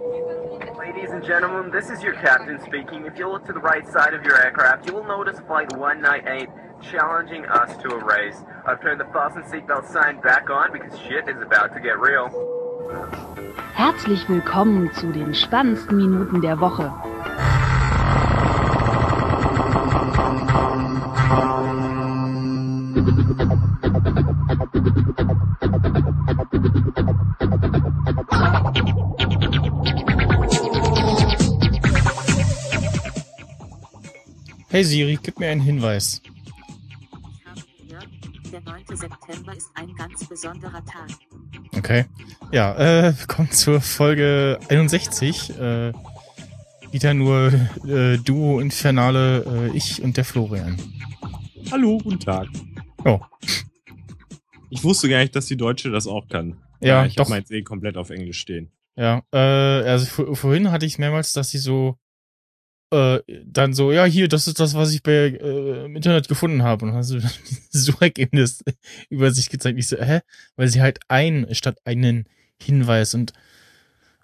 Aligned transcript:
Ladies 0.00 1.10
and 1.10 1.24
gentlemen, 1.24 1.72
this 1.72 1.90
is 1.90 2.02
your 2.04 2.14
captain 2.14 2.60
speaking. 2.64 3.04
If 3.04 3.18
you 3.18 3.28
look 3.28 3.44
to 3.46 3.52
the 3.52 3.58
right 3.58 3.86
side 3.88 4.14
of 4.14 4.22
your 4.22 4.40
aircraft, 4.40 4.86
you 4.86 4.94
will 4.94 5.04
notice 5.04 5.40
Flight 5.40 5.76
198 5.76 6.48
challenging 6.80 7.44
us 7.46 7.76
to 7.78 7.88
a 7.88 8.04
race. 8.04 8.36
I've 8.64 8.80
turned 8.80 9.00
the 9.00 9.06
fasten 9.06 9.42
seatbelt 9.42 9.90
sign 9.90 10.20
back 10.20 10.50
on 10.50 10.72
because 10.72 10.96
shit 11.00 11.28
is 11.28 11.42
about 11.42 11.74
to 11.74 11.80
get 11.80 11.98
real. 11.98 12.28
Herzlich 13.74 14.28
willkommen 14.28 14.92
zu 14.94 15.10
den 15.10 15.34
spannendsten 15.34 15.96
Minuten 15.96 16.42
der 16.42 16.60
Woche. 16.60 16.92
Hey 34.70 34.84
Siri, 34.84 35.18
gib 35.22 35.38
mir 35.40 35.48
einen 35.48 35.60
Hinweis. 35.60 36.20
Der 38.52 38.60
9. 38.62 38.84
September 38.96 39.54
ist 39.56 39.68
ein 39.74 39.94
ganz 39.94 40.26
besonderer 40.26 40.84
Tag. 40.84 41.10
Okay. 41.76 42.04
Ja, 42.52 43.08
äh, 43.08 43.14
kommt 43.26 43.54
zur 43.54 43.80
Folge 43.80 44.58
61. 44.68 45.50
Äh, 45.58 45.92
wieder 46.90 47.12
nur 47.14 47.52
äh, 47.86 48.16
Duo 48.18 48.60
Infernale, 48.60 49.70
äh, 49.72 49.76
ich 49.76 50.02
und 50.02 50.16
der 50.16 50.24
Florian. 50.24 50.76
Hallo, 51.70 51.98
guten 51.98 52.20
Tag. 52.20 52.48
Oh. 53.04 53.20
Ich 54.70 54.82
wusste 54.84 55.08
gar 55.08 55.18
nicht, 55.20 55.36
dass 55.36 55.46
die 55.46 55.56
Deutsche 55.56 55.90
das 55.90 56.06
auch 56.06 56.28
kann. 56.28 56.56
Ja, 56.80 57.04
ich 57.04 57.14
doch. 57.16 57.24
habe 57.24 57.30
meins 57.30 57.50
eh 57.50 57.62
komplett 57.62 57.96
auf 57.98 58.08
Englisch 58.10 58.38
stehen. 58.38 58.70
Ja, 58.96 59.22
äh, 59.32 59.38
also 59.38 60.06
vor- 60.06 60.36
vorhin 60.36 60.70
hatte 60.70 60.86
ich 60.86 60.98
mehrmals, 60.98 61.32
dass 61.32 61.50
sie 61.50 61.58
so 61.58 61.96
äh, 62.90 63.20
dann 63.44 63.74
so, 63.74 63.92
ja, 63.92 64.04
hier, 64.04 64.28
das 64.28 64.48
ist 64.48 64.60
das, 64.60 64.74
was 64.74 64.92
ich 64.92 65.02
bei 65.02 65.12
äh, 65.12 65.84
im 65.86 65.96
Internet 65.96 66.28
gefunden 66.28 66.62
habe. 66.62 66.84
Und 66.84 66.92
dann 66.92 66.98
hast 66.98 67.10
du 67.10 67.18
das 67.20 67.38
Suchergebnis 67.72 68.64
über 69.10 69.30
sich 69.30 69.50
gezeigt. 69.50 69.78
Ich 69.78 69.88
so, 69.88 69.96
hä? 69.98 70.20
Weil 70.56 70.68
sie 70.68 70.80
halt 70.80 71.00
ein 71.08 71.46
statt 71.52 71.78
einen 71.84 72.26
Hinweis 72.60 73.14
und 73.14 73.32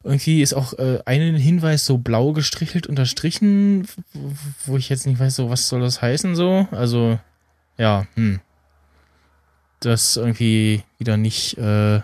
irgendwie 0.02 0.42
ist 0.42 0.52
auch 0.54 0.74
äh, 0.74 0.98
einen 1.06 1.34
Hinweis 1.36 1.86
so 1.86 1.96
blau 1.98 2.32
gestrichelt 2.32 2.86
unterstrichen, 2.86 3.86
wo- 4.66 4.76
ich 4.76 4.90
jetzt 4.90 5.06
nicht 5.06 5.18
weiß, 5.18 5.36
so 5.36 5.48
was 5.50 5.68
soll 5.68 5.80
das 5.80 6.02
heißen 6.02 6.34
so. 6.36 6.68
Also 6.70 7.18
ja, 7.78 8.06
hm. 8.14 8.40
Das 9.80 10.16
irgendwie 10.16 10.82
wieder 10.98 11.16
nicht 11.16 11.56
äh, 11.58 12.00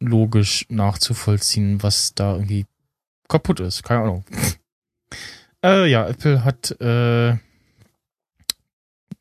logisch 0.00 0.66
nachzuvollziehen, 0.68 1.82
was 1.82 2.14
da 2.14 2.34
irgendwie 2.34 2.66
kaputt 3.28 3.60
ist. 3.60 3.82
Keine 3.82 4.02
Ahnung. 4.02 4.24
Äh, 5.64 5.86
ja, 5.90 6.08
Apple 6.08 6.44
hat 6.44 6.70
äh, 6.80 7.36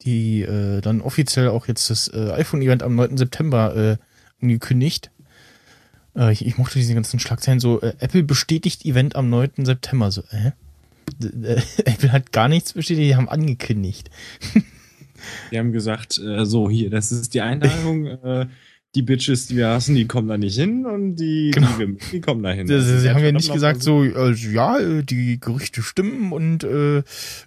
die 0.01 0.41
äh, 0.41 0.81
dann 0.81 1.01
offiziell 1.01 1.49
auch 1.49 1.67
jetzt 1.67 1.89
das 1.89 2.07
äh, 2.07 2.31
iPhone-Event 2.31 2.83
am 2.83 2.95
9. 2.95 3.17
September 3.17 3.75
äh, 3.75 3.97
angekündigt. 4.41 5.11
Äh, 6.15 6.31
ich, 6.31 6.45
ich 6.45 6.57
mochte 6.57 6.79
diese 6.79 6.93
ganzen 6.93 7.19
Schlagzeilen 7.19 7.59
so, 7.59 7.81
äh, 7.81 7.93
Apple 7.99 8.23
bestätigt 8.23 8.85
Event 8.85 9.15
am 9.15 9.29
9. 9.29 9.65
September. 9.65 10.11
So, 10.11 10.23
äh? 10.31 10.51
Äh, 11.23 11.61
Apple 11.85 12.11
hat 12.11 12.31
gar 12.31 12.47
nichts 12.47 12.73
bestätigt, 12.73 13.09
die 13.09 13.15
haben 13.15 13.29
angekündigt. 13.29 14.09
Die 15.51 15.59
haben 15.59 15.71
gesagt, 15.71 16.17
äh, 16.17 16.47
so 16.47 16.67
hier, 16.67 16.89
das 16.89 17.11
ist 17.11 17.35
die 17.35 17.41
Einladung. 17.41 18.07
äh, 18.23 18.47
die 18.95 19.01
Bitches, 19.03 19.47
die 19.47 19.55
wir 19.55 19.69
hassen, 19.69 19.95
die 19.95 20.05
kommen 20.05 20.27
da 20.27 20.37
nicht 20.37 20.57
hin 20.57 20.85
und 20.85 21.15
die, 21.15 21.51
Genau. 21.51 21.69
die, 21.79 21.97
die 22.11 22.19
kommen 22.21 22.43
da 22.43 22.51
hin. 22.51 22.67
Sie, 22.67 22.73
Also, 22.73 22.97
sie 22.99 23.09
haben 23.09 23.23
ja 23.23 23.31
nicht 23.31 23.51
gesagt 23.53 23.81
so, 23.81 23.99
also, 23.99 24.49
ja, 24.49 24.77
äh, 24.79 25.03
die 25.03 25.39
Gerüchte 25.39 25.81
stimmen 25.81 26.31
und 26.33 26.63
äh, 26.63 26.97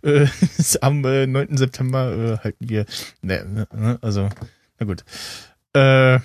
äh, 0.03 0.27
am 0.81 1.05
äh, 1.05 1.27
9. 1.27 1.56
September 1.59 2.39
äh, 2.41 2.45
halten 2.45 2.68
wir, 2.68 2.86
ne, 3.20 3.67
ne, 3.74 3.98
also, 4.01 4.29
na 4.79 4.86
gut. 4.86 5.05
Äh, 5.74 6.20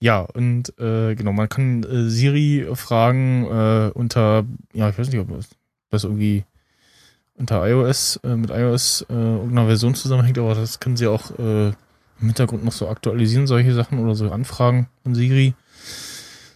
ja, 0.00 0.20
und 0.20 0.76
äh, 0.80 1.14
genau, 1.14 1.32
man 1.32 1.48
kann 1.48 1.84
äh, 1.84 2.10
Siri 2.10 2.66
fragen 2.74 3.44
äh, 3.44 3.90
unter, 3.94 4.44
ja, 4.72 4.88
ich 4.90 4.98
weiß 4.98 5.10
nicht, 5.10 5.20
ob 5.20 5.28
das, 5.34 5.48
das 5.90 6.04
irgendwie 6.04 6.44
unter 7.36 7.66
iOS, 7.68 8.20
äh, 8.24 8.34
mit 8.36 8.50
iOS 8.50 9.06
äh, 9.08 9.14
irgendeiner 9.14 9.66
Version 9.66 9.94
zusammenhängt, 9.94 10.38
aber 10.38 10.54
das 10.54 10.80
können 10.80 10.96
sie 10.96 11.06
auch 11.06 11.30
äh, 11.38 11.72
im 12.24 12.28
Hintergrund 12.30 12.64
noch 12.64 12.72
so 12.72 12.88
aktualisieren, 12.88 13.46
solche 13.46 13.74
Sachen 13.74 13.98
oder 13.98 14.14
so 14.14 14.30
anfragen 14.30 14.88
von 15.02 15.14
Siri. 15.14 15.54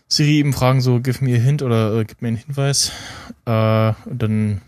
Siri 0.08 0.38
eben 0.38 0.52
fragen 0.52 0.80
so, 0.80 1.00
give 1.00 1.22
me 1.22 1.34
a 1.34 1.38
hint 1.38 1.62
oder 1.62 1.94
äh, 2.00 2.04
gib 2.04 2.22
mir 2.22 2.28
einen 2.28 2.38
Hinweis. 2.38 2.92
Äh, 3.44 3.92
und 4.06 4.22
dann 4.22 4.62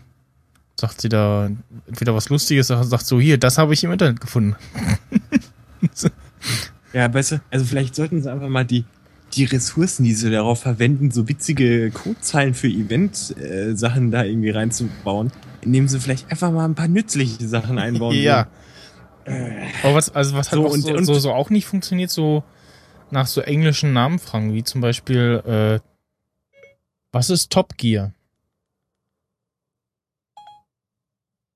sagt 0.79 1.01
sie 1.01 1.09
da 1.09 1.49
entweder 1.87 2.13
was 2.13 2.29
Lustiges, 2.29 2.67
sagt, 2.67 2.85
sagt 2.85 3.05
so, 3.05 3.19
hier, 3.19 3.37
das 3.37 3.57
habe 3.57 3.73
ich 3.73 3.83
im 3.83 3.91
Internet 3.91 4.21
gefunden. 4.21 4.55
Ja, 6.93 7.07
du, 7.07 7.41
also 7.49 7.65
vielleicht 7.65 7.95
sollten 7.95 8.21
sie 8.21 8.29
einfach 8.29 8.49
mal 8.49 8.65
die, 8.65 8.83
die 9.33 9.45
Ressourcen, 9.45 10.03
die 10.03 10.13
sie 10.13 10.29
darauf 10.29 10.59
verwenden, 10.61 11.09
so 11.09 11.29
witzige 11.29 11.89
Codezeilen 11.89 12.53
für 12.53 12.67
Event-Sachen 12.67 14.11
da 14.11 14.25
irgendwie 14.25 14.49
reinzubauen, 14.49 15.31
indem 15.61 15.87
sie 15.87 16.01
vielleicht 16.01 16.29
einfach 16.29 16.51
mal 16.51 16.65
ein 16.65 16.75
paar 16.75 16.89
nützliche 16.89 17.47
Sachen 17.47 17.77
einbauen. 17.77 18.15
ja. 18.21 18.47
Aber 19.25 19.95
was, 19.95 20.09
also 20.09 20.35
was 20.35 20.47
hat 20.51 20.55
So, 20.57 20.65
auch 20.65 20.71
und- 20.71 20.81
so, 20.81 20.93
und- 20.93 21.05
so, 21.05 21.13
so 21.19 21.31
auch 21.33 21.49
nicht 21.49 21.65
funktioniert, 21.65 22.09
so 22.09 22.43
nach 23.11 23.27
so 23.27 23.41
englischen 23.41 23.93
Namen 23.93 24.19
fragen, 24.19 24.53
wie 24.53 24.63
zum 24.63 24.81
Beispiel, 24.81 25.41
äh, 25.45 25.79
was 27.11 27.29
ist 27.29 27.51
Top 27.51 27.77
Gear? 27.77 28.13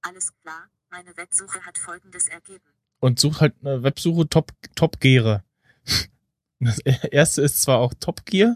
Alles 0.01 0.33
klar, 0.41 0.69
meine 0.89 1.15
Websuche 1.17 1.61
hat 1.65 1.77
folgendes 1.77 2.27
ergeben. 2.27 2.63
Und 2.99 3.19
sucht 3.19 3.41
halt 3.41 3.53
eine 3.61 3.83
Websuche 3.83 4.27
Top, 4.29 4.51
Top 4.75 4.99
Gear. 4.99 5.43
Das 6.61 6.79
erste 6.79 7.41
ist 7.41 7.61
zwar 7.61 7.79
auch 7.79 7.93
Top 7.99 8.25
Gear, 8.25 8.55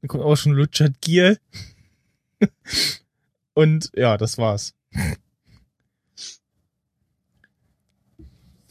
dann 0.00 0.08
kommt 0.08 0.22
auch 0.22 0.36
schon 0.36 0.54
Richard 0.54 1.00
Gear. 1.00 1.36
Und 3.54 3.90
ja, 3.96 4.16
das 4.16 4.38
war's. 4.38 4.74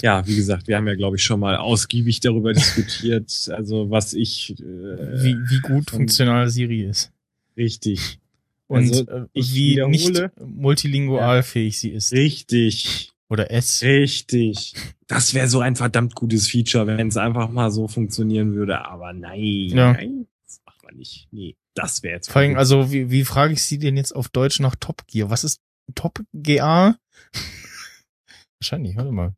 Ja, 0.01 0.25
wie 0.27 0.35
gesagt, 0.35 0.67
wir 0.67 0.77
haben 0.77 0.87
ja, 0.87 0.95
glaube 0.95 1.17
ich, 1.17 1.23
schon 1.23 1.39
mal 1.39 1.57
ausgiebig 1.57 2.19
darüber 2.21 2.53
diskutiert, 2.53 3.49
also 3.55 3.89
was 3.91 4.13
ich 4.13 4.51
äh, 4.59 4.63
Wie, 4.63 5.37
wie 5.49 5.59
gut 5.61 5.89
funktional 5.91 6.49
Siri 6.49 6.81
ist. 6.83 7.11
richtig, 7.57 8.19
Und 8.67 8.77
Also, 8.89 9.07
äh, 9.07 9.25
ich 9.33 9.53
wie 9.53 9.71
wiederhole- 9.77 9.91
nicht 9.91 10.31
multilingual 10.45 11.43
fähig 11.43 11.79
sie 11.79 11.89
ist. 11.89 12.11
richtig, 12.13 13.11
Oder 13.29 13.51
es. 13.51 13.81
richtig. 13.83 14.73
Das 15.07 15.33
wäre 15.33 15.47
so 15.47 15.59
ein 15.59 15.75
verdammt 15.75 16.15
gutes 16.15 16.47
Feature, 16.47 16.87
wenn 16.87 17.09
es 17.09 17.17
einfach 17.17 17.49
mal 17.49 17.69
so 17.71 17.87
funktionieren 17.87 18.53
würde. 18.55 18.85
Aber 18.85 19.11
nein, 19.13 19.69
Ja. 19.69 19.93
nein, 19.93 20.25
das 20.45 20.61
macht 20.65 20.83
man 20.83 20.95
nicht. 20.95 21.27
Nee, 21.31 21.55
das 21.73 22.01
wäre 22.01 22.15
jetzt 22.15 22.31
Vor 22.31 22.41
allem, 22.41 22.55
also, 22.57 22.91
wie, 22.91 23.11
wie 23.11 23.23
frage 23.25 23.53
ich 23.53 23.61
sie 23.63 23.77
denn 23.77 23.97
jetzt 23.97 24.15
auf 24.15 24.29
Deutsch 24.29 24.59
nach 24.59 24.75
Top 24.77 25.05
Gear? 25.07 25.29
Was 25.29 25.43
ist 25.43 25.59
Top 25.95 26.19
GA? 26.33 26.95
Wahrscheinlich, 28.59 28.95
warte 28.95 29.11
mal. 29.11 29.33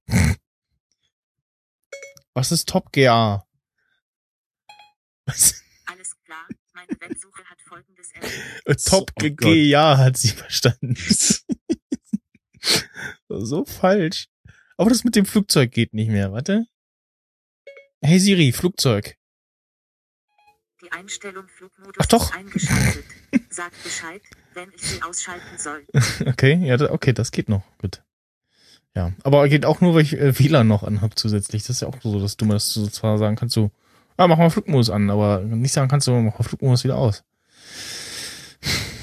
Was 2.33 2.51
ist 2.51 2.67
Top 2.67 2.91
GA? 2.91 3.45
Was? 5.25 5.61
Alles 5.85 6.16
klar, 6.25 6.47
meine 6.73 6.99
Websuche 6.99 7.44
hat 7.45 7.61
folgendes. 7.61 8.11
Äh, 8.66 8.75
Top 8.89 9.11
Oh 9.21 9.23
Gott. 9.29 9.39
GA 9.39 9.97
hat 9.97 10.17
sie 10.17 10.29
verstanden. 10.29 10.95
so 13.29 13.66
falsch. 13.66 14.27
Aber 14.77 14.89
das 14.89 15.03
mit 15.03 15.16
dem 15.16 15.25
Flugzeug 15.25 15.71
geht 15.71 15.94
nicht 15.94 16.09
mehr, 16.09 16.31
warte. 16.31 16.66
Hey 18.01 18.19
Siri, 18.19 18.51
Flugzeug. 18.51 19.15
Die 20.81 20.91
Einstellung 20.91 21.47
Flugmodus 21.47 21.95
Ach 22.00 22.05
doch. 22.07 22.25
ist 22.25 22.33
eingeschaltet. 22.35 23.05
Sag 23.50 23.71
Bescheid, 23.83 24.21
wenn 24.53 24.69
ich 24.74 24.81
sie 24.81 25.01
ausschalten 25.01 25.57
soll. 25.57 25.86
Okay, 26.25 26.56
ja, 26.65 26.77
okay, 26.91 27.13
das 27.13 27.31
geht 27.31 27.47
noch. 27.47 27.63
Gut. 27.77 28.03
Ja, 28.95 29.12
aber 29.24 29.48
geht 29.50 29.66
auch 29.66 29.81
nur, 29.81 29.95
weil 29.95 30.04
ich 30.04 30.18
äh, 30.18 30.38
WLAN 30.38 30.68
noch 30.68 30.84
anhab 30.84 31.18
zusätzlich. 31.18 31.63
Das 31.63 31.72
ist 31.72 31.81
ja 31.81 31.88
auch 31.88 31.98
so 32.01 32.19
das 32.19 32.38
Dumme, 32.38 32.54
dass 32.54 32.74
du 32.74 32.86
zwar 32.88 33.18
sagen 33.18 33.36
kannst, 33.36 33.56
so, 33.56 33.72
ja, 34.19 34.28
mach 34.28 34.38
mal 34.38 34.51
Flugmodus 34.51 34.92
an, 34.92 35.10
aber 35.10 35.40
nicht 35.40 35.74
sagen 35.74 35.90
kannst 35.90 36.07
du, 36.07 36.12
mach 36.12 36.38
mal 36.38 36.44
Flugmodus 36.44 36.84
wieder 36.84 36.98
aus. 36.98 37.24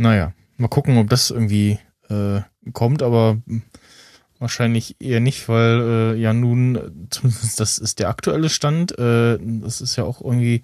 Naja, 0.00 0.32
mal 0.58 0.68
gucken, 0.68 0.96
ob 0.98 1.10
das 1.10 1.32
irgendwie 1.32 1.80
äh, 2.08 2.40
kommt, 2.72 3.02
aber 3.02 3.38
wahrscheinlich 4.38 4.96
eher 5.00 5.20
nicht, 5.20 5.48
weil 5.48 5.80
äh, 5.80 6.20
ja 6.20 6.32
nun, 6.32 6.76
äh, 6.76 6.90
zumindest 7.10 7.58
das 7.58 7.78
ist 7.78 7.98
der 7.98 8.08
aktuelle 8.08 8.48
Stand, 8.48 8.96
äh, 8.98 9.38
das 9.40 9.80
ist 9.80 9.96
ja 9.96 10.04
auch 10.04 10.20
irgendwie, 10.20 10.62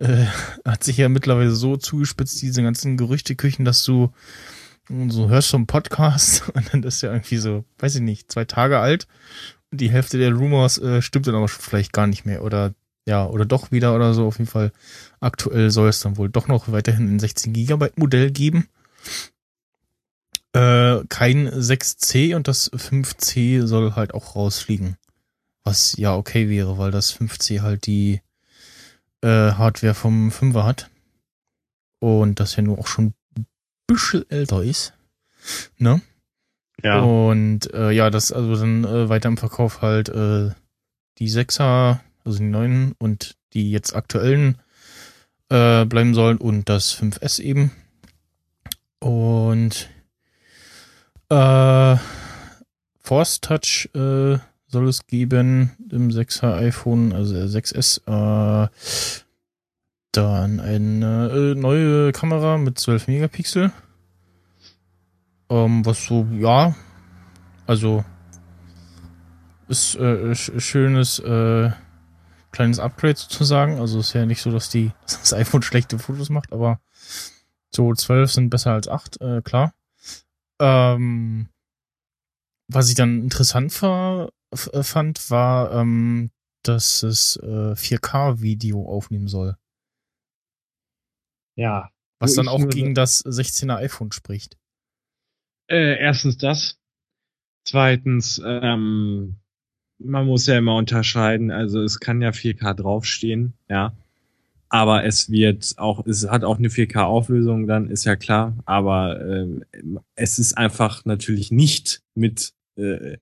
äh, 0.00 0.26
hat 0.64 0.84
sich 0.84 0.96
ja 0.96 1.08
mittlerweile 1.08 1.52
so 1.52 1.76
zugespitzt, 1.76 2.42
diese 2.42 2.62
ganzen 2.62 2.96
Gerüchteküchen, 2.96 3.64
dass 3.64 3.84
du 3.84 4.12
und 4.88 5.10
so 5.10 5.28
hörst 5.28 5.52
du 5.52 5.56
einen 5.56 5.66
Podcast 5.66 6.48
und 6.54 6.72
dann 6.72 6.82
ist 6.82 7.02
ja 7.02 7.12
irgendwie 7.12 7.38
so, 7.38 7.64
weiß 7.78 7.96
ich 7.96 8.02
nicht, 8.02 8.30
zwei 8.32 8.44
Tage 8.44 8.78
alt 8.78 9.06
und 9.70 9.80
die 9.80 9.90
Hälfte 9.90 10.18
der 10.18 10.32
Rumors 10.32 10.78
äh, 10.78 11.02
stimmt 11.02 11.26
dann 11.26 11.34
aber 11.34 11.48
schon 11.48 11.62
vielleicht 11.62 11.92
gar 11.92 12.06
nicht 12.06 12.24
mehr 12.24 12.42
oder 12.42 12.74
ja, 13.08 13.26
oder 13.26 13.46
doch 13.46 13.72
wieder 13.72 13.94
oder 13.94 14.12
so. 14.12 14.26
Auf 14.26 14.38
jeden 14.38 14.50
Fall 14.50 14.70
aktuell 15.18 15.70
soll 15.70 15.88
es 15.88 16.00
dann 16.00 16.18
wohl 16.18 16.28
doch 16.28 16.46
noch 16.46 16.70
weiterhin 16.70 17.16
ein 17.16 17.18
16 17.18 17.54
Gigabyte 17.54 17.96
Modell 17.96 18.30
geben. 18.30 18.68
Äh, 20.52 21.04
kein 21.08 21.48
6C 21.48 22.36
und 22.36 22.48
das 22.48 22.70
5C 22.70 23.66
soll 23.66 23.94
halt 23.94 24.12
auch 24.12 24.36
rausfliegen. 24.36 24.98
Was 25.64 25.96
ja 25.96 26.14
okay 26.14 26.50
wäre, 26.50 26.76
weil 26.76 26.90
das 26.90 27.14
5C 27.18 27.62
halt 27.62 27.86
die 27.86 28.20
äh, 29.22 29.52
Hardware 29.52 29.94
vom 29.94 30.28
5er 30.28 30.64
hat. 30.64 30.90
Und 32.00 32.40
das 32.40 32.56
ja 32.56 32.62
nur 32.62 32.78
auch 32.78 32.86
schon 32.86 33.14
bisschen 33.88 34.30
älter 34.30 34.62
ist. 34.62 34.92
Ne? 35.78 36.00
Ja. 36.84 37.00
Und 37.00 37.72
äh, 37.74 37.90
ja, 37.90 38.10
das 38.10 38.30
also 38.30 38.54
dann 38.54 38.84
äh, 38.84 39.08
weiter 39.08 39.28
im 39.28 39.36
Verkauf 39.36 39.82
halt 39.82 40.08
äh, 40.08 40.50
die 41.18 41.28
6er, 41.28 41.98
also 42.24 42.38
die 42.38 42.44
neuen 42.44 42.94
und 42.98 43.36
die 43.52 43.72
jetzt 43.72 43.96
aktuellen 43.96 44.58
äh, 45.48 45.84
bleiben 45.84 46.14
sollen 46.14 46.38
und 46.38 46.68
das 46.68 46.94
5S 46.96 47.40
eben. 47.40 47.72
Und 49.00 49.88
äh, 51.30 51.96
Force 53.00 53.40
Touch 53.40 53.88
äh, 53.94 54.38
soll 54.66 54.88
es 54.88 55.06
geben 55.06 55.72
im 55.90 56.10
6er 56.10 56.54
iPhone, 56.56 57.12
also 57.12 57.34
der 57.34 57.48
6S. 57.48 58.02
Äh, 58.06 58.68
dann 60.12 60.60
eine 60.60 61.28
äh, 61.28 61.54
neue 61.54 62.12
Kamera 62.12 62.56
mit 62.58 62.78
12 62.78 63.08
Megapixel. 63.08 63.72
Ähm, 65.50 65.84
was 65.84 66.04
so, 66.04 66.26
ja, 66.32 66.74
also 67.66 68.04
ist 69.68 69.94
äh, 69.96 70.30
sch- 70.32 70.60
schönes 70.60 71.18
äh, 71.18 71.70
kleines 72.52 72.78
Upgrade 72.78 73.16
sozusagen. 73.16 73.78
Also 73.78 74.00
ist 74.00 74.12
ja 74.14 74.26
nicht 74.26 74.42
so, 74.42 74.50
dass 74.50 74.70
die 74.70 74.92
dass 75.04 75.20
das 75.20 75.32
iPhone 75.34 75.62
schlechte 75.62 75.98
Fotos 75.98 76.30
macht, 76.30 76.52
aber 76.52 76.80
so 77.70 77.94
12 77.94 78.32
sind 78.32 78.50
besser 78.50 78.72
als 78.72 78.88
8, 78.88 79.20
äh, 79.20 79.42
klar. 79.42 79.74
Ähm, 80.58 81.48
was 82.68 82.88
ich 82.88 82.94
dann 82.94 83.22
interessant 83.22 83.72
äh, 83.82 84.82
fand, 84.82 85.30
war, 85.30 85.72
ähm, 85.72 86.30
dass 86.62 87.02
es 87.02 87.36
äh, 87.42 87.74
4K-Video 87.74 88.86
aufnehmen 88.88 89.28
soll. 89.28 89.56
Ja. 91.58 91.90
Was 92.20 92.34
dann 92.34 92.48
auch 92.48 92.68
gegen 92.68 92.94
das 92.94 93.24
16er 93.24 93.76
iPhone 93.76 94.12
spricht. 94.12 94.56
Äh, 95.68 95.98
erstens 95.98 96.38
das. 96.38 96.78
Zweitens, 97.64 98.40
ähm, 98.44 99.36
man 99.98 100.26
muss 100.26 100.46
ja 100.46 100.56
immer 100.56 100.76
unterscheiden, 100.76 101.50
also 101.50 101.82
es 101.82 102.00
kann 102.00 102.22
ja 102.22 102.30
4K 102.30 102.74
draufstehen, 102.74 103.54
ja. 103.68 103.92
Aber 104.70 105.04
es 105.04 105.30
wird 105.30 105.74
auch, 105.78 106.06
es 106.06 106.28
hat 106.28 106.44
auch 106.44 106.58
eine 106.58 106.68
4K-Auflösung, 106.68 107.66
dann 107.66 107.90
ist 107.90 108.04
ja 108.04 108.16
klar. 108.16 108.56
Aber 108.66 109.20
ähm, 109.20 109.64
es 110.14 110.38
ist 110.38 110.56
einfach 110.58 111.04
natürlich 111.06 111.50
nicht 111.50 112.02
mit 112.14 112.52
äh, 112.76 113.16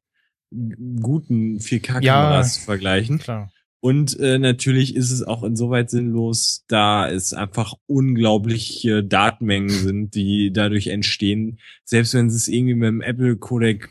guten 0.51 1.59
4K-Kameras 1.59 2.55
zu 2.55 2.61
vergleichen. 2.63 3.19
Klar. 3.19 3.51
Und 3.87 4.19
äh, 4.19 4.41
natürlich 4.41 4.97
ist 4.97 5.13
es 5.13 5.23
auch 5.23 5.45
insoweit 5.45 5.91
sinnlos, 5.91 6.65
da 6.67 7.09
es 7.09 7.33
einfach 7.33 7.75
unglaubliche 7.87 9.05
Datenmengen 9.05 9.69
sind, 9.69 10.17
die 10.17 10.51
dadurch 10.53 10.89
entstehen. 10.89 11.61
Selbst 11.85 12.13
wenn 12.13 12.29
sie 12.29 12.37
es 12.37 12.49
irgendwie 12.49 12.75
mit 12.75 12.89
dem 12.89 13.01
Apple-Codec 13.01 13.89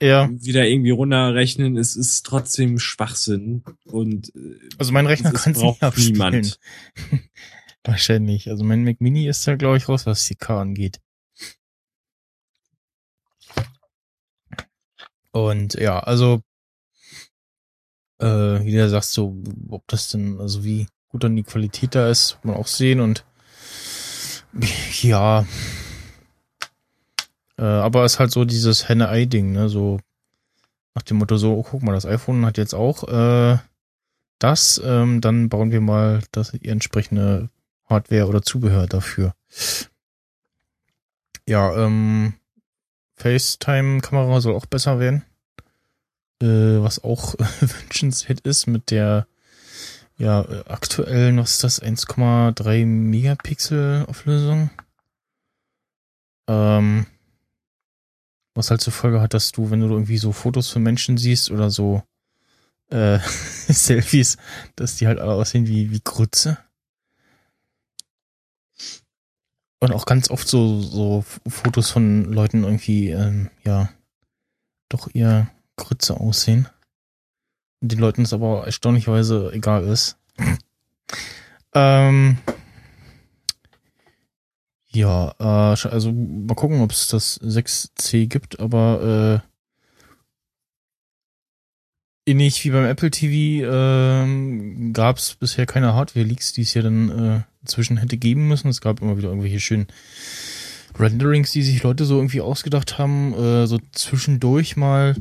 Ja, 0.00 0.30
wieder 0.32 0.66
irgendwie 0.66 0.92
runterrechnen, 0.92 1.76
es 1.76 1.94
ist 1.94 2.24
trotzdem 2.24 2.78
Schwachsinn. 2.78 3.64
Und 3.84 4.34
äh, 4.34 4.60
also 4.78 4.92
mein 4.92 5.04
Rechner 5.04 5.32
kann 5.32 5.52
es 5.52 5.60
nicht 5.60 5.82
abspielen. 5.82 6.12
niemand. 6.12 6.58
Wahrscheinlich. 7.84 8.48
Also 8.48 8.64
mein 8.64 8.82
Mac 8.82 9.02
Mini 9.02 9.28
ist 9.28 9.46
da, 9.46 9.56
glaube 9.56 9.76
ich, 9.76 9.90
raus, 9.90 10.06
was 10.06 10.24
4K 10.24 10.58
angeht. 10.58 11.00
Und 15.32 15.74
ja, 15.74 15.98
also 15.98 16.40
äh, 18.18 18.64
wie 18.64 18.72
du 18.72 18.88
sagst, 18.88 19.12
so, 19.12 19.36
ob 19.68 19.86
das 19.88 20.08
denn, 20.08 20.40
also 20.40 20.64
wie 20.64 20.86
gut 21.08 21.24
dann 21.24 21.36
die 21.36 21.42
Qualität 21.42 21.94
da 21.94 22.08
ist, 22.08 22.34
wird 22.34 22.44
man 22.46 22.56
auch 22.56 22.66
sehen 22.66 23.00
und 23.00 23.24
ja. 25.02 25.46
Äh, 27.58 27.62
aber 27.62 28.04
es 28.04 28.14
ist 28.14 28.18
halt 28.20 28.30
so 28.30 28.44
dieses 28.44 28.88
Henne-Ei-Ding, 28.88 29.52
ne? 29.52 29.68
So 29.68 30.00
nach 30.94 31.02
dem 31.02 31.18
Motto 31.18 31.36
so, 31.36 31.54
oh, 31.54 31.62
guck 31.62 31.82
mal, 31.82 31.92
das 31.92 32.06
iPhone 32.06 32.44
hat 32.44 32.58
jetzt 32.58 32.74
auch 32.74 33.04
äh, 33.08 33.58
das, 34.38 34.80
ähm, 34.84 35.20
dann 35.20 35.48
bauen 35.48 35.72
wir 35.72 35.80
mal 35.80 36.22
das 36.32 36.52
die 36.52 36.68
entsprechende 36.68 37.50
Hardware 37.86 38.26
oder 38.26 38.42
Zubehör 38.42 38.86
dafür. 38.86 39.34
Ja, 41.46 41.74
ähm, 41.76 42.34
FaceTime-Kamera 43.16 44.40
soll 44.40 44.54
auch 44.54 44.66
besser 44.66 45.00
werden. 45.00 45.24
Äh, 46.40 46.80
was 46.82 47.02
auch 47.02 47.34
wünschenswert 47.60 48.40
ist 48.40 48.66
mit 48.66 48.90
der 48.90 49.26
ja, 50.18 50.42
äh, 50.42 50.64
aktuellen, 50.68 51.38
was 51.38 51.52
ist 51.52 51.64
das, 51.64 51.82
1,3 51.82 52.84
Megapixel 52.84 54.04
Auflösung. 54.08 54.70
Ähm, 56.48 57.06
was 58.54 58.70
halt 58.70 58.80
zur 58.80 58.92
Folge 58.92 59.20
hat, 59.20 59.34
dass 59.34 59.52
du, 59.52 59.70
wenn 59.70 59.80
du 59.80 59.86
irgendwie 59.88 60.18
so 60.18 60.32
Fotos 60.32 60.70
von 60.70 60.82
Menschen 60.82 61.16
siehst 61.16 61.50
oder 61.50 61.70
so 61.70 62.02
äh, 62.90 63.18
Selfies, 63.68 64.36
dass 64.74 64.96
die 64.96 65.06
halt 65.06 65.20
alle 65.20 65.32
aussehen 65.32 65.68
wie, 65.68 65.92
wie 65.92 66.00
Grütze. 66.02 66.58
Und 69.80 69.92
auch 69.92 70.06
ganz 70.06 70.28
oft 70.30 70.48
so, 70.48 70.80
so 70.80 71.24
Fotos 71.46 71.90
von 71.90 72.24
Leuten 72.24 72.64
irgendwie, 72.64 73.10
ähm, 73.10 73.50
ja, 73.64 73.90
doch 74.88 75.08
eher 75.14 75.48
Grütze 75.78 76.20
aussehen. 76.20 76.68
Den 77.80 77.98
Leuten 77.98 78.22
es 78.22 78.32
aber 78.32 78.66
erstaunlicherweise 78.66 79.50
egal 79.54 79.84
ist. 79.84 80.18
ähm, 81.74 82.38
ja, 84.90 85.34
äh, 85.38 85.88
also 85.88 86.12
mal 86.12 86.54
gucken, 86.54 86.80
ob 86.80 86.90
es 86.90 87.08
das 87.08 87.40
6C 87.40 88.26
gibt, 88.26 88.58
aber 88.58 89.42
äh, 92.26 92.30
ähnlich 92.30 92.64
wie 92.64 92.70
beim 92.70 92.84
Apple 92.84 93.10
TV 93.10 93.66
ähm, 93.70 94.92
gab 94.92 95.18
es 95.18 95.34
bisher 95.34 95.66
keine 95.66 95.94
Hardware-Leaks, 95.94 96.52
die 96.52 96.62
es 96.62 96.74
ja 96.74 96.82
dann 96.82 97.10
äh, 97.10 97.40
inzwischen 97.62 97.96
hätte 97.96 98.16
geben 98.16 98.48
müssen. 98.48 98.68
Es 98.68 98.80
gab 98.80 99.00
immer 99.00 99.16
wieder 99.16 99.28
irgendwelche 99.28 99.60
schönen 99.60 99.86
Renderings, 100.98 101.52
die 101.52 101.62
sich 101.62 101.82
Leute 101.82 102.04
so 102.04 102.16
irgendwie 102.16 102.40
ausgedacht 102.40 102.98
haben, 102.98 103.34
äh, 103.34 103.66
so 103.66 103.78
zwischendurch 103.92 104.76
mal 104.76 105.14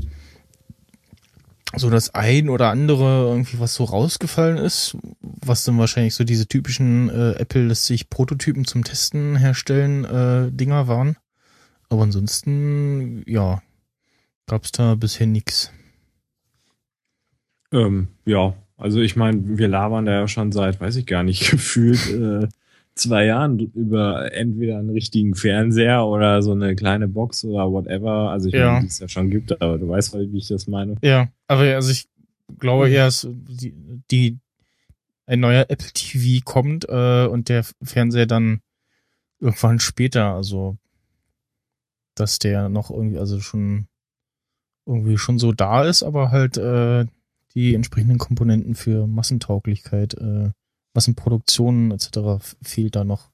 so 1.76 1.90
das 1.90 2.14
ein 2.16 2.50
oder 2.50 2.70
andere 2.70 3.28
irgendwie 3.28 3.60
was 3.60 3.76
so 3.76 3.84
rausgefallen 3.84 4.58
ist, 4.58 4.98
was 5.22 5.64
dann 5.66 5.78
wahrscheinlich 5.78 6.16
so 6.16 6.24
diese 6.24 6.48
typischen 6.48 7.10
äh, 7.10 7.34
Apple 7.34 7.68
lässt 7.68 7.86
sich 7.86 8.10
Prototypen 8.10 8.66
zum 8.66 8.84
Testen 8.84 9.36
herstellen 9.36 10.06
äh, 10.06 10.52
Dinger 10.52 10.88
waren. 10.88 11.18
Aber 11.90 12.04
ansonsten, 12.04 13.24
ja, 13.26 13.62
gab's 14.46 14.72
da 14.72 14.96
bisher 14.96 15.28
nix. 15.28 15.72
ähm, 17.72 18.08
ja, 18.26 18.54
also 18.78 19.02
ich 19.02 19.16
meine, 19.16 19.58
wir 19.58 19.68
labern 19.68 20.06
da 20.06 20.14
ja 20.14 20.28
schon 20.28 20.52
seit, 20.52 20.80
weiß 20.80 20.96
ich 20.96 21.06
gar 21.06 21.24
nicht, 21.24 21.52
gefühlt 21.52 22.10
äh, 22.10 22.48
zwei 23.00 23.26
Jahren 23.26 23.60
über 23.60 24.32
entweder 24.34 24.78
einen 24.80 24.90
richtigen 24.90 25.36
Fernseher 25.36 26.06
oder 26.06 26.42
so 26.42 26.52
eine 26.52 26.76
kleine 26.76 27.08
Box 27.08 27.44
oder 27.46 27.72
whatever. 27.72 28.30
Also 28.32 28.50
ich 28.50 28.56
Ja. 28.56 28.68
meine, 28.72 28.82
die 28.82 28.88
es 28.88 29.00
ja 29.00 29.08
schon 29.08 29.30
gibt, 29.30 29.62
aber 29.62 29.78
du 29.78 29.88
weißt, 29.90 30.14
wie 30.16 30.38
ich 30.38 30.48
das 30.48 30.68
meine. 30.68 30.96
Ja, 31.04 31.30
aber 31.48 31.62
also 31.62 31.92
ich 31.92 32.08
glaube 32.60 32.90
eher, 32.90 33.06
dass 33.06 33.28
die, 33.32 33.74
die 34.12 34.40
ein 35.26 35.40
neuer 35.40 35.66
Apple 35.70 35.92
TV 35.94 36.44
kommt 36.46 36.86
äh, 36.90 37.28
und 37.28 37.50
der 37.50 37.66
Fernseher 37.84 38.26
dann 38.26 38.62
irgendwann 39.40 39.80
später, 39.80 40.34
also 40.34 40.78
dass 42.16 42.40
der 42.40 42.70
noch 42.70 42.90
irgendwie, 42.90 43.20
also 43.20 43.40
schon 43.40 43.88
irgendwie 44.86 45.18
schon 45.18 45.38
so 45.38 45.52
da 45.52 45.84
ist, 45.84 46.02
aber 46.04 46.32
halt 46.32 46.58
äh, 46.58 47.06
die 47.54 47.76
entsprechenden 47.76 48.18
Komponenten 48.18 48.74
für 48.76 49.06
Massentauglichkeit, 49.06 50.14
äh, 50.16 50.52
Massenproduktionen 50.98 51.92
etc. 51.92 52.18
f- 52.40 52.58
fehlt 52.64 52.96
da 52.96 53.04
noch. 53.04 53.30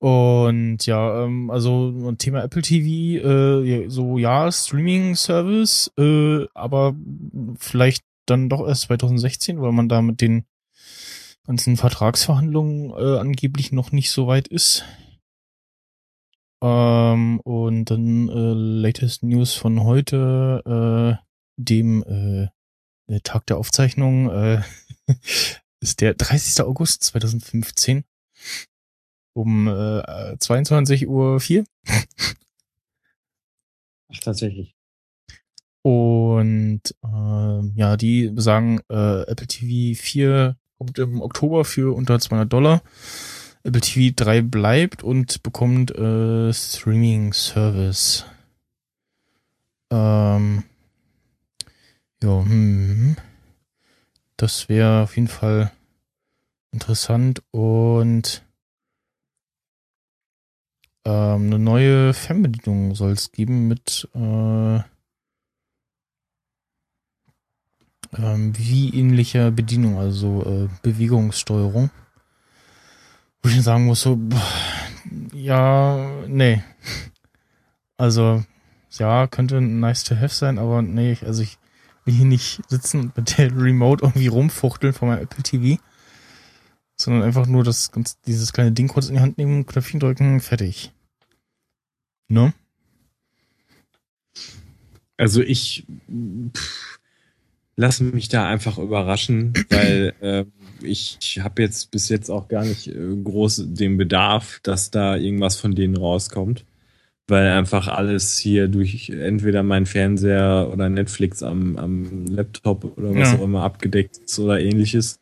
Und 0.00 0.86
ja, 0.86 1.24
ähm, 1.24 1.50
also 1.50 2.12
Thema 2.12 2.42
Apple 2.42 2.62
TV, 2.62 3.22
äh, 3.22 3.88
so 3.90 4.16
ja, 4.16 4.50
Streaming-Service, 4.50 5.92
äh, 5.98 6.46
aber 6.54 6.94
vielleicht 7.58 8.02
dann 8.24 8.48
doch 8.48 8.66
erst 8.66 8.82
2016, 8.82 9.60
weil 9.60 9.72
man 9.72 9.90
da 9.90 10.00
mit 10.00 10.22
den 10.22 10.44
ganzen 11.46 11.76
Vertragsverhandlungen 11.76 12.90
äh, 12.90 13.18
angeblich 13.18 13.72
noch 13.72 13.92
nicht 13.92 14.10
so 14.10 14.26
weit 14.26 14.48
ist. 14.48 14.84
Ähm, 16.62 17.40
und 17.40 17.84
dann 17.90 18.28
äh, 18.30 18.52
latest 18.54 19.22
News 19.22 19.52
von 19.54 19.82
heute, 19.84 21.18
äh, 21.18 21.24
dem 21.56 22.02
äh, 22.04 23.20
Tag 23.20 23.46
der 23.46 23.58
Aufzeichnung 23.58 24.30
äh, 24.30 24.62
ist 25.80 26.00
der 26.00 26.14
30. 26.14 26.64
August 26.64 27.04
2015 27.04 28.04
um 29.34 29.68
äh, 29.68 30.36
22 30.38 31.08
Uhr 31.08 31.38
4. 31.40 31.64
Ach, 34.10 34.18
tatsächlich. 34.20 34.74
Und 35.82 36.82
ähm, 37.04 37.72
ja, 37.76 37.96
die 37.96 38.32
sagen, 38.36 38.80
äh, 38.90 39.22
Apple 39.22 39.46
TV 39.46 40.00
4 40.00 40.56
kommt 40.76 40.98
im 40.98 41.22
Oktober 41.22 41.64
für 41.64 41.94
unter 41.94 42.18
200 42.18 42.52
Dollar. 42.52 42.82
Apple 43.62 43.80
TV 43.80 44.12
3 44.14 44.42
bleibt 44.42 45.02
und 45.02 45.42
bekommt 45.42 45.90
äh, 45.92 46.52
Streaming 46.52 47.32
Service. 47.32 48.24
Ähm, 49.90 50.64
ja, 52.22 52.44
hm. 52.44 53.16
Das 54.38 54.68
wäre 54.68 55.02
auf 55.02 55.16
jeden 55.16 55.26
Fall 55.26 55.72
interessant 56.70 57.42
und 57.50 58.44
ähm, 61.04 61.46
eine 61.46 61.58
neue 61.58 62.14
Fernbedienung 62.14 62.94
soll 62.94 63.10
es 63.10 63.32
geben 63.32 63.66
mit 63.66 64.08
äh, 64.14 64.76
ähm, 68.16 68.56
wie 68.56 68.94
ähnlicher 68.94 69.50
Bedienung, 69.50 69.98
also 69.98 70.44
äh, 70.44 70.68
Bewegungssteuerung. 70.82 71.90
Wo 73.42 73.48
ich 73.48 73.60
sagen 73.60 73.86
muss, 73.86 74.02
so, 74.02 74.20
ja, 75.34 76.10
nee. 76.28 76.62
Also, 78.00 78.44
ja, 78.92 79.26
könnte 79.26 79.60
nice 79.60 80.04
to 80.04 80.14
have 80.14 80.32
sein, 80.32 80.56
aber 80.60 80.82
nee, 80.82 81.18
also 81.22 81.42
ich 81.42 81.58
will 82.08 82.14
hier 82.14 82.24
nicht 82.24 82.62
sitzen 82.68 83.00
und 83.00 83.16
mit 83.16 83.38
der 83.38 83.54
Remote 83.54 84.04
irgendwie 84.04 84.28
rumfuchteln 84.28 84.94
von 84.94 85.08
meinem 85.08 85.22
Apple 85.22 85.42
TV. 85.42 85.80
Sondern 86.96 87.22
einfach 87.22 87.46
nur 87.46 87.62
das 87.62 87.92
ganz, 87.92 88.18
dieses 88.22 88.52
kleine 88.52 88.72
Ding 88.72 88.88
kurz 88.88 89.08
in 89.08 89.14
die 89.14 89.20
Hand 89.20 89.38
nehmen, 89.38 89.66
Knöpfchen 89.66 90.00
drücken, 90.00 90.40
fertig. 90.40 90.90
Ne? 92.28 92.52
Also 95.16 95.42
ich 95.42 95.86
pff, 96.52 96.98
lasse 97.76 98.04
mich 98.04 98.28
da 98.28 98.48
einfach 98.48 98.78
überraschen, 98.78 99.52
weil 99.70 100.14
äh, 100.20 100.44
ich 100.82 101.40
habe 101.40 101.62
jetzt 101.62 101.90
bis 101.90 102.08
jetzt 102.08 102.30
auch 102.30 102.48
gar 102.48 102.64
nicht 102.64 102.88
äh, 102.88 103.16
groß 103.22 103.64
den 103.68 103.96
Bedarf, 103.96 104.60
dass 104.62 104.90
da 104.90 105.16
irgendwas 105.16 105.56
von 105.56 105.74
denen 105.74 105.96
rauskommt. 105.96 106.64
Weil 107.30 107.48
einfach 107.50 107.88
alles 107.88 108.38
hier 108.38 108.68
durch 108.68 109.10
entweder 109.10 109.62
mein 109.62 109.84
Fernseher 109.84 110.70
oder 110.72 110.88
Netflix 110.88 111.42
am, 111.42 111.76
am 111.76 112.24
Laptop 112.26 112.96
oder 112.96 113.10
was 113.14 113.32
Ja. 113.32 113.38
auch 113.38 113.42
immer 113.44 113.62
abgedeckt 113.62 114.16
ist 114.16 114.38
oder 114.38 114.58
ähnliches. 114.60 115.20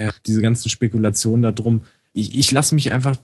Ja, 0.00 0.10
diese 0.26 0.42
ganzen 0.42 0.68
Spekulationen 0.68 1.42
darum. 1.54 1.82
Ich, 2.12 2.36
ich 2.36 2.50
lasse 2.50 2.74
mich 2.74 2.92
einfach, 2.92 3.16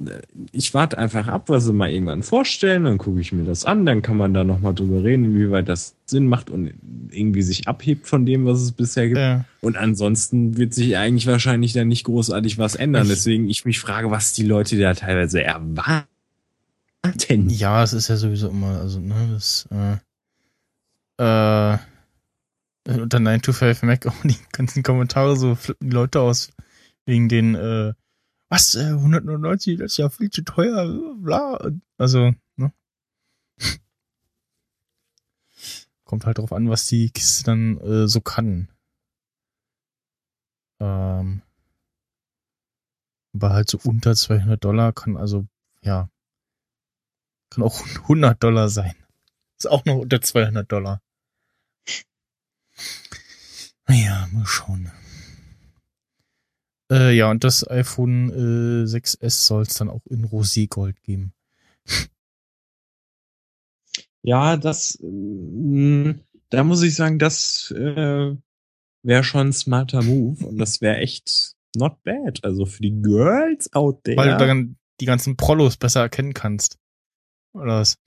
ich 0.53 0.75
warte 0.75 0.99
einfach 0.99 1.27
ab, 1.27 1.49
was 1.49 1.65
sie 1.65 1.73
mal 1.73 1.91
irgendwann 1.91 2.23
vorstellen, 2.23 2.85
dann 2.85 2.99
gucke 2.99 3.21
ich 3.21 3.33
mir 3.33 3.45
das 3.45 3.65
an, 3.65 3.87
dann 3.87 4.03
kann 4.03 4.19
man 4.19 4.35
da 4.35 4.45
nochmal 4.45 4.75
drüber 4.75 5.03
reden, 5.03 5.25
inwieweit 5.25 5.67
das 5.69 5.95
Sinn 6.05 6.27
macht 6.27 6.51
und 6.51 6.75
irgendwie 7.11 7.41
sich 7.41 7.69
abhebt 7.69 8.07
von 8.07 8.27
dem, 8.27 8.45
was 8.45 8.61
es 8.61 8.73
bisher 8.73 9.07
gibt. 9.09 9.19
Äh, 9.19 9.41
Und 9.63 9.77
ansonsten 9.79 10.59
wird 10.59 10.75
sich 10.75 10.97
eigentlich 10.99 11.27
wahrscheinlich 11.27 11.73
dann 11.73 11.89
nicht 11.89 12.05
großartig 12.05 12.59
was 12.59 12.75
ändern. 12.75 13.05
Ich- 13.05 13.09
Deswegen 13.09 13.49
ich 13.49 13.65
mich 13.65 13.81
frage, 13.81 14.11
was 14.11 14.35
die 14.35 14.45
Leute 14.45 14.79
da 14.79 14.93
teilweise 14.95 15.43
erwarten. 15.43 16.07
Ja, 17.49 17.83
es 17.83 17.93
ist 17.93 18.09
ja 18.09 18.17
sowieso 18.17 18.49
immer, 18.49 18.79
also, 18.81 19.01
ne, 19.01 19.29
das, 19.33 19.67
äh, 19.71 19.97
äh, 21.75 21.79
unter 22.87 23.21
9 23.21 23.43
to 23.43 23.53
5 23.53 23.83
Mac 23.83 24.07
auch 24.07 24.23
die 24.25 24.37
ganzen 24.53 24.83
Kommentare 24.83 25.37
so 25.37 25.55
flippen 25.55 25.91
die 25.91 25.95
Leute 25.95 26.21
aus 26.21 26.51
wegen 27.07 27.29
den, 27.29 27.55
äh, 27.55 27.95
was, 28.51 28.75
äh, 28.77 28.95
199, 28.95 29.79
das 29.79 29.93
ist 29.93 29.99
ja 29.99 30.11
viel 30.11 30.31
zu 30.31 30.43
teuer, 30.45 30.87
bla, 31.17 31.59
also, 31.99 32.33
ne. 32.57 32.73
Kommt 36.05 36.27
halt 36.27 36.39
drauf 36.39 36.53
an, 36.53 36.69
was 36.69 36.87
die 36.87 37.11
Kiste 37.11 37.45
dann 37.45 37.79
äh, 37.79 38.07
so 38.09 38.21
kann. 38.21 38.69
Ähm, 40.81 41.43
aber 43.35 43.51
halt 43.51 43.71
so 43.71 43.79
unter 43.85 44.15
200 44.15 44.63
Dollar 44.63 44.93
kann 44.93 45.17
also, 45.17 45.47
ja, 45.83 46.09
kann 47.53 47.65
auch 47.65 47.85
100 48.03 48.43
Dollar 48.43 48.69
sein. 48.69 48.95
Ist 49.59 49.71
auch 49.71 49.85
noch 49.85 49.97
unter 49.97 50.21
200 50.21 50.71
Dollar. 50.71 51.01
Naja, 53.87 54.29
mal 54.33 54.47
schauen. 54.47 54.91
Äh, 56.91 57.17
ja, 57.17 57.31
und 57.31 57.45
das 57.45 57.69
iPhone 57.69 58.31
äh, 58.31 58.85
6S 58.85 59.47
soll 59.47 59.63
es 59.63 59.75
dann 59.75 59.89
auch 59.89 60.05
in 60.07 60.25
Roségold 60.25 61.01
geben. 61.03 61.33
Ja, 64.23 64.57
das, 64.57 64.99
ähm, 65.03 66.21
da 66.51 66.65
muss 66.65 66.83
ich 66.83 66.95
sagen, 66.95 67.19
das 67.19 67.73
äh, 67.77 68.37
wäre 69.03 69.25
schon 69.25 69.49
ein 69.49 69.53
smarter 69.53 70.03
Move 70.03 70.47
und 70.47 70.59
das 70.59 70.81
wäre 70.81 70.99
echt 70.99 71.57
not 71.75 72.03
bad. 72.05 72.45
Also 72.45 72.67
für 72.67 72.83
die 72.83 73.03
Girls 73.03 73.73
out 73.73 74.05
there. 74.05 74.17
Weil 74.17 74.37
du 74.37 74.47
dann 74.47 74.77
die 75.01 75.07
ganzen 75.07 75.37
Prollos 75.37 75.77
besser 75.77 76.01
erkennen 76.01 76.35
kannst. 76.35 76.79
Oder 77.55 77.81
was? 77.81 77.99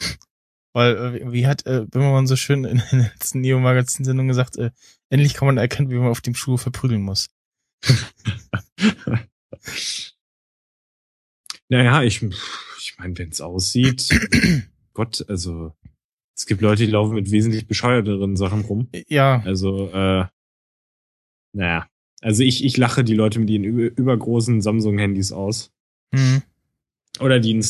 Weil, 0.73 0.95
äh, 0.97 1.31
wie 1.31 1.47
hat 1.47 1.65
äh, 1.65 1.85
Bimmermann 1.89 2.27
so 2.27 2.35
schön 2.35 2.65
in 2.65 2.81
der 2.91 3.11
letzten 3.13 3.41
Neo-Magazin-Sendung 3.41 4.27
gesagt, 4.27 4.57
äh, 4.57 4.71
endlich 5.09 5.33
kann 5.33 5.47
man 5.47 5.57
erkennen, 5.57 5.89
wie 5.89 5.95
man 5.95 6.09
auf 6.09 6.21
dem 6.21 6.35
Schuh 6.35 6.57
verprügeln 6.57 7.01
muss. 7.01 7.27
Naja, 11.67 12.03
ich, 12.03 12.21
ich 12.21 12.95
meine, 12.99 13.17
wenn 13.17 13.29
es 13.29 13.41
aussieht, 13.41 14.09
Gott, 14.93 15.25
also 15.27 15.73
es 16.35 16.45
gibt 16.45 16.61
Leute, 16.61 16.85
die 16.85 16.91
laufen 16.91 17.15
mit 17.15 17.31
wesentlich 17.31 17.67
bescheuerteren 17.67 18.35
Sachen 18.35 18.61
rum. 18.61 18.89
Ja, 19.07 19.41
Also, 19.45 19.89
äh, 19.91 20.25
naja. 21.53 21.89
Also 22.21 22.43
ich, 22.43 22.63
ich 22.63 22.77
lache 22.77 23.03
die 23.03 23.13
Leute 23.13 23.39
mit 23.39 23.49
ihren 23.49 23.63
über, 23.63 23.97
übergroßen 23.97 24.61
Samsung-Handys 24.61 25.31
aus. 25.31 25.71
hm. 26.13 26.43
Oder 27.19 27.39
die 27.39 27.53
einen 27.53 27.63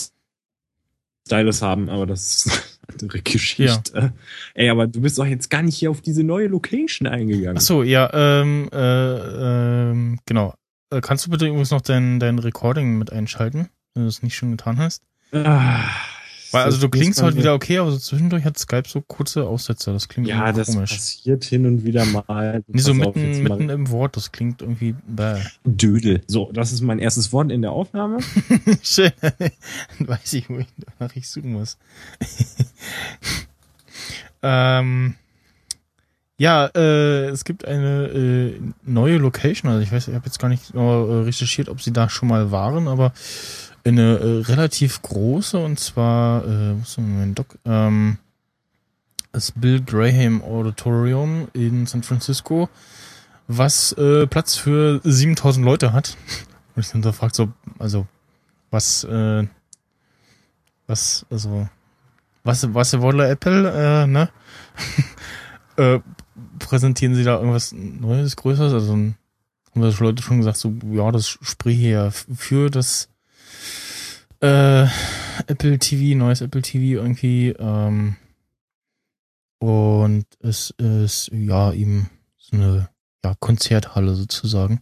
Stylus 1.27 1.61
haben, 1.61 1.89
aber 1.89 2.05
das 2.05 2.45
ist 2.45 2.51
eine 2.51 2.93
andere 2.93 3.21
Geschichte. 3.21 4.13
Ey, 4.53 4.69
aber 4.69 4.87
du 4.87 5.01
bist 5.01 5.17
doch 5.17 5.25
jetzt 5.25 5.49
gar 5.49 5.63
nicht 5.63 5.75
hier 5.75 5.89
auf 5.89 6.01
diese 6.01 6.23
neue 6.23 6.47
Location 6.47 7.07
eingegangen. 7.07 7.57
Ach 7.57 7.61
so, 7.61 7.83
ja, 7.83 8.09
ähm, 8.13 8.69
äh, 8.71 9.89
ähm, 9.89 10.19
genau. 10.25 10.53
Äh, 10.91 11.01
kannst 11.01 11.25
du 11.25 11.31
bitte 11.31 11.47
übrigens 11.47 11.71
noch 11.71 11.81
dein, 11.81 12.19
dein 12.19 12.37
Recording 12.37 12.97
mit 12.97 13.11
einschalten, 13.11 13.69
wenn 13.93 14.03
du 14.03 14.07
das 14.07 14.21
nicht 14.21 14.35
schon 14.35 14.51
getan 14.51 14.77
hast? 14.77 15.01
Ah, 15.33 15.89
Weil, 16.55 16.63
also 16.63 16.79
du 16.79 16.89
klingst 16.89 17.21
heute 17.21 17.33
so- 17.33 17.39
wieder 17.39 17.53
okay, 17.53 17.77
aber 17.77 17.91
so 17.91 17.97
zwischendurch 17.97 18.45
hat 18.45 18.57
Skype 18.57 18.83
so 18.87 19.01
kurze 19.01 19.45
Aussetzer. 19.45 19.93
Das 19.93 20.07
klingt 20.07 20.27
Ja, 20.27 20.51
das 20.51 20.67
komisch. 20.73 20.91
passiert 20.91 21.43
hin 21.43 21.65
und 21.65 21.83
wieder 21.85 22.05
mal. 22.05 22.63
Nee, 22.67 22.81
so 22.81 22.93
Pass 22.93 23.07
auf, 23.07 23.15
mitten, 23.15 23.43
mitten 23.43 23.69
im 23.69 23.89
Wort, 23.91 24.15
das 24.17 24.31
klingt 24.31 24.61
irgendwie 24.61 24.95
bäh. 25.07 25.39
Dödel. 25.65 26.21
So, 26.27 26.51
das 26.53 26.71
ist 26.71 26.81
mein 26.81 26.99
erstes 26.99 27.31
Wort 27.33 27.51
in 27.51 27.61
der 27.61 27.71
Aufnahme. 27.71 28.19
Schön. 28.81 29.11
Dann 29.21 30.07
weiß 30.07 30.33
ich, 30.33 30.49
wo 30.49 30.57
ich 30.59 30.67
nach 30.99 31.15
ich 31.15 31.29
suchen 31.29 31.53
muss. 31.53 31.77
ähm, 34.43 35.15
ja, 36.37 36.67
äh, 36.75 37.27
es 37.29 37.45
gibt 37.45 37.65
eine 37.65 38.05
äh, 38.07 38.59
neue 38.83 39.17
Location. 39.17 39.71
Also 39.71 39.83
ich 39.83 39.91
weiß, 39.91 40.07
ich 40.09 40.15
habe 40.15 40.25
jetzt 40.25 40.39
gar 40.39 40.49
nicht 40.49 40.73
äh, 40.73 40.77
recherchiert, 40.79 41.69
ob 41.69 41.81
sie 41.81 41.93
da 41.93 42.09
schon 42.09 42.27
mal 42.29 42.51
waren, 42.51 42.87
aber 42.87 43.13
eine 43.85 44.17
äh, 44.17 44.41
relativ 44.41 45.01
große 45.01 45.57
und 45.57 45.79
zwar, 45.79 46.43
äh, 46.45 46.75
wo 46.75 46.81
ist 46.81 46.97
mein 46.97 47.35
Doc? 47.35 47.57
Ähm, 47.65 48.17
das 49.31 49.51
Bill 49.51 49.81
Graham 49.81 50.41
Auditorium 50.41 51.49
in 51.53 51.85
San 51.85 52.03
Francisco, 52.03 52.69
was 53.47 53.91
äh, 53.93 54.27
Platz 54.27 54.55
für 54.55 55.01
7000 55.03 55.65
Leute 55.65 55.93
hat. 55.93 56.17
Und 56.75 56.85
ich 56.85 56.91
dann 56.91 57.03
so 57.03 57.11
fragt 57.11 57.35
so, 57.35 57.49
also 57.79 58.05
was, 58.71 59.03
äh, 59.05 59.45
was, 60.87 61.25
also, 61.29 61.67
was, 62.43 62.73
was 62.73 62.99
wolle 62.99 63.29
Apple, 63.29 63.71
äh, 63.71 64.07
ne? 64.07 64.29
äh, 65.77 65.99
präsentieren 66.59 67.15
sie 67.15 67.23
da 67.23 67.37
irgendwas 67.37 67.71
Neues, 67.71 68.35
Größeres? 68.35 68.73
Also, 68.73 68.93
haben 68.93 69.15
wir 69.73 69.91
schon 69.91 70.07
Leute 70.07 70.23
schon 70.23 70.37
gesagt, 70.37 70.57
so, 70.57 70.73
ja, 70.91 71.11
das 71.11 71.27
spreche 71.27 71.87
ja 71.87 72.11
für 72.11 72.69
das, 72.69 73.09
äh, 74.41 74.87
Apple 75.47 75.79
TV, 75.79 76.17
neues 76.17 76.41
Apple 76.41 76.61
TV 76.61 77.01
irgendwie, 77.01 77.49
ähm, 77.49 78.15
und 79.59 80.25
es 80.41 80.71
ist, 80.77 81.31
ja, 81.33 81.71
eben 81.73 82.09
so 82.37 82.55
eine, 82.55 82.89
ja, 83.23 83.35
Konzerthalle 83.39 84.15
sozusagen. 84.15 84.81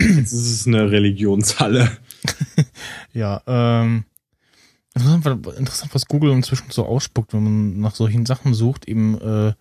Jetzt 0.00 0.32
ist 0.32 0.50
es 0.50 0.66
eine 0.66 0.90
Religionshalle. 0.90 1.90
Ja, 3.14 3.42
ähm, 3.46 4.04
interessant, 4.94 5.46
interessant, 5.58 5.94
was 5.94 6.06
Google 6.06 6.30
inzwischen 6.32 6.70
so 6.70 6.86
ausspuckt, 6.86 7.34
wenn 7.34 7.42
man 7.42 7.80
nach 7.80 7.94
solchen 7.94 8.24
Sachen 8.24 8.54
sucht, 8.54 8.88
eben, 8.88 9.20
äh, 9.20 9.52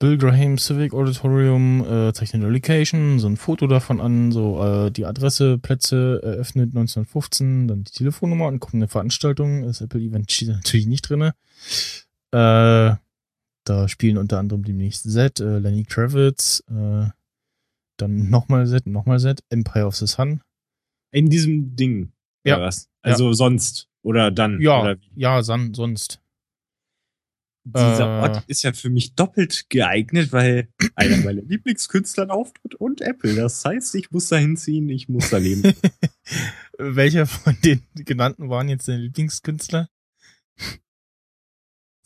Bill 0.00 0.18
Graham 0.18 0.58
Civic 0.58 0.92
Auditorium 0.92 1.84
äh, 1.84 2.12
zeichnet 2.12 2.42
eine 2.42 2.52
Location, 2.52 3.18
so 3.18 3.28
ein 3.28 3.36
Foto 3.36 3.66
davon 3.66 4.00
an, 4.00 4.32
so 4.32 4.62
äh, 4.62 4.90
die 4.90 5.06
Adresse, 5.06 5.58
Plätze, 5.58 6.20
eröffnet 6.22 6.70
1915, 6.70 7.68
dann 7.68 7.84
die 7.84 7.92
Telefonnummer 7.92 8.48
und 8.48 8.60
kommt 8.60 8.74
eine 8.74 8.88
Veranstaltung. 8.88 9.62
Das 9.62 9.80
Apple 9.80 10.00
Event 10.00 10.30
steht 10.30 10.48
natürlich 10.48 10.86
nicht 10.86 11.08
drinne. 11.08 11.34
Äh, 12.32 12.96
da 13.64 13.88
spielen 13.88 14.18
unter 14.18 14.38
anderem 14.38 14.64
demnächst 14.64 15.10
Z, 15.10 15.40
äh, 15.40 15.58
Lenny 15.58 15.84
Kravitz, 15.84 16.62
äh, 16.68 17.06
dann 17.96 18.30
nochmal 18.30 18.66
Z, 18.66 18.86
nochmal 18.86 19.20
Z, 19.20 19.42
Empire 19.48 19.86
of 19.86 19.96
the 19.96 20.06
Sun. 20.06 20.42
In 21.12 21.30
diesem 21.30 21.76
Ding. 21.76 22.12
Ja. 22.44 22.68
Also 23.02 23.32
sonst. 23.32 23.88
Oder 24.02 24.30
dann. 24.30 24.60
Ja, 24.60 24.82
Oder 24.82 24.96
ja, 25.14 25.42
san, 25.42 25.72
sonst. 25.72 26.20
Dieser 27.64 28.18
Äh. 28.18 28.22
Ort 28.22 28.44
ist 28.46 28.62
ja 28.62 28.74
für 28.74 28.90
mich 28.90 29.14
doppelt 29.14 29.70
geeignet, 29.70 30.32
weil 30.32 30.68
einer 30.96 31.16
meiner 31.18 31.42
Lieblingskünstler 31.42 32.30
auftritt 32.30 32.74
und 32.74 33.00
Apple. 33.00 33.34
Das 33.34 33.64
heißt, 33.64 33.94
ich 33.94 34.10
muss 34.10 34.28
da 34.28 34.36
hinziehen, 34.36 34.88
ich 34.90 35.08
muss 35.08 35.30
da 35.30 35.38
leben. 35.38 35.62
Welcher 36.78 37.26
von 37.26 37.56
den 37.64 37.82
genannten 37.94 38.50
waren 38.50 38.68
jetzt 38.68 38.88
deine 38.88 39.02
Lieblingskünstler? 39.02 39.88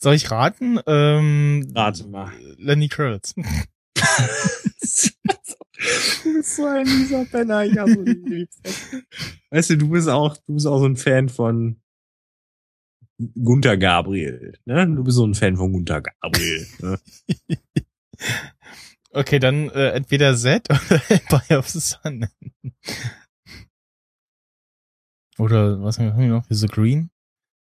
Soll 0.01 0.15
ich 0.15 0.31
raten? 0.31 0.79
Ähm, 0.87 1.69
Rate 1.75 2.07
mal. 2.07 2.31
Lenny 2.57 2.87
Kravitz. 2.87 3.33
du 3.35 3.43
bist 6.33 6.55
so 6.55 6.65
ein 6.65 6.85
mieser 6.85 7.25
Penner, 7.25 7.65
ich 7.65 7.77
hasse 7.77 8.05
dich. 8.05 8.47
Weißt 9.51 9.71
du, 9.71 9.77
du 9.77 9.89
bist 9.89 10.07
auch, 10.07 10.37
du 10.37 10.53
bist 10.53 10.67
auch 10.67 10.79
so 10.79 10.85
ein 10.85 10.95
Fan 10.95 11.27
von 11.27 11.81
Gunter 13.19 13.77
Gabriel. 13.77 14.53
Ne? 14.65 14.87
Du 14.87 15.03
bist 15.03 15.17
so 15.17 15.25
ein 15.25 15.35
Fan 15.35 15.57
von 15.57 15.73
Gunter 15.73 16.01
Gabriel. 16.01 16.67
Ne? 16.81 16.99
Okay, 19.11 19.39
dann 19.39 19.69
äh, 19.69 19.91
entweder 19.91 20.35
Z 20.35 20.67
oder 20.89 21.01
Empire 21.09 21.59
of 21.59 21.69
the 21.69 21.79
Sun. 21.79 22.27
oder 25.37 25.81
was 25.81 25.99
haben 25.99 26.17
wir 26.17 26.27
noch? 26.27 26.45
The 26.49 26.67
Green? 26.67 27.09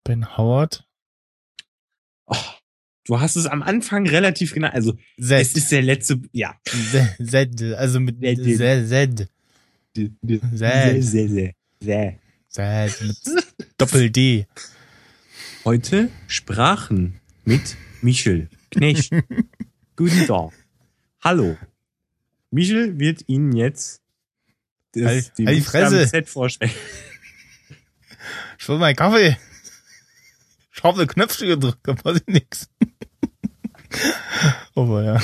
Ben 0.03 0.37
Howard? 0.37 0.89
Oh, 2.27 2.37
du 3.05 3.21
hast 3.21 3.37
es 3.37 3.47
am 3.47 3.63
Anfang 3.63 4.09
relativ 4.09 4.55
genau. 4.55 4.69
Also 4.69 4.95
Z. 5.21 5.41
es 5.43 5.55
ist 5.55 5.71
der 5.71 5.83
letzte. 5.83 6.21
Ja. 6.33 6.59
Z, 6.65 7.17
Z, 7.23 7.63
also 7.75 8.01
mit 8.01 8.21
Z. 8.21 8.39
Z, 8.43 8.89
Z. 8.89 9.31
Sehr, 10.53 11.03
sehr, 11.03 11.29
sehr, 11.29 11.55
sehr. 11.81 12.19
Z 12.49 13.03
mit 13.03 13.19
Doppel 13.79 14.11
D. 14.11 14.47
Heute 15.71 16.11
Sprachen 16.27 17.21
mit 17.45 17.77
Michel 18.03 18.49
Knecht. 18.73 19.13
Guten 19.97 20.27
Tag. 20.27 20.51
Hallo. 21.23 21.57
Michel 22.51 22.99
wird 22.99 23.23
Ihnen 23.29 23.53
jetzt 23.53 24.03
das, 24.95 25.05
Halt- 25.05 25.39
die 25.39 25.47
halt 25.47 25.57
die 25.57 25.61
Fresse. 25.61 26.09
Z 26.09 26.29
vorstellen. 26.29 26.73
Ich 28.59 28.69
will 28.69 28.79
meinen 28.79 28.97
Kaffee. 28.97 29.39
Ich 30.75 30.83
habe 30.83 31.07
Knöpfe 31.07 31.47
gedrückt, 31.47 31.79
da 31.85 31.95
passiert 31.95 32.27
nix. 32.29 32.69
Aber 34.75 35.05
ja. 35.05 35.21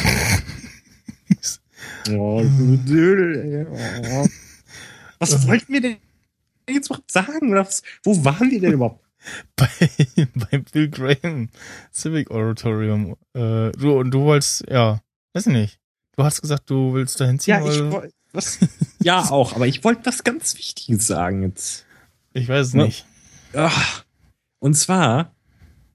Oh, 2.11 2.41
Dödel, 2.87 3.67
ey. 3.69 4.12
Oh. 4.12 4.29
Was 5.19 5.45
wollten 5.49 5.73
wir 5.73 5.81
denn 5.81 5.97
jetzt 6.71 6.87
überhaupt 6.87 7.11
sagen? 7.11 7.50
Oder 7.50 7.67
was, 7.67 7.83
wo 8.05 8.25
waren 8.25 8.49
wir 8.49 8.61
denn 8.61 8.75
überhaupt? 8.75 9.06
bei, 9.56 9.68
bei 10.35 10.59
Bill 10.59 10.88
Graham 10.88 11.49
Civic 11.92 12.30
Auditorium. 12.30 13.16
Äh, 13.35 13.73
du, 13.73 13.99
und 13.99 14.11
du 14.11 14.23
wolltest, 14.23 14.64
ja, 14.68 15.00
weiß 15.35 15.47
nicht. 15.47 15.78
Du 16.16 16.25
hast 16.25 16.40
gesagt, 16.40 16.71
du 16.71 16.95
willst 16.95 17.21
da 17.21 17.26
hinziehen. 17.26 17.62
Ja, 17.62 17.71
ich 17.71 17.90
wollte. 17.90 18.12
Was? 18.33 18.59
Ja, 18.99 19.21
auch, 19.30 19.54
aber 19.54 19.68
ich 19.68 19.85
wollte 19.85 20.04
was 20.06 20.25
ganz 20.25 20.56
Wichtiges 20.59 21.06
sagen 21.06 21.42
jetzt. 21.42 21.87
ich 22.33 22.49
weiß 22.49 22.68
es 22.68 22.75
nicht. 22.75 23.06
Ach, 23.54 24.04
und 24.58 24.75
zwar, 24.75 25.32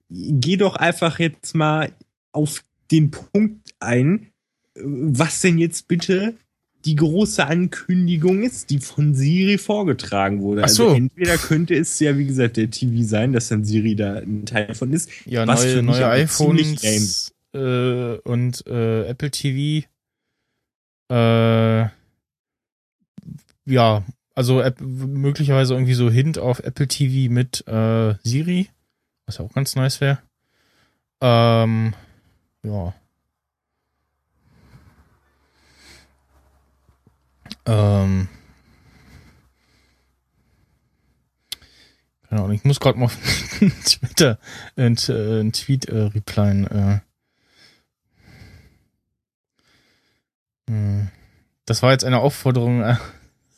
geh 0.10 0.56
doch 0.56 0.78
einfach 0.78 1.20
jetzt 1.20 1.54
mal 1.54 1.91
auf 2.32 2.63
den 2.89 3.12
Punkt 3.12 3.74
ein, 3.80 4.32
was 4.76 5.41
denn 5.41 5.58
jetzt 5.58 5.88
bitte 5.89 6.36
die 6.86 6.96
große 6.96 7.46
Ankündigung 7.46 8.44
ist, 8.44 8.70
die 8.70 8.80
von 8.80 9.13
Siri 9.13 9.58
vorgetragen 9.58 10.41
wurde. 10.41 10.63
Ach 10.63 10.70
so. 10.70 10.86
Also 10.86 10.96
entweder 10.96 11.38
könnte 11.38 11.76
es 11.76 12.00
ja, 12.00 12.17
wie 12.17 12.26
gesagt, 12.26 12.58
der 12.58 12.70
TV 12.70 13.04
sein, 13.04 13.34
dass 13.34 13.50
dann 13.50 13.65
Siri 13.65 13.96
da 13.96 14.15
ein 14.15 14.46
Teil 14.46 14.74
von 14.74 14.91
ist. 14.94 15.10
Ja, 15.26 15.46
Was 15.48 15.63
neue, 15.63 15.74
für 15.74 15.82
neue 15.84 16.08
iPhones 16.08 17.34
äh, 17.54 18.17
und 18.24 18.65
äh, 18.67 19.08
Apple 19.08 19.32
TV. 19.32 19.88
Äh, 21.12 21.89
ja, 23.65 24.04
also 24.34 24.62
App, 24.62 24.82
möglicherweise 24.82 25.74
irgendwie 25.74 25.94
so 25.94 26.10
Hint 26.10 26.38
auf 26.38 26.60
Apple 26.60 26.88
TV 26.88 27.32
mit 27.32 27.67
äh, 27.67 28.15
Siri, 28.24 28.70
was 29.26 29.38
ja 29.38 29.46
auch 29.46 29.54
ganz 29.54 29.76
nice 29.76 30.02
wäre. 30.02 30.20
Ähm, 31.22 31.94
ja. 32.63 32.94
Ähm. 37.72 38.28
Keine 42.28 42.42
Ahnung, 42.42 42.56
ich 42.56 42.64
muss 42.66 42.80
gerade 42.80 43.00
mal 43.00 43.06
auf 43.06 43.18
Twitter 43.86 44.40
einen, 44.76 44.98
äh, 45.08 45.40
einen 45.40 45.54
Tweet 45.54 45.86
äh, 45.86 45.98
replyen. 45.98 46.68
Äh. 46.68 47.00
Hm. 50.70 51.10
Das 51.66 51.82
war 51.82 51.92
jetzt 51.92 52.04
eine 52.04 52.20
Aufforderung 52.20 52.84
an 52.84 53.00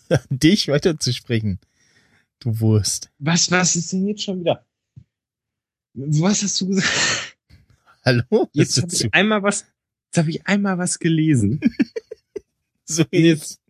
dich 0.30 0.68
weiterzusprechen. 0.68 1.60
Du 2.40 2.60
Wurst. 2.60 3.10
Was, 3.20 3.50
was 3.50 3.76
ist 3.76 3.94
denn 3.94 4.08
jetzt 4.08 4.24
schon 4.24 4.42
wieder? 4.42 4.66
Was 5.94 6.44
hast 6.44 6.62
du 6.62 6.68
gesagt? 6.68 7.38
Hallo? 8.06 8.50
Jetzt 8.52 8.82
habe 8.82 8.94
ich 8.94 9.14
einmal 9.14 9.42
was, 9.42 9.66
jetzt 10.08 10.18
habe 10.18 10.30
ich 10.30 10.46
einmal 10.46 10.78
was 10.78 11.00
gelesen. 11.00 11.62
so 12.86 13.06
jetzt. 13.12 13.62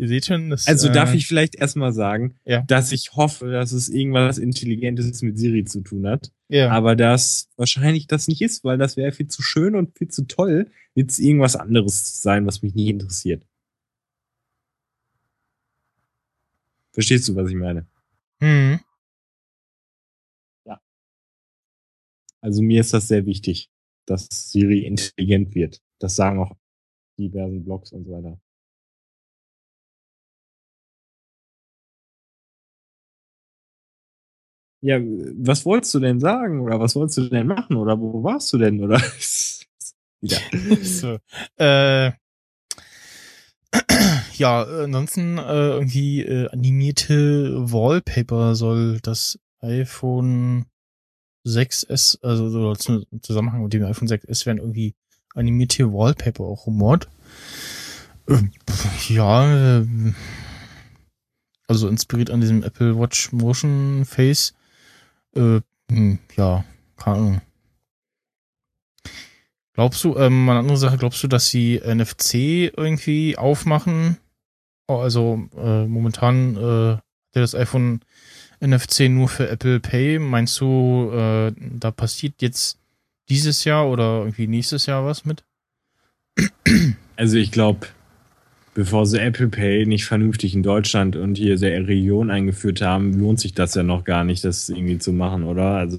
Ihr 0.00 0.06
seht 0.06 0.26
schon, 0.26 0.50
das, 0.50 0.68
Also 0.68 0.88
äh, 0.88 0.92
darf 0.92 1.12
ich 1.12 1.26
vielleicht 1.26 1.56
erstmal 1.56 1.92
sagen, 1.92 2.36
Ja. 2.44 2.62
dass 2.62 2.92
ich 2.92 3.14
hoffe, 3.16 3.50
dass 3.50 3.72
es 3.72 3.88
irgendwas 3.88 4.38
Intelligentes 4.38 5.22
mit 5.22 5.36
Siri 5.38 5.64
zu 5.64 5.80
tun 5.80 6.06
hat. 6.06 6.30
Ja. 6.48 6.70
Aber 6.70 6.94
dass 6.94 7.50
wahrscheinlich 7.56 8.06
das 8.06 8.28
nicht 8.28 8.40
ist, 8.40 8.62
weil 8.62 8.78
das 8.78 8.96
wäre 8.96 9.10
viel 9.10 9.26
zu 9.26 9.42
schön 9.42 9.74
und 9.74 9.98
viel 9.98 10.06
zu 10.08 10.24
toll, 10.26 10.70
wird 10.94 11.10
es 11.10 11.18
irgendwas 11.18 11.56
anderes 11.56 12.22
sein, 12.22 12.46
was 12.46 12.62
mich 12.62 12.74
nicht 12.74 12.88
interessiert. 12.88 13.44
Verstehst 16.92 17.28
du, 17.28 17.34
was 17.34 17.50
ich 17.50 17.56
meine? 17.56 17.86
Hm. 18.40 18.78
Also 22.40 22.62
mir 22.62 22.80
ist 22.80 22.94
das 22.94 23.08
sehr 23.08 23.26
wichtig, 23.26 23.68
dass 24.06 24.28
Siri 24.30 24.86
intelligent 24.86 25.56
wird. 25.56 25.82
Das 25.98 26.14
sagen 26.14 26.38
auch 26.38 26.56
diversen 27.18 27.64
Blogs 27.64 27.92
und 27.92 28.04
so 28.04 28.12
weiter. 28.12 28.38
Ja, 34.80 34.98
was 35.00 35.66
wolltest 35.66 35.92
du 35.94 35.98
denn 36.00 36.20
sagen? 36.20 36.60
Oder 36.60 36.78
was 36.78 36.94
wolltest 36.94 37.18
du 37.18 37.28
denn 37.28 37.48
machen? 37.48 37.76
Oder 37.76 37.98
wo 38.00 38.22
warst 38.22 38.52
du 38.52 38.58
denn? 38.58 38.82
Oder 38.82 39.00
wieder. 40.20 40.38
So. 40.84 41.18
Äh, 41.56 42.12
ja, 44.36 44.62
ansonsten 44.62 45.38
äh, 45.38 45.68
irgendwie 45.70 46.22
äh, 46.22 46.48
animierte 46.50 47.52
Wallpaper 47.72 48.54
soll 48.54 49.00
das 49.00 49.38
iPhone 49.60 50.66
6S, 51.46 52.18
also 52.22 52.48
so 52.48 52.72
im 53.10 53.22
Zusammenhang 53.22 53.62
mit 53.62 53.72
dem 53.72 53.84
iPhone 53.84 54.08
6S 54.08 54.46
werden 54.46 54.58
irgendwie 54.58 54.94
animierte 55.38 55.92
Wallpaper 55.92 56.44
auch 56.44 56.66
rumort. 56.66 57.08
Ähm, 58.28 58.52
ja, 59.08 59.78
ähm, 59.78 60.14
also 61.66 61.88
inspiriert 61.88 62.30
an 62.30 62.40
diesem 62.40 62.62
Apple 62.62 62.98
Watch 62.98 63.32
Motion 63.32 64.04
Face. 64.04 64.54
Äh, 65.34 65.60
hm, 65.90 66.18
ja, 66.36 66.64
keine 66.96 67.16
Ahnung. 67.16 67.40
Glaubst 69.74 70.02
du, 70.02 70.16
ähm, 70.16 70.48
eine 70.48 70.58
andere 70.58 70.76
Sache, 70.76 70.98
glaubst 70.98 71.22
du, 71.22 71.28
dass 71.28 71.48
sie 71.50 71.80
NFC 71.84 72.34
irgendwie 72.76 73.38
aufmachen? 73.38 74.18
Oh, 74.88 74.96
also 74.96 75.48
äh, 75.56 75.86
momentan 75.86 76.56
äh, 76.56 76.94
hat 76.94 77.02
ja 77.34 77.42
das 77.42 77.54
iPhone 77.54 78.00
NFC 78.60 79.08
nur 79.08 79.28
für 79.28 79.48
Apple 79.48 79.78
Pay. 79.78 80.18
Meinst 80.18 80.60
du, 80.60 81.12
äh, 81.12 81.52
da 81.56 81.90
passiert 81.90 82.42
jetzt 82.42 82.77
dieses 83.28 83.64
Jahr 83.64 83.88
oder 83.88 84.20
irgendwie 84.20 84.46
nächstes 84.46 84.86
Jahr 84.86 85.04
was 85.04 85.24
mit? 85.24 85.44
Also 87.16 87.36
ich 87.36 87.50
glaube, 87.50 87.86
bevor 88.74 89.06
sie 89.06 89.18
Apple 89.20 89.48
Pay 89.48 89.86
nicht 89.86 90.04
vernünftig 90.04 90.54
in 90.54 90.62
Deutschland 90.62 91.16
und 91.16 91.36
hier 91.36 91.56
der 91.56 91.86
Region 91.88 92.30
eingeführt 92.30 92.80
haben, 92.80 93.12
lohnt 93.18 93.40
sich 93.40 93.54
das 93.54 93.74
ja 93.74 93.82
noch 93.82 94.04
gar 94.04 94.24
nicht, 94.24 94.44
das 94.44 94.68
irgendwie 94.68 94.98
zu 94.98 95.12
machen, 95.12 95.44
oder? 95.44 95.76
Also 95.76 95.98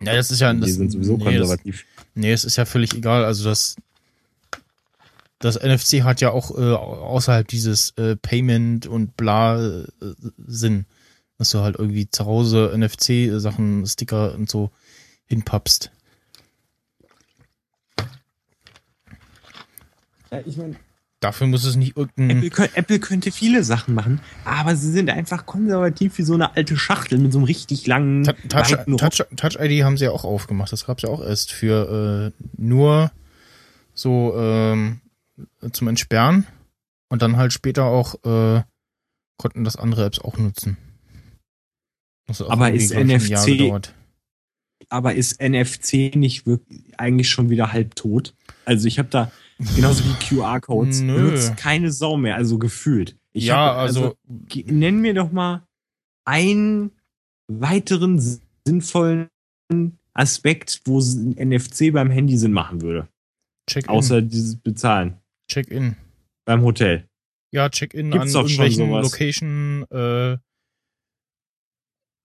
Ja, 0.00 0.14
das 0.14 0.30
ist 0.30 0.40
ja 0.40 0.52
die 0.54 0.60
das, 0.60 0.74
sind 0.74 0.90
sowieso 0.90 1.16
nee, 1.16 1.24
das, 1.24 1.32
konservativ. 1.34 1.84
nee, 2.14 2.32
es 2.32 2.44
ist 2.44 2.56
ja 2.56 2.64
völlig 2.64 2.94
egal. 2.94 3.24
Also 3.24 3.44
das 3.48 3.76
das 5.38 5.56
NFC 5.62 6.02
hat 6.02 6.20
ja 6.20 6.30
auch 6.30 6.56
äh, 6.56 6.72
außerhalb 6.72 7.46
dieses 7.46 7.90
äh, 7.98 8.16
Payment 8.16 8.86
und 8.86 9.16
bla 9.16 9.60
äh, 9.62 9.84
Sinn, 10.46 10.86
dass 11.38 11.50
du 11.50 11.58
halt 11.58 11.76
irgendwie 11.78 12.08
zu 12.08 12.24
Hause 12.24 12.72
NFC-Sachen, 12.74 13.84
Sticker 13.86 14.34
und 14.34 14.48
so 14.48 14.70
hinpappst. 15.26 15.90
Ja, 20.36 20.42
ich 20.46 20.56
meine, 20.56 20.76
Dafür 21.20 21.46
muss 21.46 21.64
es 21.64 21.76
nicht 21.76 21.96
irgendein. 21.96 22.42
Apple, 22.42 22.68
Apple 22.74 23.00
könnte 23.00 23.32
viele 23.32 23.64
Sachen 23.64 23.94
machen, 23.94 24.20
aber 24.44 24.76
sie 24.76 24.92
sind 24.92 25.08
einfach 25.08 25.46
konservativ 25.46 26.18
wie 26.18 26.22
so 26.22 26.34
eine 26.34 26.54
alte 26.56 26.76
Schachtel 26.76 27.18
mit 27.18 27.32
so 27.32 27.38
einem 27.38 27.46
richtig 27.46 27.86
langen 27.86 28.24
Ta- 28.24 28.34
Touch. 28.48 28.76
Touch, 28.98 29.24
Touch 29.34 29.56
ID 29.58 29.82
haben 29.82 29.96
sie 29.96 30.04
ja 30.04 30.10
auch 30.10 30.24
aufgemacht. 30.24 30.72
Das 30.72 30.84
gab's 30.84 31.02
ja 31.04 31.08
auch 31.08 31.22
erst 31.24 31.52
für 31.52 32.32
äh, 32.36 32.44
nur 32.58 33.10
so 33.94 34.34
ähm, 34.36 35.00
zum 35.72 35.88
Entsperren 35.88 36.46
und 37.08 37.22
dann 37.22 37.38
halt 37.38 37.54
später 37.54 37.84
auch 37.84 38.16
äh, 38.24 38.62
konnten 39.38 39.64
das 39.64 39.76
andere 39.76 40.04
Apps 40.04 40.18
auch 40.18 40.36
nutzen. 40.36 40.76
Auch 42.28 42.50
Aber 42.50 42.72
ist 42.72 42.94
NFC 42.94 43.46
gedauert. 43.46 43.94
Aber 44.90 45.14
ist 45.14 45.40
NFC 45.40 46.14
nicht 46.14 46.46
wirklich 46.46 46.82
eigentlich 46.98 47.30
schon 47.30 47.48
wieder 47.48 47.72
halb 47.72 47.94
tot? 47.96 48.34
Also 48.66 48.86
ich 48.86 48.98
habe 48.98 49.08
da 49.08 49.32
genauso 49.74 50.04
wie 50.04 50.14
QR-Codes 50.24 51.00
Nö. 51.00 51.14
benutzt 51.14 51.56
keine 51.56 51.90
Sau 51.90 52.16
mehr, 52.16 52.36
also 52.36 52.58
gefühlt. 52.58 53.16
Ich 53.32 53.44
ja, 53.46 53.56
hab, 53.56 53.76
also, 53.78 54.14
ge- 54.48 54.64
nenn 54.70 55.00
mir 55.00 55.14
doch 55.14 55.30
mal 55.32 55.66
einen 56.24 56.90
weiteren 57.48 58.18
sinnvollen 58.66 59.28
Aspekt, 60.14 60.80
wo 60.86 60.98
ein 61.00 61.36
NFC 61.38 61.92
beim 61.92 62.10
Handy 62.10 62.36
Sinn 62.38 62.52
machen 62.52 62.80
würde. 62.82 63.08
Check-in. 63.68 63.90
Außer 63.90 64.22
dieses 64.22 64.56
Bezahlen 64.56 65.18
Check-in. 65.50 65.96
beim 66.46 66.62
Hotel. 66.62 67.08
Ja, 67.52 67.68
Check-in 67.68 68.12
an 68.12 68.28
irgendwelchen. 68.28 68.90
Location 68.90 69.86
äh, 69.90 70.38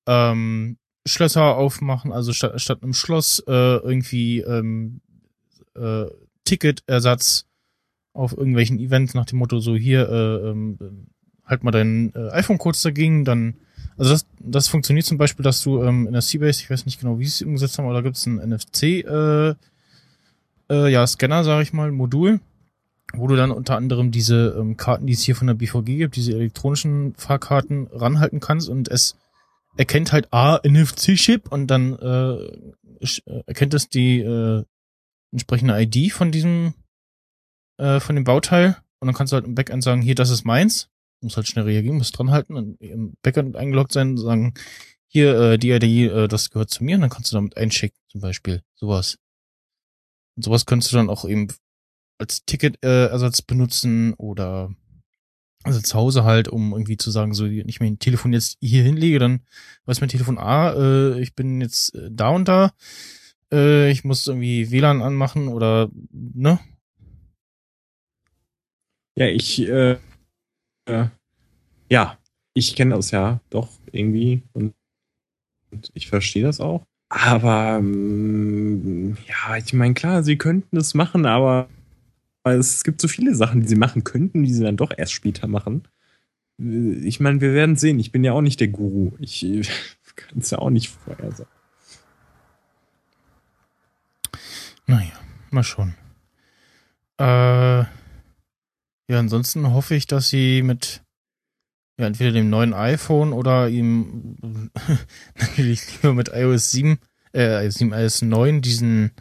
ähm, 0.07 0.77
Schlösser 1.07 1.55
aufmachen, 1.57 2.11
also 2.11 2.31
statt, 2.31 2.59
statt 2.61 2.83
einem 2.83 2.93
Schloss 2.93 3.39
äh, 3.47 3.51
irgendwie 3.51 4.39
ähm, 4.41 5.01
äh, 5.75 6.05
Ticketersatz 6.51 7.45
auf 8.13 8.35
irgendwelchen 8.35 8.79
Events 8.79 9.13
nach 9.13 9.25
dem 9.25 9.39
Motto 9.39 9.59
so 9.59 9.75
hier 9.75 10.09
äh, 10.09 10.49
ähm, 10.49 11.07
halt 11.45 11.63
mal 11.63 11.71
dein 11.71 12.13
äh, 12.13 12.29
iPhone 12.31 12.57
kurz 12.57 12.81
dagegen, 12.81 13.23
dann 13.23 13.55
also 13.97 14.11
das, 14.11 14.25
das 14.39 14.67
funktioniert 14.67 15.05
zum 15.05 15.17
Beispiel, 15.17 15.43
dass 15.43 15.61
du 15.61 15.81
ähm, 15.83 16.07
in 16.07 16.13
der 16.13 16.21
Seabase, 16.21 16.61
ich 16.61 16.69
weiß 16.69 16.85
nicht 16.85 16.99
genau, 16.99 17.19
wie 17.19 17.25
sie 17.25 17.29
es 17.29 17.41
umgesetzt 17.41 17.77
haben, 17.77 17.85
aber 17.85 17.93
da 17.93 18.01
gibt 18.01 18.17
es 18.17 18.27
einen 18.27 18.37
NFC 18.37 18.83
äh, 18.83 19.55
äh, 20.69 20.91
ja, 20.91 21.05
Scanner, 21.07 21.43
sage 21.43 21.63
ich 21.63 21.73
mal, 21.73 21.91
Modul, 21.91 22.39
wo 23.13 23.27
du 23.27 23.35
dann 23.35 23.51
unter 23.51 23.77
anderem 23.77 24.11
diese 24.11 24.55
ähm, 24.59 24.75
Karten, 24.75 25.07
die 25.07 25.13
es 25.13 25.21
hier 25.21 25.35
von 25.35 25.47
der 25.47 25.53
BVG 25.53 25.97
gibt, 25.97 26.15
diese 26.15 26.33
elektronischen 26.33 27.13
Fahrkarten 27.15 27.87
ranhalten 27.91 28.39
kannst 28.39 28.69
und 28.69 28.89
es 28.89 29.15
erkennt 29.77 30.11
halt 30.11 30.27
A, 30.33 30.59
NFC-Chip 30.65 31.51
und 31.51 31.67
dann 31.67 31.97
äh, 31.97 32.33
äh, 33.01 33.43
erkennt 33.45 33.73
es 33.73 33.89
die 33.89 34.19
äh, 34.19 34.63
entsprechende 35.31 35.79
ID 35.79 36.11
von 36.11 36.31
diesem 36.31 36.73
äh, 37.77 37.99
von 37.99 38.15
dem 38.15 38.23
Bauteil 38.23 38.77
und 38.99 39.07
dann 39.07 39.15
kannst 39.15 39.33
du 39.33 39.35
halt 39.35 39.45
im 39.45 39.55
Backend 39.55 39.83
sagen, 39.83 40.01
hier, 40.01 40.15
das 40.15 40.29
ist 40.29 40.45
meins. 40.45 40.89
Muss 41.21 41.35
halt 41.35 41.47
schnell 41.47 41.65
reagieren, 41.65 41.97
muss 41.97 42.11
dran 42.11 42.31
halten 42.31 42.55
und 42.55 42.81
im 42.81 43.13
Backend 43.21 43.55
eingeloggt 43.55 43.91
sein 43.91 44.11
und 44.11 44.17
sagen, 44.17 44.53
hier, 45.07 45.39
äh, 45.39 45.57
die 45.57 45.71
ID, 45.71 45.83
äh, 45.83 46.27
das 46.27 46.49
gehört 46.49 46.69
zu 46.69 46.83
mir 46.83 46.95
und 46.95 47.01
dann 47.01 47.09
kannst 47.09 47.31
du 47.31 47.35
damit 47.35 47.57
einschicken, 47.57 47.97
zum 48.07 48.21
Beispiel. 48.21 48.63
Sowas. 48.75 49.17
Und 50.35 50.45
sowas 50.45 50.65
könntest 50.65 50.91
du 50.91 50.97
dann 50.97 51.09
auch 51.09 51.25
eben 51.25 51.47
als 52.17 52.45
Ticketersatz 52.45 53.39
äh, 53.39 53.43
benutzen 53.45 54.13
oder 54.13 54.73
also 55.63 55.79
zu 55.81 55.97
Hause 55.97 56.23
halt, 56.23 56.47
um 56.47 56.71
irgendwie 56.71 56.97
zu 56.97 57.11
sagen, 57.11 57.33
so, 57.33 57.45
wenn 57.45 57.69
ich 57.69 57.79
mein 57.79 57.99
Telefon 57.99 58.33
jetzt 58.33 58.57
hier 58.61 58.83
hinlege, 58.83 59.19
dann 59.19 59.41
weiß 59.85 60.01
mein 60.01 60.09
Telefon, 60.09 60.37
ah, 60.37 60.73
äh, 60.73 61.21
ich 61.21 61.35
bin 61.35 61.61
jetzt 61.61 61.93
äh, 61.95 62.09
da 62.11 62.29
und 62.29 62.47
da, 62.47 62.73
äh, 63.51 63.91
ich 63.91 64.03
muss 64.03 64.27
irgendwie 64.27 64.71
WLAN 64.71 65.01
anmachen 65.01 65.47
oder, 65.47 65.89
ne? 66.11 66.59
Ja, 69.15 69.27
ich, 69.27 69.61
äh, 69.67 69.97
äh, 70.85 71.07
ja, 71.89 72.17
ich 72.53 72.75
kenne 72.75 72.95
das 72.95 73.11
ja 73.11 73.41
doch 73.49 73.69
irgendwie 73.91 74.43
und, 74.53 74.73
und 75.71 75.89
ich 75.93 76.07
verstehe 76.07 76.43
das 76.43 76.59
auch. 76.59 76.85
Aber 77.09 77.77
ähm, 77.77 79.17
ja, 79.27 79.57
ich 79.57 79.73
meine, 79.73 79.93
klar, 79.93 80.23
sie 80.23 80.37
könnten 80.37 80.77
es 80.77 80.93
machen, 80.93 81.25
aber 81.25 81.67
es 82.43 82.83
gibt 82.85 83.01
so 83.01 83.09
viele 83.09 83.35
Sachen, 83.35 83.61
die 83.61 83.67
sie 83.67 83.75
machen 83.75 84.03
könnten, 84.05 84.43
die 84.43 84.53
sie 84.53 84.63
dann 84.63 84.77
doch 84.77 84.91
erst 84.97 85.11
später 85.11 85.47
machen. 85.47 85.83
Ich 86.57 87.19
meine, 87.19 87.41
wir 87.41 87.53
werden 87.53 87.75
sehen. 87.75 87.99
Ich 87.99 88.11
bin 88.11 88.23
ja 88.23 88.33
auch 88.33 88.41
nicht 88.41 88.59
der 88.59 88.69
Guru. 88.69 89.11
Ich 89.19 89.41
kann 90.15 90.39
es 90.39 90.51
ja 90.51 90.59
auch 90.59 90.69
nicht 90.69 90.89
vorher 90.89 91.31
sagen. 91.31 91.49
Naja, 94.87 95.13
mal 95.49 95.63
schon. 95.63 95.95
Äh, 97.17 97.23
ja, 97.83 97.87
ansonsten 99.09 99.71
hoffe 99.73 99.95
ich, 99.95 100.07
dass 100.07 100.29
sie 100.29 100.61
mit 100.61 101.03
ja, 101.97 102.07
entweder 102.07 102.31
dem 102.31 102.49
neuen 102.49 102.73
iPhone 102.73 103.33
oder 103.33 103.69
ihm 103.69 104.71
natürlich 105.35 105.91
lieber 105.91 106.13
mit 106.13 106.29
iOS 106.29 106.71
7, 106.71 106.97
äh, 107.33 107.65
iOS 107.65 107.75
7, 107.75 107.93
iOS 107.93 108.21
9 108.23 108.61
diesen 108.61 109.11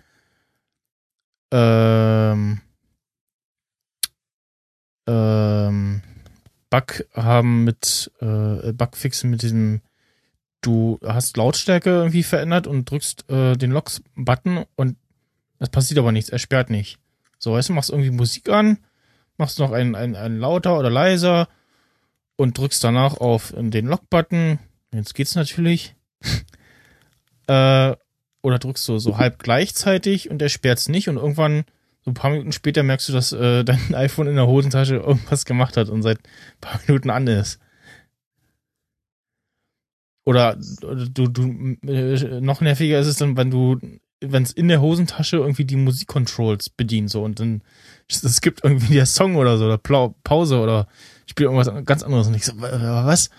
ähm, 1.53 2.61
ähm, 5.07 6.03
Bug 6.71 7.05
haben 7.15 7.65
mit 7.65 8.11
äh, 8.21 8.73
Bugfixen 8.73 9.31
mit 9.31 9.43
diesem 9.43 9.83
du 10.63 10.99
hast 11.05 11.37
Lautstärke 11.37 11.91
irgendwie 11.91 12.23
verändert 12.23 12.67
und 12.67 12.91
drückst 12.91 13.29
äh, 13.31 13.57
den 13.57 13.73
Locks-Button 13.73 14.65
und 14.77 14.97
es 15.61 15.69
passiert 15.69 15.99
aber 15.99 16.11
nichts, 16.11 16.31
er 16.31 16.39
sperrt 16.39 16.71
nicht. 16.71 16.99
So, 17.39 17.53
weißt 17.53 17.69
du, 17.69 17.75
machst 17.75 17.91
irgendwie 17.91 18.11
Musik 18.11 18.49
an, 18.49 18.79
machst 19.37 19.59
noch 19.59 19.71
einen, 19.71 19.95
einen, 19.95 20.17
einen 20.17 20.39
lauter 20.39 20.79
oder 20.79 20.91
leiser 20.91 21.49
und 22.37 22.59
drückst 22.59 22.83
danach 22.83 23.19
auf 23.19 23.55
den 23.57 23.87
Lock-Button. 23.87 24.59
Jetzt 24.93 25.15
geht's 25.15 25.35
natürlich. 25.37 25.95
äh, 27.47 27.95
oder 28.43 28.59
drückst 28.59 28.89
du 28.89 28.99
so 28.99 29.19
halb 29.19 29.39
gleichzeitig 29.39 30.31
und 30.31 30.41
er 30.41 30.49
sperrt's 30.49 30.89
nicht 30.89 31.09
und 31.09 31.17
irgendwann, 31.17 31.65
so 32.03 32.11
ein 32.11 32.15
paar 32.15 32.31
Minuten 32.31 32.53
später, 32.53 32.83
merkst 32.83 33.11
du, 33.11 33.13
dass 33.13 33.33
äh, 33.33 33.63
dein 33.65 33.95
iPhone 33.95 34.27
in 34.27 34.37
der 34.37 34.47
Hosentasche 34.47 34.97
irgendwas 34.97 35.45
gemacht 35.45 35.77
hat 35.77 35.91
und 35.91 36.03
seit 36.03 36.19
ein 36.19 36.61
paar 36.61 36.81
Minuten 36.87 37.11
an 37.11 37.27
ist. 37.27 37.61
Oder 40.25 40.57
du, 40.57 41.29
du, 41.29 41.77
äh, 41.87 42.41
noch 42.41 42.61
nerviger 42.61 42.99
ist 43.01 43.07
es 43.07 43.17
dann, 43.17 43.37
wenn 43.37 43.51
du, 43.51 43.79
wenn 44.21 44.43
es 44.43 44.53
in 44.53 44.69
der 44.69 44.81
Hosentasche 44.81 45.39
irgendwie 45.39 45.65
die 45.65 45.77
Musikcontrols 45.77 46.71
bedient, 46.71 47.11
so 47.11 47.23
und 47.25 47.41
dann 47.41 47.63
es 48.09 48.41
gibt 48.41 48.65
irgendwie 48.65 48.95
der 48.95 49.07
Song 49.07 49.37
oder 49.37 49.57
so, 49.57 49.67
oder 49.67 49.79
Pause 49.79 50.61
oder 50.61 50.89
spielt 51.27 51.51
irgendwas 51.51 51.85
ganz 51.85 52.03
anderes 52.03 52.27
und 52.27 52.35
ich 52.35 52.45
so, 52.45 52.61
wa- 52.61 53.05
was? 53.07 53.31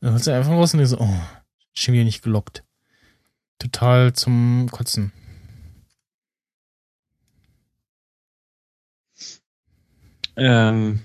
Dann 0.00 0.12
holst 0.12 0.26
du 0.26 0.30
einfach 0.34 0.52
raus 0.52 0.74
und 0.74 0.80
ich 0.80 0.88
so, 0.88 0.98
oh, 1.00 1.20
schon 1.74 1.94
wieder 1.94 2.04
nicht 2.04 2.22
gelockt. 2.22 2.62
Total 3.58 4.12
zum 4.12 4.68
Kotzen. 4.70 5.12
Ähm, 10.36 11.00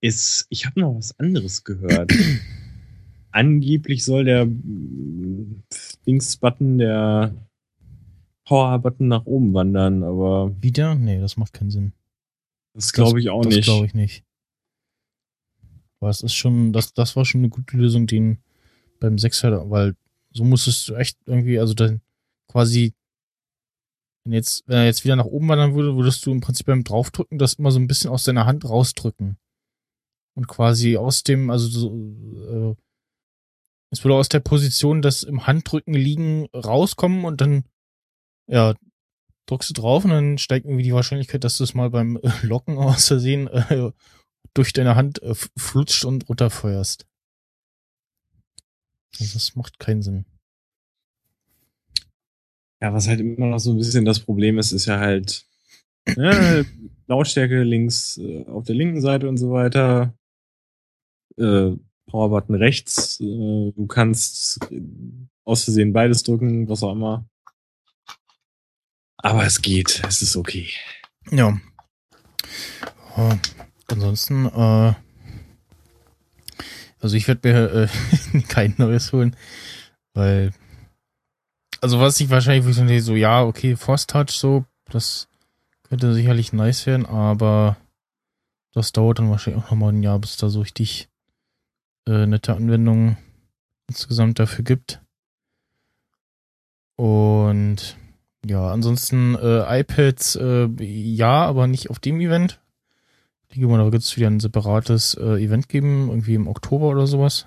ist, 0.00 0.46
ich 0.50 0.66
habe 0.66 0.80
noch 0.80 0.94
was 0.96 1.18
anderes 1.18 1.64
gehört. 1.64 2.12
Angeblich 3.30 4.04
soll 4.04 4.24
der 4.24 4.46
Dings-Button, 6.08 6.78
der 6.78 7.34
Power-Button 8.46 9.08
nach 9.08 9.26
oben 9.26 9.52
wandern, 9.52 10.02
aber 10.02 10.50
Wieder? 10.62 10.94
Nee, 10.94 11.20
das 11.20 11.36
macht 11.36 11.52
keinen 11.52 11.70
Sinn. 11.70 11.92
das 12.72 12.94
glaube 12.94 13.20
ich 13.20 13.28
auch 13.28 13.42
das 13.42 13.54
nicht. 13.54 13.64
glaube 13.64 13.84
ich 13.84 13.92
nicht. 13.92 14.24
Aber 16.00 16.08
es 16.08 16.22
ist 16.22 16.34
schon, 16.34 16.72
das, 16.72 16.94
das 16.94 17.14
war 17.14 17.26
schon 17.26 17.42
eine 17.42 17.50
gute 17.50 17.76
Lösung, 17.76 18.06
den 18.06 18.38
beim 19.00 19.16
6er, 19.16 19.68
weil 19.68 19.96
so 20.32 20.44
musstest 20.44 20.88
du 20.88 20.94
echt 20.94 21.18
irgendwie, 21.26 21.58
also 21.58 21.74
dann 21.74 22.00
quasi, 22.50 22.94
wenn 24.24 24.32
jetzt, 24.32 24.66
wenn 24.66 24.78
er 24.78 24.86
jetzt 24.86 25.04
wieder 25.04 25.16
nach 25.16 25.26
oben 25.26 25.48
wandern 25.48 25.74
würde, 25.74 25.94
würdest 25.94 26.24
du 26.24 26.32
im 26.32 26.40
Prinzip 26.40 26.66
beim 26.66 26.84
Draufdrücken 26.84 27.38
das 27.38 27.54
immer 27.54 27.70
so 27.70 27.78
ein 27.78 27.86
bisschen 27.86 28.10
aus 28.10 28.24
deiner 28.24 28.46
Hand 28.46 28.64
rausdrücken. 28.64 29.36
Und 30.34 30.48
quasi 30.48 30.96
aus 30.96 31.22
dem, 31.22 31.50
also 31.50 31.68
so, 31.68 32.74
äh, 32.74 32.76
es 33.90 34.04
würde 34.04 34.16
aus 34.16 34.28
der 34.28 34.40
Position 34.40 35.02
des 35.02 35.22
im 35.22 35.46
Handdrücken 35.46 35.94
liegen 35.94 36.46
rauskommen 36.54 37.24
und 37.24 37.40
dann, 37.40 37.64
ja, 38.46 38.74
drückst 39.46 39.70
du 39.70 39.74
drauf 39.74 40.04
und 40.04 40.10
dann 40.10 40.38
steigt 40.38 40.66
irgendwie 40.66 40.84
die 40.84 40.92
Wahrscheinlichkeit, 40.92 41.42
dass 41.44 41.56
du 41.56 41.64
es 41.64 41.74
mal 41.74 41.90
beim 41.90 42.18
Locken 42.42 42.76
aus 42.76 43.06
Versehen 43.06 43.48
äh, 43.48 43.92
durch 44.54 44.72
deine 44.72 44.94
Hand 44.94 45.22
äh, 45.22 45.34
flutscht 45.56 46.04
und 46.04 46.28
runterfeuerst. 46.28 47.06
Also 49.18 49.32
das 49.34 49.56
macht 49.56 49.78
keinen 49.78 50.02
Sinn. 50.02 50.26
Ja, 52.80 52.92
was 52.92 53.08
halt 53.08 53.20
immer 53.20 53.46
noch 53.46 53.58
so 53.58 53.72
ein 53.72 53.78
bisschen 53.78 54.04
das 54.04 54.20
Problem 54.20 54.58
ist, 54.58 54.72
ist 54.72 54.86
ja 54.86 55.00
halt 55.00 55.46
ne, 56.16 56.64
Lautstärke 57.06 57.62
links 57.62 58.18
äh, 58.18 58.44
auf 58.46 58.64
der 58.64 58.76
linken 58.76 59.00
Seite 59.00 59.28
und 59.28 59.38
so 59.38 59.50
weiter. 59.50 60.14
Äh, 61.36 61.72
Powerbutton 62.08 62.56
rechts. 62.56 63.20
Äh, 63.20 63.72
du 63.72 63.86
kannst 63.86 64.60
aus 65.44 65.64
Versehen 65.64 65.92
beides 65.92 66.22
drücken, 66.24 66.68
was 66.68 66.82
auch 66.82 66.92
immer. 66.92 67.24
Aber 69.18 69.44
es 69.44 69.62
geht, 69.62 70.02
es 70.06 70.22
ist 70.22 70.36
okay. 70.36 70.68
Ja. 71.30 71.58
Äh, 73.16 73.36
ansonsten, 73.88 74.46
äh, 74.46 74.94
also 77.00 77.16
ich 77.16 77.26
werde 77.28 77.48
mir 77.48 77.88
äh, 78.34 78.40
kein 78.48 78.74
neues 78.78 79.12
holen, 79.12 79.36
weil, 80.14 80.52
also 81.80 82.00
was 82.00 82.20
ich 82.20 82.30
wahrscheinlich 82.30 82.64
wo 82.64 82.82
ich 82.82 83.04
so, 83.04 83.14
ja, 83.14 83.42
okay, 83.42 83.76
Force 83.76 84.06
Touch 84.06 84.30
so, 84.30 84.64
das 84.86 85.28
könnte 85.88 86.14
sicherlich 86.14 86.52
nice 86.52 86.86
werden, 86.86 87.06
aber 87.06 87.76
das 88.72 88.92
dauert 88.92 89.18
dann 89.18 89.30
wahrscheinlich 89.30 89.64
auch 89.64 89.70
nochmal 89.70 89.92
ein 89.92 90.02
Jahr, 90.02 90.18
bis 90.18 90.36
da 90.36 90.48
so 90.48 90.60
richtig 90.60 91.08
äh, 92.08 92.26
nette 92.26 92.56
Anwendungen 92.56 93.18
insgesamt 93.86 94.38
dafür 94.38 94.64
gibt. 94.64 95.00
Und 96.96 97.96
ja, 98.44 98.70
ansonsten 98.70 99.36
äh, 99.36 99.80
iPads, 99.80 100.36
äh, 100.36 100.68
ja, 100.80 101.44
aber 101.44 101.66
nicht 101.66 101.90
auf 101.90 101.98
dem 101.98 102.20
Event. 102.20 102.60
Denke 103.54 103.68
mal, 103.68 103.78
da 103.78 103.92
wird 103.92 104.02
es 104.02 104.16
wieder 104.16 104.28
ein 104.28 104.40
separates 104.40 105.14
äh, 105.14 105.42
Event 105.42 105.68
geben, 105.68 106.08
irgendwie 106.08 106.34
im 106.34 106.48
Oktober 106.48 106.88
oder 106.88 107.06
sowas. 107.06 107.46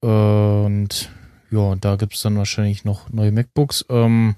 Und 0.00 1.10
ja, 1.50 1.74
da 1.76 1.96
gibt 1.96 2.14
es 2.14 2.22
dann 2.22 2.36
wahrscheinlich 2.36 2.84
noch 2.84 3.10
neue 3.10 3.30
MacBooks. 3.30 3.84
Ähm, 3.88 4.34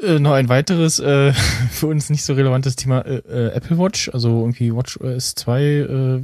äh, 0.00 0.18
noch 0.18 0.32
ein 0.32 0.48
weiteres, 0.48 0.98
äh, 0.98 1.32
für 1.70 1.86
uns 1.86 2.10
nicht 2.10 2.24
so 2.24 2.34
relevantes 2.34 2.76
Thema, 2.76 3.00
äh, 3.02 3.16
äh, 3.18 3.52
Apple 3.54 3.78
Watch. 3.78 4.08
Also 4.12 4.40
irgendwie 4.40 4.74
Watch 4.74 4.98
OS 5.00 5.34
2 5.34 5.62
äh, 5.62 6.22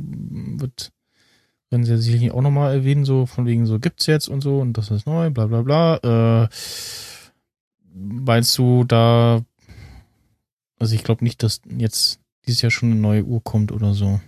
wird, 0.61 0.93
werden 1.71 1.85
sie 1.85 1.93
ja 1.93 1.97
sicherlich 1.99 2.33
auch 2.33 2.43
nochmal 2.43 2.75
erwähnen, 2.75 3.05
so 3.05 3.27
von 3.27 3.47
wegen 3.47 3.67
so 3.67 3.79
gibt's 3.79 4.07
jetzt 4.07 4.29
und 4.29 4.41
so 4.43 4.59
und 4.61 4.75
das 4.79 4.91
ist 4.91 5.07
neu, 5.07 5.31
bla 5.31 5.47
bla 5.47 5.63
bla. 5.63 6.45
Äh, 6.45 6.49
meinst 7.95 8.57
du 8.59 8.85
da, 8.85 9.43
also 10.79 10.95
ich 10.95 11.05
glaube 11.05 11.25
nicht, 11.25 11.43
dass 11.43 11.61
jetzt 11.77 12.21
dieses 12.47 12.63
Jahr 12.63 12.71
schon 12.71 12.91
eine 12.91 13.01
neue 13.01 13.25
Uhr 13.25 13.43
kommt 13.43 13.73
oder 13.73 13.95
so. 13.95 14.21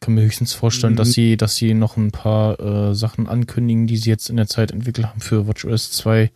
Kann 0.00 0.14
mir 0.14 0.22
höchstens 0.22 0.52
vorstellen, 0.52 0.94
dass 0.96 1.08
Mhm. 1.08 1.12
sie, 1.12 1.36
dass 1.36 1.56
sie 1.56 1.74
noch 1.74 1.96
ein 1.96 2.12
paar 2.12 2.58
äh, 2.60 2.94
Sachen 2.94 3.26
ankündigen, 3.28 3.86
die 3.88 3.96
sie 3.96 4.10
jetzt 4.10 4.30
in 4.30 4.36
der 4.36 4.46
Zeit 4.46 4.70
entwickelt 4.70 5.08
haben 5.08 5.20
für 5.20 5.46
WatchOS 5.48 5.90
2 5.90 6.30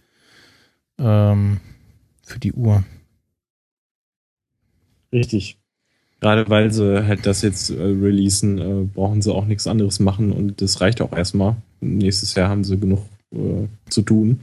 ähm, 0.98 1.61
für 2.22 2.38
die 2.38 2.52
Uhr. 2.52 2.85
Richtig. 5.12 5.59
Gerade 6.20 6.48
weil 6.48 6.72
sie 6.72 7.05
halt 7.05 7.26
das 7.26 7.42
jetzt 7.42 7.70
äh, 7.70 7.83
releasen, 7.83 8.59
äh, 8.59 8.85
brauchen 8.85 9.22
sie 9.22 9.35
auch 9.35 9.44
nichts 9.44 9.66
anderes 9.66 9.98
machen 9.98 10.33
und 10.33 10.62
das 10.62 10.81
reicht 10.81 11.00
auch 11.00 11.12
erstmal. 11.12 11.57
Nächstes 11.81 12.35
Jahr 12.35 12.48
haben 12.48 12.62
sie 12.62 12.78
genug 12.78 13.00
äh, 13.33 13.66
zu 13.88 14.02
tun. 14.02 14.40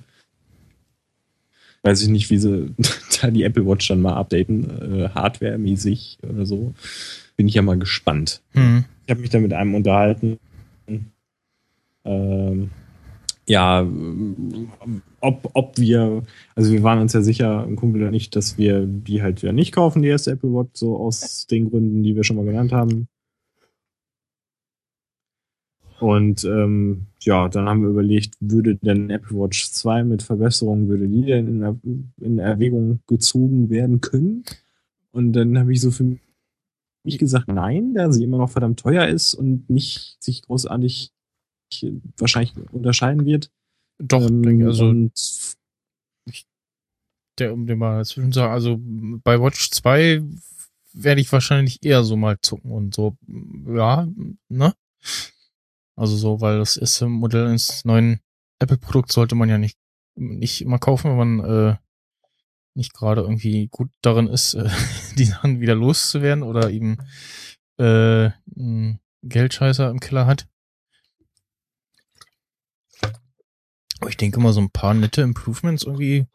Weiß 1.84 2.02
ich 2.02 2.10
nicht, 2.10 2.30
wie 2.30 2.38
sie 2.38 2.76
da 3.22 3.32
die 3.32 3.44
Apple 3.44 3.66
Watch 3.66 3.88
dann 3.88 4.02
mal 4.02 4.16
updaten, 4.16 5.04
äh, 5.04 5.10
hardware-mäßig 5.10 6.18
oder 6.22 6.46
so. 6.46 6.74
Bin 7.38 7.48
ich 7.48 7.54
ja 7.54 7.62
mal 7.62 7.80
gespannt. 7.80 8.42
Hm. 8.52 8.84
Ich 9.06 9.12
habe 9.12 9.22
mich 9.22 9.30
da 9.30 9.40
mit 9.40 9.54
einem 9.54 9.74
unterhalten. 9.74 10.38
Ähm, 12.04 12.72
ja, 13.50 13.86
ob, 15.22 15.50
ob 15.54 15.78
wir, 15.78 16.24
also 16.56 16.72
wir 16.72 16.84
waren 16.84 17.00
uns 17.00 17.14
ja 17.14 17.22
sicher, 17.22 17.64
ein 17.66 17.76
Kumpel 17.76 18.04
und 18.04 18.14
ich, 18.14 18.30
dass 18.30 18.58
wir 18.58 18.86
die 18.86 19.22
halt 19.22 19.42
ja 19.42 19.52
nicht 19.52 19.74
kaufen, 19.74 20.02
die 20.02 20.08
erste 20.08 20.32
Apple 20.32 20.54
Watch, 20.54 20.72
so 20.80 20.98
aus 20.98 21.48
den 21.48 21.70
Gründen, 21.70 22.04
die 22.04 22.16
wir 22.16 22.24
schon 22.24 22.38
mal 22.38 22.46
genannt 22.46 22.72
haben. 22.72 23.08
Und 26.00 26.46
ähm, 26.46 27.08
ja, 27.22 27.50
dann 27.50 27.68
haben 27.68 27.82
wir 27.82 27.90
überlegt, 27.90 28.36
würde 28.40 28.76
denn 28.78 29.10
Apple 29.10 29.38
Watch 29.38 29.70
2 29.72 30.04
mit 30.06 30.24
Verbesserungen, 30.24 30.88
würde 30.88 31.10
die 31.10 31.24
denn 31.24 31.48
in, 31.48 31.62
Er- 31.62 31.80
in 32.22 32.40
Erwägung 32.40 33.00
gezogen 33.08 33.70
werden 33.70 34.00
können? 34.00 34.46
Und 35.12 35.34
dann 35.34 35.58
habe 35.60 35.74
ich 35.74 35.82
so 35.82 35.92
für 35.92 36.18
mich 37.04 37.18
gesagt, 37.18 37.50
nein, 37.50 37.94
da 37.96 38.12
sie 38.12 38.24
immer 38.24 38.38
noch 38.38 38.50
verdammt 38.50 38.80
teuer 38.80 39.08
ist 39.08 39.34
und 39.34 39.70
nicht 39.70 40.18
sich 40.24 40.44
großartig 40.44 41.12
wahrscheinlich 42.18 42.56
unterscheiden 42.72 43.26
wird. 43.26 43.52
Doch, 44.00 44.26
Ähm, 44.28 44.44
denke, 44.44 44.66
also 44.66 44.86
und 44.86 45.14
der, 47.40 47.54
um 47.54 47.66
den 47.66 47.80
mal 47.80 48.00
dazwischen 48.00 48.32
zu 48.32 48.40
sagen, 48.40 48.54
also 48.54 48.80
bei 49.24 49.40
Watch 49.42 49.72
2 49.72 50.22
werde 50.94 51.22
ich 51.22 51.32
wahrscheinlich 51.32 51.84
eher 51.84 52.04
so 52.04 52.16
mal 52.18 52.38
zucken 52.42 52.72
und 52.72 52.96
so, 52.96 53.16
ja, 53.68 54.08
ne? 54.50 54.74
Also 55.96 56.16
so, 56.16 56.42
weil 56.42 56.60
das 56.60 56.78
erste 56.78 57.08
Modell 57.08 57.48
eines 57.48 57.86
neuen 57.86 58.20
Apple-Produkts 58.60 59.14
sollte 59.14 59.36
man 59.36 59.50
ja 59.50 59.58
nicht, 59.58 59.78
nicht 60.16 60.62
immer 60.62 60.80
kaufen, 60.80 61.12
wenn 61.12 61.18
man 61.18 61.40
äh, 61.40 61.78
nicht 62.76 62.94
gerade 62.94 63.22
irgendwie 63.22 63.68
gut 63.68 63.90
darin 64.02 64.28
ist, 64.28 64.54
äh, 64.54 64.70
die 65.18 65.26
Sachen 65.26 65.60
wieder 65.60 65.76
loszuwerden 65.76 66.44
oder 66.44 66.70
eben 66.70 66.98
äh, 67.78 68.30
Geldscheißer 69.24 69.90
im 69.90 70.00
Keller 70.00 70.26
hat. 70.26 70.48
Aber 74.00 74.10
ich 74.10 74.18
denke 74.18 74.40
mal, 74.40 74.54
so 74.54 74.62
ein 74.62 74.72
paar 74.72 74.94
nette 74.94 75.22
Improvements 75.22 75.84
irgendwie 75.84 76.26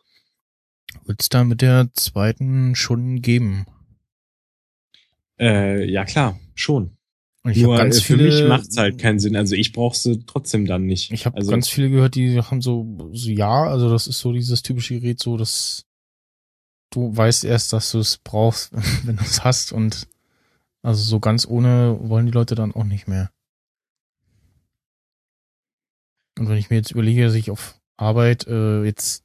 wird 1.04 1.22
es 1.22 1.28
da 1.28 1.44
mit 1.44 1.62
der 1.62 1.88
zweiten 1.94 2.74
schon 2.74 3.20
geben. 3.22 3.66
äh, 5.38 5.84
ja 5.90 6.04
klar, 6.04 6.38
schon. 6.54 6.96
Und 7.42 7.50
ich 7.50 7.62
Nur 7.62 7.74
habe 7.74 7.84
ganz 7.84 7.98
äh, 7.98 8.02
für 8.02 8.16
viele, 8.16 8.24
mich 8.24 8.48
macht 8.48 8.68
es 8.68 8.76
halt 8.76 8.98
keinen 8.98 9.18
Sinn. 9.18 9.36
Also 9.36 9.54
ich 9.54 9.72
brauche 9.72 9.96
sie 9.96 10.24
trotzdem 10.26 10.64
dann 10.64 10.86
nicht. 10.86 11.12
Ich 11.12 11.26
habe 11.26 11.36
also, 11.36 11.50
ganz 11.50 11.68
viele 11.68 11.90
gehört, 11.90 12.14
die 12.14 12.40
haben 12.40 12.62
so, 12.62 13.10
so 13.12 13.30
ja, 13.30 13.64
also 13.64 13.90
das 13.90 14.06
ist 14.06 14.20
so 14.20 14.32
dieses 14.32 14.62
typische 14.62 14.98
Gerät, 14.98 15.20
so 15.20 15.36
dass 15.36 15.84
du 16.90 17.14
weißt 17.14 17.44
erst, 17.44 17.72
dass 17.72 17.90
du 17.92 17.98
es 17.98 18.18
brauchst, 18.18 18.72
wenn 19.04 19.16
du 19.16 19.22
es 19.22 19.44
hast 19.44 19.72
und 19.72 20.08
also 20.82 21.02
so 21.02 21.20
ganz 21.20 21.46
ohne 21.46 21.98
wollen 22.00 22.26
die 22.26 22.32
Leute 22.32 22.54
dann 22.54 22.74
auch 22.74 22.84
nicht 22.84 23.08
mehr. 23.08 23.30
Und 26.38 26.48
wenn 26.48 26.56
ich 26.56 26.70
mir 26.70 26.76
jetzt 26.76 26.90
überlege, 26.90 27.24
dass 27.24 27.34
ich 27.34 27.50
auf 27.50 27.80
Arbeit 27.96 28.46
äh, 28.46 28.82
jetzt 28.84 29.24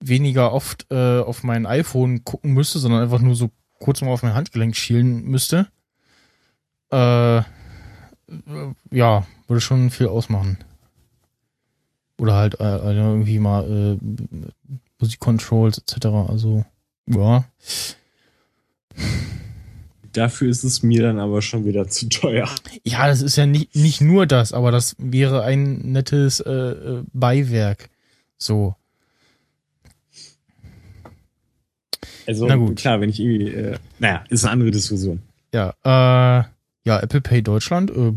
weniger 0.00 0.52
oft 0.52 0.86
äh, 0.90 1.20
auf 1.20 1.42
mein 1.42 1.66
iPhone 1.66 2.24
gucken 2.24 2.52
müsste, 2.52 2.78
sondern 2.78 3.02
einfach 3.02 3.20
nur 3.20 3.34
so 3.34 3.50
kurz 3.78 4.00
mal 4.00 4.10
auf 4.10 4.22
mein 4.22 4.34
Handgelenk 4.34 4.76
schielen 4.76 5.24
müsste, 5.24 5.68
äh, 6.90 7.42
ja, 8.90 9.26
würde 9.46 9.60
schon 9.60 9.90
viel 9.90 10.08
ausmachen. 10.08 10.58
Oder 12.18 12.34
halt 12.34 12.60
äh, 12.60 12.64
also 12.64 12.88
irgendwie 12.88 13.38
mal 13.38 13.64
äh, 13.64 13.98
Musikcontrols 14.98 15.78
etc. 15.78 16.06
Also, 16.28 16.64
ja. 17.06 17.44
Dafür 20.12 20.50
ist 20.50 20.64
es 20.64 20.82
mir 20.82 21.02
dann 21.02 21.18
aber 21.20 21.40
schon 21.40 21.64
wieder 21.64 21.86
zu 21.88 22.08
teuer. 22.08 22.48
Ja, 22.84 23.06
das 23.06 23.22
ist 23.22 23.36
ja 23.36 23.46
nicht, 23.46 23.76
nicht 23.76 24.00
nur 24.00 24.26
das, 24.26 24.52
aber 24.52 24.72
das 24.72 24.96
wäre 24.98 25.44
ein 25.44 25.92
nettes 25.92 26.40
äh, 26.40 26.50
äh, 26.50 27.02
Beiwerk. 27.12 27.88
So. 28.38 28.74
Also 32.26 32.46
Na 32.46 32.56
gut. 32.56 32.76
klar, 32.76 33.00
wenn 33.00 33.10
ich 33.10 33.20
irgendwie, 33.20 33.48
äh, 33.48 33.78
naja, 33.98 34.24
ist 34.28 34.44
eine 34.44 34.52
andere 34.52 34.70
Diskussion. 34.70 35.20
Ja, 35.52 35.74
äh, 35.84 36.44
ja, 36.84 37.00
Apple 37.00 37.20
Pay 37.20 37.42
Deutschland 37.42 37.90
äh, 37.90 38.12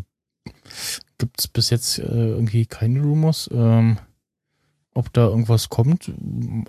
gibt's 1.18 1.48
bis 1.48 1.70
jetzt 1.70 2.00
äh, 2.00 2.04
irgendwie 2.04 2.66
keine 2.66 3.02
Rumors, 3.02 3.50
ähm, 3.54 3.98
ob 4.94 5.12
da 5.14 5.28
irgendwas 5.28 5.70
kommt. 5.70 6.12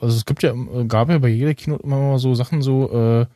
Also 0.00 0.16
es 0.16 0.24
gibt 0.24 0.42
ja, 0.42 0.52
äh, 0.52 0.84
gab 0.86 1.10
ja 1.10 1.18
bei 1.18 1.28
jeder 1.28 1.54
Keynote 1.54 1.84
immer 1.84 1.98
mal 1.98 2.18
so 2.18 2.34
Sachen 2.34 2.62
so, 2.62 2.90
äh, 2.92 3.26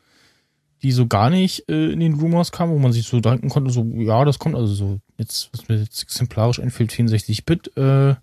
die 0.82 0.92
so 0.92 1.06
gar 1.06 1.30
nicht 1.30 1.68
äh, 1.68 1.90
in 1.90 2.00
den 2.00 2.14
Rumors 2.14 2.52
kamen, 2.52 2.72
wo 2.72 2.78
man 2.78 2.92
sich 2.92 3.06
so 3.06 3.20
denken 3.20 3.48
konnte, 3.48 3.70
so, 3.70 3.84
ja, 3.96 4.24
das 4.24 4.38
kommt, 4.38 4.54
also 4.54 4.72
so, 4.72 5.00
jetzt, 5.16 5.50
was 5.52 5.68
mir 5.68 5.76
jetzt 5.78 6.02
exemplarisch 6.02 6.60
einfällt, 6.60 6.92
64-Bit, 6.92 7.76
äh, 7.76 8.14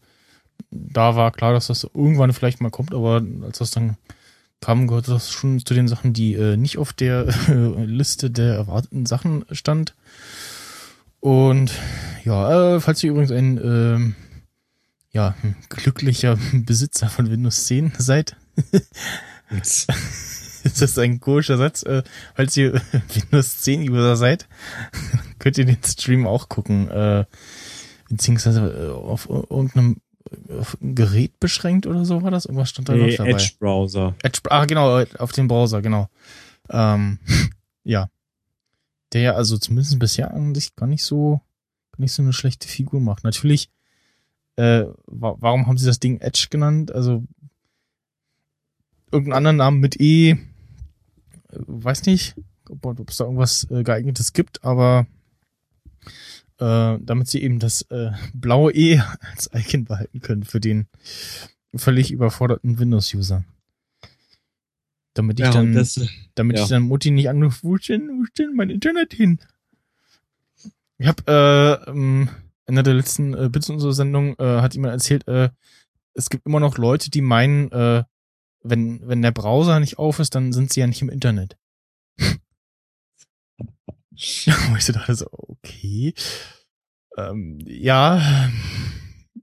da 0.72 1.16
war 1.16 1.32
klar, 1.32 1.54
dass 1.54 1.68
das 1.68 1.84
irgendwann 1.84 2.34
vielleicht 2.34 2.62
mal 2.62 2.72
kommt, 2.72 2.94
aber 2.94 3.22
als 3.44 3.60
das 3.60 3.72
dann 3.72 3.98
kam, 4.62 4.88
gehörte 4.88 5.12
das 5.12 5.32
schon 5.32 5.64
zu 5.64 5.74
den 5.74 5.88
Sachen, 5.88 6.14
die 6.14 6.34
äh, 6.34 6.58
nicht 6.58 6.78
auf 6.78 6.94
der 6.94 7.28
äh, 7.50 7.84
Liste 7.86 8.32
der 8.32 8.56
erwarteten 8.56 9.06
Sachen 9.06 9.46
stand. 9.52 9.94
Und 11.20 11.72
ja, 12.24 12.76
äh, 12.76 12.80
falls 12.80 13.04
ihr 13.04 13.12
übrigens 13.12 13.32
ein 13.32 13.58
ähm, 13.58 14.16
ja, 15.16 15.34
ein 15.44 15.56
glücklicher 15.70 16.38
Besitzer 16.54 17.10
von 17.10 17.32
Windows 17.32 17.66
10 17.66 17.94
seid, 17.98 18.36
ist 20.74 20.82
das 20.82 20.98
ein 20.98 21.20
komischer 21.20 21.58
Satz. 21.58 21.84
Äh, 21.84 22.04
falls 22.34 22.58
ihr 22.58 22.74
Windows 23.14 23.62
10 23.62 23.90
User 23.90 24.16
seid, 24.16 24.48
könnt 25.40 25.58
ihr 25.58 25.66
den 25.66 25.78
Stream 25.84 26.28
auch 26.28 26.50
gucken. 26.50 26.90
Äh, 26.90 27.26
beziehungsweise 28.10 28.62
äh, 28.62 28.90
auf 28.92 29.30
irgendeinem 29.30 29.98
auf 30.50 30.76
ein 30.82 30.96
Gerät 30.96 31.40
beschränkt 31.40 31.86
oder 31.86 32.04
so 32.04 32.24
war 32.24 32.32
das? 32.32 32.46
Irgendwas 32.46 32.70
stand 32.70 32.90
da 32.90 32.94
Nee, 32.94 33.12
noch 33.12 33.18
dabei. 33.18 33.32
Edge-Browser. 33.32 34.16
Edge, 34.24 34.40
ah, 34.50 34.66
genau, 34.66 35.04
auf 35.20 35.32
den 35.32 35.48
Browser, 35.48 35.84
genau. 35.84 36.10
Ähm, 36.70 37.20
ja. 37.84 38.10
Der 39.14 39.22
ja 39.22 39.34
also 39.34 39.58
zumindest 39.60 39.98
bisher 40.00 40.34
an 40.34 40.56
sich 40.56 40.76
gar 40.76 40.88
nicht 40.88 41.04
so, 41.04 41.42
gar 41.92 42.02
nicht 42.02 42.12
so 42.12 42.24
eine 42.24 42.34
schlechte 42.34 42.68
Figur 42.68 43.00
macht. 43.02 43.24
Natürlich, 43.24 43.70
äh, 44.56 44.86
wa 45.06 45.36
warum 45.40 45.68
haben 45.68 45.78
sie 45.78 45.86
das 45.86 46.00
Ding 46.00 46.20
Edge 46.22 46.48
genannt? 46.50 46.92
Also, 46.92 47.24
irgendeinen 49.12 49.38
anderen 49.38 49.58
Namen 49.58 49.80
mit 49.80 50.02
E, 50.02 50.32
äh, 50.32 50.38
weiß 51.68 52.06
nicht, 52.06 52.36
ob 52.70 52.86
ob 52.86 53.10
es 53.10 53.18
da 53.18 53.26
irgendwas 53.26 53.70
äh, 53.70 53.84
geeignetes 53.84 54.34
gibt, 54.34 54.64
aber 54.64 55.08
äh, 56.60 56.98
damit 57.02 57.28
sie 57.28 57.42
eben 57.42 57.60
das 57.60 57.82
äh, 57.84 58.12
blaue 58.34 58.74
E 58.74 59.02
als 59.32 59.50
Icon 59.54 59.86
behalten 59.86 60.22
können 60.22 60.44
für 60.44 60.60
den 60.60 60.88
völlig 61.76 62.12
überforderten 62.12 62.80
Windows-User. 62.80 63.44
Damit 65.14 65.40
ich 65.40 65.46
Ja, 65.46 65.52
dann, 65.52 65.74
das, 65.74 66.00
damit 66.36 66.58
ja. 66.58 66.64
ich 66.64 66.70
dann 66.70 66.84
Mutti 66.84 67.12
nicht 67.12 67.30
anrufe, 67.30 67.60
wo 67.64 67.76
ist 67.76 67.90
denn, 67.90 68.10
wo 68.10 68.24
ist 68.24 68.38
denn 68.38 68.54
mein 68.56 68.70
Internet 68.70 69.14
hin? 69.14 69.40
Ich 70.98 71.08
habe 71.08 71.24
äh, 71.88 71.90
ähm, 71.90 72.30
in 72.68 72.76
der 72.76 72.94
letzten 72.94 73.34
äh, 73.34 73.50
Bits 73.50 73.70
unserer 73.70 73.94
Sendung 73.94 74.36
äh, 74.40 74.62
hat 74.62 74.74
jemand 74.74 74.94
erzählt, 74.94 75.28
äh, 75.28 75.50
es 76.14 76.30
gibt 76.30 76.46
immer 76.46 76.60
noch 76.60 76.78
Leute, 76.78 77.12
die 77.12 77.22
meinen, 77.22 77.72
äh, 77.72 78.04
wenn 78.68 79.08
wenn 79.08 79.22
der 79.22 79.32
Browser 79.32 79.80
nicht 79.80 79.98
auf 80.00 80.20
ist, 80.20 80.36
dann 80.36 80.52
sind 80.54 80.74
sie 80.74 80.80
ja 80.82 80.88
nicht 80.88 81.02
im 81.02 81.10
Internet. 81.10 81.58
Wo 84.70 84.76
ich 84.78 84.86
so 84.86 84.94
dachte, 84.94 85.16
so, 85.16 85.28
okay. 85.32 86.14
Ähm, 87.18 87.60
ja. 87.66 88.50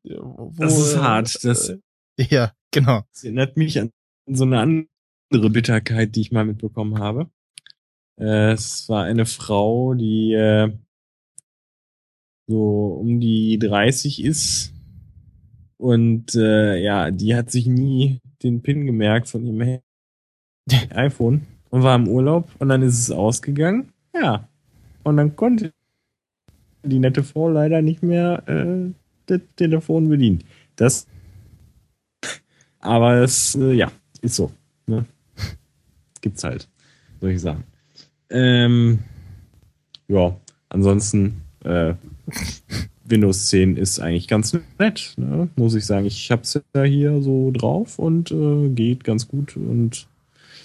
Wo, 0.05 0.53
Das 0.57 0.79
ist 0.79 0.97
hart, 0.97 1.45
das- 1.45 1.69
äh, 1.71 1.79
ja, 2.19 2.53
genau. 2.71 3.03
das 3.13 3.25
erinnert 3.25 3.57
mich 3.57 3.79
an 3.81 3.91
so 4.27 4.45
eine 4.45 4.61
andere 4.61 5.51
Bitterkeit, 5.51 6.15
die 6.17 6.21
ich 6.23 6.33
mal 6.33 6.45
mitbekommen 6.45 6.99
habe. 6.99 7.31
Äh, 8.19 8.53
es 8.53 8.89
war 8.89 9.05
eine 9.05 9.27
Frau, 9.27 9.95
die 9.95 10.33
äh, 10.35 10.73
so 12.47 12.87
um 13.01 13.21
die 13.21 13.59
30 13.59 14.23
ist 14.23 14.73
und 15.79 16.35
äh, 16.35 16.77
ja, 16.83 17.11
die 17.11 17.35
hat 17.35 17.51
sich 17.51 17.67
nie 17.67 18.21
den 18.43 18.63
PIN 18.63 18.87
gemerkt 18.87 19.29
von 19.29 19.45
ihrem 19.45 19.81
iPhone 20.91 21.47
und 21.71 21.83
war 21.83 21.97
im 21.97 22.09
Urlaub 22.09 22.49
und 22.59 22.69
dann 22.69 22.83
ist 22.83 22.99
es 22.99 23.11
ausgegangen. 23.11 23.93
Ja. 24.15 24.49
Und 25.03 25.17
dann 25.17 25.35
konnte 25.37 25.73
die 26.85 26.99
nette 26.99 27.23
Frau 27.23 27.49
leider 27.49 27.83
nicht 27.83 28.03
mehr 28.03 28.43
äh, 28.49 28.91
das 29.27 29.41
Telefon 29.57 30.09
bedienen. 30.09 30.45
Das 30.77 31.07
aber 32.83 33.23
es, 33.23 33.55
äh, 33.55 33.73
ja, 33.73 33.91
ist 34.21 34.35
so. 34.35 34.53
Ne? 34.87 35.07
Gibt's 36.21 36.45
halt, 36.45 36.69
soll 37.21 37.31
ich 37.31 37.41
sagen. 37.41 37.65
Ähm, 38.29 38.99
ja, 40.09 40.37
ansonsten, 40.69 41.43
äh, 41.65 41.95
Windows 43.13 43.47
10 43.51 43.77
ist 43.77 44.01
eigentlich 44.01 44.27
ganz 44.27 44.59
nett, 44.79 45.15
ne? 45.17 45.49
muss 45.55 45.77
ich 45.77 45.87
sagen. 45.87 46.07
Ich 46.07 46.31
hab's 46.33 46.61
ja 46.75 46.83
hier 46.83 47.23
so 47.23 47.53
drauf 47.53 48.01
und 48.01 48.33
äh, 48.33 48.69
geht 48.71 49.05
ganz 49.05 49.29
gut. 49.29 49.57
Und 49.57 50.09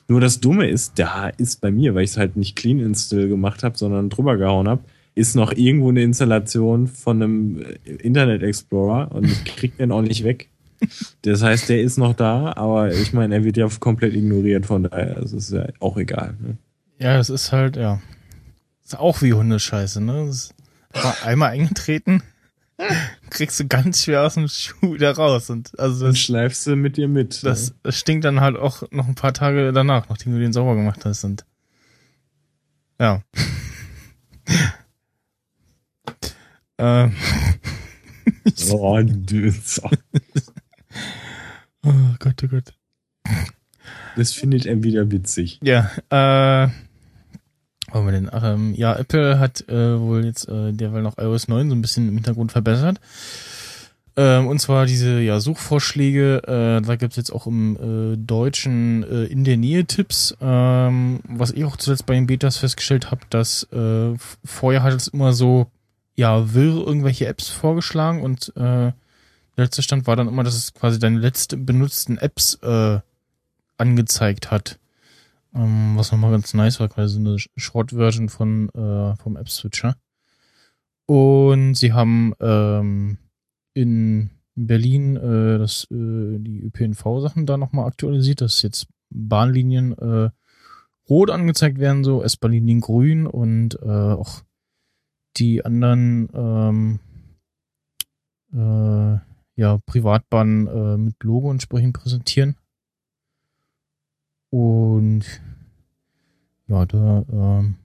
nur 0.08 0.22
das 0.22 0.40
Dumme 0.40 0.68
ist, 0.68 0.98
da 0.98 1.28
ist 1.28 1.62
bei 1.62 1.70
mir, 1.70 1.94
weil 1.94 2.06
ich 2.06 2.12
es 2.12 2.18
halt 2.18 2.38
nicht 2.38 2.56
Clean 2.56 2.80
Install 2.80 3.28
gemacht 3.28 3.64
habe, 3.64 3.78
sondern 3.78 4.10
drüber 4.10 4.38
gehauen 4.38 4.68
habe, 4.68 4.82
ist 5.14 5.36
noch 5.36 5.52
irgendwo 5.52 5.90
eine 5.90 6.02
Installation 6.02 6.88
von 6.88 7.22
einem 7.22 7.62
äh, 7.62 7.92
Internet 7.92 8.42
Explorer 8.42 9.12
und 9.12 9.26
ich 9.26 9.46
krieg 9.46 9.78
den 9.78 9.92
auch 9.92 10.02
nicht 10.02 10.24
weg. 10.24 10.50
Das 11.24 11.42
heißt, 11.42 11.70
der 11.70 11.82
ist 11.82 11.98
noch 11.98 12.14
da, 12.14 12.54
aber 12.56 12.94
ich 12.94 13.12
meine, 13.12 13.36
er 13.36 13.44
wird 13.44 13.58
ja 13.58 13.68
komplett 13.80 14.14
ignoriert, 14.14 14.68
von 14.68 14.84
daher 14.84 15.18
ist 15.18 15.34
es 15.34 15.50
ja 15.50 15.68
auch 15.80 15.98
egal. 15.98 16.36
Ne? 16.40 16.58
Ja, 17.00 17.20
es 17.20 17.30
ist 17.30 17.52
halt, 17.52 17.76
ja. 17.76 18.00
Ist 18.86 18.98
auch 18.98 19.22
wie 19.22 19.34
Hundescheiße, 19.34 20.02
ne? 20.02 20.28
Das 20.28 20.54
ist 20.94 21.26
einmal 21.26 21.50
eingetreten, 21.50 22.22
kriegst 23.30 23.60
du 23.60 23.68
ganz 23.68 24.04
schwer 24.04 24.24
aus 24.24 24.36
dem 24.36 24.48
Schuh 24.48 24.94
wieder 24.94 25.16
raus. 25.16 25.50
Und 25.50 25.78
also 25.80 26.08
das, 26.08 26.20
schleifst 26.20 26.68
du 26.68 26.76
mit 26.76 26.98
dir 26.98 27.08
mit. 27.08 27.44
das, 27.44 27.74
das 27.84 27.98
stinkt 27.98 28.26
dann 28.26 28.42
halt 28.42 28.58
auch 28.58 28.84
noch 28.92 29.08
ein 29.08 29.16
paar 29.16 29.34
Tage 29.34 29.72
danach, 29.72 30.10
nachdem 30.10 30.34
du 30.34 30.40
den 30.40 30.54
sauber 30.54 30.76
gemacht 30.76 31.06
hast. 31.06 31.24
Und 31.24 31.46
ja. 33.00 33.22
ähm. 36.78 37.16
Oh. 38.70 39.04
Oh 41.84 42.16
Gott, 42.20 42.44
oh 42.44 42.48
Gott. 42.48 42.74
das 44.16 44.34
findet 44.34 44.66
er 44.66 44.84
wieder 44.84 45.12
witzig. 45.12 45.60
Ja, 45.62 45.92
äh, 46.10 46.70
haben 47.98 48.06
wir 48.06 48.14
denn? 48.14 48.30
Ach, 48.32 48.44
ähm, 48.44 48.74
ja, 48.76 48.96
Apple 48.96 49.40
hat 49.40 49.68
äh, 49.68 50.00
wohl 50.00 50.26
jetzt 50.26 50.48
äh, 50.48 50.72
derweil 50.72 51.02
noch 51.02 51.18
iOS 51.18 51.48
9 51.48 51.70
so 51.70 51.76
ein 51.76 51.82
bisschen 51.82 52.08
im 52.08 52.16
Hintergrund 52.16 52.52
verbessert. 52.52 53.00
Ähm, 54.16 54.48
und 54.48 54.60
zwar 54.60 54.88
diese 54.88 55.20
ja, 55.20 55.40
Suchvorschläge, 55.40 56.42
äh, 56.48 56.82
da 56.82 56.96
gibt's 56.96 57.18
jetzt 57.18 57.32
auch 57.32 57.46
im 57.46 57.76
äh, 58.14 58.18
Deutschen 58.18 59.04
äh, 59.04 59.26
in 59.26 59.44
der 59.44 59.58
Nähe 59.58 59.86
Tipps, 59.86 60.36
ähm, 60.42 61.20
was 61.28 61.52
ich 61.52 61.64
auch 61.66 61.78
zuletzt 61.78 62.08
bei 62.08 62.16
den 62.16 62.26
Betas 62.26 62.58
festgestellt 62.58 63.12
habe, 63.12 63.22
dass 63.30 63.64
äh, 63.72 64.16
vorher 64.44 64.82
hat 64.82 64.94
es 64.94 65.08
immer 65.08 65.34
so 65.34 65.68
ja 66.16 66.52
wirr 66.54 66.88
irgendwelche 66.88 67.28
Apps 67.28 67.50
vorgeschlagen 67.50 68.24
und 68.24 68.52
äh, 68.56 68.92
der 69.58 69.66
letzte 69.66 69.84
Stand 69.84 70.08
war 70.08 70.16
dann 70.16 70.28
immer, 70.28 70.44
dass 70.44 70.56
es 70.56 70.74
quasi 70.74 70.98
deine 70.98 71.20
letzten 71.20 71.66
benutzten 71.66 72.18
Apps 72.18 72.56
äh, 72.64 73.00
angezeigt 73.78 74.50
hat. 74.50 74.80
Ähm, 75.58 75.94
was 75.96 76.12
nochmal 76.12 76.32
ganz 76.32 76.54
nice 76.54 76.80
war, 76.80 76.88
quasi 76.88 77.20
eine 77.20 77.38
Short-Version 77.56 78.30
von 78.30 78.70
äh, 78.70 79.16
vom 79.16 79.36
App-Switcher. 79.36 79.96
Und 81.08 81.76
sie 81.76 81.94
haben 81.94 82.34
ähm, 82.40 83.18
in 83.74 84.30
Berlin 84.56 85.16
äh, 85.16 85.58
das, 85.58 85.86
äh, 85.90 86.40
die 86.40 86.62
ÖPNV-Sachen 86.64 87.46
da 87.46 87.58
nochmal 87.58 87.88
aktualisiert, 87.88 88.42
dass 88.42 88.62
jetzt 88.62 88.88
Bahnlinien 89.10 89.98
äh, 89.98 90.30
rot 91.10 91.32
angezeigt 91.32 91.80
werden, 91.80 92.04
so 92.04 92.22
S-Bahnlinien 92.24 92.82
grün 92.82 93.26
und 93.26 93.80
äh, 93.82 93.88
auch 93.88 94.42
die 95.38 95.64
anderen 95.64 96.30
ähm, 96.34 97.00
äh, 98.54 99.20
ja, 99.56 99.78
Privatbahnen 99.86 100.68
äh, 100.68 100.98
mit 100.98 101.24
Logo 101.24 101.52
entsprechend 101.52 101.94
präsentieren. 101.94 102.58
Und 104.50 105.26
ja, 106.68 106.86
da, 106.86 107.26
ähm, 107.32 107.76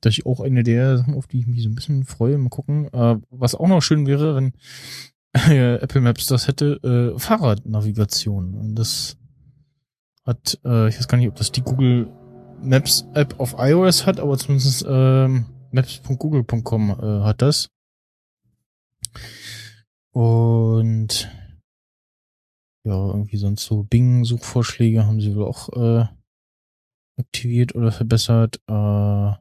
das 0.00 0.18
ist 0.18 0.26
auch 0.26 0.40
eine 0.40 0.62
der 0.62 0.98
Sachen, 0.98 1.14
auf 1.14 1.26
die 1.26 1.40
ich 1.40 1.46
mich 1.46 1.62
so 1.62 1.68
ein 1.68 1.74
bisschen 1.74 2.04
freue. 2.04 2.38
Mal 2.38 2.50
gucken. 2.50 2.92
Äh, 2.92 3.16
was 3.30 3.54
auch 3.54 3.68
noch 3.68 3.82
schön 3.82 4.06
wäre, 4.06 4.36
wenn 4.36 4.52
äh, 5.50 5.76
Apple 5.76 6.00
Maps 6.00 6.26
das 6.26 6.48
hätte, 6.48 7.14
äh, 7.14 7.18
Fahrradnavigation. 7.18 8.54
Und 8.54 8.74
das 8.74 9.16
hat, 10.24 10.58
äh, 10.64 10.88
ich 10.88 10.98
weiß 10.98 11.08
gar 11.08 11.18
nicht, 11.18 11.28
ob 11.28 11.36
das 11.36 11.52
die 11.52 11.62
Google 11.62 12.08
Maps 12.62 13.06
App 13.14 13.38
auf 13.38 13.56
iOS 13.58 14.06
hat, 14.06 14.18
aber 14.18 14.36
zumindest 14.38 14.84
ähm, 14.88 15.46
maps.google.com 15.72 16.90
äh, 16.90 17.24
hat 17.24 17.42
das. 17.42 17.68
Und 20.12 21.30
ja, 22.84 23.08
irgendwie 23.08 23.36
sonst 23.36 23.64
so 23.64 23.82
Bing-Suchvorschläge 23.82 25.06
haben 25.06 25.20
sie 25.20 25.34
wohl 25.34 25.44
auch 25.44 25.68
äh, 25.70 26.06
aktiviert 27.18 27.74
oder 27.74 27.92
verbessert. 27.92 28.60
Äh, 28.68 29.32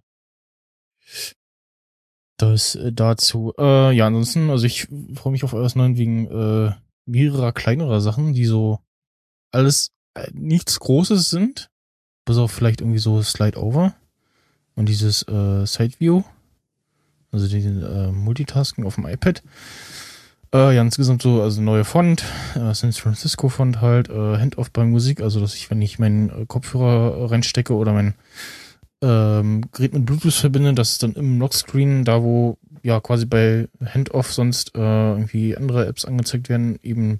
das 2.38 2.76
äh, 2.76 2.92
dazu. 2.92 3.54
Äh, 3.58 3.96
ja, 3.96 4.08
ansonsten, 4.08 4.50
also 4.50 4.66
ich 4.66 4.88
freue 5.14 5.32
mich 5.32 5.44
auf 5.44 5.54
iOS 5.54 5.76
9 5.76 5.98
wegen 5.98 6.28
äh, 6.28 6.74
mehrerer 7.06 7.54
kleinerer 7.54 8.02
Sachen, 8.02 8.34
die 8.34 8.46
so 8.46 8.80
alles 9.52 9.92
äh, 10.16 10.28
nichts 10.34 10.80
Großes 10.80 11.30
sind. 11.30 11.70
Bis 12.26 12.38
auf 12.38 12.52
vielleicht 12.52 12.82
irgendwie 12.82 13.00
so 13.00 13.22
Slide 13.22 13.62
Over 13.62 13.94
und 14.76 14.90
dieses 14.90 15.24
äh, 15.28 15.66
Side 15.66 16.00
View. 16.00 16.24
Also 17.32 17.48
den 17.48 17.84
äh, 17.84 18.12
Multitasking 18.12 18.86
auf 18.86 18.96
dem 18.96 19.06
iPad. 19.06 19.44
Äh, 20.56 20.74
ja, 20.74 20.82
insgesamt 20.82 21.22
so, 21.22 21.42
also 21.42 21.62
neue 21.62 21.84
Font, 21.84 22.24
äh, 22.56 22.74
San 22.74 22.94
Francisco 22.94 23.50
Font 23.50 23.82
halt, 23.82 24.08
äh, 24.08 24.38
Handoff 24.38 24.72
bei 24.72 24.86
Musik, 24.86 25.20
also 25.20 25.42
dass 25.42 25.54
ich, 25.54 25.70
wenn 25.70 25.82
ich 25.82 26.00
meinen 26.00 26.30
äh, 26.30 26.46
Kopfhörer 26.46 27.18
äh, 27.18 27.26
reinstecke 27.26 27.74
oder 27.74 27.92
mein 27.92 28.14
ähm, 29.02 29.66
Gerät 29.74 29.94
mit 29.94 30.06
Bluetooth 30.06 30.34
verbinde, 30.34 30.74
dass 30.74 30.94
es 30.94 30.98
dann 31.00 31.12
im 31.16 31.40
Lockscreen, 31.40 32.06
da 32.06 32.24
wo 32.24 32.58
ja 32.84 33.02
quasi 33.02 33.26
bei 33.26 33.68
Handoff 33.84 34.32
sonst 34.32 34.74
äh, 34.76 34.80
irgendwie 34.80 35.58
andere 35.58 35.88
Apps 35.88 36.06
angezeigt 36.06 36.48
werden, 36.48 36.80
eben 36.84 37.20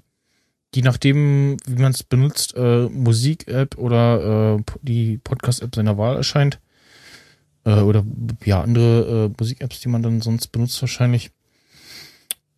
je 0.74 0.80
nachdem, 0.80 1.58
wie 1.66 1.82
man 1.82 1.92
es 1.92 2.04
benutzt, 2.04 2.56
äh, 2.56 2.88
Musik-App 2.88 3.76
oder 3.76 4.56
äh, 4.56 4.62
die 4.80 5.18
Podcast-App 5.18 5.74
seiner 5.74 5.98
Wahl 5.98 6.16
erscheint. 6.16 6.58
Äh, 7.64 7.80
oder 7.80 8.02
ja, 8.46 8.62
andere 8.62 9.26
äh, 9.26 9.34
Musik-Apps, 9.38 9.80
die 9.80 9.88
man 9.88 10.02
dann 10.02 10.22
sonst 10.22 10.52
benutzt 10.52 10.80
wahrscheinlich. 10.80 11.32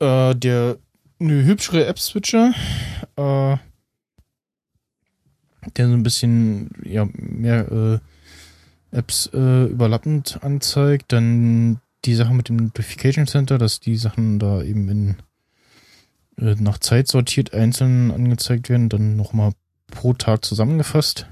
Äh, 0.01 0.35
der 0.35 0.79
eine 1.21 1.45
hübschere 1.45 1.87
App-Switcher, 1.87 2.55
äh, 3.17 3.57
der 5.77 5.89
so 5.89 5.95
ein 5.95 6.03
bisschen 6.03 6.71
ja, 6.85 7.09
mehr 7.13 8.01
äh, 8.93 8.97
Apps 8.97 9.29
äh, 9.35 9.65
überlappend 9.65 10.39
anzeigt. 10.43 11.13
Dann 11.13 11.81
die 12.05 12.15
Sache 12.15 12.33
mit 12.33 12.49
dem 12.49 12.57
Notification 12.57 13.27
Center, 13.27 13.59
dass 13.59 13.81
die 13.81 13.97
Sachen 13.97 14.39
da 14.39 14.63
eben 14.63 14.89
in 14.89 15.17
äh, 16.39 16.55
nach 16.59 16.79
Zeit 16.79 17.09
sortiert 17.09 17.53
einzeln 17.53 18.11
angezeigt 18.11 18.69
werden, 18.69 18.89
dann 18.89 19.17
nochmal 19.17 19.53
pro 19.89 20.15
Tag 20.15 20.45
zusammengefasst. 20.45 21.27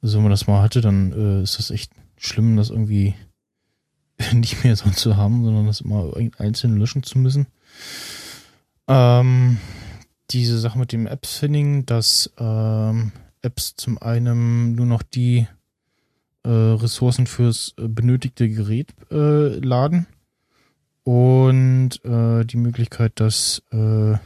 Also 0.00 0.16
wenn 0.16 0.24
man 0.24 0.30
das 0.30 0.46
mal 0.46 0.62
hatte, 0.62 0.80
dann 0.80 1.12
äh, 1.12 1.42
ist 1.42 1.58
das 1.58 1.70
echt 1.70 1.92
schlimm, 2.16 2.56
das 2.56 2.70
irgendwie 2.70 3.14
nicht 4.32 4.64
mehr 4.64 4.76
so 4.76 4.90
zu 4.90 5.16
haben, 5.16 5.44
sondern 5.44 5.66
das 5.66 5.80
immer 5.80 6.12
einzeln 6.38 6.76
löschen 6.76 7.02
zu 7.02 7.18
müssen. 7.18 7.46
Ähm, 8.88 9.58
diese 10.30 10.58
Sache 10.58 10.78
mit 10.78 10.92
dem 10.92 11.06
App-Thinning, 11.06 11.86
dass 11.86 12.32
ähm, 12.38 13.12
Apps 13.42 13.76
zum 13.76 13.98
einen 13.98 14.74
nur 14.74 14.86
noch 14.86 15.02
die 15.02 15.46
äh, 16.44 16.48
Ressourcen 16.50 17.26
fürs 17.26 17.74
äh, 17.78 17.88
benötigte 17.88 18.48
Gerät 18.48 18.94
äh, 19.10 19.58
laden 19.58 20.06
und 21.04 22.04
äh, 22.04 22.44
die 22.44 22.56
Möglichkeit, 22.56 23.12
dass 23.16 23.62
äh, 23.72 24.16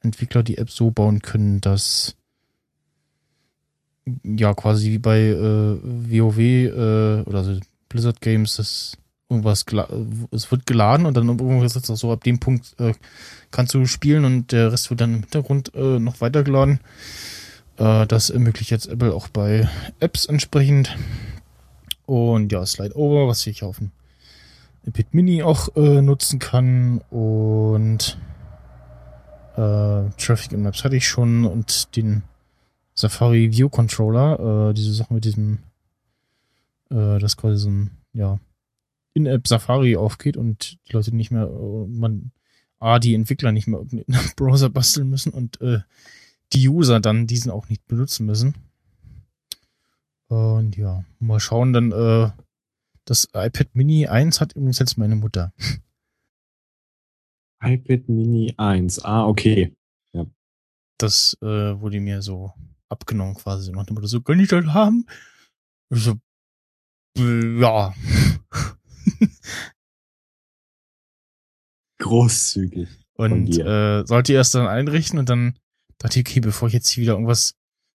Entwickler 0.00 0.42
die 0.42 0.58
App 0.58 0.70
so 0.70 0.90
bauen 0.90 1.20
können, 1.20 1.60
dass 1.60 2.16
ja 4.22 4.54
quasi 4.54 4.92
wie 4.92 4.98
bei 4.98 5.18
äh, 5.20 5.78
WoW 5.82 7.26
oder 7.26 7.38
also 7.38 7.58
Blizzard 7.88 8.20
Games, 8.20 8.56
das 8.56 8.96
irgendwas 9.28 9.64
es 10.30 10.50
wird 10.50 10.66
geladen 10.66 11.06
und 11.06 11.16
dann 11.16 11.28
irgendwas 11.28 11.74
ist 11.74 11.90
auch 11.90 11.96
so 11.96 12.12
ab 12.12 12.22
dem 12.24 12.38
Punkt 12.38 12.74
äh, 12.78 12.94
kannst 13.50 13.74
du 13.74 13.86
spielen 13.86 14.24
und 14.24 14.52
der 14.52 14.72
Rest 14.72 14.90
wird 14.90 15.00
dann 15.00 15.14
im 15.14 15.20
Hintergrund 15.20 15.74
äh, 15.74 15.98
noch 15.98 16.20
weitergeladen. 16.20 16.80
Äh, 17.76 18.06
das 18.06 18.30
ermöglicht 18.30 18.70
jetzt 18.70 18.86
Apple 18.86 19.14
auch 19.14 19.28
bei 19.28 19.68
Apps 20.00 20.26
entsprechend. 20.26 20.96
Und 22.06 22.52
ja, 22.52 22.64
Slide 22.64 22.96
Over, 22.96 23.26
was 23.26 23.46
ich 23.46 23.64
auf 23.64 23.78
dem 23.78 23.90
iPad 24.86 25.12
Mini 25.12 25.42
auch 25.42 25.74
äh, 25.74 26.00
nutzen 26.00 26.38
kann 26.38 27.00
und 27.10 28.16
äh, 29.56 30.10
Traffic 30.16 30.52
and 30.52 30.62
Maps 30.62 30.84
hatte 30.84 30.96
ich 30.96 31.08
schon 31.08 31.44
und 31.44 31.96
den 31.96 32.22
Safari 32.94 33.50
View 33.52 33.68
Controller, 33.68 34.70
äh, 34.70 34.74
diese 34.74 34.94
Sache 34.94 35.12
mit 35.12 35.24
diesem, 35.24 35.58
äh, 36.90 37.18
das 37.18 37.36
quasi 37.36 37.56
so 37.56 37.68
ein, 37.68 37.90
ja, 38.12 38.38
In-App 39.16 39.48
Safari 39.48 39.96
aufgeht 39.96 40.36
und 40.36 40.78
die 40.86 40.92
Leute 40.92 41.16
nicht 41.16 41.30
mehr, 41.30 41.46
äh, 41.46 41.86
man, 41.88 42.32
A, 42.78 42.98
die 42.98 43.14
Entwickler 43.14 43.50
nicht 43.50 43.66
mehr 43.66 43.80
in 43.90 44.04
einem 44.06 44.30
Browser 44.36 44.68
basteln 44.68 45.08
müssen 45.08 45.32
und 45.32 45.60
äh, 45.62 45.80
die 46.52 46.68
User 46.68 47.00
dann 47.00 47.26
diesen 47.26 47.50
auch 47.50 47.68
nicht 47.68 47.86
benutzen 47.86 48.26
müssen. 48.26 48.54
Und 50.28 50.76
ja, 50.76 51.04
mal 51.18 51.40
schauen, 51.40 51.72
dann, 51.72 51.92
äh, 51.92 52.30
das 53.06 53.28
iPad 53.32 53.74
Mini 53.74 54.06
1 54.06 54.40
hat 54.40 54.52
übrigens 54.52 54.78
jetzt 54.78 54.98
meine 54.98 55.16
Mutter. 55.16 55.52
iPad 57.62 58.08
Mini 58.08 58.52
1. 58.56 59.04
Ah, 59.04 59.26
okay. 59.26 59.72
Das 60.98 61.36
äh, 61.42 61.80
wurde 61.80 62.00
mir 62.00 62.22
so 62.22 62.52
abgenommen 62.88 63.34
quasi. 63.34 63.70
Nach 63.70 63.84
dem 63.84 63.94
Motto, 63.94 64.06
so, 64.06 64.20
kann 64.20 64.40
ich 64.40 64.48
das 64.48 64.64
haben? 64.66 65.06
Ich 65.90 66.02
so, 66.02 66.14
ja. 67.16 67.94
Großzügig. 71.98 72.88
Und 73.14 73.58
äh, 73.58 74.04
sollte 74.04 74.34
erst 74.34 74.54
dann 74.54 74.66
einrichten 74.66 75.18
und 75.18 75.28
dann 75.28 75.58
dachte 75.98 76.20
ich, 76.20 76.26
okay, 76.26 76.40
bevor 76.40 76.68
ich 76.68 76.74
jetzt 76.74 76.88
hier 76.90 77.02
wieder 77.02 77.14
irgendwas, 77.14 77.54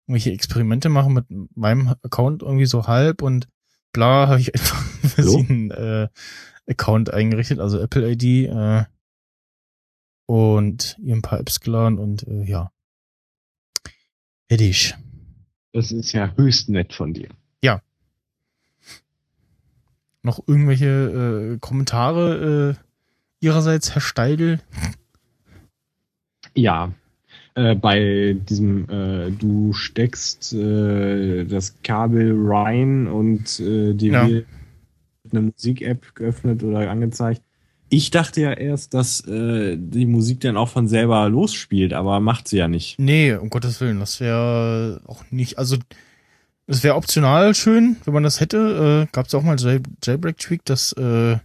irgendwelche 0.06 0.32
Experimente 0.32 0.88
mache 0.88 1.10
mit 1.10 1.26
meinem 1.56 1.94
Account 2.02 2.42
irgendwie 2.42 2.66
so 2.66 2.86
halb 2.86 3.22
und 3.22 3.48
bla, 3.92 4.28
habe 4.28 4.40
ich 4.40 4.54
einfach 4.54 4.84
So? 5.16 5.38
einen 5.38 5.70
äh, 5.70 6.08
Account 6.68 7.12
eingerichtet, 7.12 7.58
also 7.58 7.80
Apple 7.80 8.08
ID 8.12 8.48
äh, 8.48 8.84
und 10.26 10.96
ihr 11.00 11.16
ein 11.16 11.22
paar 11.22 11.40
Apps 11.40 11.60
geladen 11.60 11.98
und 11.98 12.26
äh, 12.28 12.44
ja. 12.44 12.70
Fertig. 14.48 14.94
Das 15.72 15.92
ist 15.92 16.12
ja 16.12 16.34
höchst 16.36 16.68
nett 16.68 16.92
von 16.92 17.12
dir. 17.12 17.28
Noch 20.28 20.46
irgendwelche 20.46 21.54
äh, 21.54 21.58
Kommentare 21.58 22.76
äh, 22.76 23.44
ihrerseits, 23.46 23.94
Herr 23.94 24.02
Steidel? 24.02 24.60
Ja, 26.54 26.92
äh, 27.54 27.74
bei 27.74 28.36
diesem, 28.46 28.86
äh, 28.90 29.30
du 29.30 29.72
steckst 29.72 30.52
äh, 30.52 31.46
das 31.46 31.76
Kabel 31.82 32.34
rein 32.36 33.06
und 33.06 33.58
äh, 33.58 33.94
dir 33.94 34.12
Ja. 34.12 34.28
wird 34.28 34.46
eine 35.32 35.40
Musik-App 35.40 36.14
geöffnet 36.14 36.62
oder 36.62 36.90
angezeigt. 36.90 37.40
Ich 37.88 38.10
dachte 38.10 38.42
ja 38.42 38.52
erst, 38.52 38.92
dass 38.92 39.26
äh, 39.26 39.78
die 39.78 40.04
Musik 40.04 40.40
dann 40.40 40.58
auch 40.58 40.68
von 40.68 40.88
selber 40.88 41.26
losspielt, 41.30 41.94
aber 41.94 42.20
macht 42.20 42.48
sie 42.48 42.58
ja 42.58 42.68
nicht. 42.68 42.98
Nee, 42.98 43.32
um 43.32 43.48
Gottes 43.48 43.80
Willen, 43.80 43.98
das 43.98 44.20
wäre 44.20 45.00
auch 45.06 45.24
nicht, 45.30 45.56
also 45.56 45.78
es 46.68 46.84
wäre 46.84 46.96
optional 46.96 47.54
schön, 47.54 47.96
wenn 48.04 48.14
man 48.14 48.22
das 48.22 48.40
hätte. 48.40 49.06
Äh, 49.08 49.12
Gab 49.12 49.26
es 49.26 49.34
auch 49.34 49.42
mal 49.42 49.58
Jail 49.58 49.82
Jailbreak-Tweak, 50.04 50.64
dass 50.66 50.92
äh, 50.92 51.38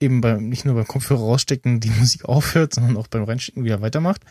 eben 0.00 0.20
beim, 0.20 0.48
nicht 0.48 0.64
nur 0.64 0.74
beim 0.74 0.88
Kopfhörer 0.88 1.20
rausstecken 1.20 1.80
die 1.80 1.90
Musik 1.98 2.24
aufhört, 2.24 2.74
sondern 2.74 2.96
auch 2.96 3.06
beim 3.06 3.24
Reinstecken 3.24 3.64
wieder 3.64 3.80
weitermacht. 3.80 4.22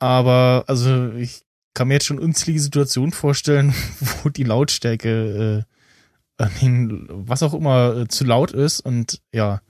Aber 0.00 0.64
also 0.66 1.12
ich 1.12 1.42
kann 1.74 1.88
mir 1.88 1.94
jetzt 1.94 2.06
schon 2.06 2.18
unzählige 2.18 2.60
Situationen 2.60 3.12
vorstellen, 3.12 3.72
wo 4.22 4.28
die 4.28 4.44
Lautstärke 4.44 5.64
äh, 5.64 5.70
was 6.38 7.42
auch 7.42 7.54
immer 7.54 7.96
äh, 7.96 8.08
zu 8.08 8.24
laut 8.24 8.52
ist 8.52 8.80
und 8.80 9.20
ja, 9.32 9.60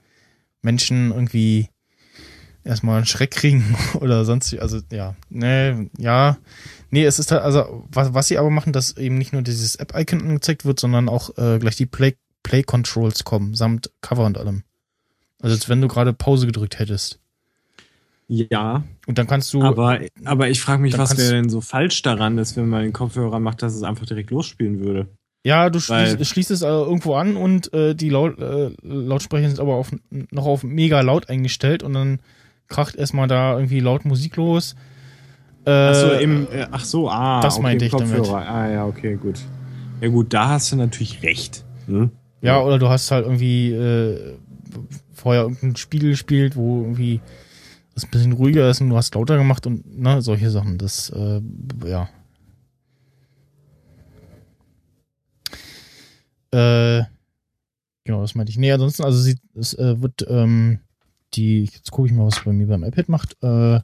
Menschen 0.61 1.11
irgendwie 1.11 1.67
erstmal 2.63 2.97
einen 2.97 3.05
Schreck 3.05 3.31
kriegen 3.31 3.75
oder 3.95 4.25
sonst, 4.25 4.57
also 4.59 4.79
ja, 4.91 5.15
nee, 5.29 5.89
ja, 5.97 6.37
nee, 6.89 7.03
es 7.03 7.19
ist 7.19 7.31
halt, 7.31 7.41
also 7.41 7.85
was, 7.91 8.13
was 8.13 8.27
sie 8.27 8.37
aber 8.37 8.49
machen, 8.49 8.73
dass 8.73 8.97
eben 8.97 9.17
nicht 9.17 9.33
nur 9.33 9.41
dieses 9.41 9.75
App-Icon 9.75 10.21
angezeigt 10.21 10.65
wird, 10.65 10.79
sondern 10.79 11.09
auch 11.09 11.37
äh, 11.37 11.59
gleich 11.59 11.75
die 11.75 11.85
Play, 11.85 12.15
Play 12.43 12.63
Controls 12.63 13.23
kommen, 13.23 13.55
samt 13.55 13.91
Cover 14.01 14.25
und 14.25 14.37
allem. 14.37 14.63
Also 15.41 15.55
als 15.55 15.69
wenn 15.69 15.81
du 15.81 15.87
gerade 15.87 16.13
Pause 16.13 16.45
gedrückt 16.45 16.79
hättest. 16.79 17.19
Ja, 18.27 18.83
Und 19.07 19.17
dann 19.17 19.27
kannst 19.27 19.53
du, 19.53 19.61
aber, 19.61 19.99
aber 20.23 20.49
ich 20.49 20.61
frage 20.61 20.81
mich, 20.81 20.97
was 20.97 21.17
wäre 21.17 21.33
denn 21.33 21.49
so 21.49 21.59
falsch 21.59 22.01
daran, 22.01 22.37
dass 22.37 22.55
wenn 22.55 22.69
man 22.69 22.83
den 22.83 22.93
Kopfhörer 22.93 23.39
macht, 23.39 23.61
dass 23.61 23.75
es 23.75 23.83
einfach 23.83 24.05
direkt 24.05 24.31
losspielen 24.31 24.79
würde? 24.79 25.09
ja, 25.43 25.69
du 25.69 25.79
schließt, 25.79 26.23
schließt 26.25 26.51
es 26.51 26.61
äh, 26.61 26.67
irgendwo 26.67 27.15
an 27.15 27.35
und 27.35 27.73
äh, 27.73 27.95
die 27.95 28.09
Laut, 28.09 28.39
äh, 28.39 28.71
Lautsprecher 28.83 29.49
sind 29.49 29.59
aber 29.59 29.75
auf, 29.75 29.91
noch 30.09 30.45
auf 30.45 30.63
mega 30.63 31.01
laut 31.01 31.29
eingestellt 31.29 31.83
und 31.83 31.93
dann 31.93 32.19
kracht 32.71 32.95
erstmal 32.95 33.27
da 33.27 33.53
irgendwie 33.53 33.79
laut 33.79 34.05
Musik 34.05 34.35
los. 34.37 34.75
Äh, 35.65 35.71
Ach 35.71 35.93
so, 35.93 36.11
im, 36.13 36.47
äh, 36.51 36.67
ach 36.71 36.85
so, 36.85 37.09
ah, 37.09 37.41
das 37.41 37.55
okay, 37.55 37.63
meinte 37.63 37.85
ich 37.85 37.91
damit. 37.91 38.17
Kopfhörer. 38.17 38.47
Ah 38.47 38.71
ja, 38.71 38.85
okay, 38.85 39.15
gut. 39.15 39.39
Ja 39.99 40.07
gut, 40.07 40.33
da 40.33 40.49
hast 40.49 40.71
du 40.71 40.75
natürlich 40.77 41.21
recht. 41.21 41.63
Ne? 41.85 42.09
Ja, 42.41 42.61
oder 42.61 42.79
du 42.79 42.89
hast 42.89 43.11
halt 43.11 43.25
irgendwie 43.25 43.71
äh, 43.71 44.37
vorher 45.13 45.43
irgendein 45.43 45.75
Spiel 45.75 46.09
gespielt, 46.09 46.55
wo 46.55 46.81
irgendwie 46.81 47.21
das 47.93 48.05
ein 48.05 48.09
bisschen 48.09 48.31
ruhiger 48.31 48.67
ist 48.69 48.81
und 48.81 48.89
du 48.89 48.97
hast 48.97 49.13
lauter 49.13 49.37
gemacht 49.37 49.67
und 49.67 49.99
ne, 49.99 50.21
solche 50.21 50.49
Sachen. 50.49 50.79
Das, 50.79 51.11
äh, 51.11 51.41
ja. 51.85 52.09
Äh, 56.51 57.03
genau, 58.03 58.21
das 58.21 58.33
meinte 58.33 58.49
ich. 58.49 58.57
Nee, 58.57 58.71
ansonsten, 58.71 59.03
also 59.03 59.19
sie, 59.19 59.37
es 59.53 59.73
äh, 59.75 60.01
wird 60.01 60.25
ähm, 60.27 60.79
die, 61.33 61.65
jetzt 61.65 61.91
gucke 61.91 62.07
ich 62.07 62.13
mal, 62.13 62.25
was 62.25 62.43
bei 62.43 62.53
mir 62.53 62.67
beim 62.67 62.83
iPad 62.83 63.09
macht. 63.09 63.37
Äh, 63.41 63.79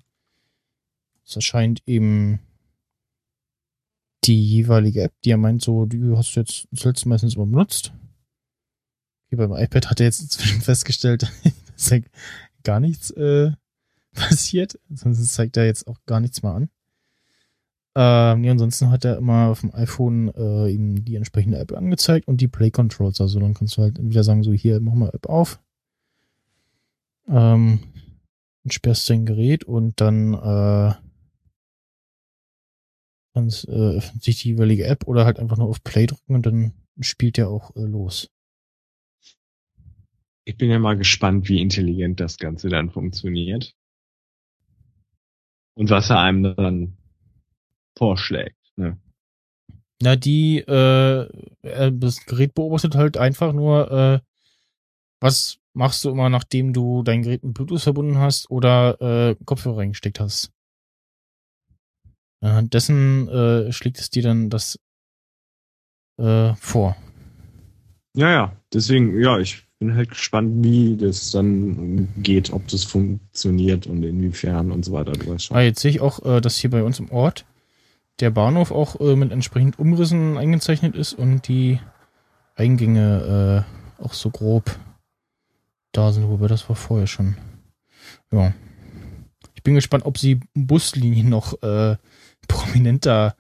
es 1.25 1.35
erscheint 1.35 1.81
eben 1.85 2.39
die 4.23 4.43
jeweilige 4.43 5.03
App, 5.03 5.13
die 5.23 5.31
er 5.31 5.37
meint, 5.37 5.61
so, 5.61 5.85
die 5.85 6.01
hast 6.15 6.35
du 6.35 6.41
jetzt 6.41 6.67
das 6.71 6.83
letzte 6.83 7.09
meistens 7.09 7.35
immer 7.35 7.45
benutzt. 7.45 7.93
Okay, 9.27 9.35
beim 9.35 9.53
iPad 9.53 9.89
hat 9.89 9.99
er 9.99 10.05
jetzt 10.05 10.21
inzwischen 10.21 10.61
festgestellt, 10.61 11.31
dass 11.73 11.89
ja 11.89 11.99
gar 12.63 12.79
nichts 12.79 13.11
äh, 13.11 13.51
passiert. 14.13 14.79
Sonst 14.89 15.33
zeigt 15.33 15.57
er 15.57 15.65
jetzt 15.65 15.87
auch 15.87 15.99
gar 16.05 16.19
nichts 16.19 16.43
mehr 16.43 16.53
an. 16.53 16.69
Ähm, 17.99 18.41
nee, 18.41 18.49
ansonsten 18.49 18.91
hat 18.91 19.05
er 19.05 19.17
immer 19.17 19.47
auf 19.47 19.61
dem 19.61 19.73
iPhone 19.73 20.31
äh, 20.35 20.69
ihm 20.69 21.03
die 21.03 21.15
entsprechende 21.15 21.57
App 21.57 21.71
angezeigt 21.71 22.27
und 22.27 22.39
die 22.39 22.47
Play 22.47 22.69
Controls. 22.69 23.19
Also 23.21 23.39
dann 23.39 23.55
kannst 23.55 23.75
du 23.77 23.81
halt 23.81 23.97
entweder 23.97 24.23
sagen, 24.23 24.43
so 24.43 24.53
hier, 24.53 24.79
mach 24.79 24.93
mal 24.93 25.09
App 25.09 25.27
auf. 25.27 25.59
Ähm, 27.29 27.93
und 28.63 28.73
sperrst 28.73 29.09
dein 29.09 29.25
Gerät 29.25 29.63
und 29.63 30.01
dann 30.01 30.33
äh, 30.33 30.93
dann 33.33 33.49
äh, 33.67 33.97
öffnet 33.97 34.23
sich 34.23 34.41
die 34.41 34.49
jeweilige 34.49 34.85
App 34.85 35.07
oder 35.07 35.25
halt 35.25 35.39
einfach 35.39 35.57
nur 35.57 35.67
auf 35.67 35.83
Play 35.83 36.07
drücken 36.07 36.35
und 36.35 36.45
dann 36.45 36.73
spielt 36.99 37.37
der 37.37 37.49
auch 37.49 37.75
äh, 37.75 37.81
los. 37.81 38.29
Ich 40.45 40.57
bin 40.57 40.69
ja 40.71 40.79
mal 40.79 40.97
gespannt, 40.97 41.49
wie 41.49 41.61
intelligent 41.61 42.19
das 42.19 42.37
Ganze 42.37 42.69
dann 42.69 42.89
funktioniert. 42.89 43.75
und 45.77 45.91
was 45.91 46.09
er 46.09 46.19
einem 46.19 46.55
dann 46.55 46.97
vorschlägt. 47.97 48.57
Ne? 48.75 48.99
Na, 50.01 50.15
die, 50.15 50.59
äh, 50.59 51.29
das 51.91 52.25
Gerät 52.25 52.53
beobachtet 52.55 52.95
halt 52.95 53.17
einfach 53.17 53.53
nur, 53.53 53.91
äh, 53.91 54.19
was 55.19 55.59
machst 55.77 56.03
du 56.03 56.09
immer, 56.09 56.29
nachdem 56.29 56.73
du 56.73 57.03
dein 57.03 57.21
Gerät 57.21 57.43
mit 57.43 57.53
Bluetooth 57.53 57.81
verbunden 57.81 58.17
hast 58.17 58.49
oder 58.49 58.99
äh, 58.99 59.35
Kopfhörer 59.45 59.77
reingesteckt 59.77 60.19
hast. 60.19 60.51
Anhand 62.41 62.73
dessen 62.73 63.27
äh, 63.29 63.71
schlägt 63.71 63.99
es 63.99 64.09
dir 64.09 64.23
dann 64.23 64.49
das 64.49 64.79
äh, 66.19 66.53
vor. 66.55 66.95
Ja, 68.15 68.31
ja. 68.31 68.57
Deswegen, 68.73 69.19
ja, 69.21 69.39
ich 69.39 69.65
bin 69.79 69.95
halt 69.95 70.09
gespannt, 70.09 70.63
wie 70.63 70.97
das 70.97 71.31
dann 71.31 72.09
geht, 72.17 72.51
ob 72.51 72.67
das 72.67 72.83
funktioniert 72.83 73.87
und 73.87 74.03
inwiefern 74.03 74.71
und 74.71 74.83
so 74.83 74.91
weiter. 74.91 75.13
Du 75.13 75.29
weißt 75.31 75.45
schon. 75.45 75.57
Ah, 75.57 75.61
jetzt 75.61 75.79
sehe 75.79 75.91
ich 75.91 76.01
auch, 76.01 76.23
äh, 76.25 76.41
dass 76.41 76.57
hier 76.57 76.69
bei 76.69 76.83
uns 76.83 76.99
im 76.99 77.11
Ort 77.11 77.45
der 78.19 78.31
Bahnhof 78.31 78.71
auch 78.71 78.99
äh, 78.99 79.15
mit 79.15 79.31
entsprechend 79.31 79.77
Umrissen 79.77 80.37
eingezeichnet 80.37 80.95
ist 80.95 81.13
und 81.13 81.47
die 81.47 81.79
Eingänge 82.55 83.65
äh, 83.99 84.03
auch 84.03 84.13
so 84.13 84.31
grob 84.31 84.77
da 85.91 86.11
sind, 86.11 86.27
wobei 86.27 86.47
das 86.47 86.67
war 86.69 86.75
vorher 86.75 87.07
schon. 87.07 87.37
Ja. 88.31 88.53
Ich 89.55 89.63
bin 89.63 89.75
gespannt, 89.75 90.05
ob 90.05 90.17
sie 90.17 90.39
Buslinien 90.53 91.29
noch 91.29 91.61
äh, 91.63 91.97
prominenter 92.47 93.35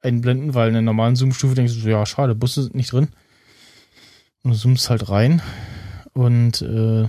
einblenden, 0.00 0.54
weil 0.54 0.68
in 0.68 0.74
der 0.74 0.82
normalen 0.82 1.16
Zoom-Stufe 1.16 1.54
denkst 1.54 1.74
du, 1.74 1.80
so, 1.80 1.88
ja, 1.88 2.06
schade, 2.06 2.34
Busse 2.34 2.62
sind 2.62 2.74
nicht 2.74 2.92
drin. 2.92 3.08
Und 4.42 4.52
du 4.52 4.56
zoomst 4.56 4.88
halt 4.88 5.10
rein 5.10 5.42
und 6.12 6.62
äh, 6.62 7.08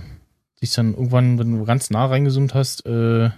siehst 0.56 0.76
dann 0.76 0.94
irgendwann, 0.94 1.38
wenn 1.38 1.56
du 1.56 1.64
ganz 1.64 1.90
nah 1.90 2.06
reingezoomt 2.06 2.54
hast, 2.54 2.84
äh, 2.86 3.30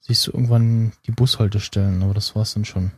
siehst 0.00 0.26
du 0.26 0.32
irgendwann 0.32 0.92
die 1.06 1.12
Bushaltestellen, 1.12 2.02
aber 2.02 2.14
das 2.14 2.36
war's 2.36 2.54
dann 2.54 2.64
schon. 2.64 2.92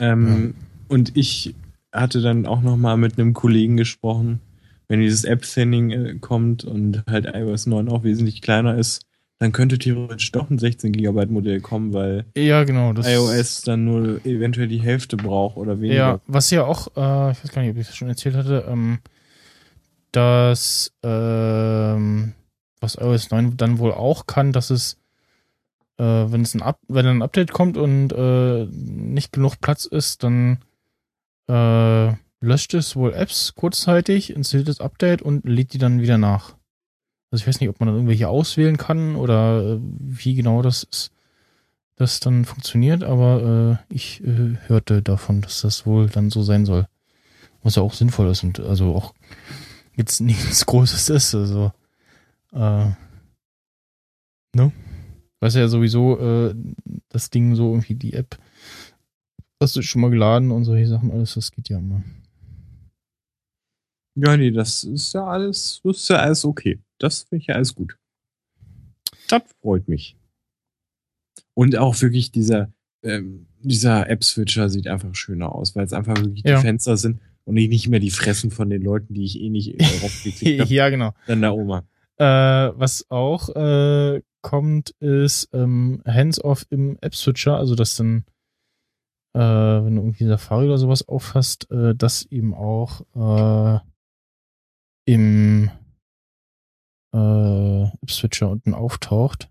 Ähm, 0.00 0.54
Und 0.88 1.16
ich 1.16 1.54
hatte 1.92 2.20
dann 2.20 2.46
auch 2.46 2.62
noch 2.62 2.76
mal 2.76 2.96
mit 2.96 3.18
einem 3.18 3.34
Kollegen 3.34 3.76
gesprochen, 3.76 4.40
wenn 4.88 5.00
dieses 5.00 5.24
App-Thinning 5.24 5.90
äh, 5.90 6.14
kommt 6.20 6.64
und 6.64 7.04
halt 7.08 7.26
iOS 7.34 7.66
9 7.66 7.88
auch 7.88 8.04
wesentlich 8.04 8.42
kleiner 8.42 8.76
ist, 8.76 9.02
dann 9.38 9.52
könnte 9.52 9.78
theoretisch 9.78 10.32
doch 10.32 10.50
ein 10.50 10.58
16 10.58 10.92
GB 10.92 11.26
Modell 11.26 11.60
kommen, 11.60 11.92
weil 11.92 12.24
Ja, 12.36 12.64
genau. 12.64 12.92
Das 12.92 13.06
iOS 13.06 13.62
dann 13.62 13.84
nur 13.84 14.24
eventuell 14.26 14.66
die 14.66 14.80
Hälfte 14.80 15.16
braucht 15.16 15.56
oder 15.56 15.80
weniger. 15.80 15.94
Ja, 15.94 16.20
was 16.26 16.50
ja 16.50 16.64
auch, 16.64 16.88
äh, 16.96 17.32
ich 17.32 17.44
weiß 17.44 17.52
gar 17.52 17.62
nicht, 17.62 17.70
ob 17.70 17.76
ich 17.76 17.86
das 17.86 17.96
schon 17.96 18.08
erzählt 18.08 18.34
hatte, 18.34 18.64
ähm, 18.68 18.98
dass 20.10 20.92
ähm, 21.04 22.32
was 22.80 22.96
iOS 22.96 23.30
9 23.30 23.56
dann 23.56 23.78
wohl 23.78 23.92
auch 23.92 24.26
kann, 24.26 24.52
dass 24.52 24.70
es, 24.70 24.98
äh, 25.98 26.02
wenn 26.02 26.42
es 26.42 26.54
ein 26.54 26.62
Up 26.62 26.80
wenn 26.88 27.06
ein 27.06 27.22
Update 27.22 27.52
kommt 27.52 27.76
und 27.76 28.12
äh, 28.12 28.66
nicht 28.66 29.32
genug 29.32 29.60
Platz 29.60 29.84
ist, 29.84 30.24
dann 30.24 30.58
äh, 31.48 32.12
löscht 32.40 32.74
es 32.74 32.96
wohl 32.96 33.12
Apps 33.14 33.54
kurzzeitig, 33.54 34.34
installiert 34.34 34.68
das 34.68 34.80
Update 34.80 35.22
und 35.22 35.44
lädt 35.44 35.72
die 35.72 35.78
dann 35.78 36.00
wieder 36.00 36.18
nach. 36.18 36.54
Also 37.30 37.42
ich 37.42 37.48
weiß 37.48 37.60
nicht, 37.60 37.68
ob 37.68 37.80
man 37.80 37.88
dann 37.88 37.96
irgendwelche 37.96 38.28
auswählen 38.28 38.76
kann 38.76 39.16
oder 39.16 39.62
äh, 39.62 39.78
wie 39.80 40.34
genau 40.34 40.62
das 40.62 40.84
ist, 40.84 41.10
das 41.96 42.20
dann 42.20 42.44
funktioniert, 42.44 43.02
aber 43.02 43.80
äh, 43.90 43.94
ich 43.94 44.22
äh, 44.24 44.56
hörte 44.66 45.02
davon, 45.02 45.40
dass 45.42 45.62
das 45.62 45.84
wohl 45.84 46.08
dann 46.08 46.30
so 46.30 46.42
sein 46.42 46.64
soll. 46.64 46.86
Was 47.62 47.74
ja 47.74 47.82
auch 47.82 47.92
sinnvoll 47.92 48.28
ist 48.28 48.44
und 48.44 48.60
also 48.60 48.94
auch 48.94 49.14
jetzt 49.96 50.20
nichts 50.22 50.64
Großes 50.64 51.10
ist. 51.10 51.34
Also, 51.34 51.72
äh, 52.52 52.86
ne? 54.54 54.72
Weiß 55.40 55.54
ja 55.54 55.68
sowieso, 55.68 56.18
äh, 56.18 56.54
das 57.08 57.30
Ding 57.30 57.54
so 57.54 57.72
irgendwie 57.72 57.94
die 57.94 58.14
App, 58.14 58.38
hast 59.60 59.76
du 59.76 59.82
schon 59.82 60.02
mal 60.02 60.10
geladen 60.10 60.50
und 60.50 60.64
solche 60.64 60.86
Sachen, 60.86 61.10
alles, 61.10 61.34
das 61.34 61.50
geht 61.50 61.68
ja 61.68 61.78
immer. 61.78 62.02
Ja, 64.16 64.36
nee, 64.36 64.50
das 64.50 64.84
ist 64.84 65.12
ja 65.14 65.26
alles, 65.26 65.80
das 65.84 65.96
ist 65.98 66.08
ja 66.08 66.16
alles 66.16 66.44
okay. 66.44 66.78
Das 66.98 67.22
finde 67.24 67.42
ich 67.42 67.46
ja 67.48 67.54
alles 67.54 67.74
gut. 67.74 67.96
Das 69.28 69.42
freut 69.60 69.86
mich. 69.88 70.16
Und 71.54 71.76
auch 71.76 72.00
wirklich 72.00 72.32
dieser, 72.32 72.72
ähm, 73.02 73.46
dieser 73.60 74.08
App-Switcher 74.08 74.68
sieht 74.70 74.88
einfach 74.88 75.14
schöner 75.14 75.54
aus, 75.54 75.76
weil 75.76 75.84
es 75.84 75.92
einfach 75.92 76.16
wirklich 76.16 76.42
Ja. 76.44 76.56
die 76.56 76.62
Fenster 76.62 76.96
sind 76.96 77.20
und 77.44 77.54
nicht 77.54 77.88
mehr 77.88 78.00
die 78.00 78.10
Fressen 78.10 78.50
von 78.50 78.70
den 78.70 78.82
Leuten, 78.82 79.14
die 79.14 79.24
ich 79.24 79.40
eh 79.40 79.50
nicht 79.50 79.74
äh, 79.80 79.84
raufgeklickt 80.02 80.60
habe. 80.62 80.74
ja, 80.74 80.88
genau. 80.88 81.14
Dann 81.26 81.42
da 81.42 81.50
Oma. 81.52 81.84
Äh, 82.16 82.24
was 82.24 83.06
auch 83.10 83.48
äh, 83.54 84.20
kommt, 84.40 84.90
ist 84.98 85.48
ähm, 85.52 86.02
Hands-off 86.06 86.66
im 86.70 86.98
App-Switcher, 87.00 87.56
also 87.56 87.74
dass 87.76 87.94
dann, 87.96 88.24
äh, 89.34 89.40
wenn 89.40 89.96
du 89.96 90.02
irgendwie 90.02 90.26
Safari 90.26 90.66
oder 90.66 90.78
sowas 90.78 91.06
aufhast, 91.06 91.70
äh, 91.70 91.94
das 91.94 92.24
eben 92.26 92.54
auch 92.54 93.02
äh, 93.14 93.80
im 95.06 95.70
äh, 97.14 97.82
App-Switcher 97.84 98.50
unten 98.50 98.74
auftaucht. 98.74 99.48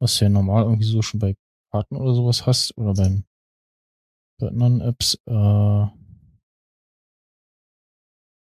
Was 0.00 0.20
ja 0.20 0.28
normal 0.28 0.64
irgendwie 0.64 0.84
so 0.84 1.00
schon 1.02 1.20
bei 1.20 1.36
Karten 1.70 1.96
oder 1.96 2.14
sowas 2.14 2.46
hast 2.46 2.76
oder 2.76 2.94
beim 2.94 3.24
bei 4.38 4.48
anderen 4.48 4.80
Apps. 4.80 5.18
Äh, 5.26 5.86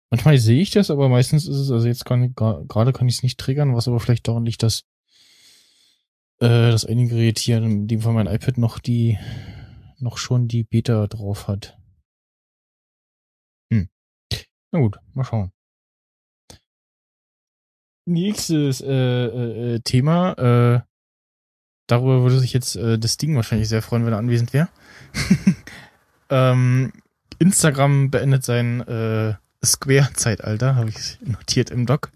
Manchmal 0.10 0.38
sehe 0.38 0.62
ich 0.62 0.72
das, 0.72 0.90
aber 0.90 1.10
meistens 1.10 1.48
ist 1.48 1.58
es, 1.58 1.72
also 1.72 1.86
jetzt 1.86 2.06
kann 2.06 2.34
gerade 2.34 2.94
kann 2.94 3.10
ich 3.10 3.16
es 3.16 3.24
nicht 3.24 3.40
triggern, 3.40 3.76
was 3.76 3.88
aber 3.90 4.00
vielleicht 4.00 4.28
daran 4.28 4.46
liegt, 4.46 4.64
dass 4.64 4.84
äh, 6.40 6.72
das 6.72 6.86
eine 6.86 7.08
Gerät 7.08 7.40
hier, 7.40 7.58
in 7.58 7.88
dem 7.88 8.02
Fall 8.02 8.14
mein 8.14 8.28
iPad, 8.28 8.58
noch 8.58 8.80
die, 8.80 9.18
noch 10.00 10.18
schon 10.18 10.48
die 10.48 10.64
Beta 10.64 11.08
drauf 11.08 11.48
hat. 11.48 11.78
Hm. 13.72 13.90
Na 14.72 14.80
gut, 14.80 15.00
mal 15.14 15.24
schauen. 15.24 15.52
Nächstes 18.06 18.82
äh, 18.82 18.88
äh, 18.90 19.76
äh, 19.76 19.80
Thema, 19.82 20.34
äh, 20.34 20.82
darüber 21.88 22.22
würde 22.22 22.40
sich 22.40 22.54
jetzt 22.54 22.78
äh, 22.78 22.98
das 22.98 23.18
Ding 23.18 23.36
wahrscheinlich 23.36 23.68
sehr 23.68 23.82
freuen, 23.82 24.06
wenn 24.06 24.14
er 24.14 24.20
anwesend 24.20 24.54
wäre. 24.54 24.70
ähm, 26.30 26.94
Instagram 27.40 28.10
beendet 28.10 28.46
sein 28.46 28.82
äh, 28.82 29.36
Square-Zeitalter, 29.64 30.76
habe 30.76 30.90
ich 30.90 31.20
notiert 31.22 31.70
im 31.70 31.86
Doc. 31.86 32.12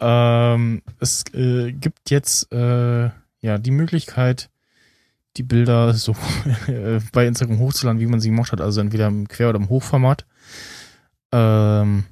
Ähm, 0.00 0.82
es 0.98 1.24
äh, 1.32 1.72
gibt 1.72 2.10
jetzt 2.10 2.52
äh, 2.52 3.10
ja 3.40 3.58
die 3.58 3.70
Möglichkeit, 3.70 4.50
die 5.36 5.42
Bilder 5.42 5.94
so 5.94 6.14
äh, 6.66 7.00
bei 7.12 7.26
Instagram 7.26 7.58
hochzuladen, 7.58 8.00
wie 8.00 8.06
man 8.06 8.20
sie 8.20 8.30
gemacht 8.30 8.52
hat, 8.52 8.60
also 8.60 8.80
entweder 8.80 9.08
im 9.08 9.28
Quer- 9.28 9.50
oder 9.50 9.58
im 9.58 9.68
Hochformat. 9.68 10.26
Ähm, 11.32 12.04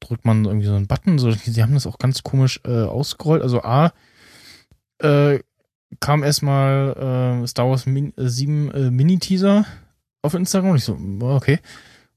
drückt 0.00 0.24
man 0.24 0.44
irgendwie 0.44 0.66
so 0.66 0.74
einen 0.74 0.86
Button, 0.86 1.18
so, 1.18 1.30
sie 1.30 1.62
haben 1.62 1.74
das 1.74 1.86
auch 1.86 1.98
ganz 1.98 2.22
komisch 2.22 2.60
äh, 2.64 2.82
ausgerollt. 2.84 3.42
Also 3.42 3.62
A, 3.62 3.92
äh, 4.98 5.40
kam 5.98 6.22
erstmal 6.22 7.42
äh, 7.42 7.46
Star 7.46 7.68
Wars 7.68 7.86
Min 7.86 8.16
äh, 8.16 8.28
7 8.28 8.70
äh, 8.70 8.90
Mini-Teaser 8.90 9.66
auf 10.22 10.34
Instagram 10.34 10.70
und 10.70 10.76
ich 10.76 10.84
so, 10.84 10.98
okay. 11.20 11.58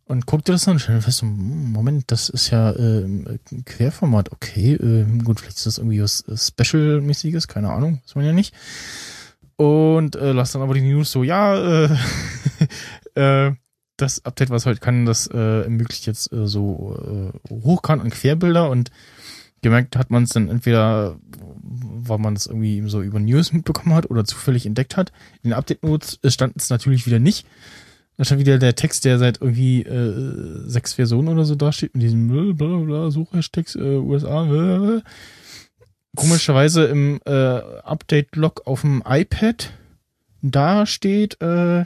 Und 0.05 0.25
guckte 0.25 0.51
das 0.51 0.65
dann 0.65 0.73
und 0.73 0.79
stellte 0.79 1.01
fest, 1.01 1.19
so, 1.19 1.25
hm, 1.25 1.71
Moment, 1.71 2.11
das 2.11 2.29
ist 2.29 2.49
ja 2.49 2.71
äh, 2.71 3.39
Querformat, 3.65 4.31
okay. 4.31 4.73
Äh, 4.73 5.05
gut, 5.23 5.39
vielleicht 5.39 5.57
ist 5.57 5.65
das 5.65 5.77
irgendwie 5.77 6.01
was 6.01 6.21
äh, 6.27 6.37
Special-mäßiges, 6.37 7.47
keine 7.47 7.71
Ahnung, 7.71 8.01
weiß 8.05 8.15
man 8.15 8.25
ja 8.25 8.33
nicht. 8.33 8.53
Und 9.55 10.15
äh, 10.15 10.31
las 10.31 10.51
dann 10.51 10.61
aber 10.61 10.73
die 10.73 10.81
News 10.81 11.11
so, 11.11 11.23
ja, 11.23 11.85
äh, 11.85 11.89
äh, 13.15 13.51
das 13.97 14.25
Update, 14.25 14.49
was 14.49 14.65
heute 14.65 14.79
kann, 14.79 15.05
das 15.05 15.27
äh, 15.27 15.63
ermöglicht 15.63 16.05
jetzt 16.07 16.31
äh, 16.33 16.47
so 16.47 17.31
äh, 17.47 17.53
Hochkant- 17.53 18.01
und 18.01 18.11
Querbilder 18.11 18.69
und 18.69 18.91
gemerkt 19.61 19.95
hat 19.95 20.11
man 20.11 20.23
es 20.23 20.29
dann 20.29 20.49
entweder, 20.49 21.17
weil 21.61 22.17
man 22.19 22.35
es 22.35 22.47
irgendwie 22.47 22.83
so 22.87 23.01
über 23.01 23.19
News 23.19 23.53
mitbekommen 23.53 23.95
hat 23.95 24.09
oder 24.09 24.25
zufällig 24.25 24.65
entdeckt 24.65 24.97
hat. 24.97 25.11
In 25.41 25.49
den 25.49 25.53
Update-Notes 25.53 26.19
stand 26.27 26.57
es 26.57 26.69
natürlich 26.69 27.05
wieder 27.05 27.19
nicht. 27.19 27.47
Da 28.17 28.25
stand 28.25 28.41
wieder 28.41 28.59
der 28.59 28.75
Text, 28.75 29.05
der 29.05 29.17
seit 29.17 29.41
irgendwie 29.41 29.81
äh, 29.81 30.69
sechs 30.69 30.93
Versionen 30.93 31.29
oder 31.29 31.45
so 31.45 31.55
dasteht, 31.55 31.95
mit 31.95 32.03
diesem 32.03 32.27
blablabla, 32.27 33.09
Suchhashtags 33.09 33.75
äh, 33.75 33.97
USA. 33.97 34.45
Äh. 34.45 35.01
Komischerweise 36.15 36.85
im 36.85 37.19
äh, 37.25 37.31
Update-Log 37.31 38.67
auf 38.67 38.81
dem 38.81 39.03
iPad, 39.05 39.71
da 40.41 40.85
steht, 40.85 41.41
äh, 41.41 41.85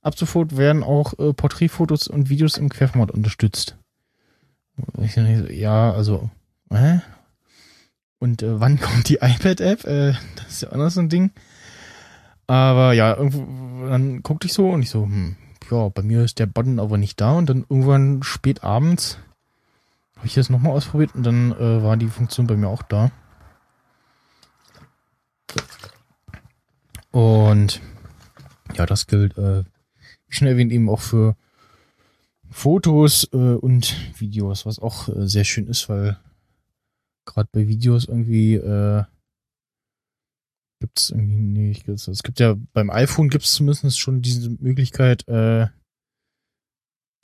ab 0.00 0.16
sofort 0.16 0.56
werden 0.56 0.82
auch 0.82 1.18
äh, 1.18 1.32
Porträtfotos 1.32 2.06
und 2.06 2.28
Videos 2.28 2.56
im 2.56 2.68
Querformat 2.68 3.10
unterstützt. 3.10 3.76
Ich 5.00 5.16
Ja, 5.16 5.92
also, 5.92 6.30
hä? 6.72 7.00
Und 8.18 8.42
äh, 8.42 8.60
wann 8.60 8.78
kommt 8.80 9.08
die 9.08 9.18
iPad-App? 9.20 9.84
Äh, 9.84 10.12
das 10.36 10.46
ist 10.48 10.62
ja 10.62 10.72
auch 10.72 10.76
noch 10.76 10.90
so 10.90 11.00
ein 11.00 11.08
Ding. 11.08 11.30
Aber 12.46 12.92
ja, 12.92 13.16
irgendwo, 13.16 13.88
dann 13.88 14.22
guckte 14.22 14.46
ich 14.46 14.52
so 14.52 14.70
und 14.70 14.82
ich 14.82 14.90
so, 14.90 15.04
hm, 15.04 15.36
ja, 15.70 15.88
bei 15.88 16.02
mir 16.02 16.22
ist 16.22 16.38
der 16.38 16.46
Button 16.46 16.78
aber 16.78 16.98
nicht 16.98 17.20
da 17.20 17.32
und 17.32 17.48
dann 17.48 17.64
irgendwann 17.68 18.22
spät 18.22 18.62
abends 18.62 19.18
habe 20.24 20.30
ich 20.30 20.36
jetzt 20.36 20.48
nochmal 20.48 20.72
ausprobiert 20.72 21.14
und 21.14 21.22
dann 21.22 21.52
äh, 21.52 21.82
war 21.82 21.98
die 21.98 22.06
Funktion 22.06 22.46
bei 22.46 22.56
mir 22.56 22.68
auch 22.68 22.82
da. 22.82 23.10
Und 27.10 27.80
ja, 28.74 28.86
das 28.86 29.06
gilt, 29.06 29.38
äh, 29.38 29.64
wie 30.26 30.34
schon 30.34 30.48
erwähnt, 30.48 30.72
eben 30.72 30.88
auch 30.88 31.00
für 31.00 31.36
Fotos 32.50 33.28
äh, 33.32 33.36
und 33.36 33.94
Videos, 34.18 34.66
was 34.66 34.78
auch 34.78 35.08
äh, 35.08 35.26
sehr 35.28 35.44
schön 35.44 35.66
ist, 35.66 35.88
weil 35.88 36.18
gerade 37.24 37.48
bei 37.52 37.68
Videos 37.68 38.06
irgendwie 38.06 38.54
äh, 38.54 39.04
gibt 40.80 40.98
es 40.98 41.10
irgendwie 41.10 41.40
nicht. 41.40 41.88
Es 41.88 42.22
gibt 42.22 42.40
ja 42.40 42.56
beim 42.72 42.90
iPhone 42.90 43.28
gibt 43.28 43.44
es 43.44 43.54
zumindest 43.54 43.98
schon 43.98 44.22
diese 44.22 44.50
Möglichkeit, 44.50 45.26
äh, 45.28 45.68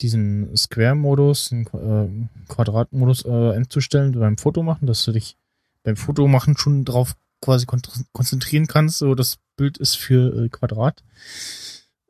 diesen 0.01 0.57
Square-Modus, 0.57 1.51
den 1.51 1.67
äh, 1.67 2.29
Quadrat-Modus 2.49 3.25
äh, 3.25 3.53
einzustellen 3.55 4.19
beim 4.19 4.39
Fotomachen, 4.39 4.87
dass 4.87 5.05
du 5.05 5.13
dich 5.13 5.37
beim 5.83 5.97
Fotomachen 5.97 6.57
schon 6.57 6.85
drauf 6.85 7.17
quasi 7.41 7.67
kon 7.67 7.81
konzentrieren 8.13 8.67
kannst. 8.67 8.99
So, 8.99 9.15
das 9.15 9.39
Bild 9.57 9.79
ist 9.79 9.97
für 9.97 10.45
äh, 10.45 10.49
Quadrat. 10.49 11.03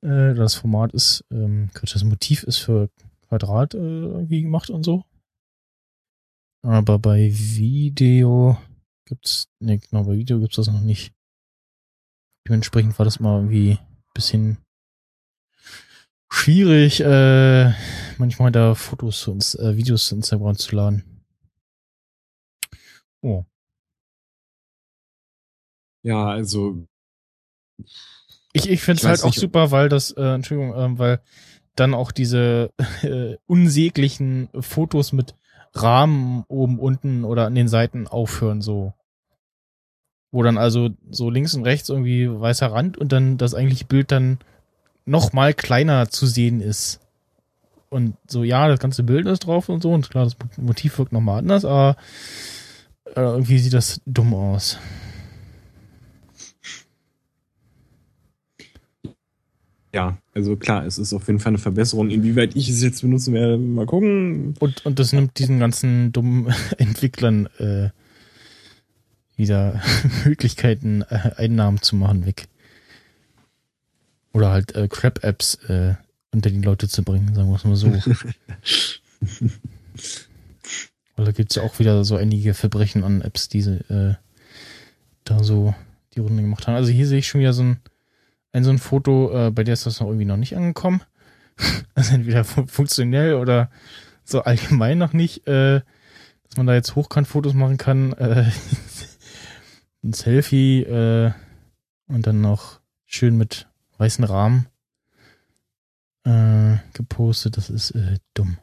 Äh, 0.02 0.34
das 0.34 0.54
Format 0.54 0.92
ist, 0.92 1.24
ähm, 1.30 1.70
das 1.80 2.04
Motiv 2.04 2.42
ist 2.44 2.58
für 2.58 2.90
Quadrat 3.28 3.74
äh, 3.74 3.78
irgendwie 3.78 4.42
gemacht 4.42 4.70
und 4.70 4.84
so. 4.84 5.04
Aber 6.62 6.98
bei 6.98 7.30
Video 7.32 8.58
gibt's, 9.06 9.48
ne, 9.60 9.78
genau, 9.78 10.04
bei 10.04 10.16
Video 10.16 10.40
gibt's 10.40 10.56
das 10.56 10.66
noch 10.66 10.80
nicht. 10.80 11.12
Dementsprechend 12.46 12.98
war 12.98 13.04
das 13.04 13.20
mal 13.20 13.36
irgendwie 13.36 13.78
bisschen 14.14 14.58
schwierig, 16.32 17.00
äh, 17.00 17.72
manchmal 18.18 18.52
da 18.52 18.74
Fotos 18.74 19.20
zu 19.20 19.32
uns, 19.32 19.54
äh, 19.54 19.76
Videos 19.76 20.06
zu 20.06 20.16
Instagram 20.16 20.56
zu 20.56 20.76
laden. 20.76 21.24
Oh. 23.22 23.44
Ja, 26.02 26.26
also. 26.26 26.86
Ich, 28.52 28.68
ich 28.68 28.80
finde 28.80 29.00
es 29.00 29.06
halt 29.06 29.22
auch 29.22 29.26
nicht, 29.26 29.38
super, 29.38 29.70
weil 29.70 29.88
das, 29.88 30.10
äh, 30.12 30.34
Entschuldigung, 30.34 30.74
ähm, 30.76 30.98
weil 30.98 31.20
dann 31.76 31.94
auch 31.94 32.12
diese 32.12 32.72
äh, 33.02 33.36
unsäglichen 33.46 34.48
Fotos 34.58 35.12
mit 35.12 35.34
Rahmen 35.72 36.44
oben, 36.48 36.78
unten 36.78 37.24
oder 37.24 37.46
an 37.46 37.54
den 37.54 37.68
Seiten 37.68 38.06
aufhören, 38.06 38.60
so. 38.60 38.92
Wo 40.32 40.42
dann 40.42 40.58
also 40.58 40.90
so 41.10 41.30
links 41.30 41.54
und 41.54 41.64
rechts 41.64 41.88
irgendwie 41.88 42.28
weißer 42.28 42.70
Rand 42.70 42.98
und 42.98 43.12
dann 43.12 43.36
das 43.36 43.54
eigentliche 43.54 43.84
Bild 43.84 44.12
dann 44.12 44.38
noch 45.04 45.32
mal 45.32 45.54
kleiner 45.54 46.08
zu 46.08 46.26
sehen 46.26 46.60
ist. 46.60 47.00
Und 47.88 48.16
so, 48.28 48.44
ja, 48.44 48.68
das 48.68 48.78
ganze 48.78 49.02
Bild 49.02 49.26
ist 49.26 49.40
drauf 49.40 49.68
und 49.68 49.82
so. 49.82 49.92
Und 49.92 50.10
klar, 50.10 50.24
das 50.24 50.36
Motiv 50.56 50.98
wirkt 50.98 51.12
nochmal 51.12 51.38
anders, 51.38 51.64
aber 51.64 51.96
äh, 53.16 53.20
irgendwie 53.20 53.58
sieht 53.58 53.72
das 53.72 54.00
dumm 54.06 54.32
aus. 54.34 54.78
Ja, 59.92 60.18
also 60.34 60.56
klar, 60.56 60.86
es 60.86 60.98
ist 60.98 61.12
auf 61.12 61.26
jeden 61.26 61.40
Fall 61.40 61.50
eine 61.50 61.58
Verbesserung. 61.58 62.10
Inwieweit 62.10 62.54
ich 62.54 62.68
es 62.68 62.82
jetzt 62.82 63.02
benutzen 63.02 63.34
werde, 63.34 63.58
mal 63.58 63.86
gucken. 63.86 64.54
Und, 64.60 64.86
und 64.86 64.98
das 64.98 65.12
nimmt 65.12 65.38
diesen 65.38 65.58
ganzen 65.58 66.12
dummen 66.12 66.54
Entwicklern 66.78 67.46
äh, 67.58 67.90
wieder 69.36 69.82
Möglichkeiten, 70.24 71.02
äh, 71.02 71.32
Einnahmen 71.36 71.82
zu 71.82 71.96
machen, 71.96 72.24
weg. 72.24 72.46
Oder 74.32 74.50
halt 74.50 74.76
äh, 74.76 74.86
Crap-Apps 74.86 75.56
äh, 75.68 75.94
unter 76.32 76.50
die 76.50 76.60
Leute 76.60 76.86
zu 76.88 77.02
bringen, 77.02 77.34
sagen 77.34 77.48
wir 77.48 77.56
es 77.56 77.64
mal 77.64 77.74
so. 77.74 77.90
Weil 81.16 81.26
da 81.26 81.32
gibt 81.32 81.50
es 81.50 81.56
ja 81.56 81.64
auch 81.64 81.80
wieder 81.80 82.04
so 82.04 82.14
einige 82.14 82.54
Verbrechen 82.54 83.02
an 83.02 83.22
Apps, 83.22 83.48
die 83.48 83.62
sie 83.62 83.80
äh, 83.90 84.14
da 85.24 85.42
so 85.42 85.74
die 86.14 86.20
Runde 86.20 86.42
gemacht 86.42 86.66
haben. 86.66 86.76
Also 86.76 86.92
hier 86.92 87.08
sehe 87.08 87.18
ich 87.18 87.26
schon 87.26 87.40
wieder 87.40 87.52
so 87.52 87.62
ein, 87.64 87.78
ein 88.52 88.64
so 88.64 88.70
ein 88.70 88.78
Foto, 88.78 89.46
äh, 89.48 89.50
bei 89.50 89.64
der 89.64 89.74
ist 89.74 89.86
das 89.86 90.00
noch 90.00 90.08
irgendwie 90.08 90.24
noch 90.24 90.36
nicht 90.36 90.56
angekommen. 90.56 91.02
also 91.94 92.14
entweder 92.14 92.44
funktionell 92.44 93.34
oder 93.34 93.70
so 94.24 94.42
allgemein 94.42 94.98
noch 94.98 95.12
nicht, 95.12 95.46
äh, 95.46 95.80
dass 96.44 96.56
man 96.56 96.66
da 96.66 96.74
jetzt 96.74 96.94
Hochkant-Fotos 96.96 97.54
machen 97.54 97.76
kann. 97.76 98.12
Äh, 98.14 98.50
ein 100.02 100.12
Selfie 100.12 100.82
äh, 100.82 101.32
und 102.08 102.26
dann 102.26 102.40
noch 102.40 102.80
schön 103.06 103.36
mit 103.36 103.68
weißen 103.98 104.24
Rahmen 104.24 104.66
äh, 106.24 106.76
gepostet. 106.92 107.56
Das 107.56 107.70
ist 107.70 107.92
äh, 107.92 108.18
dumm. 108.34 108.58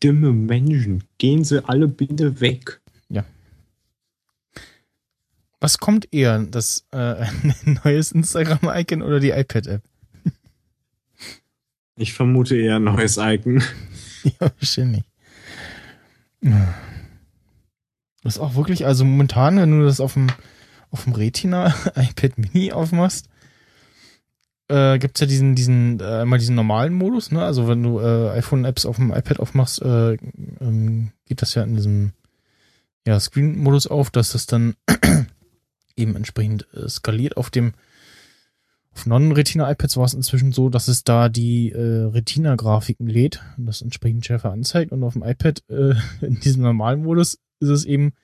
Dumme 0.00 0.32
Menschen, 0.32 1.04
gehen 1.18 1.44
sie 1.44 1.62
alle 1.68 1.86
bitte 1.86 2.40
weg. 2.40 2.80
Was 5.60 5.78
kommt 5.78 6.12
eher, 6.12 6.38
das 6.40 6.86
äh, 6.92 7.26
neues 7.84 8.12
Instagram-Icon 8.12 9.02
oder 9.02 9.20
die 9.20 9.30
iPad-App? 9.30 9.82
Ich 11.96 12.14
vermute 12.14 12.56
eher 12.56 12.76
ein 12.76 12.84
neues 12.84 13.18
Icon. 13.18 13.62
ja, 14.24 14.50
wahrscheinlich. 14.58 15.04
Das 18.22 18.36
ist 18.36 18.38
auch 18.38 18.54
wirklich, 18.54 18.86
also 18.86 19.04
momentan, 19.04 19.58
wenn 19.58 19.78
du 19.78 19.84
das 19.84 20.00
auf 20.00 20.14
dem 20.14 20.28
auf 20.90 21.04
dem 21.04 21.12
Retina 21.12 21.74
iPad 21.96 22.38
Mini 22.38 22.72
aufmachst, 22.72 23.28
äh, 24.68 24.98
gibt's 24.98 25.20
ja 25.20 25.26
diesen, 25.26 25.54
diesen, 25.54 26.00
äh, 26.00 26.22
einmal 26.22 26.38
diesen 26.38 26.54
normalen 26.54 26.94
Modus, 26.94 27.32
ne? 27.32 27.44
Also 27.44 27.68
wenn 27.68 27.82
du 27.82 27.98
äh, 28.00 28.30
iPhone-Apps 28.30 28.86
auf 28.86 28.96
dem 28.96 29.12
iPad 29.12 29.40
aufmachst, 29.40 29.82
äh, 29.82 30.12
ähm, 30.60 31.12
geht 31.26 31.42
das 31.42 31.54
ja 31.54 31.62
in 31.62 31.74
diesem 31.74 32.12
ja, 33.06 33.18
Screen-Modus 33.18 33.86
auf, 33.86 34.10
dass 34.10 34.32
das 34.32 34.46
dann 34.46 34.74
eben 35.96 36.16
entsprechend 36.16 36.66
äh, 36.74 36.88
skaliert. 36.88 37.36
Auf 37.36 37.50
dem 37.50 37.74
auf 38.92 39.06
Non-Retina-iPads 39.06 39.96
war 39.96 40.04
es 40.04 40.14
inzwischen 40.14 40.52
so, 40.52 40.68
dass 40.68 40.88
es 40.88 41.04
da 41.04 41.28
die 41.28 41.70
äh, 41.70 42.06
Retina-Grafiken 42.06 43.06
lädt 43.06 43.40
und 43.56 43.66
das 43.66 43.82
entsprechend 43.82 44.26
schärfer 44.26 44.50
anzeigt. 44.50 44.90
Und 44.90 45.04
auf 45.04 45.12
dem 45.12 45.22
iPad 45.22 45.62
äh, 45.68 45.94
in 46.20 46.40
diesem 46.40 46.62
normalen 46.62 47.02
Modus 47.02 47.38
ist 47.60 47.68
es 47.68 47.84
eben 47.84 48.14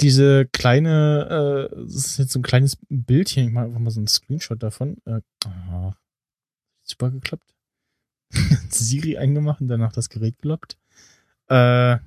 diese 0.00 0.46
kleine, 0.46 1.70
äh, 1.70 1.76
das 1.84 1.94
ist 1.94 2.18
jetzt 2.18 2.32
so 2.32 2.38
ein 2.40 2.42
kleines 2.42 2.78
Bildchen, 2.88 3.46
ich 3.46 3.52
mache 3.52 3.66
einfach 3.66 3.78
mal 3.78 3.90
so 3.90 4.00
einen 4.00 4.08
Screenshot 4.08 4.62
davon. 4.62 4.96
Äh, 5.04 5.20
oh, 5.46 5.92
super 6.82 7.10
geklappt. 7.10 7.54
Siri 8.70 9.18
eingemacht 9.18 9.60
und 9.60 9.68
danach 9.68 9.92
das 9.92 10.08
Gerät 10.08 10.38
gelockt. 10.38 10.78
Äh, 11.48 11.98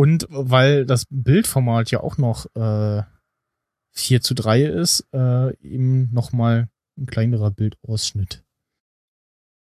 und 0.00 0.26
weil 0.30 0.86
das 0.86 1.04
Bildformat 1.10 1.90
ja 1.90 2.00
auch 2.00 2.16
noch 2.16 2.46
äh, 2.56 3.02
4 3.90 4.22
zu 4.22 4.32
3 4.32 4.62
ist, 4.62 5.06
äh, 5.12 5.54
eben 5.58 6.10
nochmal 6.10 6.70
ein 6.96 7.04
kleinerer 7.04 7.50
Bildausschnitt. 7.50 8.42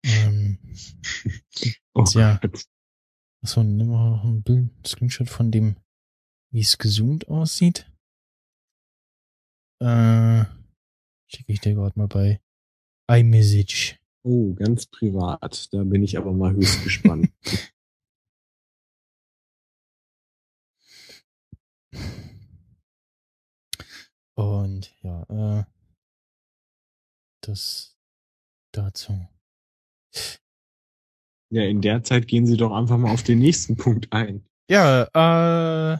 Ähm, 0.03 0.59
oh 1.93 2.07
ja. 2.15 2.41
Achso, 3.43 3.63
nimm 3.63 3.89
mal 3.89 4.13
noch 4.13 4.25
ein 4.25 4.43
Bild, 4.43 4.71
Screenshot 4.87 5.29
von 5.29 5.51
dem, 5.51 5.77
wie 6.51 6.63
es 6.63 6.79
gezoomt 6.79 7.29
aussieht. 7.29 7.93
Äh, 9.83 10.47
schicke 11.27 11.53
ich 11.53 11.61
dir 11.61 11.75
gerade 11.75 11.99
mal 11.99 12.09
bei 12.09 12.41
iMessage. 13.11 14.01
Oh, 14.23 14.55
ganz 14.55 14.87
privat. 14.87 15.69
Da 15.75 15.85
bin 15.85 16.03
ich 16.03 16.17
aber 16.17 16.33
mal 16.33 16.55
höchst 16.55 16.83
gespannt. 16.83 17.31
Und 24.35 24.95
ja, 25.03 25.23
äh, 25.29 25.65
das 27.41 27.97
dazu. 28.73 29.29
Ja, 31.51 31.63
in 31.63 31.81
der 31.81 32.03
Zeit 32.03 32.27
gehen 32.27 32.47
Sie 32.47 32.57
doch 32.57 32.73
einfach 32.73 32.99
mal 32.99 33.13
auf 33.13 33.23
den 33.23 33.39
nächsten 33.39 33.77
Punkt 33.77 34.13
ein. 34.13 34.45
Ja, 34.69 35.03
äh, 35.05 35.99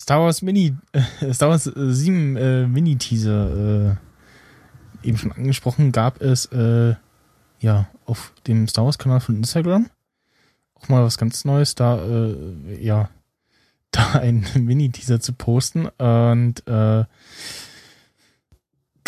Star 0.00 0.20
Wars 0.20 0.42
Mini, 0.42 0.76
äh, 0.92 1.32
Star 1.32 1.50
Wars 1.50 1.64
7 1.64 2.36
äh, 2.36 2.66
Mini-Teaser, 2.66 3.96
äh, 5.02 5.06
eben 5.06 5.16
schon 5.16 5.32
angesprochen, 5.32 5.92
gab 5.92 6.20
es, 6.20 6.46
äh, 6.46 6.94
ja, 7.60 7.88
auf 8.06 8.32
dem 8.46 8.68
Star 8.68 8.84
Wars-Kanal 8.84 9.20
von 9.20 9.36
Instagram. 9.36 9.88
Auch 10.74 10.88
mal 10.88 11.04
was 11.04 11.18
ganz 11.18 11.44
Neues, 11.44 11.74
da, 11.74 12.04
äh, 12.04 12.82
ja, 12.84 13.10
da 13.90 14.12
ein 14.12 14.46
Mini-Teaser 14.54 15.20
zu 15.20 15.32
posten 15.32 15.86
und, 15.86 16.66
äh, 16.66 17.04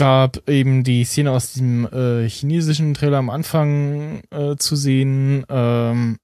gab 0.00 0.48
eben 0.48 0.82
die 0.82 1.04
Szene 1.04 1.30
aus 1.30 1.52
diesem 1.52 1.86
äh, 1.92 2.26
chinesischen 2.26 2.94
Trailer 2.94 3.18
am 3.18 3.28
Anfang 3.28 4.22
äh, 4.30 4.56
zu 4.56 4.74
sehen. 4.74 5.44
Ähm, 5.50 6.16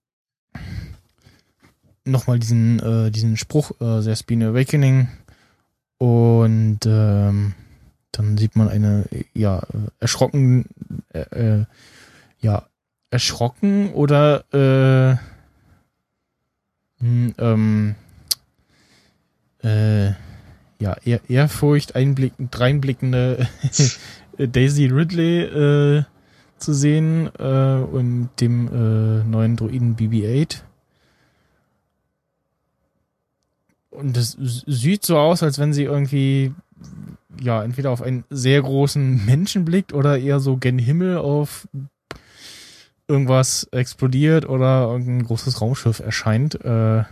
Nochmal 2.06 2.38
diesen, 2.38 2.78
äh, 2.78 3.10
diesen 3.10 3.36
Spruch, 3.36 3.72
äh, 3.72 4.00
There's 4.00 4.22
been 4.22 4.42
awakening. 4.42 5.08
Und 5.98 6.80
ähm, 6.86 7.52
dann 8.12 8.38
sieht 8.38 8.56
man 8.56 8.68
eine, 8.68 9.04
ja, 9.34 9.60
erschrocken, 10.00 10.66
äh, 11.12 11.58
äh, 11.58 11.64
ja, 12.38 12.66
erschrocken 13.10 13.92
oder 13.92 14.44
äh, 14.54 15.16
hm, 17.00 17.34
ähm, 17.36 17.94
äh, 19.66 20.14
ja, 20.78 20.96
eher 21.04 21.20
Ehrfurcht 21.28 21.96
einblickend, 21.96 22.58
reinblickende 22.58 23.48
Daisy 24.38 24.86
Ridley 24.86 25.42
äh, 25.42 26.04
zu 26.58 26.72
sehen 26.74 27.30
äh, 27.38 27.82
und 27.82 28.30
dem 28.40 28.68
äh, 28.68 29.24
neuen 29.24 29.56
Droiden 29.56 29.96
BB-8. 29.96 30.62
Und 33.90 34.16
es 34.16 34.36
sieht 34.38 35.04
so 35.04 35.18
aus, 35.18 35.42
als 35.42 35.58
wenn 35.58 35.72
sie 35.72 35.84
irgendwie 35.84 36.52
ja 37.40 37.62
entweder 37.62 37.90
auf 37.90 38.02
einen 38.02 38.24
sehr 38.28 38.60
großen 38.60 39.24
Menschen 39.24 39.64
blickt 39.64 39.92
oder 39.94 40.18
eher 40.18 40.40
so 40.40 40.56
gen 40.56 40.78
Himmel 40.78 41.18
auf 41.18 41.66
irgendwas 43.08 43.64
explodiert 43.72 44.46
oder 44.48 44.88
irgendein 44.90 45.24
großes 45.24 45.60
Raumschiff 45.60 46.00
erscheint, 46.00 46.62
äh, 46.62 47.04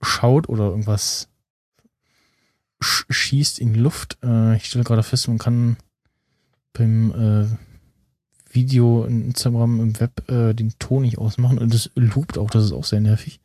schaut 0.00 0.48
oder 0.48 0.64
irgendwas 0.64 1.28
sch 2.80 3.06
schießt 3.08 3.58
in 3.58 3.72
die 3.72 3.80
Luft. 3.80 4.18
Äh, 4.22 4.56
ich 4.56 4.66
stelle 4.66 4.84
gerade 4.84 5.02
fest, 5.02 5.28
man 5.28 5.38
kann 5.38 5.76
beim 6.72 7.12
äh, 7.12 8.54
Video 8.54 9.04
in 9.04 9.26
Instagram 9.26 9.80
im 9.80 10.00
Web 10.00 10.28
äh, 10.30 10.54
den 10.54 10.72
Ton 10.78 11.02
nicht 11.02 11.18
ausmachen 11.18 11.58
und 11.58 11.74
es 11.74 11.90
loopt 11.94 12.38
auch, 12.38 12.50
das 12.50 12.64
ist 12.64 12.72
auch 12.72 12.84
sehr 12.84 13.00
nervig. 13.00 13.40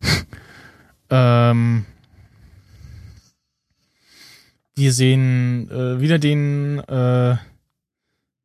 ähm, 1.10 1.84
wir 4.74 4.92
sehen 4.92 5.68
äh, 5.70 6.00
wieder 6.00 6.18
den 6.18 6.78
äh, 6.80 7.36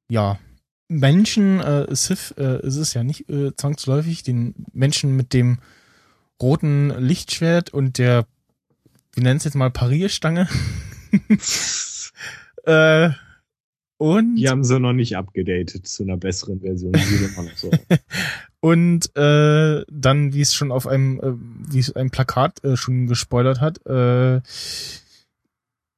ja 0.09 0.39
Menschen, 0.88 1.59
äh, 1.59 1.95
Sith 1.95 2.34
äh, 2.38 2.65
ist 2.65 2.78
es 2.78 2.93
ja 2.93 3.03
nicht 3.03 3.30
äh, 3.30 3.55
zwangsläufig, 3.55 4.24
den 4.24 4.53
Menschen 4.74 5.15
mit 5.15 5.34
dem 5.34 5.59
roten 6.41 6.89
Lichtschwert 6.89 7.71
und 7.71 7.97
der, 7.97 8.26
wir 9.14 9.24
nennen 9.24 9.38
es 9.38 9.43
jetzt 9.43 9.55
mal 9.55 9.72
Parierstange. 9.72 10.47
äh, 12.66 13.09
und 13.97 14.36
Die 14.36 14.49
haben 14.49 14.64
sie 14.64 14.80
noch 14.80 14.93
nicht 14.93 15.16
abgedatet 15.16 15.88
zu 15.88 16.03
einer 16.03 16.18
besseren 16.18 16.59
Version. 16.59 16.93
So. 17.55 17.72
Und 18.59 19.16
äh, 19.16 19.84
dann, 19.89 20.34
wie 20.34 20.41
es 20.41 20.53
schon 20.53 20.72
auf 20.72 20.88
einem, 20.88 21.20
äh, 21.20 21.72
wie 21.72 21.80
es 21.80 21.95
ein 21.95 22.09
Plakat 22.09 22.64
äh, 22.64 22.76
schon 22.76 23.07
gespoilert 23.07 23.61
hat, 23.61 23.86
äh, 23.86 24.41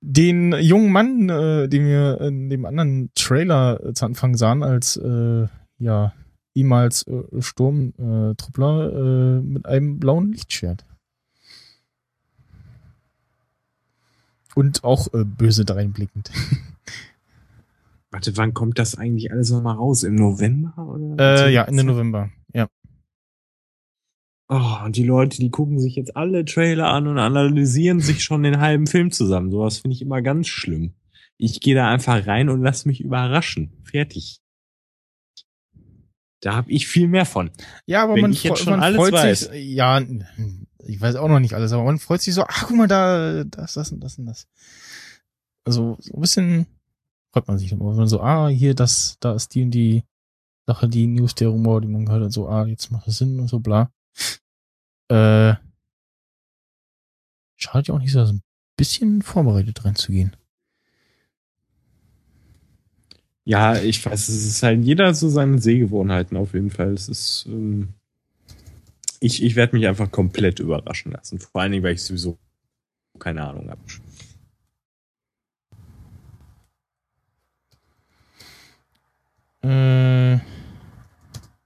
den 0.02 0.54
jungen 0.54 0.92
Mann, 0.92 1.30
äh, 1.30 1.68
den 1.68 1.88
wir 1.88 2.22
in 2.22 2.50
dem 2.50 2.66
anderen 2.66 3.10
Trailer 3.16 3.84
äh, 3.84 3.94
zu 3.94 4.06
Anfang 4.06 4.36
sahen, 4.36 4.62
als 4.62 4.98
äh, 4.98 5.48
ja 5.80 6.14
ehemals 6.54 7.08
äh, 7.08 7.42
Sturmtruppler 7.42 8.94
äh, 8.94 9.38
äh, 9.38 9.42
mit 9.42 9.66
einem 9.66 10.00
blauen 10.00 10.32
Lichtschwert. 10.32 10.86
Und 14.56 14.84
auch 14.84 15.14
äh, 15.14 15.24
böse 15.24 15.66
dreinblickend. 15.66 16.32
Warte, 18.12 18.36
wann 18.38 18.54
kommt 18.54 18.80
das 18.80 18.98
eigentlich 18.98 19.32
alles 19.32 19.52
nochmal 19.52 19.76
raus? 19.76 20.04
Im 20.04 20.16
November? 20.16 20.74
Oder? 20.78 21.46
äh, 21.48 21.54
ja, 21.54 21.64
Ende 21.66 21.84
November. 21.84 22.32
Ja. 22.54 22.70
Oh, 24.48 24.86
und 24.86 24.96
die 24.96 25.04
Leute, 25.04 25.38
die 25.40 25.50
gucken 25.52 25.80
sich 25.80 25.96
jetzt 25.96 26.16
alle 26.16 26.46
Trailer 26.46 26.88
an 26.88 27.08
und 27.08 27.18
analysieren 27.18 28.00
sich 28.00 28.24
schon 28.24 28.44
den 28.44 28.60
halben 28.60 28.88
Film 28.88 29.12
zusammen. 29.12 29.52
Sowas 29.52 29.80
finde 29.80 29.96
ich 29.96 30.02
immer 30.02 30.22
ganz 30.22 30.48
schlimm. 30.48 30.94
Ich 31.38 31.60
gehe 31.60 31.76
da 31.76 31.90
einfach 31.90 32.26
rein 32.26 32.48
und 32.50 32.62
lass 32.62 32.86
mich 32.86 33.02
überraschen. 33.02 33.74
Fertig. 33.84 34.40
Da 36.42 36.56
habe 36.56 36.72
ich 36.72 36.88
viel 36.88 37.08
mehr 37.08 37.26
von. 37.26 37.50
Ja, 37.88 38.04
aber 38.04 38.16
Wenn 38.16 38.22
man, 38.22 38.32
ich 38.32 38.44
jetzt 38.44 38.60
schon 38.60 38.74
man 38.74 38.84
alles 38.84 38.98
freut 38.98 39.14
weiß. 39.14 39.40
sich. 39.42 39.74
Ja, 39.74 40.00
ich 40.86 41.02
weiß 41.02 41.16
auch 41.16 41.28
noch 41.28 41.40
nicht 41.40 41.54
alles, 41.54 41.72
aber 41.72 41.84
man 41.84 42.00
freut 42.00 42.22
sich 42.22 42.34
so, 42.34 42.44
ach 42.44 42.66
guck 42.68 42.78
mal 42.78 42.88
da, 42.88 43.44
das, 43.44 43.74
das 43.74 43.92
und 43.92 44.02
das 44.02 44.18
und 44.18 44.28
das. 44.28 44.48
Also 45.64 45.98
so 46.00 46.14
ein 46.14 46.22
bisschen 46.22 46.68
freut 47.32 47.48
man 47.48 47.58
sich 47.58 47.72
immer, 47.72 47.90
wenn 47.90 47.98
man 47.98 48.08
so, 48.08 48.22
ah, 48.22 48.48
hier, 48.48 48.76
das, 48.76 49.18
da 49.20 49.34
ist 49.34 49.54
die 49.56 49.64
und 49.64 49.72
die 49.72 50.04
Sache, 50.68 50.88
die 50.88 51.08
News, 51.08 51.36
der 51.36 51.50
Rumor, 51.50 51.82
die 51.82 51.88
man 51.88 52.06
gehört 52.06 52.24
hat, 52.24 52.32
so, 52.32 52.48
ah, 52.48 52.66
jetzt 52.66 52.92
macht 52.92 53.08
das 53.08 53.18
Sinn 53.18 53.40
und 53.40 53.48
so, 53.48 53.60
bla. 53.60 53.92
Äh, 55.10 55.56
schadet 57.58 57.88
ja 57.88 57.94
auch 57.94 58.00
nicht 58.00 58.12
so 58.12 58.22
ein 58.22 58.42
bisschen 58.78 59.22
vorbereitet 59.22 59.86
reinzugehen. 59.86 60.36
Ja, 63.44 63.76
ich 63.76 64.04
weiß, 64.04 64.28
es 64.28 64.46
ist 64.46 64.64
halt 64.64 64.84
jeder 64.84 65.14
so 65.14 65.30
seine 65.30 65.60
Sehgewohnheiten 65.60 66.36
auf 66.36 66.54
jeden 66.54 66.72
Fall. 66.72 66.94
Es 66.94 67.08
ist, 67.08 67.46
ähm, 67.48 67.94
ich, 69.20 69.44
ich 69.44 69.56
werde 69.56 69.76
mich 69.76 69.88
einfach 69.88 70.12
komplett 70.12 70.60
überraschen 70.60 71.12
lassen. 71.12 71.40
Vor 71.40 71.62
allen 71.62 71.72
Dingen, 71.72 71.84
weil 71.84 71.94
ich 71.94 72.04
sowieso 72.04 72.38
keine 73.20 73.44
Ahnung 73.44 73.70
habe. 73.70 73.82
Äh, 79.64 80.36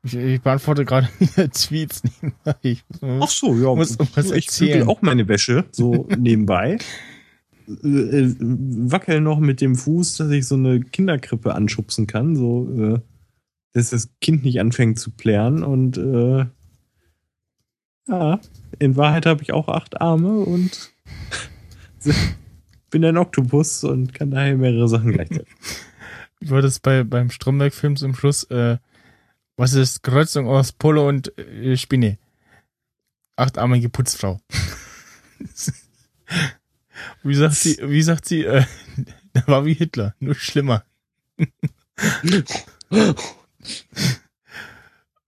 ich, 0.03 0.15
ich 0.15 0.41
beantworte 0.41 0.85
gerade 0.85 1.09
Tweets 1.53 2.03
nebenbei. 2.03 2.55
Ich 2.61 2.83
muss, 3.01 3.23
Ach 3.23 3.29
so, 3.29 3.55
ja. 3.55 3.75
Muss 3.75 3.97
ich 3.99 4.45
erzählen. 4.45 4.79
bügel 4.79 4.87
auch 4.87 5.01
meine 5.01 5.27
Wäsche 5.27 5.65
so 5.71 6.07
nebenbei. 6.17 6.77
Äh, 7.67 7.87
äh, 7.87 8.35
wackel 8.39 9.21
noch 9.21 9.39
mit 9.39 9.61
dem 9.61 9.75
Fuß, 9.75 10.17
dass 10.17 10.31
ich 10.31 10.47
so 10.47 10.55
eine 10.55 10.79
Kinderkrippe 10.79 11.53
anschubsen 11.53 12.07
kann, 12.07 12.35
so 12.35 12.69
äh, 12.95 12.99
dass 13.73 13.91
das 13.91 14.09
Kind 14.21 14.43
nicht 14.43 14.59
anfängt 14.59 14.97
zu 14.99 15.11
plären 15.11 15.63
und 15.63 15.97
äh, 15.97 16.45
ja, 18.09 18.39
in 18.79 18.97
Wahrheit 18.97 19.25
habe 19.25 19.41
ich 19.43 19.53
auch 19.53 19.67
acht 19.67 20.01
Arme 20.01 20.39
und 20.39 20.91
bin 22.89 23.05
ein 23.05 23.17
Oktopus 23.17 23.83
und 23.83 24.13
kann 24.13 24.31
daher 24.31 24.57
mehrere 24.57 24.87
Sachen 24.87 25.11
gleichzeitig. 25.11 25.47
Wie 26.39 26.49
war 26.49 26.61
das 26.61 26.79
bei, 26.79 27.03
beim 27.03 27.29
Stromberg-Film 27.29 27.97
zum 27.97 28.15
Schluss? 28.15 28.45
Äh, 28.45 28.77
was 29.57 29.73
ist 29.73 30.03
Kreuzung 30.03 30.47
aus 30.47 30.71
Polo 30.71 31.07
und 31.07 31.37
äh, 31.37 31.75
Spinne? 31.75 32.17
Achtarmige 33.35 33.89
Putzfrau. 33.89 34.39
wie 37.23 37.35
sagt 37.35 37.55
sie, 37.55 37.77
wie 37.81 38.01
sagt 38.01 38.25
sie, 38.25 38.45
äh, 38.45 38.63
der 39.35 39.47
war 39.47 39.65
wie 39.65 39.73
Hitler, 39.73 40.15
nur 40.19 40.35
schlimmer. 40.35 40.85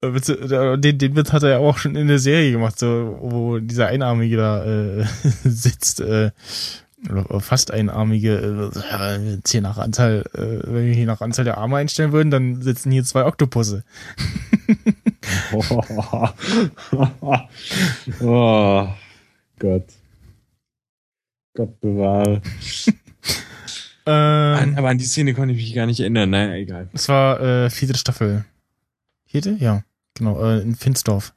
Äh, 0.02 0.08
Witz- 0.08 0.30
äh, 0.30 0.78
Den, 0.78 0.97
den 0.97 1.16
Witz 1.16 1.32
hat 1.32 1.43
er 1.43 1.49
ja 1.49 1.58
auch 1.60 1.78
schon 1.78 1.95
in 1.95 2.08
der 2.08 2.20
Serie 2.20 2.52
gemacht, 2.52 2.78
so, 2.80 3.18
wo 3.22 3.60
dieser 3.60 3.88
Einarmige 3.88 4.38
da 4.38 4.66
äh, 4.66 5.06
sitzt, 5.43 6.02
äh, 6.02 6.32
oder 7.10 7.39
fast 7.39 7.72
einarmige, 7.72 8.72
äh, 8.91 9.32
jetzt 9.36 9.52
hier 9.52 9.62
nach 9.62 9.78
Anzahl, 9.78 10.24
äh, 10.34 10.60
wenn 10.68 10.86
wir 10.86 10.93
hier 10.93 11.08
nach 11.08 11.22
Anzahl 11.22 11.45
der 11.45 11.58
Arme 11.58 11.78
einstellen 11.78 12.12
würden, 12.12 12.30
dann 12.30 12.62
sitzen 12.62 12.91
hier 12.91 13.04
zwei 13.04 13.26
Oktopusse. 13.26 13.84
oh 18.22 18.88
Gott. 19.60 19.86
Gott 21.54 21.82
bewahre. 21.82 22.41
Ähm, 24.06 24.78
Aber 24.78 24.89
an 24.89 24.97
die 24.97 25.06
Szene 25.06 25.34
konnte 25.34 25.54
ich 25.54 25.62
mich 25.62 25.76
gar 25.76 25.86
nicht 25.86 25.99
erinnern. 25.99 26.30
Naja, 26.30 26.54
egal. 26.56 26.89
es 26.93 27.10
war 27.10 27.39
äh, 27.41 27.70
vierte 27.70 27.97
Staffel. 27.97 28.45
Vierte? 29.26 29.58
Ja, 29.60 29.84
genau, 30.16 30.41
äh, 30.43 30.62
in 30.62 30.76
Finsdorf. 30.76 31.34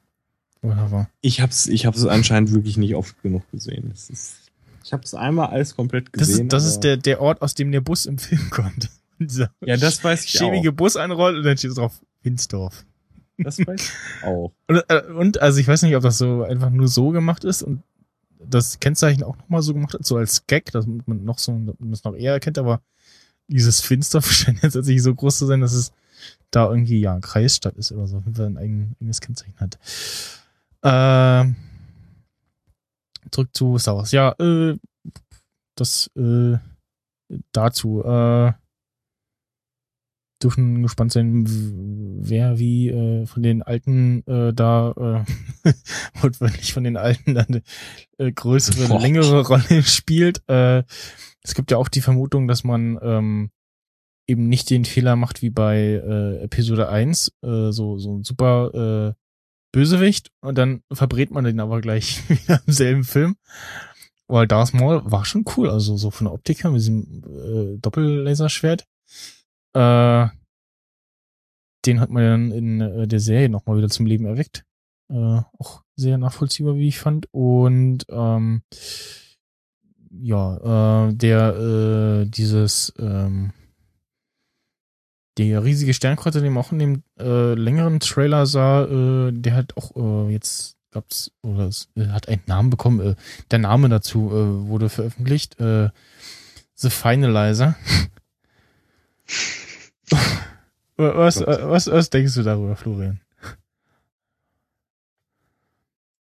Wunderbar. 0.61 1.09
Ich 1.21 1.41
hab's, 1.41 1.67
ich 1.67 1.85
hab's 1.85 2.03
anscheinend 2.05 2.51
wirklich 2.53 2.77
nicht 2.77 2.95
oft 2.95 3.21
genug 3.21 3.43
gesehen. 3.51 3.89
Das 3.91 4.09
ist, 4.09 4.35
ich 4.83 4.93
hab's 4.93 5.13
einmal 5.13 5.47
alles 5.49 5.75
komplett 5.75 6.07
Das 6.13 6.27
gesehen. 6.27 6.47
ist, 6.47 6.53
das 6.53 6.65
ist 6.65 6.79
der, 6.79 6.97
der 6.97 7.21
Ort, 7.21 7.41
aus 7.41 7.53
dem 7.53 7.71
der 7.71 7.81
Bus 7.81 8.05
im 8.05 8.17
Film 8.17 8.49
kommt. 8.49 8.89
Ja, 9.19 9.77
das 9.77 10.03
weiß 10.03 10.25
ich 10.25 10.31
schäbige 10.31 10.71
auch. 10.71 10.75
Bus 10.75 10.97
anrollt 10.97 11.37
und 11.37 11.43
dann 11.43 11.57
steht 11.57 11.77
drauf 11.77 12.01
Finsdorf. 12.21 12.85
Das 13.37 13.59
weiß 13.59 13.81
ich 13.81 14.23
auch. 14.25 14.51
Und, 14.67 14.83
äh, 14.89 15.03
und 15.11 15.41
also 15.41 15.59
ich 15.59 15.67
weiß 15.67 15.81
nicht, 15.83 15.95
ob 15.95 16.03
das 16.03 16.17
so 16.17 16.43
einfach 16.43 16.69
nur 16.69 16.87
so 16.87 17.09
gemacht 17.11 17.43
ist 17.43 17.63
und 17.63 17.83
das 18.39 18.79
Kennzeichen 18.79 19.23
auch 19.23 19.37
nochmal 19.37 19.61
so 19.61 19.73
gemacht 19.73 19.93
hat, 19.93 20.05
so 20.05 20.17
als 20.17 20.47
Gag, 20.47 20.71
dass 20.71 20.85
man 20.87 21.23
noch 21.25 21.37
so 21.39 21.59
das 21.79 22.03
noch 22.05 22.15
eher 22.15 22.33
erkennt, 22.33 22.57
aber 22.57 22.81
dieses 23.47 23.81
Finster 23.81 24.21
scheint 24.23 24.63
jetzt 24.63 24.73
tatsächlich 24.73 25.03
so 25.03 25.13
groß 25.13 25.37
zu 25.37 25.45
sein, 25.47 25.61
dass 25.61 25.73
es 25.73 25.91
da 26.55 26.69
irgendwie 26.69 26.99
ja 26.99 27.19
Kreisstadt 27.19 27.75
ist 27.77 27.91
oder 27.91 28.07
so, 28.07 28.17
auf 28.17 28.25
jeden 28.25 28.35
Fall 28.35 28.47
ein 28.47 28.57
eigen- 28.57 28.95
eigenes 28.99 29.21
Kennzeichen 29.21 29.59
hat. 29.59 29.77
Ähm, 30.83 31.55
zurück 33.31 33.49
zu 33.53 33.77
Star 33.77 33.97
Wars. 33.97 34.11
Ja, 34.11 34.31
äh, 34.39 34.77
das 35.75 36.09
äh, 36.15 36.57
dazu. 37.51 38.03
Äh, 38.03 38.53
dürfen 40.43 40.83
gespannt 40.83 41.13
sein, 41.13 41.45
wer 41.47 42.59
wie 42.59 42.89
äh, 42.89 43.25
von 43.25 43.41
den 43.41 43.63
Alten 43.63 44.21
äh, 44.27 44.53
da 44.53 44.91
äh, 44.91 45.71
wortwörtlich 46.21 46.73
von 46.73 46.83
den 46.83 46.97
Alten 46.97 47.35
dann 47.35 47.45
eine 47.47 47.61
äh, 48.17 48.31
größere, 48.31 48.99
längere 48.99 49.47
Rolle 49.47 49.81
spielt. 49.83 50.43
Äh, 50.49 50.83
es 51.41 51.55
gibt 51.55 51.71
ja 51.71 51.77
auch 51.77 51.87
die 51.87 52.01
Vermutung, 52.01 52.47
dass 52.47 52.63
man 52.63 52.99
ähm, 53.01 53.49
eben 54.27 54.47
nicht 54.47 54.69
den 54.69 54.85
Fehler 54.85 55.15
macht 55.15 55.41
wie 55.41 55.49
bei 55.49 55.77
äh, 55.77 56.43
Episode 56.43 56.89
1, 56.89 57.31
äh, 57.43 57.71
so, 57.71 57.97
so 57.97 58.17
ein 58.17 58.23
super 58.23 59.13
äh, 59.13 59.21
Bösewicht 59.71 60.31
und 60.41 60.57
dann 60.57 60.83
verbrät 60.91 61.31
man 61.31 61.43
den 61.43 61.59
aber 61.59 61.81
gleich 61.81 62.23
wieder 62.29 62.61
im 62.65 62.73
selben 62.73 63.03
Film. 63.03 63.35
Weil 64.27 64.47
Darth 64.47 64.73
Maul 64.73 65.01
war 65.05 65.23
schon 65.25 65.45
cool, 65.55 65.69
also 65.69 65.97
so 65.97 66.09
von 66.09 66.25
der 66.25 66.33
Optik 66.33 66.63
her 66.63 66.71
mit 66.71 66.79
diesem 66.79 67.23
äh, 67.23 67.77
Doppellaserschwert. 67.77 68.85
Äh, 69.73 70.27
den 71.85 71.99
hat 71.99 72.09
man 72.09 72.23
dann 72.23 72.51
in 72.51 72.81
äh, 72.81 73.07
der 73.07 73.19
Serie 73.19 73.49
nochmal 73.49 73.77
wieder 73.77 73.89
zum 73.89 74.07
Leben 74.07 74.25
erweckt. 74.25 74.65
Äh, 75.09 75.41
auch 75.59 75.83
sehr 75.95 76.17
nachvollziehbar, 76.17 76.75
wie 76.75 76.87
ich 76.87 76.97
fand. 76.97 77.27
Und 77.31 78.05
ähm, 78.09 78.63
ja, 80.09 81.09
äh, 81.09 81.13
der 81.13 81.55
äh, 81.55 82.25
dieses 82.25 82.93
ähm, 82.97 83.51
der 85.37 85.63
riesige 85.63 85.93
Sternkreuzer, 85.93 86.41
den 86.41 86.53
man 86.53 86.63
auch 86.63 86.71
in 86.71 86.79
dem 86.79 87.03
äh, 87.19 87.53
längeren 87.53 87.99
Trailer 87.99 88.45
sah, 88.45 88.85
äh, 88.85 89.31
der 89.31 89.55
hat 89.55 89.75
auch 89.77 89.95
äh, 89.95 90.31
jetzt 90.31 90.77
gab's 90.91 91.31
oder 91.41 91.67
es 91.67 91.89
äh, 91.95 92.07
hat 92.07 92.29
einen 92.29 92.41
Namen 92.45 92.69
bekommen. 92.69 92.99
Äh, 93.01 93.15
der 93.51 93.59
Name 93.59 93.89
dazu 93.89 94.29
äh, 94.31 94.67
wurde 94.67 94.89
veröffentlicht. 94.89 95.57
The 95.57 96.89
Finalizer. 96.89 97.75
was, 100.97 101.39
was, 101.41 101.87
was 101.87 102.09
denkst 102.09 102.35
du 102.35 102.43
darüber, 102.43 102.75
Florian? 102.75 103.21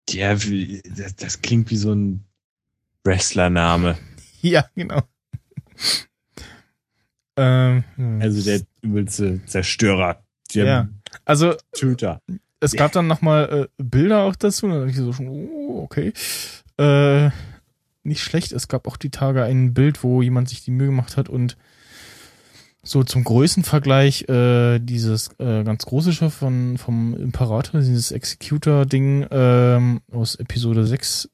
Ja, 0.10 0.36
das, 0.36 1.16
das 1.16 1.42
klingt 1.42 1.72
wie 1.72 1.78
so 1.78 1.94
ein 1.94 2.26
Wrestlername. 3.04 3.98
Ja, 4.42 4.70
genau. 4.76 5.02
Ähm, 7.38 7.84
hm. 7.96 8.22
Also 8.22 8.44
der 8.44 8.62
übelste 8.82 9.44
Zerstörer. 9.46 10.24
Der 10.54 10.66
Ja. 10.66 10.90
also 11.26 11.56
Töter. 11.72 12.22
es 12.60 12.74
gab 12.74 12.92
dann 12.92 13.08
nochmal 13.08 13.68
äh, 13.78 13.84
Bilder 13.84 14.22
auch 14.24 14.36
dazu. 14.36 14.68
Und 14.68 14.74
dann 14.74 14.90
ich 14.90 14.96
so 14.96 15.14
schon, 15.14 15.28
oh, 15.28 15.82
okay. 15.84 16.14
Äh, 16.78 17.30
nicht 18.04 18.22
schlecht. 18.22 18.52
Es 18.52 18.68
gab 18.68 18.88
auch 18.88 18.98
die 18.98 19.10
Tage 19.10 19.44
ein 19.44 19.74
Bild, 19.74 20.04
wo 20.04 20.22
jemand 20.22 20.50
sich 20.50 20.64
die 20.64 20.72
Mühe 20.72 20.88
gemacht 20.88 21.18
hat 21.18 21.30
und 21.30 21.58
so 22.84 23.04
zum 23.04 23.24
Größenvergleich 23.24 24.30
äh, 24.30 24.80
dieses 24.80 25.32
äh, 25.40 25.64
ganz 25.64 25.86
große 25.86 26.14
Schiff 26.14 26.36
von, 26.36 26.78
vom 26.78 27.16
Imperator, 27.16 27.82
dieses 27.82 28.12
Executor-Ding 28.12 29.26
ähm, 29.32 30.02
aus 30.12 30.36
Episode 30.36 30.86
6 30.86 31.30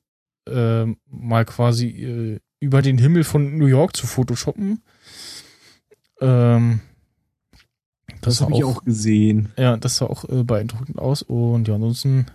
äh, 0.50 0.86
mal 1.10 1.46
quasi 1.46 1.88
äh, 1.88 2.40
über 2.62 2.82
den 2.82 2.98
Himmel 2.98 3.26
von 3.26 3.58
New 3.58 3.66
York 3.66 3.98
zu 3.98 4.08
photoshoppen. 4.08 4.82
Ähm, 6.22 6.80
Das, 8.22 8.38
sah 8.38 8.46
habe 8.46 8.56
ich 8.56 8.64
auch 8.64 8.84
gesehen. 8.84 9.52
ja, 9.58 9.78
das 9.78 9.98
sah 9.98 10.06
auch 10.06 10.24
äh, 10.30 10.44
beeindruckend 10.44 11.00
aus. 11.00 11.22
Und 11.24 11.68
ja, 11.68 11.76
ansonsten 11.76 12.26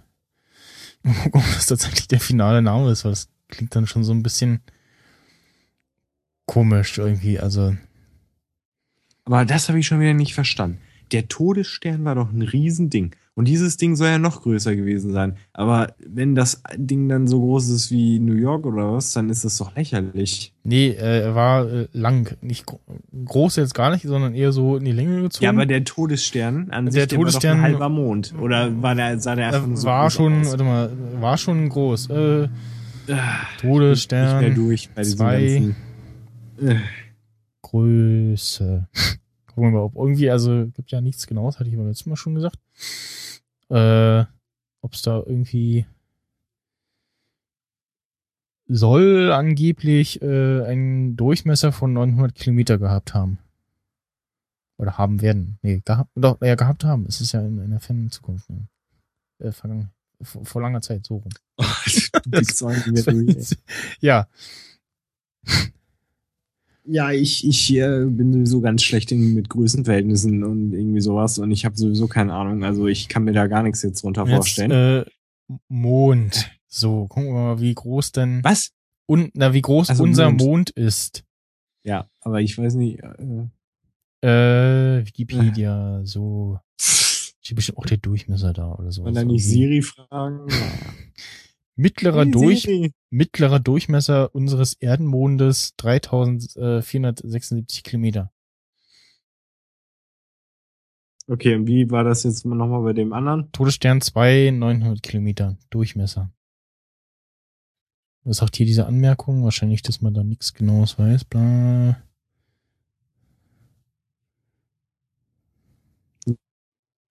mal 1.03 1.15
gucken, 1.15 1.41
ob 1.41 1.55
das 1.55 1.67
tatsächlich 1.67 2.09
der 2.09 2.21
finale 2.21 2.63
Name 2.63 2.91
ist, 2.91 3.05
weil 3.05 3.13
das 3.13 3.29
klingt 3.49 3.75
dann 3.77 3.87
schon 3.87 4.03
so 4.05 4.13
ein 4.13 4.23
bisschen 4.23 4.61
komisch 6.47 6.99
irgendwie. 6.99 7.39
Also, 7.39 7.77
Aber 9.25 9.45
das 9.45 9.69
habe 9.69 9.79
ich 9.79 9.87
schon 9.87 10.01
wieder 10.01 10.15
nicht 10.15 10.35
verstanden. 10.35 10.79
Der 11.13 11.29
Todesstern 11.29 12.05
war 12.05 12.17
doch 12.17 12.33
ein 12.33 12.43
Riesending. 12.43 13.15
Und 13.39 13.47
dieses 13.47 13.77
Ding 13.77 13.97
soll 13.97 14.09
ja 14.09 14.19
noch 14.19 14.41
größer 14.43 14.75
gewesen 14.75 15.13
sein. 15.13 15.37
Aber 15.53 15.95
wenn 16.05 16.35
das 16.35 16.63
Ding 16.75 17.07
dann 17.09 17.27
so 17.29 17.39
groß 17.39 17.69
ist 17.69 17.91
wie 17.91 18.19
New 18.19 18.33
York 18.33 18.65
oder 18.65 18.95
was, 18.95 19.13
dann 19.13 19.29
ist 19.29 19.45
das 19.45 19.59
doch 19.59 19.77
lächerlich. 19.77 20.55
nee, 20.65 20.89
äh, 20.89 21.21
er 21.21 21.35
war 21.35 21.71
äh, 21.71 21.87
lang. 21.93 22.35
Nicht 22.41 22.65
gro 22.65 22.81
groß 23.27 23.57
jetzt 23.57 23.75
gar 23.75 23.91
nicht, 23.91 24.07
sondern 24.07 24.35
eher 24.35 24.53
so 24.53 24.77
in 24.79 24.87
die 24.87 24.93
Länge 24.93 25.21
gezogen. 25.21 25.45
Ja, 25.45 25.51
aber 25.51 25.67
der 25.67 25.85
Todesstern 25.85 26.71
an 26.71 26.87
Der 26.87 26.93
sich, 26.93 27.07
der 27.09 27.19
Todesstern- 27.19 27.51
war 27.51 27.57
doch 27.59 27.65
ein 27.67 27.73
halber 27.73 27.89
Mond. 27.91 28.35
Oder 28.41 28.83
war 28.83 28.95
der, 28.95 29.19
sah 29.21 29.37
der 29.37 29.49
einfach 29.49 29.69
äh, 29.71 29.77
so 29.77 29.87
war 29.87 30.11
schon, 30.11 30.41
aus? 30.41 30.51
warte 30.51 30.65
mal, 30.65 30.91
war 31.21 31.37
schon 31.39 31.69
groß. 31.69 32.09
Äh, 32.11 32.49
Ah, 33.09 33.13
nicht 33.13 33.63
mehr 33.63 33.71
Todesstern, 33.73 34.55
durch 34.57 34.89
bei 34.95 35.03
zwei. 35.05 35.75
ganzen. 36.59 36.77
Größe. 37.63 38.89
Gucken 39.47 39.63
wir 39.63 39.71
mal, 39.71 39.79
ob 39.85 39.95
irgendwie, 39.97 40.31
also 40.31 40.67
gibt 40.75 40.91
ja 40.91 41.01
nichts 41.01 41.27
genaues, 41.27 41.59
hatte 41.59 41.69
ich 41.69 41.75
aber 41.77 41.85
letztes 41.87 42.07
Mal 42.07 42.17
schon 42.17 42.35
gesagt. 42.35 42.59
Äh, 43.69 44.25
ob 44.81 44.93
es 44.93 45.03
da 45.03 45.23
irgendwie 45.25 45.87
soll 48.69 49.33
angeblich 49.33 50.21
äh, 50.23 50.65
einen 50.65 51.17
Durchmesser 51.17 51.73
von 51.73 51.93
900 51.93 52.35
Kilometer 52.35 52.79
gehabt 52.79 53.15
haben. 53.15 53.39
Oder 54.79 54.99
haben 54.99 55.23
werden. 55.23 55.59
Nee, 55.63 55.81
gehabt, 55.85 56.11
doch, 56.15 56.41
ja, 56.43 56.55
gehabt 56.55 56.85
haben. 56.85 57.07
Es 57.07 57.21
ist 57.21 57.33
ja 57.33 57.41
in, 57.41 57.61
in 57.61 57.71
der 57.71 57.81
fernen 57.81 58.11
Zukunft. 58.11 58.51
Ne? 58.51 58.69
Äh, 59.39 59.53
vergangen, 59.53 59.91
vor, 60.21 60.45
vor 60.45 60.63
langer 60.63 60.83
Zeit, 60.83 61.07
so 61.07 61.17
rum. 61.17 61.33
du 61.59 62.31
bist 62.31 62.61
durch, 62.61 63.07
ey. 63.07 63.59
ja, 64.01 64.29
Ja, 66.89 67.11
ich, 67.11 67.47
ich 67.47 67.75
äh, 67.75 68.05
bin 68.05 68.33
sowieso 68.33 68.61
ganz 68.61 68.83
schlecht 68.83 69.11
in, 69.13 69.35
mit 69.35 69.49
Größenverhältnissen 69.49 70.45
und 70.45 70.73
irgendwie 70.73 71.01
sowas 71.01 71.39
und 71.39 71.51
ich 71.51 71.65
habe 71.65 71.77
sowieso 71.77 72.07
keine 72.07 72.33
Ahnung. 72.35 72.63
Also 72.65 72.87
ich 72.87 73.09
kann 73.09 73.25
mir 73.25 73.33
da 73.33 73.47
gar 73.49 73.63
nichts 73.63 73.83
jetzt 73.83 74.03
drunter 74.05 74.23
jetzt, 74.27 74.35
vorstellen. 74.37 74.71
äh, 74.71 75.05
Mond. 75.69 76.51
So, 76.69 77.07
gucken 77.09 77.29
wir 77.31 77.41
mal, 77.55 77.61
wie 77.61 77.75
groß 77.75 78.13
denn 78.13 78.43
Was? 78.45 78.71
und 79.07 79.31
na, 79.35 79.53
wie 79.53 79.63
groß 79.63 79.91
Also 79.91 80.03
unser 80.03 80.27
Mond. 80.31 80.41
Mond 80.43 80.71
ist. 80.71 81.25
Ja, 81.85 82.09
aber 82.21 82.41
ich 82.41 82.57
weiß 82.57 82.75
nicht. 82.75 83.01
Äh, 83.03 83.47
Äh, 84.23 85.07
Wikipedia, 85.07 86.01
so. 86.05 86.59
Steht 86.81 87.55
bestimmt 87.57 87.79
auch 87.79 87.87
der 87.87 87.99
Durchmesser 87.99 88.53
da 88.53 88.73
oder 88.75 88.91
so. 88.91 89.03
man 89.05 89.15
da 89.15 89.23
nicht 89.25 89.45
Siri 89.45 89.83
fragen? 89.83 90.49
Mittlerer, 91.77 92.25
Hey, 92.25 92.31
Durch, 92.31 92.63
Siri. 92.63 92.93
mittlerer 93.11 93.61
Durchmesser 93.61 94.35
unseres 94.35 94.73
Erdenmondes 94.75 95.75
3476 95.77 97.85
Kilometer. 97.85 98.33
Okay, 101.29 101.57
und 101.57 101.67
wie 101.67 101.91
war 101.91 102.05
das 102.05 102.23
jetzt 102.23 102.47
nochmal 102.47 102.83
bei 102.83 102.93
dem 102.93 103.13
anderen? 103.13 103.51
Todesstern 103.53 104.01
2, 104.01 104.53
900 104.53 105.03
Kilometer 105.03 105.59
Durchmesser. 105.71 106.31
Was 108.25 108.37
sagt 108.39 108.57
hier 108.57 108.67
diese 108.67 108.87
Anmerkung? 108.87 109.45
Wahrscheinlich, 109.45 109.83
dass 109.83 110.01
man 110.01 110.15
da 110.15 110.25
nichts 110.25 110.55
genaues 110.55 110.99
weiß. 110.99 111.25
Bla. 111.25 112.03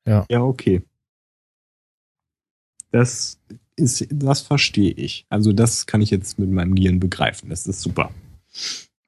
Ja, 0.07 0.25
okay. 0.41 0.83
Das 2.91 3.39
ist, 3.75 4.05
das 4.09 4.41
verstehe 4.41 4.91
ich. 4.91 5.25
Also 5.29 5.53
das 5.53 5.85
kann 5.85 6.01
ich 6.01 6.11
jetzt 6.11 6.39
mit 6.39 6.49
meinem 6.49 6.75
Gehirn 6.75 6.99
begreifen. 6.99 7.49
Das 7.49 7.67
ist 7.67 7.81
super. 7.81 8.11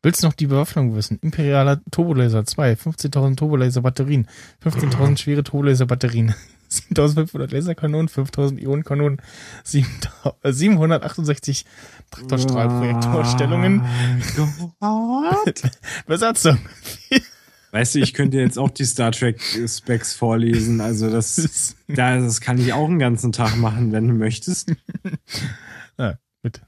Willst 0.03 0.23
du 0.23 0.27
noch 0.27 0.33
die 0.33 0.47
Bewaffnung 0.47 0.95
wissen? 0.95 1.19
Imperialer 1.21 1.81
Turbolaser 1.91 2.45
2, 2.45 2.73
15.000 2.73 3.35
Turbolaser 3.35 3.81
Batterien, 3.81 4.27
15.000 4.63 5.17
schwere 5.17 5.43
Turbolaser 5.43 5.85
Batterien, 5.85 6.33
7.500 6.71 7.51
Laserkanonen, 7.51 8.07
5.000 8.07 8.59
Ionenkanonen, 8.59 9.21
768 9.63 11.65
Traktorstrahlprojektorstellungen, 12.11 13.83
Gott. 14.35 14.73
Besatzung. 16.05 16.59
Weißt 17.71 17.95
du, 17.95 17.99
ich 17.99 18.13
könnte 18.13 18.37
jetzt 18.39 18.57
auch 18.57 18.69
die 18.69 18.85
Star 18.85 19.11
Trek 19.11 19.39
Specs 19.67 20.13
vorlesen. 20.15 20.79
Also 20.81 21.09
das, 21.09 21.75
da- 21.87 22.17
das 22.19 22.39
kann 22.41 22.57
ich 22.59 22.73
auch 22.73 22.87
einen 22.87 22.99
ganzen 22.99 23.31
Tag 23.31 23.57
machen, 23.57 23.91
wenn 23.91 24.07
du 24.07 24.13
möchtest. 24.13 24.73
Ja, 25.99 26.17
bitte. 26.43 26.61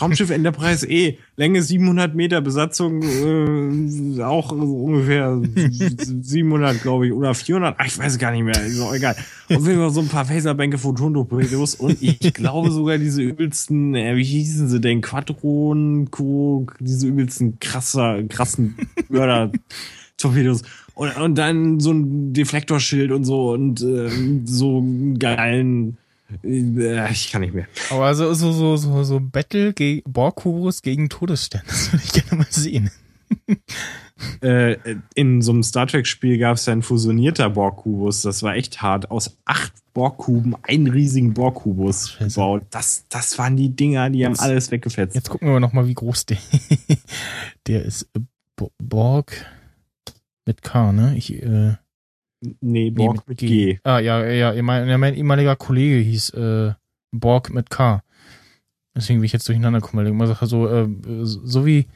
Raumschiff 0.00 0.30
Enterprise 0.30 0.84
E, 0.90 1.18
Länge 1.36 1.62
700 1.62 2.14
Meter, 2.14 2.40
Besatzung 2.40 3.02
äh, 3.02 4.22
auch 4.22 4.50
ungefähr 4.50 5.40
700, 5.54 6.82
glaube 6.82 7.06
ich, 7.06 7.12
oder 7.12 7.34
400. 7.34 7.76
Ach, 7.78 7.86
ich 7.86 7.96
weiß 7.98 8.18
gar 8.18 8.32
nicht 8.32 8.42
mehr, 8.42 8.60
ist 8.64 8.80
auch 8.80 8.92
egal. 8.94 9.14
Auf 9.44 9.66
jeden 9.66 9.76
Fall 9.78 9.90
so 9.90 10.00
ein 10.00 10.08
paar 10.08 10.24
Phaserbänke, 10.24 10.78
Photon-Torpedos 10.78 11.74
und 11.76 12.02
ich 12.02 12.18
glaube 12.34 12.70
sogar 12.72 12.98
diese 12.98 13.22
übelsten, 13.22 13.94
äh, 13.94 14.16
wie 14.16 14.24
hießen 14.24 14.68
sie 14.68 14.80
denn, 14.80 15.02
Quadron, 15.02 16.10
Co, 16.10 16.66
diese 16.80 17.06
übelsten 17.06 17.60
krasser, 17.60 18.22
krassen 18.24 18.74
Mörder-Torpedos. 20.24 20.62
Und, 20.94 21.16
und 21.16 21.34
dann 21.36 21.80
so 21.80 21.92
ein 21.92 22.32
Deflektorschild 22.32 23.10
und 23.12 23.24
so 23.24 23.52
und 23.52 23.80
äh, 23.82 24.10
so 24.44 24.78
einen 24.78 25.18
geilen, 25.18 25.96
äh, 26.44 27.10
ich 27.10 27.30
kann 27.32 27.40
nicht 27.40 27.54
mehr. 27.54 27.66
Aber 27.90 28.14
so, 28.14 28.32
so, 28.34 28.52
so, 28.52 28.76
so, 28.76 29.02
so 29.04 29.20
Battle 29.20 29.72
gegen 29.72 30.02
Borg-Kubus 30.10 30.82
gegen 30.82 31.08
Todesstern, 31.08 31.62
das 31.66 31.92
würde 31.92 32.04
ich 32.04 32.12
gerne 32.12 32.36
mal 32.42 32.46
sehen. 32.50 32.90
äh, 34.42 34.76
in 35.14 35.40
so 35.40 35.52
einem 35.52 35.62
Star 35.62 35.86
Trek-Spiel 35.86 36.36
gab 36.38 36.56
es 36.56 36.68
ein 36.68 36.82
fusionierter 36.82 37.48
Borg-Kubus. 37.50 38.20
Das 38.22 38.42
war 38.42 38.54
echt 38.54 38.82
hart. 38.82 39.10
Aus 39.10 39.36
acht 39.46 39.72
Borg-Kuben 39.94 40.54
einen 40.62 40.86
riesigen 40.88 41.32
Borg-Kubus 41.32 42.18
gebaut. 42.18 42.64
Das, 42.70 43.04
das 43.08 43.38
waren 43.38 43.56
die 43.56 43.70
Dinger, 43.74 44.10
die 44.10 44.24
haben 44.26 44.32
Jetzt- 44.32 44.40
alles 44.42 44.70
weggefetzt. 44.70 45.14
Jetzt 45.14 45.30
gucken 45.30 45.48
wir 45.48 45.60
noch 45.60 45.72
mal, 45.72 45.86
wie 45.88 45.94
groß 45.94 46.26
der, 46.26 46.36
der 47.66 47.84
ist. 47.84 48.08
Bo- 48.56 48.70
Borg. 48.82 49.46
Mit 50.46 50.62
K, 50.62 50.92
ne? 50.92 51.16
Ich, 51.16 51.32
äh, 51.42 51.76
Nee, 52.44 52.56
nee, 52.60 52.90
Borg 52.90 53.28
mit 53.28 53.38
G. 53.38 53.78
Ah, 53.84 54.00
ja, 54.00 54.26
ja, 54.26 54.52
ja, 54.52 54.62
mein, 54.62 54.98
mein 54.98 55.14
ehemaliger 55.14 55.54
Kollege 55.54 55.98
hieß 56.02 56.30
äh, 56.30 56.74
Borg 57.12 57.50
mit 57.54 57.70
K. 57.70 58.02
Deswegen 58.96 59.20
bin 59.20 59.26
ich 59.26 59.32
jetzt 59.32 59.46
durcheinander 59.48 59.80
gekommen, 59.80 59.98
weil 60.00 60.06
ich 60.06 60.10
immer 60.12 60.26
sage, 60.26 60.46
so, 60.46 60.68
äh, 60.68 60.88
so 61.24 61.64
wie, 61.64 61.86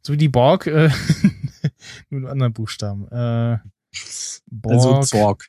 so 0.00 0.14
wie 0.14 0.16
die 0.16 0.30
Borg, 0.30 0.66
äh, 0.66 0.88
nur 2.08 2.20
mit 2.22 2.30
anderen 2.30 2.54
Buchstaben. 2.54 3.06
Äh, 3.08 3.58
Borg, 4.50 4.74
Also 4.74 5.00
Zorg. 5.02 5.48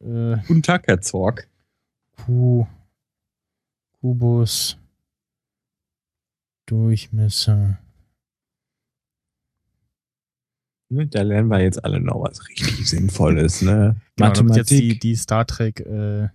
äh, 0.00 0.36
Guten 0.46 0.62
Tag, 0.62 0.86
Herr 0.86 1.02
Zorg. 1.02 1.46
Q, 2.16 2.66
Kubus, 4.00 4.78
Durchmesser. 6.64 7.56
Ne, 7.58 7.78
Da 10.90 11.22
lernen 11.22 11.48
wir 11.48 11.60
jetzt 11.60 11.84
alle 11.84 12.00
noch 12.00 12.20
was 12.22 12.48
richtig 12.48 12.88
Sinnvolles, 12.88 13.62
ne? 13.62 14.00
Genau, 14.16 14.32
damit 14.32 14.56
jetzt 14.56 14.70
die, 14.70 14.74
Mathematik. 14.74 15.00
die 15.00 15.16
Star 15.16 15.46
Trek, 15.46 15.80
äh, 15.80 16.28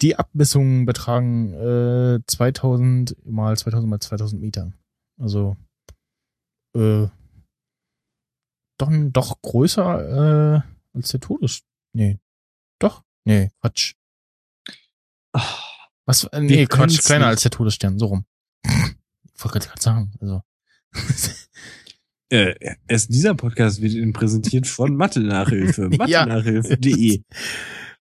die 0.00 0.16
Abmessungen 0.16 0.86
betragen 0.86 1.52
äh, 1.52 2.20
2000 2.26 3.16
mal 3.26 3.56
2000 3.56 3.88
mal 3.88 4.00
2000 4.00 4.40
Meter. 4.40 4.72
Also 5.18 5.56
äh, 6.74 7.06
doch, 8.78 8.90
doch 8.90 9.42
größer 9.42 10.56
äh, 10.56 10.96
als 10.96 11.10
der 11.10 11.20
Todes... 11.20 11.62
Nee, 11.92 12.18
doch? 12.80 13.04
Nee, 13.24 13.50
Quatsch. 13.60 13.94
Ah, 15.32 15.42
Was? 16.06 16.24
Äh, 16.24 16.40
nee, 16.40 16.66
Quatsch, 16.66 17.02
kleiner 17.04 17.26
nicht. 17.26 17.30
als 17.30 17.42
der 17.42 17.50
Todesstern, 17.50 17.98
so 17.98 18.06
rum. 18.06 18.24
Ich 18.64 19.44
wollte 19.44 19.60
gerade 19.60 19.80
sagen, 19.82 20.12
also. 20.20 20.42
Äh, 22.34 22.56
erst 22.88 23.14
dieser 23.14 23.36
Podcast 23.36 23.80
wird 23.80 23.92
Ihnen 23.92 24.12
präsentiert 24.12 24.66
von 24.66 24.96
Mathe-Nachhilfe. 24.96 25.88
Ja. 26.06 26.26
Mathe-Nachhilfe.de. 26.26 27.22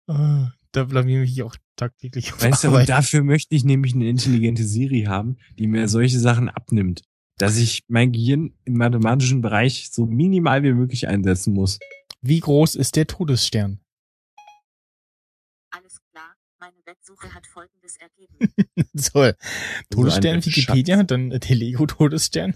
Ah, 0.05 0.51
da 0.73 0.83
blamier 0.83 1.23
ich 1.23 1.29
mich 1.29 1.43
auch 1.43 1.55
tagtäglich 1.77 2.33
auf 2.33 2.43
Weißt 2.43 2.65
du, 2.65 2.85
dafür 2.85 3.23
möchte 3.23 3.55
ich 3.55 3.63
nämlich 3.63 3.95
eine 3.95 4.09
intelligente 4.09 4.65
Siri 4.65 5.03
haben, 5.03 5.37
die 5.57 5.65
mir 5.65 5.87
solche 5.87 6.19
Sachen 6.19 6.49
abnimmt. 6.49 7.03
Dass 7.37 7.55
ich 7.55 7.85
mein 7.87 8.11
Gehirn 8.11 8.53
im 8.65 8.73
mathematischen 8.73 9.39
Bereich 9.39 9.91
so 9.93 10.05
minimal 10.05 10.61
wie 10.63 10.73
möglich 10.73 11.07
einsetzen 11.07 11.53
muss. 11.53 11.79
Wie 12.21 12.41
groß 12.41 12.75
ist 12.75 12.97
der 12.97 13.07
Todesstern? 13.07 13.79
Alles 15.71 16.01
klar, 16.11 16.35
meine 16.59 16.75
Websuche 16.83 17.33
hat 17.33 17.47
folgendes 17.47 17.95
ergeben. 17.95 18.53
Toll. 19.13 19.35
Todesstern 19.89 20.35
ein 20.35 20.45
Wikipedia, 20.45 20.97
Schatz. 20.97 21.07
dann 21.07 21.29
der 21.29 21.55
Lego-Todesstern. 21.55 22.55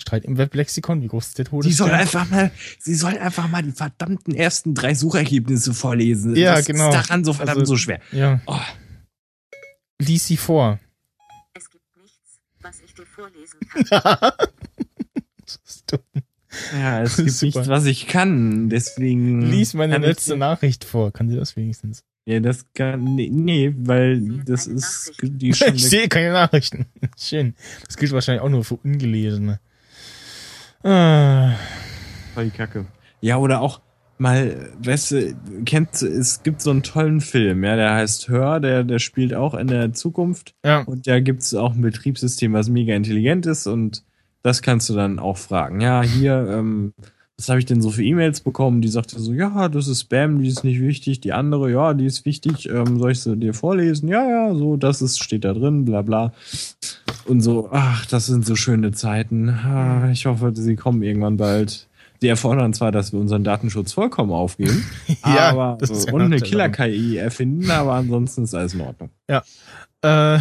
Streit 0.00 0.24
im 0.24 0.38
Weblexikon, 0.38 1.02
wie 1.02 1.08
groß 1.08 1.28
ist 1.28 1.38
der 1.38 1.44
Sie 1.62 1.72
soll 1.72 1.90
Todesstern? 1.90 2.20
einfach 2.22 2.30
mal, 2.30 2.50
sie 2.78 2.94
soll 2.94 3.18
einfach 3.18 3.48
mal 3.48 3.62
die 3.62 3.72
verdammten 3.72 4.34
ersten 4.34 4.74
drei 4.74 4.94
Suchergebnisse 4.94 5.74
vorlesen. 5.74 6.34
Ja, 6.36 6.54
Was 6.56 6.66
genau. 6.66 6.88
ist 6.88 6.94
daran 6.94 7.24
so 7.24 7.32
verdammt 7.32 7.60
Also- 7.60 7.74
so 7.74 7.76
schwer? 7.76 8.00
ja, 8.12 8.40
Oh, 8.46 8.58
lies 10.00 10.26
sie 10.26 10.36
vor. 10.36 10.78
Es 11.54 11.68
gibt 11.70 11.84
nichts, 12.02 12.40
was 12.60 12.80
ich 12.80 12.94
dir 12.94 13.06
vorlesen 13.06 13.58
kann. 13.88 14.32
Das 15.44 15.58
ist 15.66 15.92
dumm. 15.92 16.22
ja, 16.78 17.02
es 17.02 17.16
gibt 17.16 17.30
Super. 17.32 17.46
nichts, 17.58 17.68
was 17.68 17.84
ich 17.86 18.06
kann. 18.06 18.68
Deswegen. 18.68 19.42
Lies 19.42 19.74
meine 19.74 19.98
letzte 19.98 20.36
Nachricht 20.36 20.84
vor. 20.84 21.12
Kann 21.12 21.28
sie 21.28 21.34
das 21.36 21.56
wenigstens? 21.56 22.04
Ja, 22.24 22.38
das 22.38 22.66
kann, 22.74 23.16
nee, 23.16 23.28
nee 23.32 23.74
weil 23.76 24.20
das 24.44 24.68
ist, 24.68 25.12
die 25.22 25.48
Ich 25.74 25.88
sehe 25.88 26.08
keine 26.08 26.32
Nachrichten. 26.32 26.86
Schön. 27.18 27.54
Das 27.86 27.96
gilt 27.96 28.12
wahrscheinlich 28.12 28.42
auch 28.42 28.48
nur 28.48 28.62
für 28.62 28.76
Ungelesene. 28.76 29.58
Ah, 30.82 31.52
voll 32.34 32.44
die 32.46 32.50
Kacke. 32.50 32.86
Ja, 33.20 33.36
oder 33.36 33.60
auch 33.60 33.80
mal, 34.18 34.70
weißt 34.82 35.10
du, 35.10 35.34
kennt, 35.64 36.02
es 36.02 36.42
gibt 36.42 36.60
so 36.60 36.70
einen 36.70 36.82
tollen 36.82 37.20
Film, 37.20 37.64
ja, 37.64 37.76
der 37.76 37.94
heißt 37.94 38.28
Hör, 38.28 38.60
der, 38.60 38.84
der 38.84 38.98
spielt 38.98 39.34
auch 39.34 39.54
in 39.54 39.66
der 39.66 39.92
Zukunft 39.92 40.54
ja. 40.64 40.80
und 40.82 41.06
da 41.06 41.20
gibt's 41.20 41.54
auch 41.54 41.74
ein 41.74 41.80
Betriebssystem, 41.80 42.52
was 42.52 42.68
mega 42.68 42.94
intelligent 42.94 43.46
ist 43.46 43.66
und 43.66 44.04
das 44.42 44.62
kannst 44.62 44.88
du 44.88 44.94
dann 44.94 45.18
auch 45.18 45.36
fragen. 45.36 45.80
Ja, 45.80 46.02
hier, 46.02 46.46
ähm, 46.50 46.94
was 47.40 47.48
habe 47.48 47.58
ich 47.58 47.64
denn 47.64 47.80
so 47.80 47.88
für 47.90 48.04
E-Mails 48.04 48.42
bekommen? 48.42 48.82
Die 48.82 48.88
sagte 48.88 49.18
so, 49.18 49.32
ja, 49.32 49.70
das 49.70 49.88
ist 49.88 50.02
Spam, 50.02 50.42
die 50.42 50.48
ist 50.48 50.62
nicht 50.62 50.78
wichtig. 50.78 51.22
Die 51.22 51.32
andere, 51.32 51.70
ja, 51.70 51.94
die 51.94 52.04
ist 52.04 52.26
wichtig. 52.26 52.68
Ähm, 52.68 52.98
soll 52.98 53.12
ich 53.12 53.20
sie 53.20 53.34
dir 53.34 53.54
vorlesen? 53.54 54.10
Ja, 54.10 54.28
ja, 54.28 54.54
so, 54.54 54.76
das 54.76 55.00
ist, 55.00 55.22
steht 55.24 55.44
da 55.46 55.54
drin, 55.54 55.86
bla 55.86 56.02
bla. 56.02 56.34
Und 57.24 57.40
so, 57.40 57.70
ach, 57.72 58.04
das 58.04 58.26
sind 58.26 58.44
so 58.44 58.56
schöne 58.56 58.92
Zeiten. 58.92 59.48
Ah, 59.48 60.10
ich 60.10 60.26
hoffe, 60.26 60.52
sie 60.54 60.76
kommen 60.76 61.02
irgendwann 61.02 61.38
bald. 61.38 61.88
Die 62.20 62.28
erfordern 62.28 62.74
zwar, 62.74 62.92
dass 62.92 63.14
wir 63.14 63.20
unseren 63.20 63.42
Datenschutz 63.42 63.94
vollkommen 63.94 64.32
aufgeben, 64.32 64.84
Ja, 65.24 65.48
aber 65.48 65.78
das 65.80 65.88
ist 65.88 66.08
ja 66.08 66.12
und 66.12 66.20
eine. 66.20 66.40
Killer-KI 66.40 67.16
erfinden, 67.16 67.70
aber 67.70 67.94
ansonsten 67.94 68.44
ist 68.44 68.54
alles 68.54 68.74
in 68.74 68.82
Ordnung. 68.82 69.08
Äh, 69.28 69.40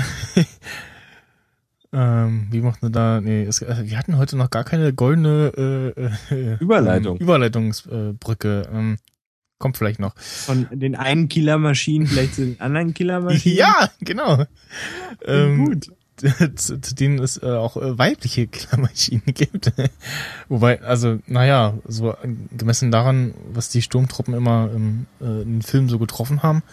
ähm, 1.92 2.48
wie 2.52 2.62
macht 2.62 2.82
man 2.82 2.92
da? 2.92 3.22
Nee, 3.22 3.44
es, 3.44 3.62
äh, 3.62 3.84
wir 3.84 3.98
hatten 3.98 4.18
heute 4.18 4.38
noch 4.38 4.50
gar 4.50 4.64
keine 4.64 4.94
goldene 4.94 5.94
äh, 6.32 6.36
äh, 6.36 6.58
Überleitung. 6.60 7.18
Ähm, 7.18 7.24
Überleitungsbrücke. 7.24 8.70
Ähm, 8.72 8.98
kommt 9.58 9.78
vielleicht 9.78 10.00
noch. 10.00 10.18
Von 10.18 10.68
den 10.72 10.96
einen 10.96 11.30
Killermaschinen 11.30 12.08
vielleicht 12.08 12.36
zu 12.36 12.46
den 12.46 12.62
anderen 12.62 12.94
Killermaschinen. 12.94 13.58
Ja, 13.58 13.90
genau. 14.02 14.46
Ähm, 15.26 15.66
gut. 15.66 15.92
zu, 16.56 16.80
zu 16.82 16.96
denen 16.96 17.20
es 17.20 17.42
äh, 17.42 17.46
auch 17.46 17.78
äh, 17.78 17.98
weibliche 17.98 18.48
Killermaschinen 18.48 19.24
gibt. 19.26 19.72
Wobei, 20.50 20.82
also, 20.82 21.20
naja, 21.28 21.76
so 21.88 22.12
äh, 22.12 22.16
gemessen 22.58 22.92
daran, 22.92 23.34
was 23.52 23.70
die 23.70 23.82
Sturmtruppen 23.82 24.34
immer 24.34 24.70
im, 24.74 25.06
äh, 25.22 25.42
in 25.42 25.56
den 25.56 25.62
Filmen 25.62 25.90
so 25.90 26.00
getroffen 26.00 26.44
haben, 26.44 26.64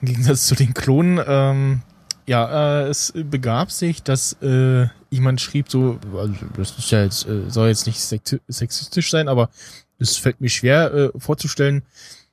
im 0.00 0.08
Gegensatz 0.08 0.46
zu 0.46 0.54
den 0.54 0.74
Klonen, 0.74 1.20
ähm, 1.26 1.82
ja, 2.26 2.82
äh, 2.82 2.88
es 2.88 3.12
begab 3.14 3.70
sich, 3.70 4.02
dass 4.02 4.34
äh, 4.42 4.86
jemand 5.10 5.40
schrieb 5.40 5.70
so, 5.70 5.98
also 6.16 6.34
das 6.56 6.78
ist 6.78 6.90
ja 6.90 7.02
jetzt, 7.04 7.26
äh, 7.26 7.50
soll 7.50 7.68
jetzt 7.68 7.86
nicht 7.86 7.98
sexi- 7.98 8.40
sexistisch 8.48 9.10
sein, 9.10 9.28
aber 9.28 9.50
es 9.98 10.16
fällt 10.16 10.40
mir 10.40 10.48
schwer 10.48 10.92
äh, 10.92 11.10
vorzustellen, 11.18 11.82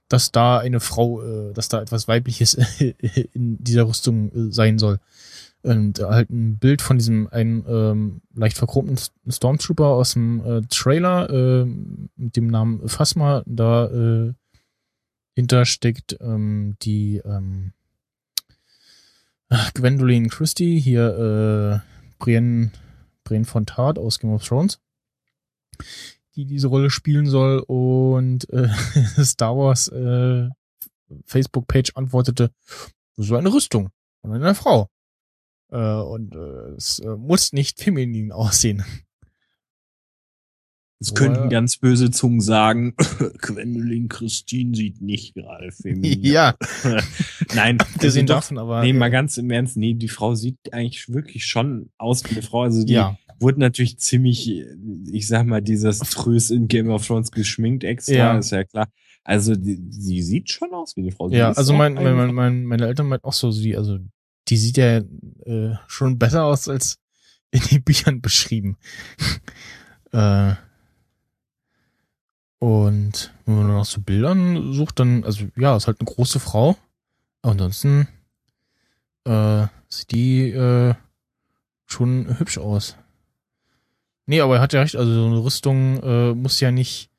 dass 0.08 0.32
da 0.32 0.60
eine 0.60 0.80
Frau, 0.80 1.22
äh, 1.22 1.54
dass 1.54 1.70
da 1.70 1.82
etwas 1.82 2.08
Weibliches 2.08 2.54
in 3.34 3.64
dieser 3.64 3.88
Rüstung 3.88 4.32
äh, 4.32 4.52
sein 4.52 4.80
soll. 4.80 5.00
Und 5.62 6.00
halt 6.00 6.30
ein 6.30 6.58
Bild 6.58 6.82
von 6.82 6.98
diesem 6.98 7.28
einen 7.32 7.66
ähm, 7.68 8.22
leicht 8.34 8.58
verchromten 8.58 8.98
Stormtrooper 9.28 9.88
aus 9.88 10.14
dem 10.14 10.42
äh, 10.46 10.62
Trailer 10.70 11.30
äh, 11.30 11.66
mit 12.16 12.38
dem 12.38 12.48
Namen 12.48 12.88
Phasma. 12.88 13.44
Da 13.46 13.88
äh, 13.88 14.34
hinter 15.36 15.66
steckt 15.66 16.18
ähm, 16.22 16.78
die 16.82 17.18
ähm, 17.26 17.74
ach, 19.50 19.74
Gwendolyn 19.74 20.30
Christie, 20.30 20.80
hier 20.80 21.84
äh, 21.84 22.14
Brienne, 22.18 22.72
Brienne 23.24 23.46
von 23.46 23.66
Tart 23.66 23.98
aus 24.00 24.20
Game 24.20 24.32
of 24.32 24.48
Thrones, 24.48 24.80
die 26.36 26.46
diese 26.46 26.68
Rolle 26.68 26.90
spielen 26.90 27.28
soll. 27.28 27.64
Und 27.68 28.50
äh, 28.52 28.70
Star 29.24 29.58
Wars 29.58 29.88
äh, 29.90 30.50
Facebook-Page 31.26 31.92
antwortete, 31.96 32.52
so 33.18 33.36
eine 33.36 33.52
Rüstung 33.52 33.90
von 34.22 34.34
einer 34.34 34.56
Frau. 34.56 34.90
Äh, 35.72 35.78
und 35.78 36.36
äh, 36.36 36.76
es 36.78 37.00
äh, 37.00 37.16
muss 37.16 37.54
nicht 37.54 37.80
feminin 37.82 38.32
aussehen. 38.32 38.84
Es 41.02 41.14
könnten 41.14 41.50
ganz 41.50 41.78
böse 41.78 42.12
Zungen 42.12 42.42
sagen, 42.42 42.94
Gwendolyn 43.42 44.10
Christine 44.10 44.76
sieht 44.76 45.02
nicht 45.02 45.34
gerade 45.34 45.72
feminin. 45.72 46.22
ja, 46.24 46.56
Nein, 47.56 47.80
abgesehen 47.80 48.24
also 48.24 48.34
doch, 48.34 48.42
davon, 48.42 48.58
aber. 48.58 48.82
Nee, 48.84 48.90
äh, 48.90 48.94
mal 48.94 49.10
ganz 49.10 49.38
im 49.38 49.50
Ernst, 49.50 49.78
nee, 49.78 49.94
die 49.94 50.10
Frau 50.10 50.36
sieht 50.36 50.58
eigentlich 50.74 51.08
wirklich 51.08 51.46
schon 51.46 51.90
aus 51.98 52.26
wie 52.26 52.32
eine 52.32 52.42
Frau. 52.42 52.64
Also 52.64 52.84
die 52.84 52.94
ja, 52.94 53.18
wurde 53.40 53.62
natürlich 53.62 53.98
ziemlich, 54.00 54.50
ich 55.12 55.28
sag 55.28 55.46
mal, 55.46 55.62
dieses 55.62 56.00
Trös 56.00 56.52
in 56.52 56.68
Game 56.68 56.90
of 56.90 57.08
Thrones 57.08 57.32
geschminkt 57.32 57.86
extra, 57.86 58.14
Ja. 58.14 58.38
ist 58.38 58.52
ja 58.52 58.66
klar. 58.66 58.90
Also 59.24 59.56
die, 59.56 59.80
sie 59.90 60.22
sieht 60.22 60.50
schon 60.50 60.74
aus 60.74 60.98
wie 60.98 61.02
eine 61.02 61.12
Frau. 61.12 61.30
Sie 61.30 61.38
ja, 61.38 61.52
also 61.52 61.74
mein, 61.74 61.94
mein, 61.94 62.16
mein, 62.16 62.34
mein, 62.34 62.66
meine 62.66 62.88
Eltern 62.88 63.08
meinten 63.08 63.26
auch 63.26 63.34
so, 63.34 63.52
sie, 63.52 63.78
also 63.78 64.00
die 64.50 64.58
sieht 64.58 64.78
ja 64.78 64.98
äh, 64.98 65.76
schon 65.88 66.18
besser 66.18 66.44
aus 66.44 66.68
als 66.68 66.98
in 67.52 67.62
den 67.72 67.84
Büchern 67.84 68.22
beschrieben. 68.22 68.78
äh, 70.12 70.54
und 72.60 73.34
wenn 73.46 73.56
man 73.56 73.68
nach 73.68 73.86
so 73.86 74.02
Bildern 74.02 74.74
sucht, 74.74 75.00
dann, 75.00 75.24
also 75.24 75.46
ja, 75.56 75.76
ist 75.78 75.88
halt 75.88 76.02
eine 76.02 76.14
große 76.14 76.40
Frau. 76.40 76.78
Ansonsten 77.42 78.08
äh, 79.26 79.68
sieht 79.88 80.12
die 80.12 80.50
äh, 80.50 80.94
schon 81.86 82.38
hübsch 82.38 82.58
aus. 82.58 82.98
Nee, 84.26 84.42
aber 84.42 84.58
er 84.58 84.62
hat 84.62 84.74
ja 84.74 84.82
recht, 84.82 84.96
also 84.96 85.12
so 85.12 85.26
eine 85.26 85.44
Rüstung 85.44 86.04
äh, 86.04 86.34
muss 86.34 86.60
ja 86.60 86.72
nicht. 86.72 87.10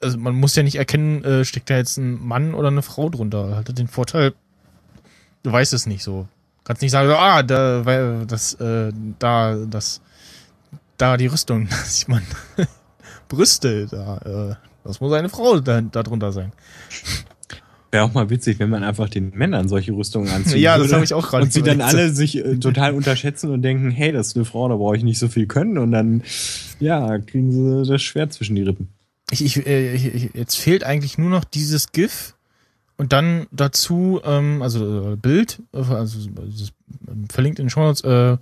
Also 0.00 0.18
man 0.18 0.34
muss 0.34 0.56
ja 0.56 0.62
nicht 0.62 0.76
erkennen, 0.76 1.22
äh, 1.24 1.44
steckt 1.44 1.70
da 1.70 1.76
jetzt 1.76 1.98
ein 1.98 2.26
Mann 2.26 2.54
oder 2.54 2.68
eine 2.68 2.82
Frau 2.82 3.08
drunter. 3.08 3.50
Er 3.50 3.56
hatte 3.56 3.74
den 3.74 3.88
Vorteil, 3.88 4.34
du 5.42 5.52
weißt 5.52 5.74
es 5.74 5.86
nicht 5.86 6.02
so. 6.02 6.26
Kannst 6.64 6.82
nicht 6.82 6.90
sagen, 6.90 7.10
ah, 7.10 7.42
da, 7.42 7.84
weil 7.84 8.26
das, 8.26 8.54
äh, 8.54 8.92
da, 9.18 9.56
das, 9.66 10.00
da 10.96 11.16
die 11.16 11.26
Rüstung, 11.26 11.68
das 11.68 11.96
sieht 12.00 12.08
man. 12.08 12.22
Brüste. 13.28 13.86
Da, 13.86 14.18
äh, 14.50 14.54
das 14.84 15.00
muss 15.00 15.12
eine 15.12 15.28
Frau 15.28 15.60
da, 15.60 15.80
da 15.80 16.02
drunter 16.02 16.32
sein. 16.32 16.52
Wäre 17.90 18.04
auch 18.04 18.14
mal 18.14 18.30
witzig, 18.30 18.58
wenn 18.58 18.68
man 18.68 18.84
einfach 18.84 19.08
den 19.08 19.30
Männern 19.34 19.68
solche 19.68 19.92
Rüstungen 19.92 20.28
anzieht. 20.28 20.58
Ja, 20.58 20.76
das 20.76 20.92
habe 20.92 21.04
ich 21.04 21.14
auch 21.14 21.28
gerade 21.28 21.44
Und 21.44 21.52
sie 21.52 21.62
dann 21.62 21.80
alle 21.80 22.10
sich 22.10 22.36
äh, 22.36 22.56
total 22.58 22.94
unterschätzen 22.94 23.50
und 23.50 23.62
denken, 23.62 23.90
hey, 23.90 24.12
das 24.12 24.28
ist 24.28 24.36
eine 24.36 24.44
Frau, 24.44 24.68
da 24.68 24.76
brauche 24.76 24.96
ich 24.96 25.04
nicht 25.04 25.18
so 25.18 25.28
viel 25.28 25.46
können. 25.46 25.78
Und 25.78 25.92
dann, 25.92 26.22
ja, 26.80 27.18
kriegen 27.18 27.52
sie 27.52 27.90
das 27.90 28.02
Schwert 28.02 28.32
zwischen 28.32 28.56
die 28.56 28.62
Rippen. 28.62 28.88
Ich, 29.30 29.44
ich, 29.44 29.66
äh, 29.66 29.94
ich, 29.94 30.30
jetzt 30.34 30.56
fehlt 30.56 30.84
eigentlich 30.84 31.18
nur 31.18 31.30
noch 31.30 31.44
dieses 31.44 31.92
GIF 31.92 32.34
und 32.96 33.12
dann 33.12 33.46
dazu, 33.50 34.20
ähm, 34.24 34.62
also 34.62 35.12
äh, 35.12 35.16
Bild, 35.16 35.62
also 35.72 36.18
dieses, 36.46 36.72
ähm, 37.08 37.28
verlinkt 37.30 37.58
in 37.58 37.66
den 37.66 37.70
Show 37.70 37.80
Notes, 37.80 38.02
äh, 38.02 38.36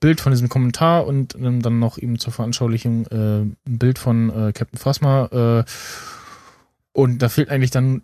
Bild 0.00 0.20
von 0.20 0.32
diesem 0.32 0.48
Kommentar 0.48 1.06
und 1.06 1.34
ähm, 1.34 1.62
dann 1.62 1.78
noch 1.78 1.98
eben 1.98 2.18
zur 2.18 2.32
Veranschaulichung 2.32 3.06
äh, 3.06 3.40
ein 3.42 3.56
Bild 3.64 3.98
von 3.98 4.30
äh, 4.30 4.52
Captain 4.52 4.78
Phasma. 4.78 5.26
Äh, 5.60 5.64
und 6.92 7.18
da 7.20 7.28
fehlt 7.28 7.50
eigentlich 7.50 7.70
dann 7.70 8.02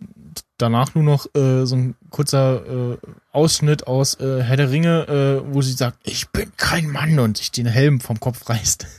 danach 0.57 0.93
nur 0.95 1.03
noch 1.03 1.25
äh, 1.35 1.65
so 1.65 1.75
ein 1.75 1.95
kurzer 2.09 2.93
äh, 2.93 2.97
Ausschnitt 3.31 3.87
aus 3.87 4.19
äh, 4.19 4.41
Herr 4.43 4.57
der 4.57 4.69
Ringe, 4.71 5.07
äh, 5.47 5.53
wo 5.53 5.61
sie 5.61 5.73
sagt, 5.73 5.97
ich 6.03 6.29
bin 6.29 6.51
kein 6.57 6.87
Mann 6.89 7.17
und 7.19 7.37
sich 7.37 7.51
den 7.51 7.65
Helm 7.65 7.99
vom 8.01 8.19
Kopf 8.19 8.49
reißt. 8.49 8.85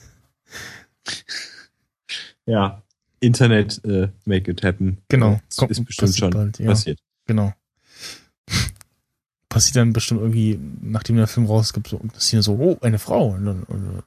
Ja. 2.46 2.82
Internet, 3.20 3.82
äh, 3.86 4.08
make 4.26 4.50
it 4.50 4.62
happen. 4.62 4.98
Genau. 5.08 5.40
Das 5.48 5.56
Kommt- 5.56 5.70
ist 5.70 5.82
bestimmt 5.84 6.14
schon 6.16 6.30
bald, 6.30 6.58
ja. 6.58 6.66
passiert. 6.66 6.98
Genau. 7.26 7.54
Passiert 9.54 9.76
dann 9.76 9.92
bestimmt 9.92 10.20
irgendwie, 10.20 10.58
nachdem 10.80 11.14
der 11.14 11.28
Film 11.28 11.46
rausgibt, 11.46 11.86
so, 11.86 11.98
passiert 11.98 12.42
so, 12.42 12.54
oh, 12.54 12.76
eine 12.80 12.98
Frau. 12.98 13.28
Und 13.28 13.46
und, 13.46 14.02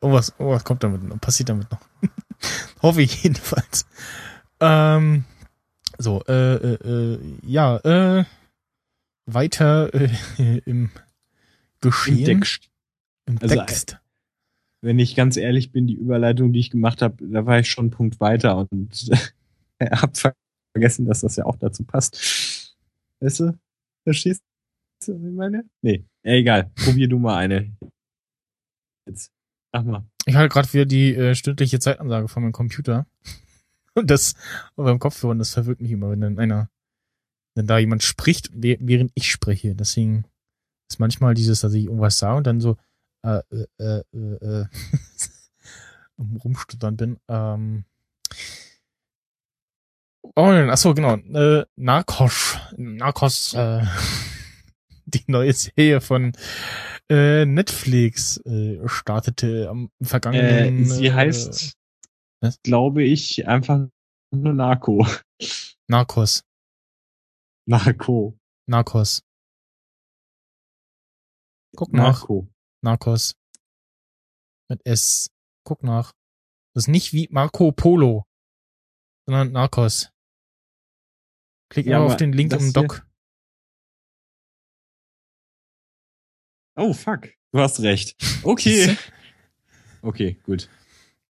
oh, 0.00 0.10
was, 0.10 0.32
oh, 0.38 0.52
was 0.52 0.64
kommt 0.64 0.82
damit 0.82 1.02
noch? 1.02 1.20
Passiert 1.20 1.50
damit 1.50 1.70
noch? 1.70 1.80
Hoffe 2.82 3.02
ich 3.02 3.22
jedenfalls. 3.24 3.84
Ähm, 4.60 5.24
so, 5.98 6.22
äh, 6.26 6.54
äh, 6.54 7.14
äh, 7.14 7.18
ja, 7.42 7.76
äh, 7.76 8.24
weiter 9.26 9.92
äh, 9.92 10.08
im 10.64 10.88
Geschehen. 11.82 12.16
Im 12.20 12.40
Deck, 12.40 12.58
Im 13.26 13.38
Also, 13.42 13.54
Text. 13.54 13.98
wenn 14.80 14.98
ich 14.98 15.14
ganz 15.14 15.36
ehrlich 15.36 15.72
bin, 15.72 15.86
die 15.86 15.96
Überleitung, 15.96 16.54
die 16.54 16.60
ich 16.60 16.70
gemacht 16.70 17.02
habe, 17.02 17.16
da 17.20 17.44
war 17.44 17.58
ich 17.58 17.70
schon 17.70 17.84
einen 17.84 17.90
Punkt 17.90 18.18
weiter 18.18 18.56
und 18.56 19.10
habe 19.82 20.32
vergessen, 20.72 21.04
dass 21.04 21.20
das 21.20 21.36
ja 21.36 21.44
auch 21.44 21.56
dazu 21.56 21.84
passt. 21.84 22.74
Weißt 23.20 23.40
du? 23.40 23.58
Verstehst 24.08 24.42
du, 25.06 25.12
was 25.20 25.28
ich 25.30 25.36
meine? 25.36 25.64
Nee, 25.82 26.06
egal. 26.22 26.70
Probier 26.76 27.08
du 27.08 27.18
mal 27.18 27.36
eine. 27.36 27.76
Jetzt. 29.06 29.30
Sag 29.70 29.84
mal. 29.84 30.06
Ich 30.24 30.34
hatte 30.34 30.48
gerade 30.48 30.72
wieder 30.72 30.86
die 30.86 31.14
äh, 31.14 31.34
stündliche 31.34 31.78
Zeitansage 31.78 32.26
von 32.28 32.42
meinem 32.42 32.52
Computer. 32.52 33.06
Und 33.94 34.10
das 34.10 34.34
und 34.76 34.84
beim 34.84 35.00
Kopfhörer, 35.00 35.32
und 35.32 35.40
das 35.40 35.54
verwirrt 35.54 35.80
mich 35.80 35.90
immer, 35.90 36.10
wenn 36.10 36.20
dann 36.20 36.38
einer, 36.38 36.70
wenn 37.56 37.66
da 37.66 37.78
jemand 37.78 38.04
spricht, 38.04 38.52
wäh- 38.52 38.78
während 38.80 39.10
ich 39.16 39.28
spreche. 39.28 39.74
Deswegen 39.74 40.24
ist 40.88 41.00
manchmal 41.00 41.34
dieses, 41.34 41.60
dass 41.62 41.74
ich 41.74 41.86
irgendwas 41.86 42.16
sage 42.16 42.36
und 42.36 42.46
dann 42.46 42.60
so 42.60 42.76
äh, 43.26 43.40
äh, 43.50 43.66
äh, 43.78 44.02
äh, 44.14 44.60
äh, 44.62 44.66
am 46.16 46.36
rumstuttern 46.36 46.96
bin. 46.96 47.18
Ähm, 47.26 47.84
oh, 50.38 50.70
ach 50.70 50.76
so, 50.76 50.94
genau. 50.94 51.16
Äh, 51.16 51.66
Narcos. 51.76 52.58
Narcos, 52.76 53.54
äh, 53.54 53.82
die 55.06 55.24
neue 55.26 55.52
Serie 55.52 56.00
von 56.00 56.32
äh, 57.10 57.44
Netflix 57.44 58.38
äh, 58.46 58.80
startete 58.86 59.68
am 59.68 59.90
vergangenen. 60.00 60.82
Äh, 60.82 60.84
sie 60.84 61.06
äh, 61.06 61.12
heißt, 61.12 61.74
was? 62.40 62.60
glaube 62.62 63.02
ich, 63.02 63.48
einfach 63.48 63.88
nur 64.30 64.54
Narco. 64.54 65.06
Narcos. 65.88 66.44
Narco. 67.66 68.38
Narcos. 68.66 69.22
Guck 71.76 71.92
nach. 71.92 72.20
Narco. 72.20 72.48
Narcos. 72.82 73.34
Mit 74.70 74.84
S. 74.84 75.30
Guck 75.64 75.82
nach. 75.82 76.12
Das 76.74 76.84
ist 76.84 76.88
nicht 76.88 77.12
wie 77.12 77.28
Marco 77.30 77.72
Polo, 77.72 78.24
sondern 79.26 79.52
Narcos. 79.52 80.10
Klick 81.70 81.86
Ja, 81.86 82.00
auf 82.00 82.16
den 82.16 82.32
Link 82.32 82.52
im 82.52 82.72
Doc. 82.72 83.04
Oh, 86.76 86.92
fuck. 86.92 87.28
Du 87.52 87.58
hast 87.58 87.80
recht. 87.80 88.16
Okay. 88.42 88.96
Okay, 90.02 90.36
gut. 90.44 90.68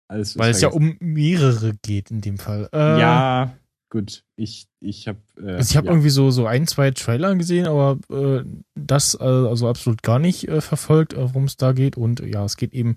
Alles 0.09 0.37
Weil 0.37 0.51
es 0.51 0.61
ja 0.61 0.69
um 0.69 0.97
mehrere 0.99 1.73
geht 1.81 2.11
in 2.11 2.21
dem 2.21 2.37
Fall. 2.37 2.69
Äh, 2.73 2.99
Ja, 2.99 3.57
gut. 3.89 4.23
Ich, 4.35 4.67
ich 4.79 5.07
habe. 5.07 5.19
Äh, 5.41 5.53
Also 5.53 5.71
ich 5.71 5.77
habe 5.77 5.87
ja. 5.87 5.93
irgendwie 5.93 6.09
so 6.09 6.31
so 6.31 6.45
ein, 6.45 6.67
zwei 6.67 6.91
Trailer 6.91 7.35
gesehen, 7.35 7.67
aber 7.67 7.97
äh, 8.11 8.43
das 8.75 9.15
äh, 9.19 9.23
also 9.23 9.69
absolut 9.69 10.03
gar 10.03 10.19
nicht 10.19 10.47
äh, 10.47 10.61
verfolgt, 10.61 11.13
äh, 11.13 11.17
worum 11.33 11.45
es 11.45 11.57
da 11.57 11.71
geht. 11.71 11.97
Und 11.97 12.19
ja, 12.19 12.43
es 12.45 12.57
geht 12.57 12.73
eben 12.73 12.95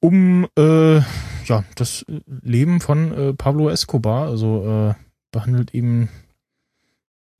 um 0.00 0.46
ja 0.56 1.64
das 1.74 2.04
Leben 2.26 2.80
von 2.80 3.34
Pablo 3.38 3.70
Escobar. 3.70 4.28
Also 4.28 4.90
äh, 4.90 5.05
behandelt 5.30 5.74
eben 5.74 6.08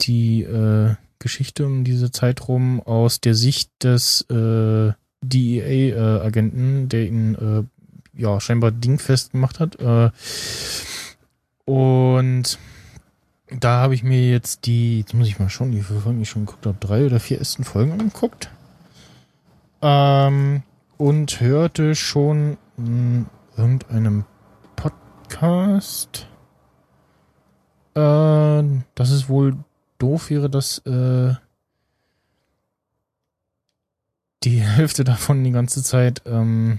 die 0.01 0.43
äh, 0.43 0.95
Geschichte 1.19 1.67
um 1.67 1.85
diese 1.85 2.11
Zeit 2.11 2.49
rum 2.49 2.81
aus 2.81 3.21
der 3.21 3.35
Sicht 3.35 3.71
des 3.83 4.23
äh, 4.31 4.93
DEA-Agenten, 5.23 6.89
der 6.89 7.07
ihn 7.07 7.35
äh, 7.35 8.21
ja 8.21 8.41
scheinbar 8.41 8.71
dingfest 8.71 9.33
gemacht 9.33 9.61
hat. 9.61 9.81
Äh, 9.81 10.11
und 11.65 12.59
da 13.49 13.81
habe 13.81 13.95
ich 13.95 14.03
mir 14.03 14.31
jetzt 14.31 14.67
die, 14.67 15.01
jetzt 15.01 15.15
muss 15.15 15.29
ich 15.29 15.39
mal 15.39 15.49
schauen, 15.49 15.73
wie 15.73 15.83
viele 15.83 16.01
Folgen 16.01 16.21
ich 16.21 16.29
schon 16.29 16.47
geguckt 16.47 16.67
habe, 16.67 16.79
drei 16.81 17.07
oder 17.07 17.21
vier 17.21 17.39
ersten 17.39 17.65
Folgen 17.65 17.93
angeguckt. 17.93 18.51
Ähm, 19.83 20.63
und 20.97 21.41
hörte 21.41 21.95
schon 21.95 22.57
in 22.77 23.27
irgendeinem 23.57 24.25
Podcast, 24.75 26.29
äh, 27.97 28.83
dass 28.95 29.11
es 29.11 29.29
wohl 29.29 29.57
doof 29.99 30.31
wäre, 30.31 30.49
dass 30.49 30.79
äh, 30.87 31.35
die 34.45 34.61
Hälfte 34.61 35.05
davon 35.05 35.43
die 35.43 35.53
ganze 35.53 35.83
Zeit 35.83 36.23
ähm, 36.27 36.79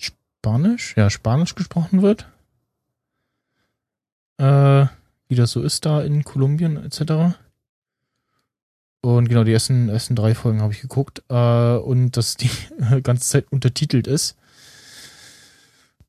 Spanisch, 0.00 0.96
ja, 0.96 1.10
Spanisch 1.10 1.54
gesprochen 1.54 2.02
wird 2.02 2.26
äh, 4.42 4.86
wie 5.28 5.34
das 5.34 5.52
so 5.52 5.62
ist 5.62 5.86
da 5.86 6.02
in 6.02 6.24
Kolumbien 6.24 6.76
etc. 6.84 7.36
Und 9.00 9.28
genau, 9.28 9.44
die 9.44 9.52
ersten, 9.52 9.88
ersten 9.88 10.16
drei 10.16 10.34
Folgen 10.34 10.60
habe 10.60 10.72
ich 10.72 10.80
geguckt 10.80 11.22
äh, 11.28 11.76
und 11.76 12.16
dass 12.16 12.36
die 12.36 12.50
ganze 13.02 13.28
Zeit 13.28 13.46
untertitelt 13.50 14.06
ist. 14.06 14.36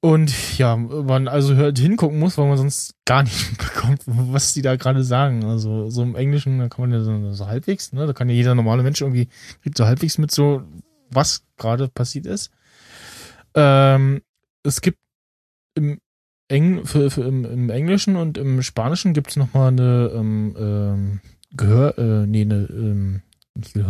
Und 0.03 0.57
ja, 0.57 0.75
man 0.75 1.29
also 1.29 1.55
hört 1.55 1.79
hingucken 1.79 2.19
muss, 2.19 2.37
weil 2.37 2.49
man 2.49 2.57
sonst 2.57 2.93
gar 3.05 3.23
nicht 3.23 3.49
mitbekommt, 3.51 4.01
was 4.05 4.53
die 4.53 4.61
da 4.61 4.75
gerade 4.75 5.01
sagen. 5.01 5.45
Also 5.45 5.89
so 5.89 6.03
im 6.03 6.17
Englischen, 6.17 6.59
da 6.59 6.67
kann 6.67 6.89
man 6.89 6.91
ja 6.91 7.05
so, 7.05 7.31
so 7.31 7.47
halbwegs, 7.47 7.93
ne? 7.93 8.05
Da 8.05 8.11
kann 8.11 8.27
ja 8.27 8.35
jeder 8.35 8.53
normale 8.53 8.83
Mensch 8.83 8.99
irgendwie 8.99 9.29
kriegt 9.61 9.77
so 9.77 9.85
halbwegs 9.85 10.17
mit 10.17 10.29
so, 10.29 10.63
was 11.09 11.45
gerade 11.55 11.87
passiert 11.87 12.25
ist. 12.25 12.51
Ähm, 13.55 14.21
es 14.63 14.81
gibt 14.81 14.99
im 15.75 16.01
Eng, 16.49 16.85
für, 16.85 17.09
für 17.09 17.21
im, 17.21 17.45
im 17.45 17.69
Englischen 17.69 18.17
und 18.17 18.37
im 18.37 18.61
Spanischen 18.61 19.13
gibt 19.13 19.29
es 19.29 19.37
nochmal 19.37 19.69
eine 19.69 20.11
ähm, 20.13 20.55
ähm, 20.59 21.21
Gehör, 21.55 21.97
äh, 21.97 22.27
nee, 22.27 22.41
eine, 22.41 22.67
ähm, 22.69 23.21
eine 23.55 23.87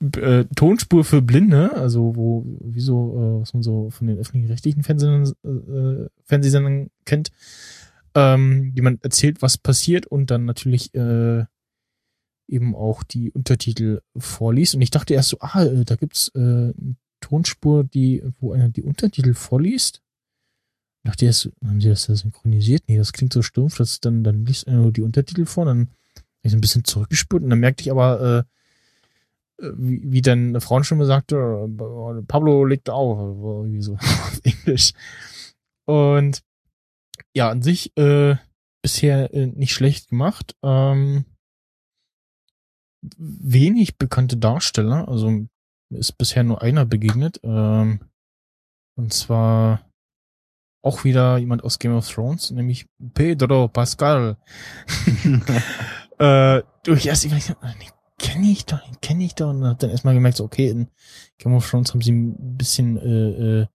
äh, 0.16 0.44
Tonspur 0.54 1.04
für 1.04 1.20
Blinde, 1.20 1.74
also 1.74 2.14
wo, 2.14 2.44
wie 2.60 2.80
so, 2.80 3.14
äh, 3.14 3.40
was 3.40 3.54
man 3.54 3.62
so 3.62 3.90
von 3.90 4.06
den 4.06 4.18
öffentlich-rechtlichen 4.18 4.82
Fernsehsendern, 4.82 5.34
äh, 5.44 6.08
Fernsehsendern 6.24 6.90
kennt, 7.04 7.30
ähm, 8.14 8.72
jemand 8.74 9.04
erzählt, 9.04 9.42
was 9.42 9.58
passiert 9.58 10.06
und 10.06 10.30
dann 10.30 10.44
natürlich 10.44 10.94
äh, 10.94 11.44
eben 12.48 12.74
auch 12.74 13.02
die 13.02 13.30
Untertitel 13.30 14.00
vorliest. 14.16 14.74
Und 14.74 14.82
ich 14.82 14.90
dachte 14.90 15.14
erst 15.14 15.30
so, 15.30 15.38
ah, 15.40 15.64
äh, 15.64 15.84
da 15.84 15.96
gibt's 15.96 16.30
äh, 16.34 16.38
eine 16.38 16.96
Tonspur, 17.20 17.84
die, 17.84 18.22
wo 18.40 18.52
einer 18.52 18.68
die 18.68 18.82
Untertitel 18.82 19.34
vorliest. 19.34 20.02
Dachte 21.04 21.26
erst, 21.26 21.50
haben 21.64 21.80
sie 21.80 21.88
das 21.88 22.06
da 22.06 22.14
synchronisiert? 22.14 22.82
Nee, 22.86 22.98
das 22.98 23.12
klingt 23.12 23.32
so 23.32 23.42
stumpf, 23.42 23.76
dass 23.76 24.00
dann, 24.00 24.22
dann 24.22 24.44
liest 24.44 24.68
einer 24.68 24.82
nur 24.82 24.92
die 24.92 25.02
Untertitel 25.02 25.46
vor, 25.46 25.64
dann 25.64 25.88
ich 26.42 26.50
so 26.52 26.56
ein 26.56 26.60
bisschen 26.60 26.84
zurückgespurt 26.84 27.42
und 27.42 27.50
dann 27.50 27.60
merkte 27.60 27.82
ich 27.82 27.90
aber, 27.90 28.46
äh, 29.58 29.64
wie, 29.74 30.00
wie 30.04 30.22
dann 30.22 30.48
eine 30.48 30.60
Frauenstimme 30.60 31.04
sagte, 31.06 31.36
äh, 31.36 32.22
Pablo 32.22 32.64
legt 32.64 32.88
auf, 32.90 33.18
oder 33.18 33.64
irgendwie 33.64 33.82
so 33.82 33.94
auf 33.96 34.40
Englisch. 34.42 34.92
Und 35.86 36.42
ja, 37.34 37.50
an 37.50 37.62
sich 37.62 37.96
äh, 37.96 38.36
bisher 38.82 39.32
äh, 39.34 39.46
nicht 39.46 39.74
schlecht 39.74 40.08
gemacht. 40.10 40.56
Ähm, 40.62 41.24
wenig 43.02 43.98
bekannte 43.98 44.36
Darsteller, 44.36 45.08
also 45.08 45.30
mir 45.30 45.98
ist 45.98 46.12
bisher 46.18 46.44
nur 46.44 46.62
einer 46.62 46.86
begegnet. 46.86 47.40
Ähm, 47.42 48.00
Und 48.96 49.12
zwar 49.12 49.90
auch 50.82 51.04
wieder 51.04 51.38
jemand 51.38 51.64
aus 51.64 51.78
Game 51.78 51.94
of 51.94 52.08
Thrones, 52.08 52.50
nämlich 52.50 52.86
Pedro 53.14 53.68
Pascal. 53.68 54.36
äh, 56.20 56.62
durch 56.82 57.06
erst 57.06 57.24
überlegt, 57.24 57.56
nee, 57.78 57.88
kenne 58.18 58.50
ich 58.50 58.66
doch, 58.66 58.80
kenne 59.00 59.24
ich 59.24 59.34
doch. 59.34 59.50
Und 59.50 59.64
hab 59.64 59.78
dann 59.78 59.90
erstmal 59.90 60.14
gemerkt, 60.14 60.36
so, 60.36 60.44
okay, 60.44 60.68
in 60.68 60.88
Game 61.38 61.54
of 61.54 61.68
Thrones 61.68 61.92
haben 61.92 62.02
sie 62.02 62.12
ein 62.12 62.56
bisschen 62.56 62.98
äh, 62.98 63.62
äh, 63.62 63.66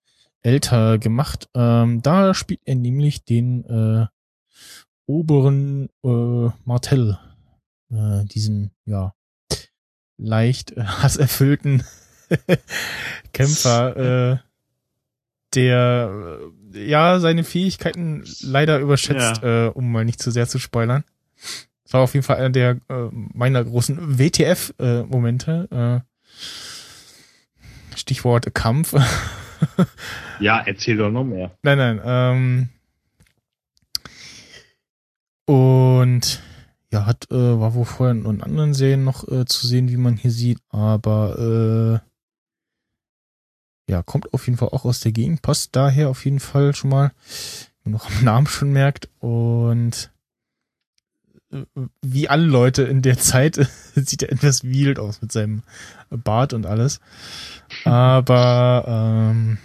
älter 0.44 1.00
gemacht. 1.00 1.50
Ähm, 1.56 2.02
da 2.04 2.34
spielt 2.34 2.62
er 2.66 2.76
nämlich 2.76 3.26
den 3.26 3.66
äh, 3.66 4.06
oberen 5.08 5.90
äh, 6.04 6.50
Martell, 6.66 7.18
äh, 7.90 8.24
diesen, 8.26 8.72
ja, 8.86 9.14
leicht 10.18 10.72
äh, 10.72 10.84
hasserfüllten 10.84 11.84
Kämpfer, 13.34 13.98
äh, 14.34 14.38
der 15.56 16.40
äh, 16.74 16.90
ja 16.90 17.20
seine 17.20 17.44
Fähigkeiten 17.44 18.24
leider 18.42 18.80
überschätzt, 18.80 19.42
äh, 19.42 19.68
um 19.74 19.92
mal 19.92 20.06
nicht 20.06 20.22
zu 20.22 20.30
sehr 20.30 20.48
zu 20.48 20.60
spoilern. 20.60 21.04
Das 21.86 21.94
war 21.94 22.02
auf 22.02 22.14
jeden 22.14 22.26
Fall 22.26 22.38
einer 22.38 22.50
der 22.50 22.72
äh, 22.90 23.10
meiner 23.12 23.64
großen 23.64 24.20
WTF-Momente. 24.20 26.04
Äh, 26.04 27.96
Stichwort 27.96 28.54
Kampf. 28.54 28.94
Ja, 30.40 30.62
erzähl 30.66 30.98
doch 30.98 31.10
noch 31.10 31.24
mehr. 31.24 31.58
Nein, 31.64 31.78
nein. 31.78 32.02
Ähm, 32.04 32.70
und 35.46 36.44
ja, 36.92 37.06
hat 37.06 37.32
äh, 37.32 37.60
war 37.60 37.74
wohl 37.74 37.86
vorher 37.86 38.16
in 38.16 38.42
anderen 38.42 38.74
Serien 38.74 39.04
noch 39.04 39.28
äh, 39.28 39.46
zu 39.46 39.68
sehen, 39.68 39.90
wie 39.90 39.98
man 39.98 40.18
hier 40.18 40.32
sieht, 40.32 40.60
aber 40.70 42.02
äh, 43.88 43.92
ja, 43.92 44.02
kommt 44.02 44.34
auf 44.34 44.48
jeden 44.48 44.58
Fall 44.58 44.70
auch 44.70 44.86
aus 44.86 45.00
der 45.02 45.12
Gegend, 45.12 45.42
passt 45.42 45.76
daher 45.76 46.10
auf 46.10 46.26
jeden 46.26 46.40
Fall 46.40 46.74
schon 46.74 46.90
mal, 46.90 47.12
wenn 47.84 47.94
man 47.94 48.02
noch 48.02 48.10
am 48.10 48.24
Namen 48.24 48.48
schon 48.48 48.72
merkt 48.72 49.10
und 49.20 50.12
äh, 50.12 50.15
wie 52.02 52.30
alle 52.30 52.46
Leute 52.46 52.84
in 52.84 53.02
der 53.02 53.18
Zeit 53.18 53.56
sieht 53.96 54.24
er 54.24 54.32
etwas 54.32 54.64
wild 54.64 55.00
aus 55.00 55.22
mit 55.22 55.32
seinem 55.32 55.64
Bart 56.10 56.54
und 56.54 56.66
alles. 56.66 57.00
Aber 57.84 58.86
ähm, 58.88 59.58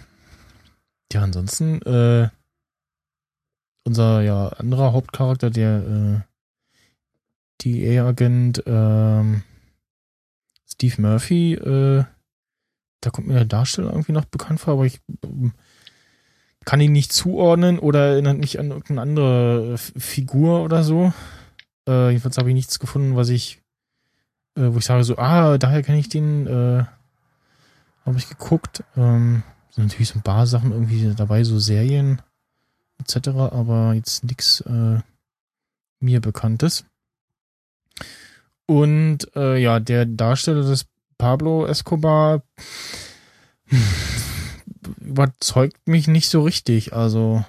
ja, 1.11 1.21
ansonsten 1.21 1.81
äh, 1.81 2.29
unser 3.83 4.21
ja 4.21 4.47
anderer 4.49 4.93
Hauptcharakter, 4.93 5.49
der 5.49 6.23
äh, 6.23 7.63
DEA-Agent 7.63 8.63
ähm, 8.65 9.43
Steve 10.67 11.01
Murphy, 11.01 11.53
äh, 11.53 12.03
da 13.01 13.09
kommt 13.09 13.27
mir 13.27 13.33
der 13.33 13.45
Darsteller 13.45 13.91
irgendwie 13.91 14.11
noch 14.13 14.25
bekannt 14.25 14.59
vor, 14.59 14.73
aber 14.73 14.85
ich 14.85 14.99
ähm, 15.23 15.53
kann 16.65 16.81
ihn 16.81 16.91
nicht 16.91 17.11
zuordnen 17.11 17.79
oder 17.79 18.11
erinnert 18.11 18.37
mich 18.37 18.59
an 18.59 18.69
irgendeine 18.69 19.01
andere 19.01 19.77
Figur 19.77 20.63
oder 20.63 20.83
so. 20.83 21.11
Äh, 21.91 22.09
jedenfalls 22.11 22.37
habe 22.37 22.49
ich 22.49 22.55
nichts 22.55 22.79
gefunden, 22.79 23.17
was 23.17 23.27
ich, 23.27 23.61
äh, 24.55 24.67
wo 24.71 24.77
ich 24.77 24.85
sage 24.85 25.03
so, 25.03 25.17
ah, 25.17 25.57
daher 25.57 25.83
kenne 25.83 25.99
ich 25.99 26.07
den, 26.07 26.47
äh, 26.47 26.85
habe 28.05 28.17
ich 28.17 28.29
geguckt. 28.29 28.83
Ähm, 28.95 29.43
sind 29.71 29.87
natürlich 29.87 30.09
so 30.09 30.19
ein 30.19 30.23
paar 30.23 30.47
Sachen 30.47 30.71
irgendwie 30.71 31.13
dabei, 31.15 31.43
so 31.43 31.59
Serien 31.59 32.21
etc., 32.99 33.29
aber 33.29 33.93
jetzt 33.93 34.23
nix 34.23 34.61
äh, 34.61 34.99
mir 35.99 36.21
Bekanntes. 36.21 36.85
Und 38.67 39.35
äh, 39.35 39.57
ja, 39.57 39.81
der 39.81 40.05
Darsteller 40.05 40.61
des 40.61 40.85
Pablo 41.17 41.65
Escobar 41.65 42.41
hm, 43.65 43.83
überzeugt 45.01 45.87
mich 45.87 46.07
nicht 46.07 46.29
so 46.29 46.43
richtig. 46.43 46.93
Also 46.93 47.43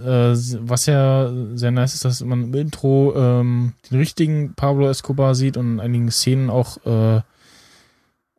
äh, 0.00 0.34
was 0.68 0.86
ja 0.86 1.32
sehr 1.54 1.70
nice 1.70 1.94
ist, 1.94 2.04
dass 2.04 2.22
man 2.22 2.44
im 2.44 2.54
Intro 2.54 3.14
ähm, 3.16 3.74
den 3.90 3.98
richtigen 3.98 4.54
Pablo 4.54 4.88
Escobar 4.88 5.34
sieht 5.34 5.56
und 5.56 5.74
in 5.74 5.80
einigen 5.80 6.10
Szenen 6.10 6.50
auch 6.50 6.84
äh, 6.84 7.22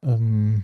ähm, 0.03 0.63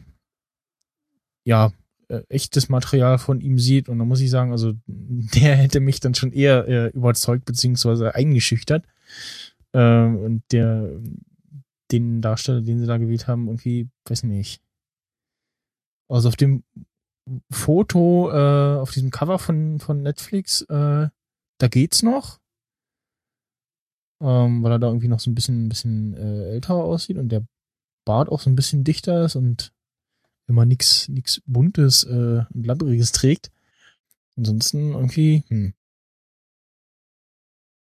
ja 1.46 1.72
äh, 2.10 2.22
echtes 2.30 2.70
Material 2.70 3.18
von 3.18 3.42
ihm 3.42 3.60
sieht 3.60 3.90
und 3.90 4.00
da 4.00 4.06
muss 4.06 4.22
ich 4.22 4.30
sagen, 4.30 4.52
also 4.52 4.74
der 4.88 5.56
hätte 5.56 5.80
mich 5.80 6.00
dann 6.00 6.16
schon 6.16 6.32
eher 6.32 6.68
äh, 6.68 6.88
überzeugt 6.88 7.46
beziehungsweise 7.46 8.16
eingeschüchtert 8.16 8.86
ähm, 9.74 10.18
und 10.18 10.44
der 10.52 10.90
den 11.92 12.22
Darsteller, 12.22 12.62
den 12.62 12.80
sie 12.80 12.86
da 12.86 12.98
gewählt 12.98 13.28
haben, 13.28 13.48
irgendwie, 13.48 13.90
weiß 14.06 14.24
nicht. 14.24 14.62
Also 16.10 16.30
auf 16.30 16.36
dem 16.36 16.64
Foto, 17.52 18.32
äh, 18.32 18.80
auf 18.80 18.92
diesem 18.92 19.12
Cover 19.12 19.40
von, 19.40 19.80
von 19.80 20.02
Netflix, 20.02 20.62
äh, 20.62 21.10
da 21.60 21.68
geht's 21.68 22.04
noch. 22.04 22.40
Ähm, 24.22 24.64
weil 24.64 24.72
er 24.72 24.80
da 24.80 24.88
irgendwie 24.88 25.10
noch 25.10 25.20
so 25.20 25.30
ein 25.30 25.36
bisschen, 25.36 25.66
ein 25.66 25.70
bisschen 25.70 26.16
äh, 26.16 26.50
älter 26.50 26.76
aussieht 26.76 27.18
und 27.18 27.30
der 27.30 27.46
Bart 28.06 28.30
auch 28.30 28.40
so 28.40 28.50
ein 28.50 28.56
bisschen 28.56 28.84
dichter 28.84 29.26
ist 29.26 29.36
und 29.36 29.72
immer 30.48 30.66
nix, 30.66 31.08
nix 31.10 31.42
Buntes 31.46 32.04
äh, 32.04 32.46
und 32.54 32.66
Labberiges 32.66 33.12
trägt. 33.12 33.52
Ansonsten 34.36 34.94
irgendwie, 34.94 35.44
hm. 35.48 35.74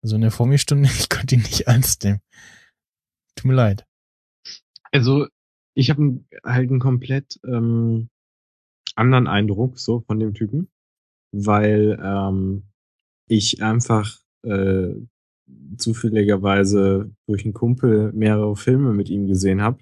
Also 0.03 0.17
in 0.17 0.23
der 0.23 0.31
Vormirstunde, 0.31 0.89
ich 0.99 1.09
konnte 1.09 1.35
ihn 1.35 1.43
nicht 1.43 1.63
ernst 1.63 2.05
nehmen. 2.05 2.21
Tut 3.37 3.47
mir 3.47 3.55
leid. 3.55 3.87
Also, 4.93 5.27
ich 5.75 5.91
habe 5.91 6.25
halt 6.45 6.71
einen 6.71 6.79
komplett 6.79 7.41
ähm, 7.45 8.09
anderen 8.97 9.27
Eindruck 9.27 9.79
so 9.79 10.01
von 10.01 10.19
dem 10.21 10.35
Typen, 10.35 10.69
weil 11.33 11.99
ähm, 12.03 12.65
ich 13.29 13.63
einfach 13.63 14.19
äh, 14.47 14.95
zufälligerweise 15.79 17.11
durch 17.29 17.45
einen 17.45 17.55
Kumpel 17.55 18.13
mehrere 18.13 18.57
Filme 18.57 18.93
mit 18.93 19.09
ihm 19.09 19.27
gesehen 19.27 19.63
habe. 19.63 19.79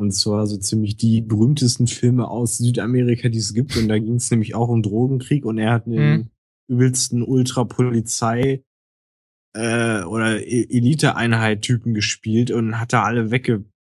Und 0.00 0.12
zwar 0.12 0.46
so 0.46 0.56
ziemlich 0.58 0.96
die 0.96 1.20
berühmtesten 1.22 1.86
Filme 1.88 2.28
aus 2.28 2.58
Südamerika, 2.58 3.28
die 3.28 3.38
es 3.38 3.52
gibt. 3.52 3.76
Und 3.76 3.88
da 3.88 3.98
ging 3.98 4.14
es 4.14 4.30
nämlich 4.30 4.54
auch 4.54 4.68
um 4.68 4.82
Drogenkrieg 4.82 5.44
und 5.44 5.58
er 5.58 5.72
hat 5.72 5.86
den 5.86 5.94
Mhm. 5.94 6.30
übelsten 6.70 7.22
Ultrapolizei 7.22 8.62
äh, 9.56 10.02
oder 10.04 10.40
E- 10.46 10.68
Elite-Einheit-Typen 10.70 11.94
gespielt 11.94 12.50
und 12.50 12.78
hat 12.78 12.92
da 12.92 13.02
alle 13.02 13.30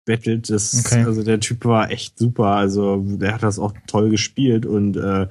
weggebettelt. 0.06 0.50
Das, 0.50 0.84
Okay. 0.86 1.04
Also 1.04 1.22
der 1.22 1.40
Typ 1.40 1.64
war 1.64 1.90
echt 1.90 2.18
super. 2.18 2.46
Also 2.46 3.04
der 3.06 3.34
hat 3.34 3.42
das 3.42 3.58
auch 3.58 3.74
toll 3.86 4.10
gespielt 4.10 4.64
und 4.66 4.96
äh, 4.96 5.26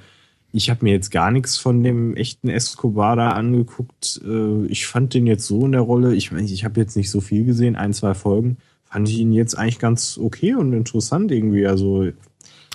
ich 0.51 0.69
habe 0.69 0.85
mir 0.85 0.93
jetzt 0.93 1.11
gar 1.11 1.31
nichts 1.31 1.57
von 1.57 1.83
dem 1.83 2.15
echten 2.15 2.47
Escobar 2.49 3.15
da 3.15 3.31
angeguckt. 3.31 4.21
Äh, 4.25 4.65
ich 4.67 4.87
fand 4.87 5.13
den 5.13 5.27
jetzt 5.27 5.45
so 5.45 5.65
in 5.65 5.73
der 5.73 5.81
Rolle. 5.81 6.15
Ich 6.15 6.31
meine, 6.31 6.45
ich 6.45 6.63
habe 6.63 6.79
jetzt 6.79 6.95
nicht 6.95 7.11
so 7.11 7.19
viel 7.19 7.43
gesehen, 7.45 7.75
ein, 7.75 7.93
zwei 7.93 8.13
Folgen. 8.13 8.57
Fand 8.85 9.09
ich 9.09 9.17
ihn 9.17 9.33
jetzt 9.33 9.57
eigentlich 9.57 9.79
ganz 9.79 10.17
okay 10.17 10.53
und 10.55 10.71
interessant 10.71 11.31
irgendwie. 11.31 11.67
Also 11.67 12.09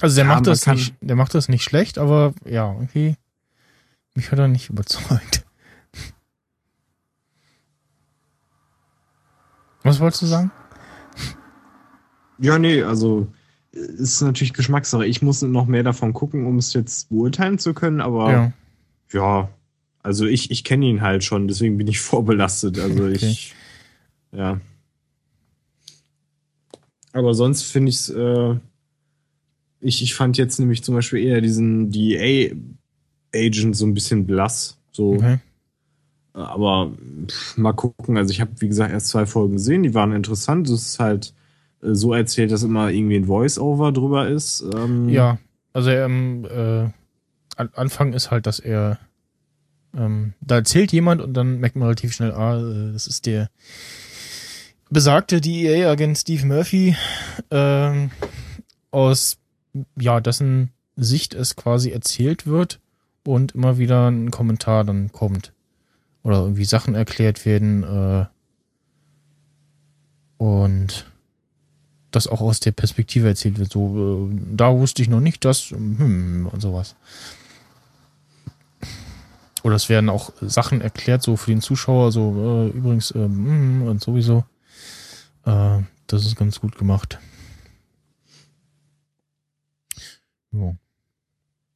Also 0.01 0.17
der 0.17 0.27
Ja, 0.27 0.35
macht 0.35 0.47
das 0.47 0.67
nicht, 0.67 0.95
der 1.01 1.17
macht 1.17 1.35
das 1.35 1.49
nicht 1.49 1.63
schlecht, 1.63 1.97
aber 1.99 2.35
ja, 2.45 2.71
irgendwie 2.73 3.15
mich 4.15 4.31
hat 4.31 4.39
er 4.39 4.49
nicht 4.49 4.69
überzeugt. 4.69 5.47
Was 9.83 10.01
wolltest 10.01 10.21
du 10.23 10.27
sagen? 10.27 10.51
Ja, 12.41 12.59
nee, 12.59 12.83
also 12.83 13.27
äh, 13.75 13.79
ist 13.79 14.21
natürlich 14.23 14.53
Geschmackssache. 14.53 15.07
Ich 15.07 15.23
muss 15.23 15.43
noch 15.43 15.67
mehr 15.67 15.83
davon 15.83 16.13
gucken, 16.13 16.47
um 16.47 16.59
es 16.59 16.73
jetzt 16.73 17.09
beurteilen 17.11 17.59
zu 17.59 17.75
können, 17.75 18.01
aber 18.01 18.31
ja, 18.33 18.53
Ja. 19.13 19.49
also 20.03 20.27
ich, 20.27 20.51
ich 20.51 20.65
kenne 20.65 20.87
ihn 20.87 21.03
halt 21.03 21.23
schon, 21.25 21.49
deswegen 21.49 21.77
bin 21.79 21.87
ich 21.89 22.01
vorbelastet. 22.01 22.79
Also 22.79 23.05
Okay. 23.05 23.15
ich, 23.15 23.55
ja. 24.33 24.61
Aber 27.13 27.35
sonst 27.35 27.63
finde 27.63 27.91
ich's, 27.91 28.09
äh, 28.09 28.55
ich, 29.81 30.03
ich 30.03 30.15
fand 30.15 30.37
jetzt 30.39 30.59
nämlich 30.61 30.85
zum 30.85 30.95
Beispiel 30.95 31.25
eher 31.25 31.41
diesen 31.41 31.91
DA-Agent 31.91 33.77
so 33.77 33.87
ein 33.87 33.95
bisschen 33.95 34.27
blass. 34.27 34.79
So, 34.93 35.15
Okay. 35.15 35.39
aber 36.33 36.93
pff, 37.27 37.57
mal 37.57 37.73
gucken. 37.73 38.17
Also 38.17 38.31
ich 38.31 38.41
habe, 38.41 38.53
wie 38.59 38.69
gesagt, 38.69 38.93
erst 38.93 39.09
zwei 39.09 39.27
Folgen 39.27 39.55
gesehen, 39.55 39.83
die 39.83 39.95
waren 39.95 40.13
interessant. 40.13 40.69
Es 40.69 40.87
ist 40.87 40.99
halt 41.01 41.35
so 41.83 42.13
erzählt, 42.13 42.51
dass 42.53 42.63
immer 42.63 42.91
irgendwie 42.91 43.17
ein 43.17 43.25
Voice-Over 43.27 43.93
drüber 43.93 44.29
ist. 44.29 44.65
Ähm, 44.75 45.09
Ja, 45.09 45.39
also 45.73 45.91
ähm, 45.91 46.45
äh, 46.45 46.91
an- 47.57 47.71
Anfang 47.75 48.13
ist 48.13 48.31
halt, 48.31 48.47
dass 48.47 48.59
er 48.59 48.99
ähm, 49.97 50.35
da 50.41 50.57
erzählt 50.57 50.93
jemand 50.93 51.21
und 51.21 51.33
dann 51.35 51.59
merkt 51.59 51.77
man 51.77 51.85
relativ 51.85 52.13
schnell, 52.13 52.33
ah, 52.33 52.59
äh, 52.61 52.93
das 52.93 53.07
ist 53.07 53.27
der 53.27 53.49
besagte 54.91 55.41
DEA-Agent 55.41 56.19
Steve 56.19 56.47
Murphy, 56.47 56.97
ähm, 57.51 58.11
aus 58.91 59.39
ja, 59.99 60.21
dessen 60.21 60.71
Sicht 60.97 61.33
es 61.35 61.55
quasi 61.57 61.91
erzählt 61.91 62.47
wird 62.47 62.81
und 63.25 63.53
immer 63.53 63.79
wieder 63.79 64.09
ein 64.11 64.31
Kommentar 64.31 64.85
dann 64.85 65.13
kommt. 65.13 65.53
Oder 66.23 66.41
irgendwie 66.41 66.65
Sachen 66.65 66.95
erklärt 66.95 67.47
werden, 67.47 67.83
äh, 67.85 68.27
und 70.39 71.10
das 72.11 72.27
auch 72.27 72.41
aus 72.41 72.61
der 72.61 72.73
Perspektive 72.73 73.29
erzählt 73.29 73.59
wird. 73.59 73.73
So, 73.73 74.29
äh, 74.33 74.39
da 74.57 74.77
wusste 74.77 75.03
ich 75.03 75.09
noch 75.09 75.21
nicht, 75.21 75.45
dass, 75.45 75.71
hm, 75.71 76.49
und 76.51 76.61
sowas. 76.61 76.97
Oder 79.63 79.75
es 79.77 79.89
werden 79.89 80.09
auch 80.09 80.33
Sachen 80.41 80.81
erklärt, 80.81 81.23
so 81.23 81.37
für 81.37 81.51
den 81.51 81.61
Zuschauer, 81.61 82.13
so 82.13 82.71
äh, 82.73 82.77
übrigens 82.77 83.13
ähm, 83.15 83.83
und 83.83 84.03
sowieso. 84.03 84.45
Äh, 85.45 85.81
das 86.07 86.25
ist 86.25 86.37
ganz 86.37 86.61
gut 86.61 86.77
gemacht. 86.79 87.19
Ja. 90.53 90.75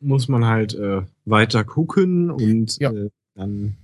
Muss 0.00 0.28
man 0.28 0.44
halt 0.44 0.74
äh, 0.74 1.02
weiter 1.24 1.64
gucken 1.64 2.30
und 2.30 2.78
Ja. 2.80 2.90
äh, 2.90 3.10
dann 3.34 3.76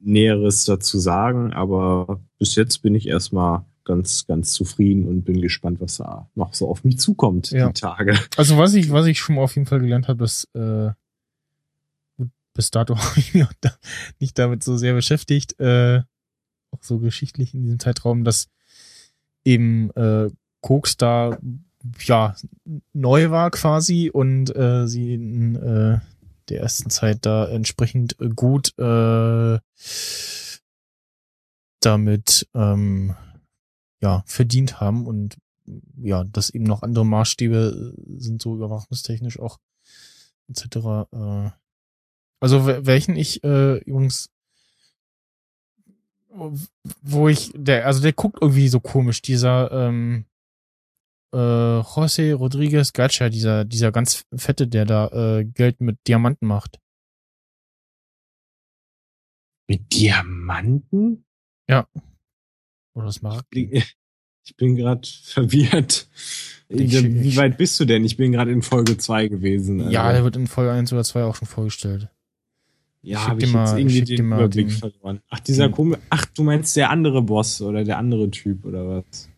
Näheres 0.00 0.64
dazu 0.64 0.98
sagen. 0.98 1.52
Aber 1.52 2.20
bis 2.38 2.54
jetzt 2.56 2.82
bin 2.82 2.94
ich 2.94 3.06
erstmal 3.06 3.64
ganz, 3.84 4.26
ganz 4.26 4.52
zufrieden 4.52 5.06
und 5.06 5.22
bin 5.24 5.40
gespannt, 5.40 5.80
was 5.80 5.96
da 5.96 6.28
noch 6.34 6.54
so 6.54 6.68
auf 6.68 6.84
mich 6.84 6.98
zukommt, 6.98 7.50
Ja. 7.50 7.68
die 7.68 7.80
Tage. 7.80 8.18
Also 8.36 8.56
was 8.58 8.74
ich, 8.74 8.90
was 8.90 9.06
ich 9.06 9.18
schon 9.18 9.36
mal 9.36 9.42
auf 9.42 9.54
jeden 9.56 9.66
Fall 9.66 9.80
gelernt 9.80 10.08
habe, 10.08 10.18
dass 10.20 10.44
äh, 10.54 10.90
gut, 12.16 12.30
bis 12.54 12.70
dato 12.70 12.96
habe 12.98 13.18
ich 13.18 13.34
mich 13.34 13.46
da, 13.60 13.72
nicht 14.20 14.38
damit 14.38 14.62
so 14.64 14.76
sehr 14.76 14.94
beschäftigt, 14.94 15.58
äh, 15.60 16.02
auch 16.70 16.82
so 16.82 16.98
geschichtlich 16.98 17.54
in 17.54 17.62
diesem 17.64 17.78
Zeitraum, 17.78 18.24
dass 18.24 18.48
eben 19.44 19.90
äh, 19.96 20.30
Koks 20.60 20.96
da 20.96 21.38
ja 22.04 22.36
neu 22.92 23.30
war 23.30 23.50
quasi 23.50 24.08
und 24.12 24.54
äh, 24.54 24.86
sie 24.86 25.14
in 25.14 25.56
äh, 25.56 25.98
der 26.48 26.60
ersten 26.60 26.90
Zeit 26.90 27.26
da 27.26 27.48
entsprechend 27.48 28.16
gut 28.36 28.72
äh, 28.78 29.58
damit 31.80 32.48
ähm, 32.54 33.14
ja 34.02 34.22
verdient 34.26 34.80
haben 34.80 35.06
und 35.06 35.38
ja, 35.96 36.24
dass 36.24 36.50
eben 36.50 36.64
noch 36.64 36.82
andere 36.82 37.06
Maßstäbe 37.06 37.94
äh, 37.96 38.18
sind, 38.18 38.42
so 38.42 38.54
überwachungstechnisch 38.54 39.38
auch, 39.38 39.58
etc. 40.48 40.64
Äh, 41.12 41.50
also 42.40 42.66
wel- 42.66 42.84
welchen 42.84 43.14
ich 43.16 43.42
äh, 43.44 43.78
übrigens, 43.78 44.28
wo 47.02 47.28
ich, 47.28 47.52
der, 47.54 47.86
also 47.86 48.02
der 48.02 48.12
guckt 48.12 48.38
irgendwie 48.40 48.68
so 48.68 48.80
komisch, 48.80 49.22
dieser 49.22 49.70
ähm, 49.70 50.24
äh, 51.32 51.36
José 51.36 52.34
Rodriguez 52.34 52.92
Gacha, 52.92 53.28
dieser, 53.28 53.64
dieser 53.64 53.92
ganz 53.92 54.24
fette, 54.34 54.66
der 54.66 54.84
da 54.84 55.08
äh, 55.08 55.44
Geld 55.44 55.80
mit 55.80 55.98
Diamanten 56.08 56.46
macht. 56.48 56.80
Mit 59.68 59.94
Diamanten? 59.94 61.24
Oder 62.94 63.12
Mark. 63.22 63.44
Ich 64.44 64.56
bin 64.56 64.74
gerade 64.74 65.06
verwirrt. 65.22 66.08
Ich 66.68 66.92
Wie 67.00 67.28
ich- 67.28 67.36
weit 67.36 67.56
bist 67.58 67.78
du 67.78 67.84
denn? 67.84 68.04
Ich 68.04 68.16
bin 68.16 68.32
gerade 68.32 68.50
in 68.50 68.62
Folge 68.62 68.96
2 68.98 69.28
gewesen. 69.28 69.80
also- 69.80 69.92
Ja, 69.92 70.10
der 70.12 70.24
wird 70.24 70.34
in 70.34 70.48
Folge 70.48 70.72
1 70.72 70.92
oder 70.92 71.04
2 71.04 71.22
auch 71.22 71.36
schon 71.36 71.46
vorgestellt. 71.46 72.08
ja 73.02 73.24
habe 73.28 73.40
ich 73.40 73.52
mal- 73.52 73.66
jetzt 73.68 73.78
irgendwie 73.78 74.16
den 74.16 74.26
Überblick 74.26 74.66
den- 74.68 74.76
verloren. 74.76 75.20
Ach, 75.30 75.38
dieser 75.38 75.68
komische. 75.68 76.00
Ach, 76.10 76.24
du 76.26 76.42
meinst 76.42 76.74
der 76.74 76.90
andere 76.90 77.22
Boss 77.22 77.62
oder 77.62 77.84
der 77.84 77.98
andere 77.98 78.28
Typ 78.32 78.64
oder 78.64 78.88
was? 78.88 79.28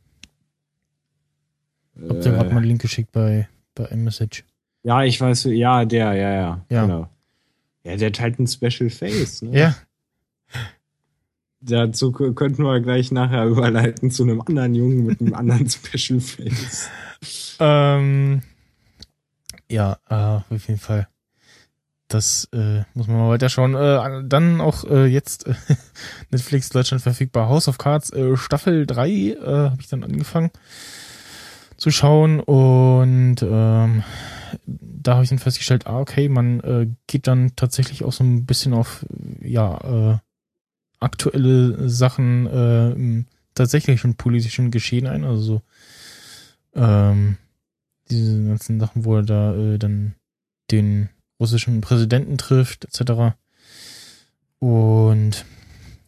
Ich 1.97 2.09
hab 2.09 2.21
dir 2.23 2.31
gerade 2.33 2.51
mal 2.51 2.57
einen 2.59 2.67
Link 2.67 2.81
geschickt 2.81 3.13
bei, 3.13 3.47
bei 3.75 3.85
iMessage. 3.87 4.45
ja, 4.85 5.05
ich 5.05 5.21
weiß, 5.21 5.45
ja, 5.51 5.85
der, 5.85 6.15
ja, 6.15 6.33
ja. 6.33 6.67
Ja. 6.71 6.83
Genau. 6.87 7.09
Ja, 7.85 7.97
der 7.97 8.07
hat 8.09 8.21
halt 8.21 8.39
ein 8.39 8.47
Special 8.47 8.89
Face. 8.91 9.43
Ne? 9.43 9.59
Ja, 9.59 9.77
Dazu 11.67 12.13
könnten 12.13 12.63
wir 12.63 12.81
gleich 12.81 13.11
nachher 13.11 13.47
überleiten 13.47 14.11
zu 14.11 14.25
einem 14.25 14.41
anderen 14.43 14.75
Jungen 14.75 15.07
mit 15.07 15.21
einem 15.21 15.35
anderen 15.35 15.69
Special 15.71 16.21
Face. 16.21 16.89
Ähm, 17.59 18.43
ja, 19.71 19.99
äh, 20.09 20.55
auf 20.55 20.69
jeden 20.69 20.81
Fall. 20.81 21.09
Das 22.09 22.49
äh, 22.53 22.83
muss 22.93 23.09
man 23.09 23.17
mal 23.17 23.31
weiterschauen. 23.31 23.75
Äh, 23.75 24.29
dann 24.29 24.61
auch 24.61 24.85
äh, 24.85 25.07
jetzt 25.07 25.47
äh, 25.47 25.55
Netflix 26.31 26.69
Deutschland 26.69 27.03
verfügbar. 27.03 27.49
House 27.49 27.67
of 27.67 27.79
Cards 27.79 28.13
äh, 28.13 28.37
Staffel 28.37 28.87
3 28.87 29.09
äh, 29.11 29.37
habe 29.41 29.81
ich 29.81 29.89
dann 29.89 30.05
angefangen 30.05 30.51
zu 31.77 31.91
schauen 31.91 32.41
und 32.41 33.37
ähm, 33.43 34.05
da 34.67 35.15
habe 35.15 35.25
ich 35.25 35.31
dann 35.31 35.39
festgestellt, 35.39 35.87
ah, 35.87 35.99
okay, 35.99 36.29
man 36.29 36.61
äh, 36.61 36.87
geht 37.07 37.27
dann 37.27 37.57
tatsächlich 37.57 38.05
auch 38.05 38.13
so 38.13 38.23
ein 38.23 38.47
bisschen 38.47 38.75
auf 38.75 39.05
ja 39.41 40.13
äh, 40.13 40.19
aktuelle 41.05 41.89
Sachen 41.89 42.47
äh, 42.47 42.91
im 42.93 43.27
tatsächlichen 43.55 44.17
politischen 44.17 44.71
Geschehen 44.71 45.07
ein, 45.07 45.25
also 45.25 45.43
so 45.43 45.63
ähm, 46.75 47.37
diese 48.11 48.45
ganzen 48.45 48.81
Sachen, 48.81 49.05
wo 49.05 49.17
er 49.17 49.23
da 49.23 49.55
äh, 49.55 49.79
dann 49.79 50.15
den 50.71 51.09
russischen 51.39 51.81
Präsidenten 51.81 52.39
trifft, 52.39 52.85
etc. 52.85 53.37
Und 54.59 55.45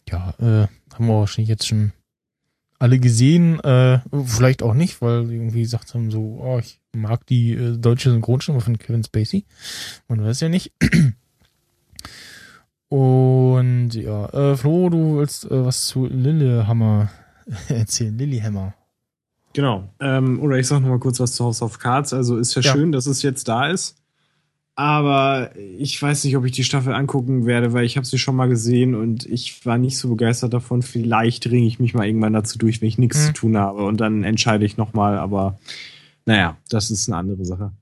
ja, 0.09 0.35
äh, 0.39 0.66
haben 0.94 1.06
wir 1.06 1.20
wahrscheinlich 1.20 1.48
jetzt 1.48 1.66
schon 1.66 1.93
alle 2.78 2.98
gesehen, 2.98 3.60
äh, 3.60 4.01
vielleicht 4.24 4.62
auch 4.62 4.74
nicht, 4.74 5.01
weil 5.01 5.31
irgendwie 5.31 5.62
gesagt 5.62 5.94
haben, 5.94 6.10
so, 6.10 6.40
oh, 6.43 6.59
ich 6.59 6.81
mag 6.94 7.27
die 7.27 7.52
äh, 7.52 7.78
deutsche 7.78 8.10
Synchronstimme 8.10 8.60
von 8.60 8.78
Kevin 8.78 9.05
Spacey. 9.05 9.44
Man 10.09 10.23
weiß 10.23 10.40
ja 10.40 10.48
nicht. 10.48 10.73
Und 12.88 13.90
ja, 13.94 14.26
äh, 14.26 14.56
Flo, 14.56 14.88
du 14.90 15.18
willst 15.18 15.44
äh, 15.50 15.64
was 15.64 15.86
zu 15.86 16.06
Lillehammer 16.06 17.10
erzählen. 17.68 18.16
Lilyhammer. 18.16 18.74
Genau. 19.52 19.88
Ähm, 20.00 20.40
oder 20.40 20.58
ich 20.58 20.66
sag 20.66 20.80
noch 20.80 20.88
mal 20.88 20.98
kurz 20.98 21.18
was 21.18 21.32
zu 21.32 21.44
House 21.44 21.62
of 21.62 21.78
Cards. 21.78 22.12
Also 22.12 22.36
ist 22.36 22.54
ja, 22.54 22.62
Ja. 22.62 22.72
schön, 22.72 22.92
dass 22.92 23.06
es 23.06 23.22
jetzt 23.22 23.48
da 23.48 23.68
ist. 23.68 23.96
Aber 24.78 25.56
ich 25.56 26.00
weiß 26.00 26.24
nicht, 26.24 26.36
ob 26.36 26.44
ich 26.44 26.52
die 26.52 26.62
Staffel 26.64 26.92
angucken 26.92 27.46
werde, 27.46 27.72
weil 27.72 27.86
ich 27.86 27.96
habe 27.96 28.06
sie 28.06 28.18
schon 28.18 28.36
mal 28.36 28.46
gesehen 28.50 28.94
und 28.94 29.24
ich 29.24 29.64
war 29.64 29.78
nicht 29.78 29.96
so 29.96 30.10
begeistert 30.10 30.52
davon. 30.52 30.82
Vielleicht 30.82 31.46
ringe 31.50 31.66
ich 31.66 31.78
mich 31.78 31.94
mal 31.94 32.06
irgendwann 32.06 32.34
dazu 32.34 32.58
durch, 32.58 32.82
wenn 32.82 32.88
ich 32.88 32.98
nichts 32.98 33.20
Hm. 33.20 33.26
zu 33.28 33.32
tun 33.32 33.56
habe 33.56 33.84
und 33.86 33.98
dann 34.02 34.22
entscheide 34.22 34.66
ich 34.66 34.76
noch 34.76 34.92
mal. 34.92 35.16
Aber 35.18 35.58
naja, 36.26 36.58
das 36.68 36.90
ist 36.90 37.08
eine 37.08 37.16
andere 37.16 37.46
Sache. 37.46 37.72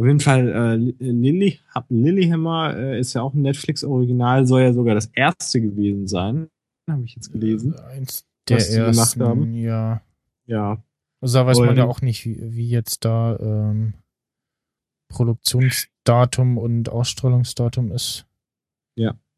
Auf 0.00 0.06
jeden 0.06 0.20
Fall, 0.20 0.48
äh, 0.48 0.76
Lily, 1.04 1.58
Lilyhammer 1.90 2.74
äh, 2.74 3.00
ist 3.00 3.12
ja 3.12 3.20
auch 3.20 3.34
ein 3.34 3.42
Netflix-Original, 3.42 4.46
soll 4.46 4.62
ja 4.62 4.72
sogar 4.72 4.94
das 4.94 5.10
erste 5.14 5.60
gewesen 5.60 6.06
sein. 6.08 6.48
Habe 6.88 7.04
ich 7.04 7.14
jetzt 7.16 7.30
gelesen. 7.30 7.74
Äh, 7.74 7.96
Eins 7.98 8.24
der 8.48 8.56
Was 8.56 8.68
sie 8.70 8.78
gemacht 8.78 8.96
ersten, 8.96 9.22
haben. 9.22 9.54
ja. 9.54 10.00
Ja, 10.46 10.82
Also 11.20 11.38
da 11.38 11.46
weiß 11.46 11.58
man 11.58 11.68
Und- 11.68 11.76
ja 11.76 11.84
auch 11.84 12.00
nicht, 12.00 12.24
wie, 12.24 12.38
wie 12.56 12.68
jetzt 12.70 13.04
da 13.04 13.36
ähm, 13.38 13.92
Produktionsdatum 15.08 16.56
und 16.58 16.88
Ausstrahlungsdatum 16.88 17.92
ist. 17.92 18.26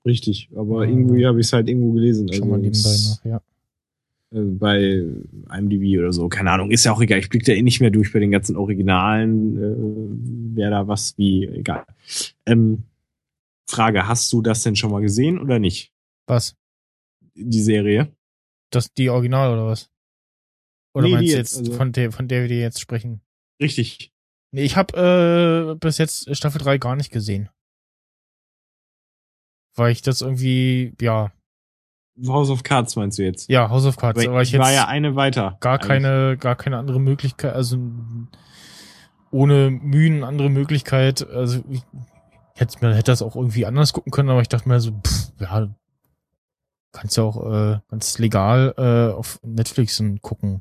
richtig. 0.04 0.50
Aber 0.56 0.84
Ja. 0.84 0.90
irgendwie 0.90 1.26
habe 1.26 1.38
ich 1.40 1.46
es 1.46 1.52
halt 1.52 1.68
irgendwo 1.68 1.92
gelesen. 1.92 2.28
Schau 2.32 2.44
mal 2.46 2.58
nebenbei 2.58 2.90
noch, 2.90 3.24
ja. 3.24 3.40
Äh, 4.32 4.40
bei 4.40 5.04
IMDb 5.56 5.98
oder 5.98 6.12
so. 6.12 6.28
Keine 6.28 6.50
Ahnung, 6.50 6.70
ist 6.70 6.84
ja 6.84 6.92
auch 6.92 7.00
egal. 7.00 7.18
Ich 7.18 7.28
blick 7.28 7.44
da 7.44 7.52
eh 7.52 7.62
nicht 7.62 7.80
mehr 7.80 7.90
durch 7.90 8.12
bei 8.12 8.18
den 8.18 8.30
ganzen 8.30 8.56
Originalen, 8.56 9.56
äh, 9.58 10.56
wer 10.56 10.70
da 10.70 10.88
was 10.88 11.16
wie, 11.18 11.46
egal. 11.46 11.84
Ähm, 12.46 12.84
Frage, 13.68 14.06
hast 14.06 14.32
du 14.32 14.42
das 14.42 14.62
denn 14.62 14.76
schon 14.76 14.90
mal 14.90 15.00
gesehen 15.00 15.38
oder 15.38 15.58
nicht? 15.58 15.92
Was? 16.26 16.56
Die 17.34 17.62
Serie? 17.62 18.14
Das 18.70 18.92
die 18.92 19.08
Original 19.10 19.52
oder 19.52 19.66
was? 19.66 19.90
Oder 20.94 21.06
Nee, 21.06 21.12
meinst 21.14 21.32
du 21.32 21.36
jetzt, 21.36 21.58
also- 21.58 21.72
von, 21.72 21.92
der, 21.92 22.12
von 22.12 22.28
der 22.28 22.48
wir 22.48 22.58
jetzt 22.58 22.80
sprechen? 22.80 23.20
Richtig. 23.60 24.12
Nee, 24.54 24.64
ich 24.64 24.76
habe 24.76 25.72
äh, 25.72 25.78
bis 25.78 25.96
jetzt 25.98 26.34
Staffel 26.36 26.60
3 26.60 26.76
gar 26.78 26.96
nicht 26.96 27.10
gesehen. 27.10 27.48
Weil 29.74 29.92
ich 29.92 30.02
das 30.02 30.20
irgendwie, 30.20 30.92
ja, 31.00 31.32
House 32.26 32.50
of 32.50 32.62
Cards 32.62 32.94
meinst 32.96 33.18
du 33.18 33.22
jetzt? 33.22 33.48
ja, 33.48 33.68
House 33.70 33.86
of 33.86 33.96
Cards, 33.96 34.20
Aber 34.20 34.32
aber 34.32 34.42
ich 34.42 34.52
ich 34.52 34.60
war 34.60 34.72
ja 34.72 34.86
eine 34.86 35.16
weiter. 35.16 35.56
gar 35.60 35.74
eigentlich. 35.74 35.88
keine, 35.88 36.36
gar 36.38 36.56
keine 36.56 36.78
andere 36.78 37.00
Möglichkeit, 37.00 37.54
also 37.54 37.78
ohne 39.30 39.70
Mühen 39.70 40.24
andere 40.24 40.50
Möglichkeit, 40.50 41.26
also 41.28 41.62
ich 41.70 41.82
hätte, 42.54 42.76
man 42.82 42.92
hätte 42.92 43.10
das 43.12 43.22
auch 43.22 43.34
irgendwie 43.34 43.64
anders 43.66 43.92
gucken 43.92 44.12
können, 44.12 44.28
aber 44.28 44.42
ich 44.42 44.48
dachte 44.48 44.68
mir 44.68 44.78
so, 44.80 44.92
pff, 44.92 45.32
ja, 45.40 45.68
kannst 46.92 47.16
ja 47.16 47.22
auch 47.22 47.50
äh, 47.50 47.78
ganz 47.88 48.18
legal 48.18 48.74
äh, 48.76 49.14
auf 49.16 49.40
Netflix 49.42 50.02
gucken. 50.20 50.60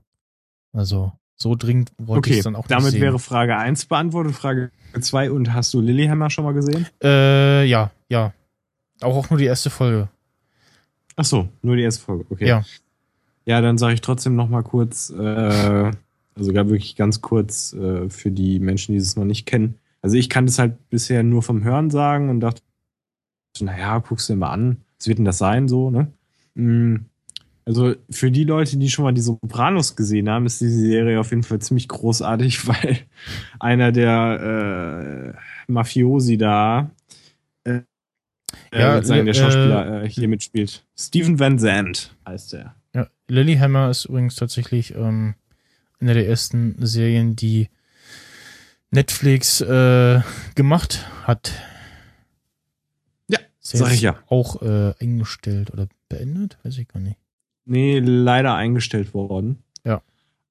Also 0.72 1.12
so 1.36 1.56
dringend 1.56 1.92
wollte 1.98 2.30
ich 2.30 2.34
Okay, 2.36 2.40
es 2.40 2.44
dann 2.46 2.56
auch 2.56 2.62
nicht 2.62 2.72
damit 2.72 2.92
sehen. 2.92 3.02
wäre 3.02 3.20
Frage 3.20 3.58
1 3.58 3.88
beantwortet. 3.88 4.34
Frage 4.36 4.72
2, 4.98 5.32
und 5.32 5.54
hast 5.54 5.74
du 5.74 5.82
Lilyhammer 5.82 6.30
schon 6.30 6.46
mal 6.46 6.54
gesehen? 6.54 6.88
äh, 7.04 7.66
ja, 7.66 7.92
ja. 8.10 8.32
Auch, 9.02 9.18
auch 9.18 9.30
nur 9.30 9.40
die 9.40 9.46
erste 9.46 9.70
Folge. 9.70 10.08
Ach 11.22 11.26
so, 11.26 11.48
nur 11.62 11.76
die 11.76 11.84
erste 11.84 12.04
Folge. 12.04 12.26
Okay. 12.32 12.48
Ja. 12.48 12.64
Ja, 13.46 13.62
dann 13.62 13.78
sage 13.78 13.94
ich 13.94 14.02
trotzdem 14.02 14.36
noch 14.36 14.50
mal 14.50 14.64
kurz, 14.64 15.12
äh, 15.12 15.92
also 16.36 16.52
gar 16.54 16.68
wirklich 16.70 16.96
ganz 16.96 17.22
kurz 17.22 17.74
äh, 17.74 18.10
für 18.10 18.32
die 18.32 18.60
Menschen, 18.60 18.94
die 18.94 18.98
es 18.98 19.16
noch 19.16 19.26
nicht 19.26 19.46
kennen. 19.46 19.76
Also 20.02 20.18
ich 20.18 20.30
kannte 20.32 20.50
es 20.50 20.58
halt 20.58 20.90
bisher 20.90 21.22
nur 21.22 21.44
vom 21.44 21.64
Hören 21.64 21.92
sagen 21.92 22.30
und 22.30 22.40
dachte, 22.40 22.64
naja, 23.60 24.00
guckst 24.00 24.30
du 24.30 24.34
dir 24.34 24.40
mal 24.40 24.50
an, 24.52 24.78
was 24.98 25.08
wird 25.08 25.20
denn 25.20 25.26
das 25.26 25.38
sein 25.38 25.68
so, 25.68 25.92
ne? 25.92 26.12
Mm, 26.56 26.96
Also 27.66 27.94
für 28.10 28.32
die 28.32 28.44
Leute, 28.46 28.78
die 28.78 28.90
schon 28.90 29.04
mal 29.06 29.14
die 29.14 29.22
Sopranos 29.22 29.96
gesehen 29.96 30.30
haben, 30.30 30.48
ist 30.48 30.62
diese 30.62 30.80
Serie 30.80 31.20
auf 31.20 31.30
jeden 31.32 31.44
Fall 31.44 31.60
ziemlich 31.60 31.88
großartig, 31.88 32.68
weil 32.70 33.00
einer 33.60 33.92
der 33.92 35.36
äh, 35.38 35.72
Mafiosi 35.72 36.38
da, 36.38 36.92
äh, 37.66 37.82
Ja, 38.74 38.98
äh, 38.98 39.04
sein, 39.04 39.26
der 39.26 39.36
äh, 39.36 39.38
Schauspieler 39.38 40.04
äh, 40.04 40.10
hier 40.10 40.28
mitspielt. 40.28 40.84
Steven 40.98 41.40
Van 41.40 41.60
Zandt 41.60 42.16
heißt 42.26 42.54
er. 42.54 42.76
Ja, 42.94 43.08
Lilyhammer 43.28 43.90
ist 43.90 44.06
übrigens 44.06 44.36
tatsächlich 44.36 44.96
ähm, 44.96 45.36
eine 46.00 46.14
der 46.14 46.28
ersten 46.28 46.76
Serien, 46.80 47.36
die 47.36 47.70
Netflix 48.92 49.62
äh, 49.62 50.22
gemacht 50.56 51.06
hat. 51.24 51.54
Ja, 53.28 53.40
sag 53.60 53.94
ich 53.94 54.02
ja. 54.02 54.18
Auch 54.28 54.62
äh, 54.62 54.94
eingestellt 55.00 55.72
oder 55.72 55.88
beendet? 56.10 56.58
Weiß 56.64 56.78
ich 56.78 56.88
gar 56.88 57.00
nicht. 57.00 57.18
Nee, 57.66 58.00
leider 58.00 58.56
eingestellt 58.56 59.14
worden. 59.14 59.64
Ja. 59.86 60.02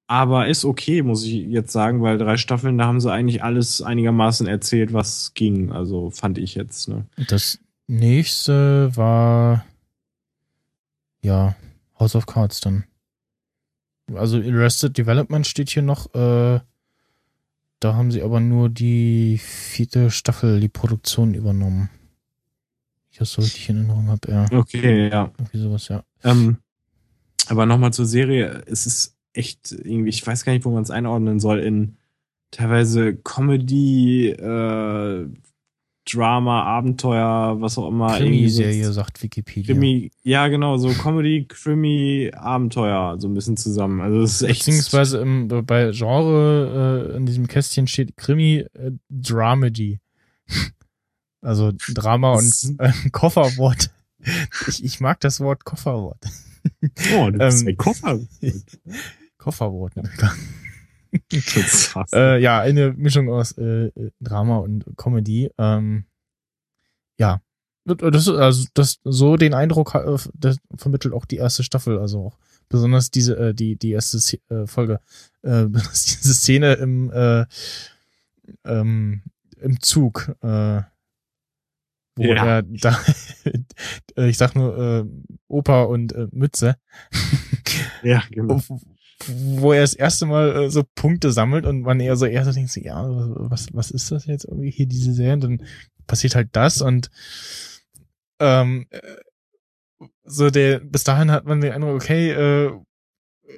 Aber 0.07 0.47
ist 0.47 0.65
okay, 0.65 1.03
muss 1.03 1.23
ich 1.23 1.33
jetzt 1.33 1.71
sagen, 1.71 2.01
weil 2.01 2.17
drei 2.17 2.37
Staffeln, 2.37 2.77
da 2.77 2.85
haben 2.85 2.99
sie 2.99 3.11
eigentlich 3.11 3.43
alles 3.43 3.81
einigermaßen 3.81 4.47
erzählt, 4.47 4.91
was 4.93 5.33
ging. 5.33 5.71
Also 5.71 6.09
fand 6.09 6.37
ich 6.37 6.55
jetzt. 6.55 6.89
Ne? 6.89 7.05
Das 7.27 7.59
nächste 7.91 8.95
war 8.95 9.65
ja 11.21 11.55
House 11.99 12.15
of 12.15 12.25
Cards 12.25 12.61
dann. 12.61 12.85
Also 14.13 14.37
Arrested 14.37 14.97
Development 14.97 15.45
steht 15.45 15.69
hier 15.69 15.83
noch. 15.83 16.13
Äh, 16.15 16.59
da 17.79 17.95
haben 17.95 18.11
sie 18.11 18.21
aber 18.21 18.39
nur 18.39 18.69
die 18.69 19.37
vierte 19.37 20.11
Staffel, 20.11 20.59
die 20.59 20.69
Produktion 20.69 21.33
übernommen. 21.33 21.89
Ich 23.11 23.17
das 23.17 23.33
so 23.33 23.41
richtig 23.41 23.69
in 23.69 23.77
Erinnerung 23.77 24.07
habe, 24.07 24.31
ja. 24.31 24.45
Okay, 24.51 25.09
ja. 25.09 25.31
Irgendwie 25.37 25.57
sowas, 25.57 25.87
ja. 25.87 26.03
Ähm, 26.23 26.57
aber 27.47 27.65
nochmal 27.65 27.91
zur 27.91 28.05
Serie. 28.05 28.63
Es 28.67 28.85
ist 28.85 29.17
echt 29.33 29.71
irgendwie, 29.71 30.09
ich 30.09 30.25
weiß 30.25 30.45
gar 30.45 30.53
nicht, 30.53 30.65
wo 30.65 30.71
man 30.71 30.83
es 30.83 30.91
einordnen 30.91 31.39
soll, 31.39 31.59
in 31.59 31.97
teilweise 32.51 33.15
Comedy, 33.15 34.29
äh, 34.29 35.27
Drama, 36.13 36.63
Abenteuer, 36.63 37.59
was 37.61 37.77
auch 37.77 37.87
immer. 37.89 38.19
irgendwie 38.19 38.49
so- 38.49 38.61
Krimiserie, 38.63 38.91
sagt 38.93 39.21
Wikipedia. 39.23 39.73
Krimi, 39.73 40.11
ja, 40.23 40.47
genau, 40.47 40.77
so 40.77 40.89
Comedy, 40.89 41.45
Krimi, 41.47 42.31
Abenteuer, 42.35 43.19
so 43.19 43.27
ein 43.27 43.33
bisschen 43.33 43.57
zusammen. 43.57 44.01
Also 44.01 44.21
es 44.21 44.41
ist 44.41 44.49
echt. 44.49 44.65
Beziehungsweise 44.65 45.19
im, 45.19 45.47
bei 45.65 45.91
Genre 45.91 47.09
äh, 47.13 47.17
in 47.17 47.25
diesem 47.25 47.47
Kästchen 47.47 47.87
steht 47.87 48.17
Krimi 48.17 48.65
äh, 48.73 48.91
Dramedy. 49.09 49.99
Also 51.43 51.71
Drama 51.95 52.33
und 52.33 52.75
äh, 52.79 52.91
Kofferwort. 53.11 53.89
Ich, 54.67 54.83
ich 54.83 54.99
mag 54.99 55.19
das 55.21 55.39
Wort 55.39 55.65
Kofferwort. 55.65 56.19
Oh, 57.17 57.31
das 57.31 57.55
ist 57.55 57.61
Ähm, 57.63 57.69
ein 57.69 57.77
Koffer. 57.77 58.19
Kofferwort. 59.39 59.95
Ne? 59.95 60.03
Äh, 62.13 62.41
ja, 62.41 62.59
eine 62.61 62.93
Mischung 62.93 63.29
aus 63.29 63.51
äh, 63.57 63.91
Drama 64.21 64.57
und 64.57 64.85
Comedy. 64.97 65.49
Ähm, 65.57 66.05
ja. 67.17 67.41
Das, 67.83 68.27
also, 68.29 68.67
das, 68.75 68.99
so 69.03 69.37
den 69.37 69.53
Eindruck 69.55 69.95
äh, 69.95 70.17
das 70.35 70.57
vermittelt 70.75 71.13
auch 71.15 71.25
die 71.25 71.37
erste 71.37 71.63
Staffel, 71.63 71.97
also 71.97 72.27
auch 72.27 72.37
besonders 72.69 73.09
diese, 73.09 73.35
äh, 73.37 73.53
die, 73.55 73.75
die 73.75 73.91
erste 73.91 74.17
Sz- 74.17 74.39
äh, 74.49 74.67
Folge, 74.67 74.99
äh, 75.41 75.65
diese 75.69 76.33
Szene 76.33 76.73
im, 76.73 77.11
äh, 77.11 77.45
ähm, 78.65 79.23
im 79.59 79.81
Zug, 79.81 80.29
äh, 80.41 80.81
wo 82.15 82.23
Ja. 82.23 82.45
er 82.57 82.61
da, 82.63 82.99
äh, 84.15 84.29
ich 84.29 84.37
sag 84.37 84.53
nur, 84.55 84.77
äh, 84.77 85.05
Opa 85.47 85.83
und 85.83 86.13
äh, 86.13 86.27
Mütze, 86.31 86.75
ja, 88.03 88.21
genau. 88.29 88.61
wo, 88.67 88.79
wo 89.27 89.73
er 89.73 89.81
das 89.81 89.93
erste 89.93 90.25
Mal 90.25 90.63
äh, 90.63 90.69
so 90.69 90.83
Punkte 90.95 91.31
sammelt 91.31 91.65
und 91.65 91.81
man 91.81 91.99
eher 91.99 92.15
so 92.15 92.25
eher 92.25 92.45
so 92.45 92.51
denkt, 92.51 92.75
ja, 92.75 93.05
was, 93.07 93.67
was 93.73 93.91
ist 93.91 94.11
das 94.11 94.25
jetzt 94.25 94.45
irgendwie 94.45 94.71
hier, 94.71 94.85
diese 94.85 95.13
Serie? 95.13 95.33
Und 95.33 95.43
dann 95.43 95.63
passiert 96.07 96.35
halt 96.35 96.49
das 96.53 96.81
und 96.81 97.09
ähm, 98.39 98.87
äh, 98.89 98.99
so 100.23 100.49
der, 100.49 100.79
bis 100.79 101.03
dahin 101.03 101.31
hat 101.31 101.45
man 101.45 101.61
den 101.61 101.73
Eindruck, 101.73 101.95
okay, 101.95 102.31
äh, 102.31 102.71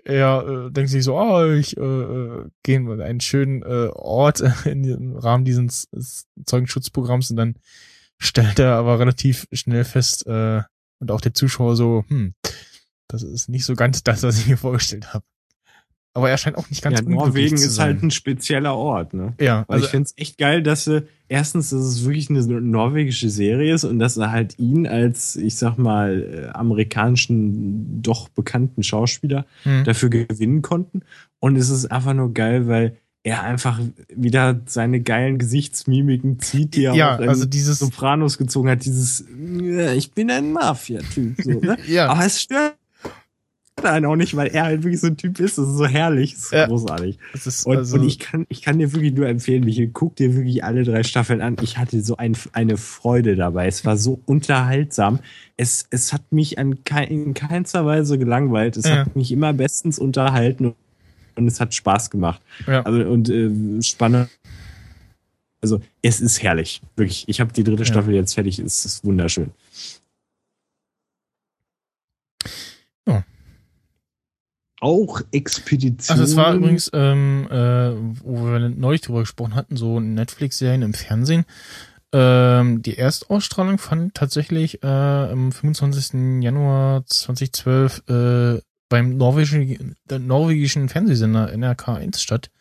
er 0.06 0.48
äh, 0.48 0.72
denkt 0.72 0.90
sich 0.90 1.04
so, 1.04 1.18
oh, 1.18 1.52
ich 1.52 1.78
äh, 1.78 1.82
äh, 1.82 2.50
gehe 2.64 2.78
in 2.78 3.02
einen 3.02 3.20
schönen 3.20 3.62
äh, 3.62 3.90
Ort 3.94 4.44
dem 4.66 5.16
Rahmen 5.16 5.46
dieses 5.46 5.88
Zeugenschutzprogramms 6.46 7.32
und 7.32 7.38
dann 7.38 7.56
stellt 8.18 8.60
er 8.60 8.76
aber 8.76 9.00
relativ 9.00 9.48
schnell 9.52 9.84
fest 9.84 10.26
äh, 10.28 10.62
und 11.00 11.12
auch 11.12 11.22
der 11.22 11.34
Zuschauer 11.34 11.76
so, 11.76 12.04
hm, 12.08 12.34
das 13.08 13.24
ist 13.24 13.50
nicht 13.50 13.66
so 13.66 13.76
ganz 13.76 14.04
das, 14.04 14.24
was 14.24 14.40
ich 14.40 14.48
mir 14.48 14.58
vorgestellt 14.58 15.14
habe. 15.14 15.26
Aber 16.16 16.30
er 16.30 16.38
scheint 16.38 16.58
auch 16.58 16.70
nicht 16.70 16.84
ganz 16.84 17.00
ja, 17.00 17.06
Norwegen 17.06 17.56
ist 17.56 17.80
halt 17.80 18.04
ein 18.04 18.12
spezieller 18.12 18.76
Ort, 18.76 19.16
ne? 19.16 19.34
ja, 19.40 19.60
Also 19.62 19.74
also 19.74 19.86
ich 19.86 19.92
finde 19.92 20.06
es 20.06 20.14
echt 20.18 20.38
geil, 20.38 20.62
dass 20.62 20.84
sie 20.86 21.08
erstens, 21.28 21.72
dass 21.72 21.82
es 21.82 22.06
wirklich 22.06 22.30
eine 22.30 22.42
norwegische 22.62 23.30
Serie 23.32 23.74
ist 23.74 23.84
und 23.84 23.98
dass 23.98 24.14
sie 24.14 24.32
halt 24.32 24.60
ihn 24.60 24.86
als, 24.86 25.36
ich 25.36 25.56
sag 25.56 25.78
mal, 25.78 26.22
äh, 26.22 26.56
amerikanischen, 26.56 28.02
doch 28.04 28.30
bekannten 28.30 28.84
Schauspieler 28.84 29.46
hm, 29.64 29.86
dafür 29.86 30.10
gewinnen 30.10 30.62
konnten. 30.62 31.02
Und 31.40 31.56
es 31.56 31.70
ist 31.70 31.92
einfach 31.92 32.14
nur 32.14 32.32
geil, 32.34 32.68
weil 32.68 32.98
er 33.24 33.42
einfach 33.44 33.80
wieder 34.14 34.62
seine 34.66 35.02
geilen 35.02 35.40
Gesichtsmimiken 35.40 36.40
zieht, 36.40 36.76
die 36.76 36.84
er 36.84 36.94
ja, 36.94 37.16
auch 37.16 37.22
in 37.22 37.30
also 37.30 37.46
dieses, 37.46 37.80
Sopranos 37.80 38.38
gezogen 38.38 38.70
hat. 38.70 38.86
Dieses, 38.86 39.26
"Ja, 39.62 39.94
ich 39.94 40.12
bin 40.12 40.30
ein 40.30 40.52
Mafia-Typ. 40.52 41.42
So, 41.42 41.52
ne? 41.62 41.78
ja, 41.88 42.10
Aber 42.10 42.26
es 42.26 42.42
stört 42.42 42.76
einen 43.82 44.06
auch 44.06 44.16
nicht, 44.16 44.36
weil 44.36 44.48
er 44.48 44.64
halt 44.66 44.84
wirklich 44.84 45.02
so 45.02 45.08
ein 45.08 45.18
Typ 45.18 45.40
ist. 45.40 45.58
Das 45.58 45.68
ist 45.68 45.76
so 45.78 45.86
herrlich, 45.86 46.34
das 46.36 46.44
ist 46.46 46.52
Ja. 46.52 46.68
großartig. 46.68 47.18
es 47.34 47.48
ist 47.48 47.66
Und, 47.66 47.78
also, 47.78 47.98
und 47.98 48.08
ich 48.08 48.20
kann, 48.20 48.46
ich 48.50 48.62
kann 48.62 48.78
dir 48.80 48.94
wirklich 48.94 49.14
nur 49.14 49.28
empfehlen, 49.28 49.64
Michael, 49.64 49.90
guck 49.92 50.16
dir 50.16 50.36
wirklich 50.36 50.64
alle 50.64 50.84
drei 50.84 51.04
Staffeln 51.04 51.42
an. 51.42 51.58
Ich 51.62 51.78
hatte 51.78 52.02
so 52.02 52.16
ein, 52.18 52.38
eine 52.54 52.78
Freude 52.78 53.36
dabei. 53.36 53.68
Es 53.68 53.84
war 53.84 53.98
so 53.98 54.20
unterhaltsam. 54.26 55.20
Es, 55.58 55.88
es 55.90 56.14
hat 56.14 56.32
mich 56.32 56.60
an 56.60 56.84
kein, 56.84 57.08
in 57.08 57.34
keinster 57.34 57.86
Weise 57.86 58.18
gelangweilt. 58.18 58.78
Es 58.78 58.86
Ja. 58.88 58.98
hat 59.06 59.16
mich 59.16 59.32
immer 59.32 59.54
bestens 59.54 60.00
unterhalten 60.00 60.74
und 61.36 61.48
es 61.48 61.60
hat 61.60 61.74
Spaß 61.74 62.10
gemacht. 62.10 62.42
Ja. 62.68 62.84
Also, 62.84 63.00
und 63.10 63.30
äh, 63.30 63.82
spannend. 63.82 64.30
Also 65.62 65.82
es 66.02 66.20
ist 66.22 66.44
herrlich. 66.44 66.82
Wirklich. 66.96 67.24
Ich 67.28 67.40
habe 67.40 67.54
die 67.54 67.64
dritte. 67.64 67.86
Staffel 67.86 68.14
jetzt 68.14 68.34
fertig. 68.34 68.60
Es 68.60 68.86
ist 68.86 69.04
wunderschön. 69.06 69.52
Auch 74.84 75.22
Expedition. 75.32 76.20
Also 76.20 76.24
es 76.24 76.36
war 76.36 76.54
übrigens, 76.54 76.92
ähm, 76.94 77.48
äh, 77.50 77.94
wo 78.22 78.46
wir 78.46 78.60
neulich 78.68 79.00
drüber 79.00 79.22
gesprochen 79.22 79.56
hatten, 79.56 79.78
so 79.78 80.02
Netflix-Serien 80.02 80.82
im 80.82 80.94
Fernsehen. 80.94 81.46
Ähm, 82.12 82.82
die 82.82 82.98
Erstausstrahlung 82.98 83.78
fand 83.78 84.14
tatsächlich 84.14 84.84
äh, 84.84 84.88
am 84.88 85.54
25. 85.54 86.44
Januar 86.44 87.06
2012 87.06 88.04
äh, 88.10 88.62
beim 88.90 89.16
norwegischen, 89.16 89.96
norwegischen 90.10 90.90
Fernsehsender 90.90 91.54
NRK1 91.54 92.20
statt. 92.20 92.52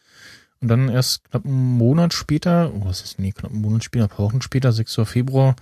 Und 0.61 0.69
dann 0.69 0.89
erst 0.91 1.25
knapp 1.29 1.45
einen 1.45 1.77
Monat 1.77 2.15
später, 2.15 2.71
oh, 2.73 2.85
was 2.85 3.03
ist 3.03 3.19
denn, 3.19 3.25
nee, 3.25 3.33
knapp 3.33 3.51
einen 3.51 3.63
Monat 3.63 3.83
später, 3.83 4.05
ein 4.05 4.11
paar 4.11 4.27
Wochen 4.27 4.43
später, 4.43 4.71
6. 4.71 5.01
Februar, 5.07 5.57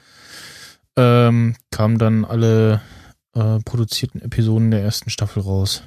ähm, 0.97 1.57
kamen 1.71 1.97
dann 1.97 2.27
alle 2.27 2.83
äh, 3.35 3.61
produzierten 3.65 4.21
Episoden 4.21 4.71
der 4.71 4.83
ersten 4.83 5.09
Staffel 5.09 5.43
raus. 5.43 5.85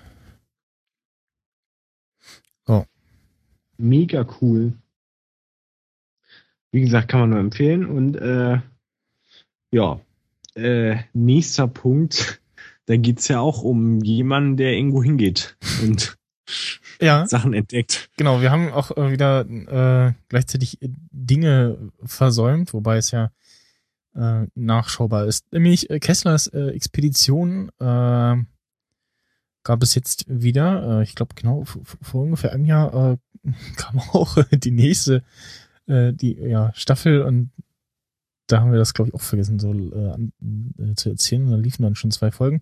Mega 3.83 4.25
cool. 4.41 4.73
Wie 6.71 6.81
gesagt, 6.81 7.07
kann 7.09 7.19
man 7.21 7.29
nur 7.31 7.39
empfehlen. 7.39 7.85
Und 7.85 8.15
äh, 8.15 8.59
ja, 9.71 9.99
äh, 10.55 10.97
nächster 11.13 11.67
Punkt, 11.67 12.41
da 12.85 12.95
geht's 12.97 13.27
ja 13.27 13.39
auch 13.39 13.61
um 13.63 13.99
jemanden, 14.01 14.57
der 14.57 14.73
irgendwo 14.73 15.03
hingeht 15.03 15.55
und 15.83 16.17
Ja. 17.01 17.25
Sachen 17.25 17.53
entdeckt. 17.53 18.09
Genau, 18.17 18.41
wir 18.41 18.51
haben 18.51 18.71
auch 18.71 18.91
äh, 18.95 19.11
wieder 19.11 19.41
äh, 19.49 20.13
gleichzeitig 20.29 20.81
äh, 20.81 20.89
Dinge 21.11 21.91
versäumt, 22.03 22.73
wobei 22.73 22.97
es 22.97 23.11
ja 23.11 23.31
äh, 24.15 24.45
nachschaubar 24.55 25.25
ist. 25.25 25.51
Nämlich 25.51 25.89
äh, 25.89 25.99
Kesslers 25.99 26.47
äh, 26.47 26.67
Expedition 26.69 27.69
äh, 27.79 28.35
gab 29.63 29.81
es 29.81 29.95
jetzt 29.95 30.25
wieder. 30.27 30.99
Äh, 30.99 31.03
ich 31.03 31.15
glaube, 31.15 31.33
genau 31.35 31.63
v- 31.65 31.81
v- 31.83 31.97
vor 32.01 32.23
ungefähr 32.23 32.51
einem 32.53 32.65
Jahr 32.65 33.13
äh, 33.13 33.17
kam 33.75 33.99
auch 33.99 34.37
äh, 34.37 34.57
die 34.57 34.71
nächste 34.71 35.23
äh, 35.87 36.13
die 36.13 36.33
ja, 36.33 36.71
Staffel 36.75 37.21
und 37.21 37.51
da 38.47 38.59
haben 38.59 38.71
wir 38.71 38.79
das, 38.79 38.93
glaube 38.93 39.09
ich, 39.09 39.15
auch 39.15 39.21
vergessen, 39.21 39.57
so 39.57 39.73
äh, 39.73 40.09
an, 40.09 40.33
äh, 40.77 40.95
zu 40.95 41.09
erzählen. 41.09 41.49
Da 41.49 41.55
liefen 41.55 41.83
dann 41.83 41.95
schon 41.95 42.11
zwei 42.11 42.29
Folgen. 42.29 42.59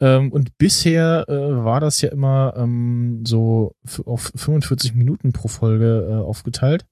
Ähm, 0.00 0.32
und 0.32 0.58
bisher 0.58 1.24
äh, 1.28 1.64
war 1.64 1.80
das 1.80 2.00
ja 2.00 2.10
immer 2.10 2.54
ähm, 2.56 3.24
so 3.24 3.76
auf 4.04 4.32
45 4.34 4.94
Minuten 4.94 5.32
pro 5.32 5.48
Folge 5.48 6.08
äh, 6.10 6.14
aufgeteilt. 6.14 6.84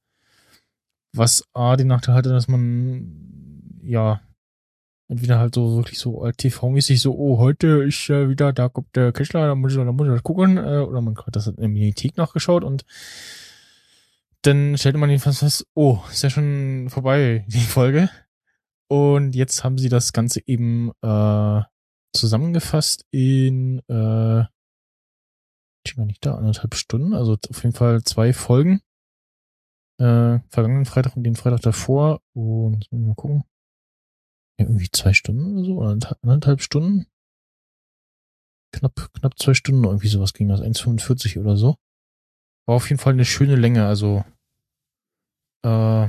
Was 1.12 1.44
A 1.52 1.76
den 1.76 1.88
Nachteil 1.88 2.14
hatte, 2.14 2.30
dass 2.30 2.48
man 2.48 3.80
ja 3.82 4.20
Entweder 5.12 5.38
halt 5.38 5.54
so 5.54 5.76
wirklich 5.76 5.98
so 5.98 6.22
TV-mäßig 6.22 7.02
so, 7.02 7.14
oh, 7.14 7.36
heute 7.36 7.82
ist 7.82 8.08
äh, 8.08 8.30
wieder, 8.30 8.54
da 8.54 8.70
kommt 8.70 8.96
der 8.96 9.12
Kessler, 9.12 9.46
da 9.46 9.54
muss 9.54 9.72
ich, 9.72 9.78
da 9.78 9.92
muss 9.92 10.08
ich 10.08 10.22
gucken. 10.22 10.56
Äh, 10.56 10.78
oder 10.78 11.02
man 11.02 11.14
hat 11.18 11.36
das 11.36 11.48
in 11.48 11.56
der 11.56 11.68
Mediathek 11.68 12.16
nachgeschaut 12.16 12.64
und 12.64 12.86
dann 14.40 14.78
stellte 14.78 14.96
man 14.96 15.10
jedenfalls 15.10 15.40
fest, 15.40 15.66
oh, 15.74 15.98
ist 16.10 16.22
ja 16.22 16.30
schon 16.30 16.88
vorbei, 16.88 17.44
die 17.46 17.60
Folge. 17.60 18.08
Und 18.88 19.34
jetzt 19.34 19.64
haben 19.64 19.76
sie 19.76 19.90
das 19.90 20.14
Ganze 20.14 20.40
eben 20.46 20.92
äh, 21.02 21.60
zusammengefasst 22.14 23.04
in, 23.10 23.80
äh, 23.90 24.44
ich 25.84 25.98
war 25.98 26.06
nicht 26.06 26.24
da, 26.24 26.36
anderthalb 26.36 26.74
Stunden, 26.74 27.12
also 27.12 27.36
auf 27.50 27.62
jeden 27.62 27.76
Fall 27.76 28.02
zwei 28.04 28.32
Folgen. 28.32 28.80
Äh, 29.98 30.38
vergangenen 30.48 30.86
Freitag 30.86 31.18
und 31.18 31.24
den 31.24 31.36
Freitag 31.36 31.60
davor. 31.60 32.22
Und 32.32 32.80
jetzt 32.80 32.92
muss 32.92 33.02
ich 33.02 33.06
mal 33.08 33.14
gucken. 33.14 33.44
Irgendwie 34.58 34.90
zwei 34.90 35.12
Stunden 35.12 35.56
oder 35.56 35.64
so, 35.64 35.76
oder 35.78 36.16
anderthalb 36.22 36.62
Stunden. 36.62 37.06
Knapp, 38.74 39.10
knapp 39.14 39.38
zwei 39.38 39.54
Stunden, 39.54 39.84
irgendwie 39.84 40.08
sowas 40.08 40.32
ging 40.32 40.48
das, 40.48 40.60
1,45 40.60 41.40
oder 41.40 41.56
so. 41.56 41.76
War 42.66 42.76
auf 42.76 42.88
jeden 42.88 43.00
Fall 43.00 43.12
eine 43.12 43.24
schöne 43.24 43.56
Länge, 43.56 43.86
also 43.86 44.24
äh, 45.64 46.06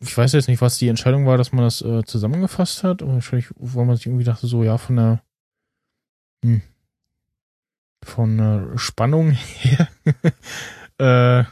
ich 0.00 0.16
weiß 0.16 0.32
jetzt 0.32 0.48
nicht, 0.48 0.60
was 0.60 0.78
die 0.78 0.88
Entscheidung 0.88 1.26
war, 1.26 1.38
dass 1.38 1.52
man 1.52 1.64
das 1.64 1.82
äh, 1.82 2.04
zusammengefasst 2.04 2.84
hat. 2.84 3.02
Und 3.02 3.14
wahrscheinlich, 3.14 3.48
weil 3.56 3.86
man 3.86 3.96
sich 3.96 4.06
irgendwie 4.06 4.24
dachte, 4.24 4.46
so, 4.46 4.62
ja, 4.62 4.76
von 4.78 4.96
der 4.96 5.22
hm, 6.44 6.62
von 8.04 8.36
der 8.36 8.78
Spannung 8.78 9.30
her 9.30 9.88
äh, 10.98 11.44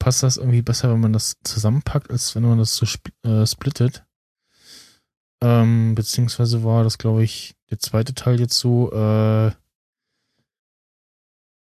passt 0.00 0.24
das 0.24 0.38
irgendwie 0.38 0.62
besser, 0.62 0.90
wenn 0.90 0.98
man 0.98 1.12
das 1.12 1.36
zusammenpackt, 1.44 2.10
als 2.10 2.34
wenn 2.34 2.42
man 2.42 2.58
das 2.58 2.74
so 2.74 2.86
äh, 3.22 3.46
splittet. 3.46 4.04
Ähm, 5.40 5.94
beziehungsweise 5.94 6.64
war 6.64 6.82
das, 6.82 6.98
glaube 6.98 7.22
ich, 7.22 7.54
der 7.70 7.78
zweite 7.78 8.14
Teil 8.14 8.40
jetzt 8.40 8.58
so, 8.58 8.90
äh, 8.92 9.52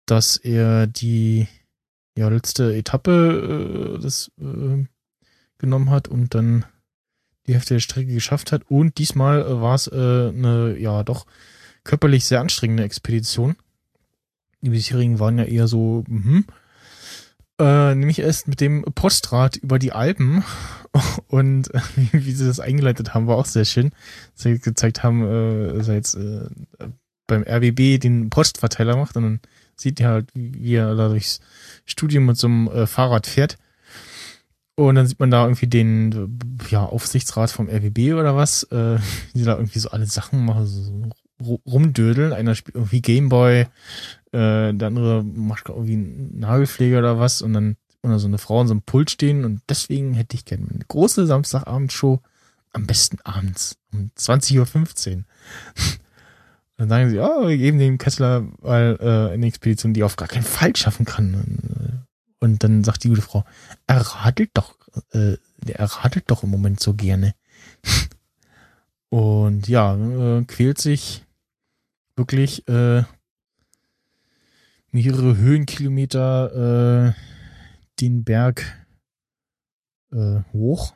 dass 0.07 0.37
er 0.39 0.87
die 0.87 1.47
ja, 2.17 2.29
letzte 2.29 2.75
Etappe 2.75 3.97
äh, 3.99 4.03
das 4.03 4.31
äh, 4.41 4.85
genommen 5.59 5.91
hat 5.91 6.09
und 6.09 6.35
dann 6.35 6.65
die 7.47 7.55
Hälfte 7.55 7.75
der 7.75 7.81
Strecke 7.81 8.13
geschafft 8.13 8.53
hat. 8.53 8.71
Und 8.71 8.99
diesmal 8.99 9.43
äh, 9.43 9.61
war 9.61 9.75
es 9.75 9.87
äh, 9.89 10.29
eine, 10.29 10.77
ja, 10.79 11.03
doch 11.03 11.27
körperlich 11.85 12.25
sehr 12.25 12.41
anstrengende 12.41 12.85
Expedition. 12.85 13.57
Die 14.61 14.71
bisherigen 14.71 15.19
waren 15.19 15.39
ja 15.39 15.45
eher 15.45 15.67
so, 15.67 16.05
mhm. 16.07 16.47
Äh, 17.61 17.95
nämlich 17.95 18.19
erst 18.19 18.49
mit 18.49 18.61
dem 18.61 18.83
Postrad 18.95 19.57
über 19.57 19.79
die 19.79 19.93
Alpen 19.93 20.43
und 21.29 21.73
äh, 21.75 21.81
wie 22.13 22.33
sie 22.33 22.47
das 22.47 22.61
eingeleitet 22.61 23.15
haben, 23.15 23.27
war 23.27 23.37
auch 23.37 23.47
sehr 23.47 23.65
schön. 23.65 23.91
Sie 24.35 24.59
gezeigt 24.59 25.03
haben, 25.03 25.23
äh, 25.23 25.75
dass 25.75 25.89
er 25.89 25.95
jetzt 25.95 26.15
äh, 26.15 26.49
beim 27.27 27.43
RBB 27.43 28.01
den 28.01 28.31
Postverteiler 28.31 28.97
macht 28.97 29.17
und 29.17 29.23
dann 29.23 29.41
sieht 29.77 30.01
er 30.01 30.11
halt, 30.11 30.29
wie 30.35 30.75
er 30.75 30.95
da 30.95 31.09
durchs 31.09 31.41
Studium 31.85 32.27
mit 32.27 32.37
so 32.37 32.47
einem 32.47 32.69
äh, 32.69 32.87
Fahrrad 32.87 33.27
fährt. 33.27 33.59
Und 34.75 34.95
dann 34.95 35.07
sieht 35.07 35.21
man 35.21 35.31
da 35.31 35.45
irgendwie 35.45 35.67
den 35.67 36.39
ja, 36.71 36.85
Aufsichtsrat 36.85 37.51
vom 37.51 37.69
RWB 37.69 38.15
oder 38.15 38.37
was, 38.37 38.63
äh, 38.65 38.99
die 39.35 39.45
da 39.45 39.57
irgendwie 39.57 39.79
so 39.79 39.91
alle 39.91 40.07
Sachen 40.07 40.45
machen, 40.45 40.67
so 40.67 41.61
rumdödeln. 41.67 42.33
Einer 42.33 42.55
spielt 42.55 42.77
irgendwie 42.77 43.03
Gameboy, 43.03 43.67
äh, 44.33 44.73
der 44.73 44.89
andere 44.89 45.23
macht 45.23 45.69
irgendwie 45.69 45.95
einen 45.95 46.39
Nagelpfleger 46.39 46.99
oder 46.99 47.19
was 47.19 47.43
und 47.43 47.53
dann 47.53 47.77
oder 48.03 48.19
so 48.19 48.27
eine 48.27 48.39
Frau 48.39 48.61
in 48.61 48.67
so 48.67 48.75
einem 48.75 48.83
Pult 48.83 49.11
stehen 49.11 49.45
und 49.45 49.63
deswegen 49.69 50.13
hätte 50.15 50.35
ich 50.35 50.45
gerne 50.45 50.67
eine 50.69 50.85
große 50.87 51.27
Samstagabendshow, 51.27 52.21
am 52.73 52.87
besten 52.87 53.19
abends 53.23 53.77
um 53.93 54.11
20.15 54.19 55.17
Uhr. 55.19 55.25
Dann 56.79 56.89
sagen 56.89 57.11
sie, 57.11 57.21
oh, 57.21 57.47
wir 57.47 57.59
geben 57.59 57.79
dem 57.79 57.99
Kessler 57.99 58.49
mal 58.61 58.99
äh, 59.01 59.35
eine 59.35 59.47
Expedition, 59.47 59.95
die 59.95 60.03
auf 60.03 60.17
gar 60.17 60.27
keinen 60.27 60.43
Fall 60.43 60.75
schaffen 60.75 61.05
kann. 61.05 62.05
Und 62.41 62.65
dann 62.65 62.83
sagt 62.83 63.05
die 63.05 63.09
gute 63.09 63.23
Frau, 63.23 63.45
er 63.87 64.01
radelt 64.01 64.51
doch, 64.55 64.75
äh, 65.13 65.37
er 65.65 65.85
radelt 65.85 66.25
doch 66.29 66.43
im 66.43 66.51
Moment 66.51 66.81
so 66.81 66.95
gerne. 66.95 67.35
Und 69.11 69.69
ja, 69.69 69.95
äh, 69.95 70.45
quält 70.45 70.79
sich 70.79 71.25
wirklich 72.17 72.67
äh, 72.67 73.05
mehrere 74.93 75.37
Höhenkilometer 75.37 77.09
äh, 77.09 77.13
den 78.01 78.25
Berg 78.25 78.87
äh, 80.13 80.41
hoch. 80.53 80.95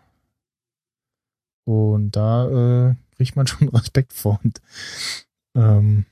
Und 1.65 2.13
da 2.13 2.91
äh, 2.91 2.95
kriegt 3.17 3.37
man 3.37 3.47
schon 3.47 3.69
Respekt 3.69 4.13
vor. 4.13 4.39
Und 4.45 4.61
ähm, 5.55 6.05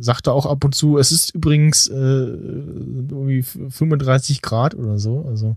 sagte 0.00 0.32
auch 0.32 0.46
ab 0.46 0.64
und 0.64 0.74
zu, 0.74 0.98
es 0.98 1.12
ist 1.12 1.34
übrigens 1.34 1.86
äh, 1.86 1.94
irgendwie 1.94 3.42
35 3.42 4.42
Grad 4.42 4.74
oder 4.74 4.98
so. 4.98 5.24
Also 5.26 5.56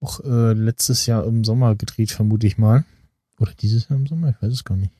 auch 0.00 0.20
äh, 0.24 0.52
letztes 0.52 1.06
Jahr 1.06 1.24
im 1.24 1.44
Sommer 1.44 1.76
gedreht, 1.76 2.10
vermute 2.10 2.46
ich 2.46 2.58
mal. 2.58 2.84
Oder 3.38 3.52
dieses 3.52 3.88
Jahr 3.88 3.98
im 3.98 4.06
Sommer, 4.06 4.30
ich 4.30 4.42
weiß 4.42 4.52
es 4.52 4.64
gar 4.64 4.76
nicht. 4.76 4.92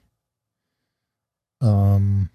Ähm 1.60 2.28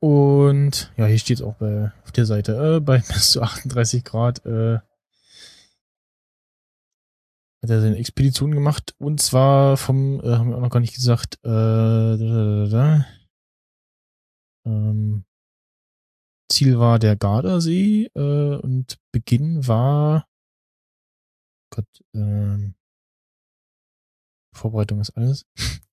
und 0.00 0.92
ja, 0.96 1.06
hier 1.06 1.18
steht 1.18 1.38
es 1.38 1.42
auch 1.42 1.54
bei, 1.54 1.92
auf 2.04 2.12
der 2.12 2.26
Seite, 2.26 2.76
äh, 2.76 2.80
bei 2.80 2.98
bis 3.08 3.32
zu 3.32 3.42
38 3.42 4.04
Grad 4.04 4.44
äh, 4.46 4.78
hat 7.62 7.68
er 7.68 7.80
seine 7.82 7.98
Expedition 7.98 8.52
gemacht 8.52 8.94
und 8.98 9.20
zwar 9.20 9.76
vom, 9.76 10.20
äh, 10.20 10.36
haben 10.36 10.50
wir 10.50 10.56
auch 10.56 10.62
noch 10.62 10.70
gar 10.70 10.80
nicht 10.80 10.94
gesagt, 10.94 11.38
äh, 11.44 11.48
da, 11.48 12.16
da, 12.16 12.66
da, 12.66 13.06
ähm, 14.66 15.24
Ziel 16.50 16.78
war 16.78 16.98
der 16.98 17.16
Gardasee 17.16 18.10
äh, 18.14 18.56
und 18.56 18.98
Beginn 19.12 19.66
war 19.66 20.26
Gott, 21.70 21.86
ähm, 22.14 22.74
Vorbereitung 24.52 25.00
ist 25.00 25.10
alles. 25.10 25.46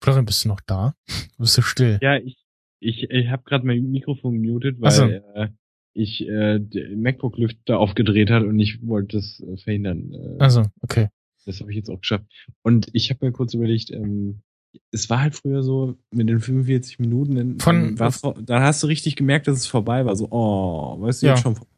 Florian, 0.00 0.24
bist 0.26 0.44
du 0.44 0.48
noch 0.48 0.60
da? 0.60 0.94
Du 1.36 1.42
bist 1.44 1.54
so 1.54 1.62
still. 1.62 1.98
Ja, 2.02 2.16
ich, 2.16 2.36
ich, 2.80 3.10
ich 3.10 3.28
habe 3.28 3.42
gerade 3.44 3.66
mein 3.66 3.90
Mikrofon 3.90 4.40
gemutet, 4.42 4.80
weil 4.80 4.90
so. 4.90 5.04
äh, 5.04 5.48
ich 5.94 6.26
äh, 6.28 6.58
den 6.60 7.00
MacBook-Lüfter 7.02 7.78
aufgedreht 7.78 8.30
hat 8.30 8.42
und 8.44 8.58
ich 8.60 8.86
wollte 8.86 9.16
das 9.16 9.40
äh, 9.40 9.56
verhindern. 9.56 10.12
Äh, 10.12 10.42
Also, 10.42 10.64
okay. 10.82 11.08
Das 11.46 11.60
habe 11.60 11.70
ich 11.70 11.76
jetzt 11.76 11.88
auch 11.90 12.00
geschafft. 12.00 12.26
Und 12.62 12.88
ich 12.92 13.10
habe 13.10 13.24
mir 13.26 13.32
kurz 13.32 13.54
überlegt, 13.54 13.90
ähm, 13.90 14.42
es 14.90 15.08
war 15.08 15.20
halt 15.22 15.34
früher 15.34 15.62
so 15.62 15.96
mit 16.10 16.28
den 16.28 16.40
45 16.40 16.98
Minuten, 16.98 17.34
dann, 17.36 17.58
Von- 17.58 17.96
dann, 17.96 18.12
vor- 18.12 18.34
dann 18.40 18.62
hast 18.62 18.82
du 18.82 18.86
richtig 18.86 19.16
gemerkt, 19.16 19.48
dass 19.48 19.56
es 19.58 19.66
vorbei 19.66 20.04
war. 20.04 20.14
So, 20.14 20.28
oh, 20.30 21.00
weißt 21.00 21.22
du, 21.22 21.26
Ja. 21.26 21.32
jetzt 21.34 21.42
schon 21.42 21.56
vorbei. 21.56 21.70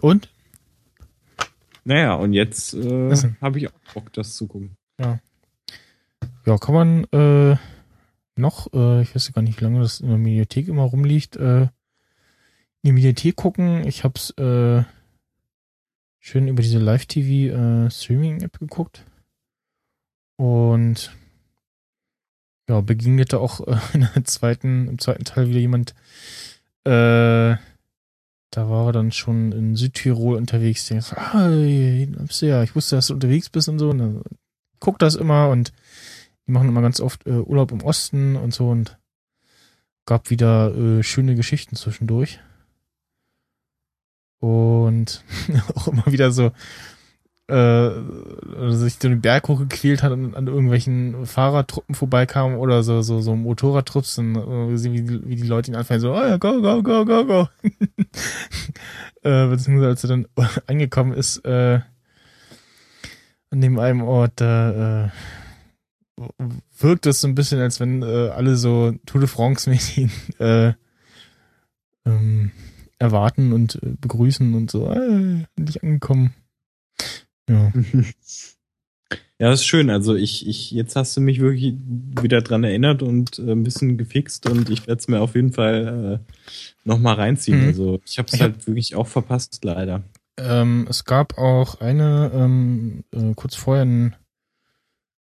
Und? 0.00 0.31
Naja, 1.84 2.14
und 2.14 2.32
jetzt 2.32 2.74
äh, 2.74 3.16
habe 3.40 3.58
ich 3.58 3.68
auch 3.68 3.94
Bock, 3.94 4.12
das 4.12 4.36
zu 4.36 4.46
gucken. 4.46 4.76
Ja, 6.46 6.58
kann 6.58 6.74
man 6.74 7.04
äh, 7.12 7.56
noch, 8.36 8.72
äh, 8.72 9.02
ich 9.02 9.14
weiß 9.14 9.28
ja 9.28 9.32
gar 9.32 9.42
nicht, 9.42 9.60
wie 9.60 9.64
lange 9.64 9.80
das 9.80 10.00
in 10.00 10.08
der 10.08 10.18
Mediathek 10.18 10.68
immer 10.68 10.82
rumliegt, 10.82 11.36
äh, 11.36 11.62
in 11.62 11.70
die 12.84 12.92
Mediathek 12.92 13.36
gucken. 13.36 13.86
Ich 13.86 14.04
hab's 14.04 14.30
äh, 14.38 14.82
schön 16.20 16.48
über 16.48 16.62
diese 16.62 16.78
Live-TV 16.78 17.86
äh, 17.86 18.48
geguckt. 18.58 19.04
Und 20.36 21.16
ja, 22.68 22.80
begegnete 22.80 23.38
auch 23.40 23.66
äh, 23.66 23.76
in 23.94 24.08
der 24.14 24.24
zweiten, 24.24 24.88
im 24.88 24.98
zweiten 24.98 25.24
Teil 25.24 25.48
wieder 25.48 25.60
jemand, 25.60 25.94
äh, 26.84 27.56
da 28.52 28.68
war 28.68 28.88
er 28.88 28.92
dann 28.92 29.12
schon 29.12 29.50
in 29.50 29.76
Südtirol 29.76 30.36
unterwegs. 30.36 30.86
Der 30.86 31.00
so, 31.00 31.16
ah, 31.16 31.48
ja, 31.48 32.62
ich 32.62 32.76
wusste, 32.76 32.96
dass 32.96 33.06
du 33.06 33.14
unterwegs 33.14 33.48
bist 33.48 33.68
und 33.68 33.78
so. 33.78 33.90
Und 33.90 33.98
dann 33.98 34.22
guck 34.78 34.98
das 34.98 35.14
immer 35.14 35.48
und 35.48 35.72
die 36.46 36.52
machen 36.52 36.68
immer 36.68 36.82
ganz 36.82 37.00
oft 37.00 37.26
äh, 37.26 37.30
Urlaub 37.30 37.72
im 37.72 37.82
Osten 37.82 38.36
und 38.36 38.52
so 38.52 38.68
und 38.68 38.98
gab 40.04 40.28
wieder 40.28 40.74
äh, 40.76 41.02
schöne 41.02 41.34
Geschichten 41.34 41.76
zwischendurch. 41.76 42.40
Und 44.38 45.24
auch 45.74 45.88
immer 45.88 46.06
wieder 46.06 46.30
so, 46.30 46.52
äh, 47.48 47.90
sich 48.70 48.94
so 48.94 49.08
den 49.08 49.20
Berg 49.20 49.48
hochgequält 49.48 50.02
hat 50.02 50.12
und 50.12 50.34
an 50.36 50.46
irgendwelchen 50.46 51.26
Fahrradtruppen 51.26 51.94
vorbeikam 51.94 52.54
oder 52.56 52.82
so, 52.82 53.02
so, 53.02 53.20
so 53.20 53.34
Motorradtrupps 53.36 54.18
und 54.18 54.36
äh, 54.36 54.68
gesehen, 54.70 54.92
wie, 54.94 55.02
die- 55.02 55.28
wie 55.28 55.36
die 55.36 55.46
Leute 55.48 55.70
ihn 55.70 55.76
anfangen, 55.76 56.00
so, 56.00 56.12
oh 56.14 56.20
ja, 56.20 56.36
go, 56.38 56.60
go, 56.62 56.82
go, 56.82 57.04
go, 57.04 57.24
go. 57.26 57.48
äh, 59.22 59.48
beziehungsweise 59.48 59.88
als 59.88 60.04
er 60.04 60.08
dann 60.08 60.26
angekommen 60.66 61.12
ist, 61.12 61.44
äh, 61.44 61.80
an 63.50 63.60
dem 63.60 63.78
einen 63.78 64.00
Ort, 64.00 64.32
da 64.36 65.06
äh, 65.06 65.10
wirkt 66.78 67.06
es 67.06 67.20
so 67.20 67.28
ein 67.28 67.34
bisschen, 67.34 67.60
als 67.60 67.80
wenn 67.80 68.02
äh, 68.02 68.28
alle 68.28 68.56
so 68.56 68.92
Tour 69.04 69.20
de 69.20 69.28
France-mäßig 69.28 70.08
äh, 70.38 70.72
ähm, 72.06 72.50
erwarten 72.98 73.52
und 73.52 73.76
äh, 73.82 73.94
begrüßen 74.00 74.54
und 74.54 74.70
so, 74.70 74.90
äh, 74.90 75.44
endlich 75.56 75.82
angekommen. 75.82 76.32
Ja. 77.48 77.72
Ja, 79.42 79.50
das 79.50 79.60
ist 79.60 79.66
schön. 79.66 79.90
Also 79.90 80.14
ich, 80.14 80.46
ich, 80.46 80.70
jetzt 80.70 80.94
hast 80.94 81.16
du 81.16 81.20
mich 81.20 81.40
wirklich 81.40 81.74
wieder 82.20 82.42
dran 82.42 82.62
erinnert 82.62 83.02
und 83.02 83.40
äh, 83.40 83.50
ein 83.50 83.64
bisschen 83.64 83.98
gefixt 83.98 84.48
und 84.48 84.70
ich 84.70 84.86
werde 84.86 85.00
es 85.00 85.08
mir 85.08 85.20
auf 85.20 85.34
jeden 85.34 85.52
Fall 85.52 86.20
äh, 86.22 86.32
nochmal 86.84 87.16
reinziehen. 87.16 87.62
Mhm. 87.62 87.66
Also 87.66 88.00
ich 88.06 88.18
habe 88.18 88.28
es 88.30 88.40
halt 88.40 88.66
wirklich 88.68 88.94
auch 88.94 89.08
verpasst, 89.08 89.64
leider. 89.64 90.04
Ähm, 90.38 90.86
es 90.88 91.04
gab 91.04 91.38
auch 91.38 91.80
eine, 91.80 92.30
ähm, 92.32 93.02
äh, 93.10 93.34
kurz 93.34 93.56
vorher 93.56 93.84
ein 93.84 94.14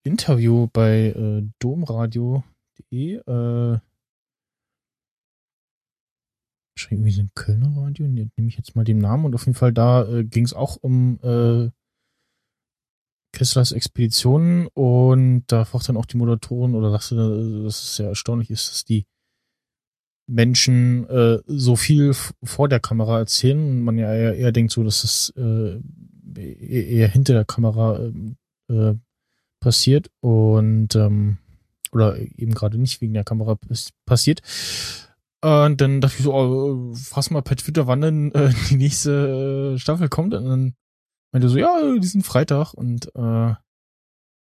Interview 0.04 0.68
bei 0.74 1.14
äh, 1.16 1.44
domradio.de. 1.60 3.22
Äh, 3.26 3.80
irgendwie 6.91 7.12
so 7.12 7.22
ein 7.22 7.32
Kölner 7.36 7.74
Radio. 7.78 8.08
Ne, 8.08 8.30
Nehme 8.36 8.50
ich 8.50 8.58
jetzt 8.58 8.76
mal 8.76 8.84
den 8.84 9.00
Namen 9.00 9.26
und 9.26 9.36
auf 9.36 9.46
jeden 9.46 9.58
Fall 9.58 9.72
da 9.74 10.08
äh, 10.08 10.24
ging 10.24 10.44
es 10.44 10.54
auch 10.54 10.78
um 10.78 11.20
äh, 11.24 11.70
Kesslers 13.31 13.72
Expeditionen 13.72 14.68
und 14.73 15.43
da 15.47 15.65
fragt 15.65 15.88
dann 15.89 15.97
auch 15.97 16.06
die 16.06 16.18
Moderatorin 16.18 16.76
oder 16.76 16.91
sagte, 16.91 17.15
äh, 17.15 17.64
dass 17.64 17.81
es 17.81 17.95
sehr 17.97 18.07
erstaunlich 18.07 18.49
ist, 18.49 18.69
dass 18.72 18.85
die 18.85 19.06
Menschen 20.27 21.07
äh, 21.10 21.39
so 21.47 21.76
viel 21.76 22.14
vor 22.43 22.69
der 22.69 22.80
Kamera 22.80 23.19
erzählen 23.19 23.60
und 23.60 23.81
man 23.81 23.97
ja 23.97 24.14
eher, 24.14 24.35
eher 24.35 24.51
denkt 24.51 24.72
so, 24.72 24.84
dass 24.84 25.03
es 25.03 25.34
äh, 25.35 25.80
eher 26.35 26.88
eher 26.88 27.07
hinter 27.07 27.34
der 27.34 27.45
Kamera 27.45 27.99
ähm, 27.99 28.35
äh, 28.69 28.93
passiert 29.60 30.10
und 30.22 30.95
ähm, 30.95 31.38
oder 31.91 32.18
eben 32.19 32.53
gerade 32.53 32.77
nicht 32.77 33.01
wegen 33.01 33.14
der 33.14 33.23
Kamera 33.23 33.56
pass- 33.56 33.91
passiert. 34.06 34.41
Und 35.41 35.80
dann 35.81 36.01
dachte 36.01 36.18
ich 36.18 36.23
so, 36.23 36.34
oh, 36.34 36.93
fass 36.93 37.31
mal 37.31 37.41
per 37.41 37.56
Twitter, 37.56 37.88
wann 37.88 38.01
denn 38.01 38.31
äh, 38.34 38.53
die 38.69 38.76
nächste 38.76 39.73
äh, 39.76 39.80
Staffel 39.80 40.10
kommt. 40.10 40.34
Und 40.34 40.45
dann 40.45 40.73
meinte 41.31 41.49
so, 41.49 41.57
ja, 41.57 41.97
diesen 41.97 42.23
Freitag. 42.23 42.73
Und 42.73 43.14
äh, 43.15 43.53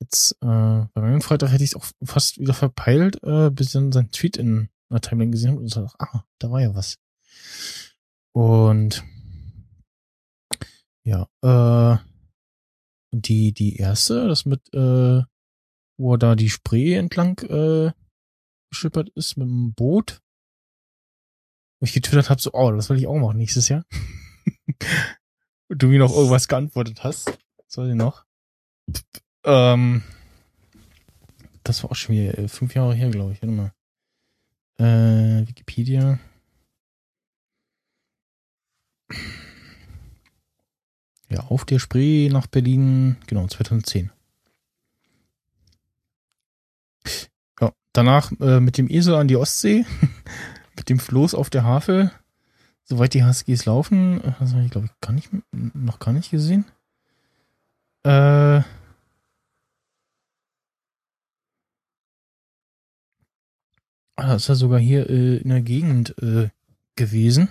jetzt, 0.00 0.32
äh, 0.42 0.86
beim 0.94 1.20
Freitag 1.20 1.52
hätte 1.52 1.64
ich 1.64 1.70
es 1.70 1.76
auch 1.76 1.86
fast 2.04 2.38
wieder 2.38 2.54
verpeilt, 2.54 3.22
äh, 3.22 3.50
bis 3.50 3.68
ich 3.68 3.72
dann 3.74 3.92
seinen 3.92 4.10
Tweet 4.10 4.36
in 4.36 4.68
einer 4.90 5.00
Timeline 5.00 5.30
gesehen 5.30 5.50
habe 5.50 5.60
und 5.60 5.68
so, 5.68 5.88
ah, 5.98 6.24
da 6.38 6.50
war 6.50 6.60
ja 6.60 6.74
was. 6.74 6.96
Und 8.32 9.04
ja, 11.06 11.28
äh, 11.42 11.98
und 13.12 13.28
die, 13.28 13.52
die 13.52 13.76
erste, 13.76 14.26
das 14.26 14.44
mit, 14.44 14.72
äh, 14.74 15.22
wo 15.98 16.14
er 16.14 16.18
da 16.18 16.34
die 16.34 16.50
Spree 16.50 16.94
entlang 16.94 17.38
äh, 17.40 17.92
geschippert 18.70 19.10
ist 19.10 19.36
mit 19.36 19.46
dem 19.46 19.74
Boot. 19.74 20.20
Wo 21.80 21.84
ich 21.84 21.92
getwittert 21.92 22.30
habe, 22.30 22.40
so, 22.40 22.52
oh, 22.52 22.72
das 22.72 22.90
will 22.90 22.98
ich 22.98 23.06
auch 23.06 23.18
machen 23.18 23.38
nächstes 23.38 23.68
Jahr. 23.68 23.84
Du 25.76 25.88
mir 25.88 25.98
noch 25.98 26.14
irgendwas 26.14 26.46
geantwortet 26.46 27.02
hast. 27.02 27.26
Was 27.66 27.78
war 27.78 27.86
denn 27.86 27.96
noch? 27.96 28.24
Ähm, 29.44 30.02
das 31.64 31.82
war 31.82 31.90
auch 31.90 31.96
schon 31.96 32.14
wieder 32.14 32.38
äh, 32.38 32.48
fünf 32.48 32.74
Jahre 32.74 32.94
her, 32.94 33.10
glaube 33.10 33.32
ich. 33.32 33.42
Warte 33.42 33.54
mal. 33.54 33.72
Äh, 34.78 35.48
Wikipedia. 35.48 36.18
Ja, 41.28 41.40
auf 41.48 41.64
der 41.64 41.80
Spree 41.80 42.28
nach 42.28 42.46
Berlin, 42.46 43.16
genau, 43.26 43.46
2010. 43.46 44.12
Ja, 47.60 47.72
danach 47.92 48.30
äh, 48.40 48.60
mit 48.60 48.78
dem 48.78 48.88
Esel 48.88 49.14
an 49.14 49.26
die 49.26 49.36
Ostsee, 49.36 49.84
mit 50.76 50.88
dem 50.88 51.00
Floß 51.00 51.34
auf 51.34 51.50
der 51.50 51.64
Havel, 51.64 52.12
soweit 52.84 53.14
die 53.14 53.24
Huskies 53.24 53.64
laufen, 53.64 54.22
äh, 54.22 54.32
das 54.38 54.52
habe 54.52 54.64
ich 54.64 54.70
glaube 54.70 54.86
ich 54.86 55.00
gar 55.00 55.12
nicht, 55.12 55.30
noch 55.52 55.98
gar 55.98 56.12
nicht 56.12 56.30
gesehen. 56.30 56.64
Äh, 58.04 58.10
ah, 58.10 58.64
das 64.16 64.42
ist 64.42 64.48
ja 64.48 64.54
sogar 64.54 64.78
hier 64.78 65.08
äh, 65.08 65.38
in 65.38 65.48
der 65.48 65.62
Gegend 65.62 66.14
äh, 66.22 66.50
gewesen. 66.96 67.48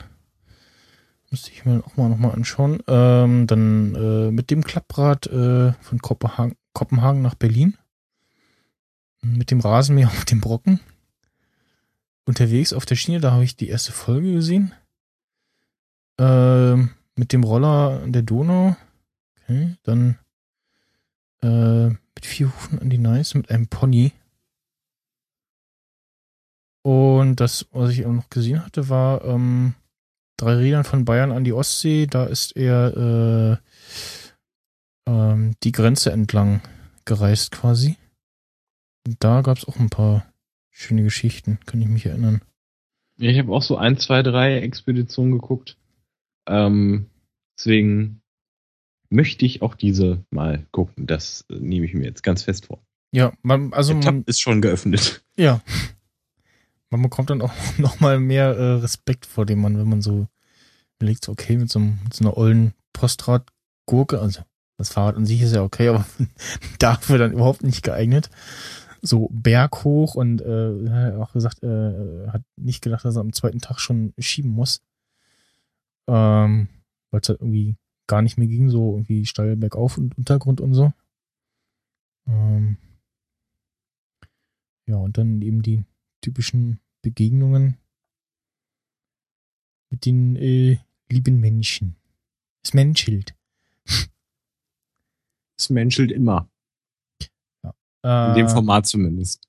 Müsste 1.31 1.51
ich 1.51 1.65
mir 1.65 1.83
auch 1.83 1.97
mal 1.97 2.09
nochmal 2.09 2.33
anschauen. 2.33 2.83
Ähm, 2.87 3.47
dann 3.47 3.95
äh, 3.95 4.31
mit 4.31 4.51
dem 4.51 4.63
Klapprad 4.63 5.25
äh, 5.27 5.73
von 5.81 5.99
Kopenhagen, 5.99 6.55
Kopenhagen 6.73 7.23
nach 7.23 7.33
Berlin. 7.33 7.75
Mit 9.23 9.49
dem 9.49 9.59
Rasenmäher 9.59 10.07
auf 10.09 10.25
dem 10.25 10.41
Brocken. 10.41 10.79
Unterwegs 12.25 12.71
auf 12.71 12.85
der 12.85 12.95
Schiene, 12.95 13.19
da 13.19 13.31
habe 13.31 13.43
ich 13.43 13.57
die 13.57 13.67
erste 13.67 13.91
Folge 13.91 14.31
gesehen. 14.31 14.73
Ähm, 16.19 16.91
mit 17.15 17.33
dem 17.33 17.43
Roller 17.43 18.01
an 18.03 18.13
der 18.13 18.21
Donau. 18.21 18.75
Okay, 19.41 19.75
dann 19.83 20.17
äh, 21.41 21.89
mit 21.89 22.25
vier 22.25 22.47
Hufen 22.47 22.79
an 22.79 22.89
die 22.89 22.97
Neiße, 22.97 23.37
mit 23.37 23.49
einem 23.49 23.67
Pony. 23.67 24.13
Und 26.83 27.37
das, 27.37 27.65
was 27.71 27.91
ich 27.91 28.05
auch 28.05 28.11
noch 28.11 28.29
gesehen 28.29 28.63
hatte, 28.63 28.89
war 28.89 29.23
ähm, 29.23 29.73
drei 30.37 30.55
Rädern 30.55 30.83
von 30.83 31.05
Bayern 31.05 31.31
an 31.31 31.43
die 31.43 31.53
Ostsee. 31.53 32.07
Da 32.07 32.25
ist 32.25 32.55
er 32.55 33.59
äh, 35.07 35.09
ähm, 35.09 35.55
die 35.63 35.71
Grenze 35.71 36.11
entlang 36.11 36.61
gereist 37.05 37.51
quasi. 37.51 37.97
Da 39.19 39.41
gab 39.41 39.57
es 39.57 39.65
auch 39.65 39.77
ein 39.77 39.89
paar 39.89 40.25
schöne 40.69 41.03
Geschichten, 41.03 41.59
kann 41.65 41.81
ich 41.81 41.87
mich 41.87 42.05
erinnern. 42.05 42.41
Ich 43.17 43.37
habe 43.37 43.51
auch 43.51 43.61
so 43.61 43.77
ein, 43.77 43.97
zwei, 43.97 44.23
drei 44.23 44.57
Expeditionen 44.59 45.33
geguckt. 45.33 45.77
Ähm, 46.47 47.09
deswegen 47.57 48.21
möchte 49.09 49.45
ich 49.45 49.61
auch 49.61 49.75
diese 49.75 50.25
mal 50.31 50.65
gucken. 50.71 51.05
Das 51.05 51.45
äh, 51.49 51.55
nehme 51.55 51.85
ich 51.85 51.93
mir 51.93 52.05
jetzt 52.05 52.23
ganz 52.23 52.43
fest 52.43 52.65
vor. 52.67 52.83
Ja, 53.11 53.31
man, 53.43 53.73
also 53.73 53.93
Der 53.93 54.01
Tab 54.01 54.13
man, 54.15 54.23
ist 54.25 54.41
schon 54.41 54.61
geöffnet. 54.61 55.23
ja, 55.37 55.61
man 56.89 57.01
bekommt 57.01 57.29
dann 57.29 57.41
auch 57.41 57.53
noch 57.77 57.99
mal 57.99 58.19
mehr 58.19 58.55
äh, 58.55 58.73
Respekt 58.75 59.25
vor 59.25 59.45
dem 59.45 59.61
Mann, 59.61 59.77
wenn 59.77 59.89
man 59.89 60.01
so 60.01 60.27
überlegt, 60.99 61.29
okay, 61.29 61.57
mit 61.57 61.69
so, 61.69 61.79
mit 61.79 62.13
so 62.13 62.23
einer 62.23 62.37
ollen 62.37 62.73
Postradgurke, 62.93 64.19
also 64.19 64.41
das 64.77 64.89
Fahrrad 64.89 65.15
an 65.15 65.25
sich 65.25 65.41
ist 65.41 65.53
ja 65.53 65.63
okay, 65.63 65.87
aber 65.89 66.05
dafür 66.79 67.17
dann 67.17 67.33
überhaupt 67.33 67.63
nicht 67.63 67.83
geeignet. 67.83 68.29
So 69.05 69.29
berghoch 69.33 70.15
und 70.15 70.41
äh, 70.41 70.89
hat 70.89 71.15
auch 71.15 71.33
gesagt, 71.33 71.61
äh, 71.61 72.27
hat 72.29 72.41
nicht 72.55 72.81
gedacht, 72.81 73.03
dass 73.03 73.17
er 73.17 73.21
am 73.21 73.33
zweiten 73.33 73.59
Tag 73.59 73.79
schon 73.79 74.13
schieben 74.17 74.51
muss. 74.51 74.81
Ähm, 76.07 76.67
weil 77.11 77.21
es 77.21 77.29
halt 77.29 77.41
irgendwie 77.41 77.77
gar 78.07 78.21
nicht 78.21 78.37
mehr 78.37 78.47
ging, 78.47 78.69
so 78.69 78.93
irgendwie 78.93 79.25
steil 79.25 79.55
bergauf 79.55 79.97
und 79.97 80.17
Untergrund 80.17 80.61
und 80.61 80.73
so. 80.73 80.93
Ähm, 82.27 82.77
ja, 84.87 84.97
und 84.97 85.17
dann 85.17 85.41
eben 85.41 85.61
die 85.61 85.85
typischen 86.21 86.79
Begegnungen 87.01 87.77
mit 89.89 90.05
den 90.05 90.35
äh, 90.35 90.79
lieben 91.09 91.39
Menschen. 91.39 91.95
Es 92.63 92.73
menschelt. 92.73 93.35
Es 95.55 95.69
menschelt 95.69 96.11
immer. 96.11 96.49
Äh, 98.03 98.29
In 98.29 98.35
dem 98.35 98.49
Format 98.49 98.87
zumindest. 98.87 99.47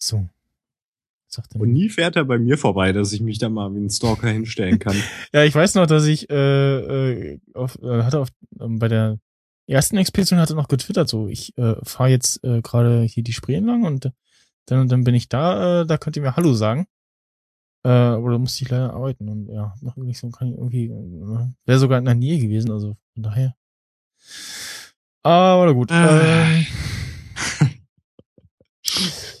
So. 0.00 0.28
Und 1.54 1.72
nie 1.72 1.88
fährt 1.90 2.16
er 2.16 2.24
bei 2.24 2.38
mir 2.38 2.56
vorbei, 2.56 2.92
dass 2.92 3.12
ich 3.12 3.20
mich 3.20 3.38
da 3.38 3.48
mal 3.48 3.74
wie 3.74 3.80
ein 3.80 3.90
Stalker 3.90 4.28
hinstellen 4.28 4.78
kann. 4.78 4.96
Ja, 5.32 5.44
ich 5.44 5.54
weiß 5.54 5.74
noch, 5.74 5.86
dass 5.86 6.06
ich 6.06 6.30
äh, 6.30 7.32
äh, 7.34 7.40
auf, 7.54 7.78
äh, 7.82 8.02
hatte 8.02 8.20
auf, 8.20 8.28
ähm, 8.60 8.78
bei 8.78 8.88
der 8.88 9.18
ersten 9.66 9.98
Expedition 9.98 10.38
hatte 10.38 10.54
noch 10.54 10.68
getwittert, 10.68 11.08
so 11.08 11.28
ich 11.28 11.56
äh, 11.58 11.74
fahre 11.82 12.08
jetzt 12.10 12.42
äh, 12.44 12.62
gerade 12.62 13.02
hier 13.02 13.22
die 13.22 13.34
Spree 13.34 13.56
entlang 13.56 13.84
und 13.84 14.06
äh, 14.06 14.10
dann 14.66 14.80
und 14.80 14.92
dann 14.92 15.04
bin 15.04 15.14
ich 15.14 15.28
da, 15.28 15.82
äh, 15.82 15.86
da 15.86 15.98
könnt 15.98 16.16
ihr 16.16 16.22
mir 16.22 16.36
Hallo 16.36 16.54
sagen. 16.54 16.86
Äh, 17.84 17.90
aber 17.90 18.32
da 18.32 18.38
musste 18.38 18.64
ich 18.64 18.70
leider 18.70 18.94
arbeiten 18.94 19.28
und 19.28 19.48
ja, 19.48 19.74
noch 19.82 19.96
irgendwie 19.96 20.14
so 20.14 20.30
kann 20.30 20.48
ich 20.48 20.54
irgendwie, 20.56 20.86
äh, 20.86 21.48
wäre 21.66 21.78
sogar 21.78 21.98
in 21.98 22.06
der 22.06 22.14
Nähe 22.14 22.38
gewesen, 22.38 22.70
also 22.70 22.96
von 23.14 23.22
daher. 23.22 23.54
Aber 25.22 25.74
gut. 25.74 25.92
Ah. 25.92 26.20
Ähm, 26.50 26.66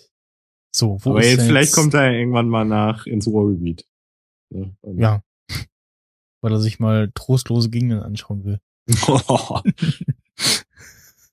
so, 0.78 0.98
wo 1.02 1.10
Aber 1.10 1.20
ist 1.20 1.30
jetzt 1.30 1.46
vielleicht 1.46 1.72
kommt 1.74 1.94
er 1.94 2.12
irgendwann 2.12 2.48
mal 2.48 2.64
nach 2.64 3.06
ins 3.06 3.26
Ruhrgebiet. 3.26 3.86
Ne? 4.50 4.74
Ja. 4.96 5.22
Weil 6.40 6.52
er 6.52 6.60
sich 6.60 6.78
mal 6.78 7.10
trostlose 7.14 7.70
Gegenden 7.70 8.00
anschauen 8.00 8.44
will. 8.44 8.60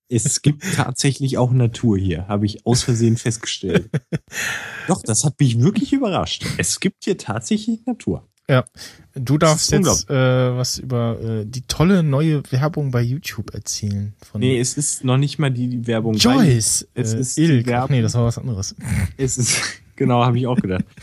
es 0.09 0.41
gibt 0.41 0.63
tatsächlich 0.75 1.37
auch 1.37 1.51
Natur 1.51 1.97
hier, 1.97 2.27
habe 2.27 2.45
ich 2.45 2.65
aus 2.65 2.83
Versehen 2.83 3.17
festgestellt. 3.17 3.89
Doch, 4.87 5.01
das 5.01 5.23
hat 5.23 5.39
mich 5.39 5.59
wirklich 5.59 5.93
überrascht. 5.93 6.45
Es 6.57 6.79
gibt 6.79 7.05
hier 7.05 7.17
tatsächlich 7.17 7.85
Natur. 7.85 8.27
Du 9.15 9.37
darfst 9.37 9.71
jetzt 9.71 10.09
äh, 10.09 10.13
was 10.57 10.77
über 10.77 11.17
äh, 11.21 11.45
die 11.45 11.61
tolle 11.61 12.03
neue 12.03 12.43
Werbung 12.51 12.91
bei 12.91 13.01
YouTube 13.01 13.53
erzählen. 13.53 14.13
Von 14.29 14.41
Nee, 14.41 14.59
es 14.59 14.77
ist 14.77 15.05
noch 15.05 15.17
nicht 15.17 15.39
mal 15.39 15.49
die, 15.51 15.87
Werbung. 15.87 16.13
bei- 16.13 16.19
Joyce. 16.19 16.85
es 16.93 17.13
äh, 17.13 17.19
ist 17.19 17.37
Ilk. 17.37 17.71
Ach 17.71 17.87
nee, 17.89 18.01
das 18.01 18.13
war 18.15 18.25
was 18.25 18.37
anderes. 18.37 18.75
Es 19.17 19.37
ist, 19.37 19.61
genau, 19.95 20.23
habe 20.25 20.37
ich 20.37 20.47
auch 20.47 20.57
gedacht. 20.57 20.85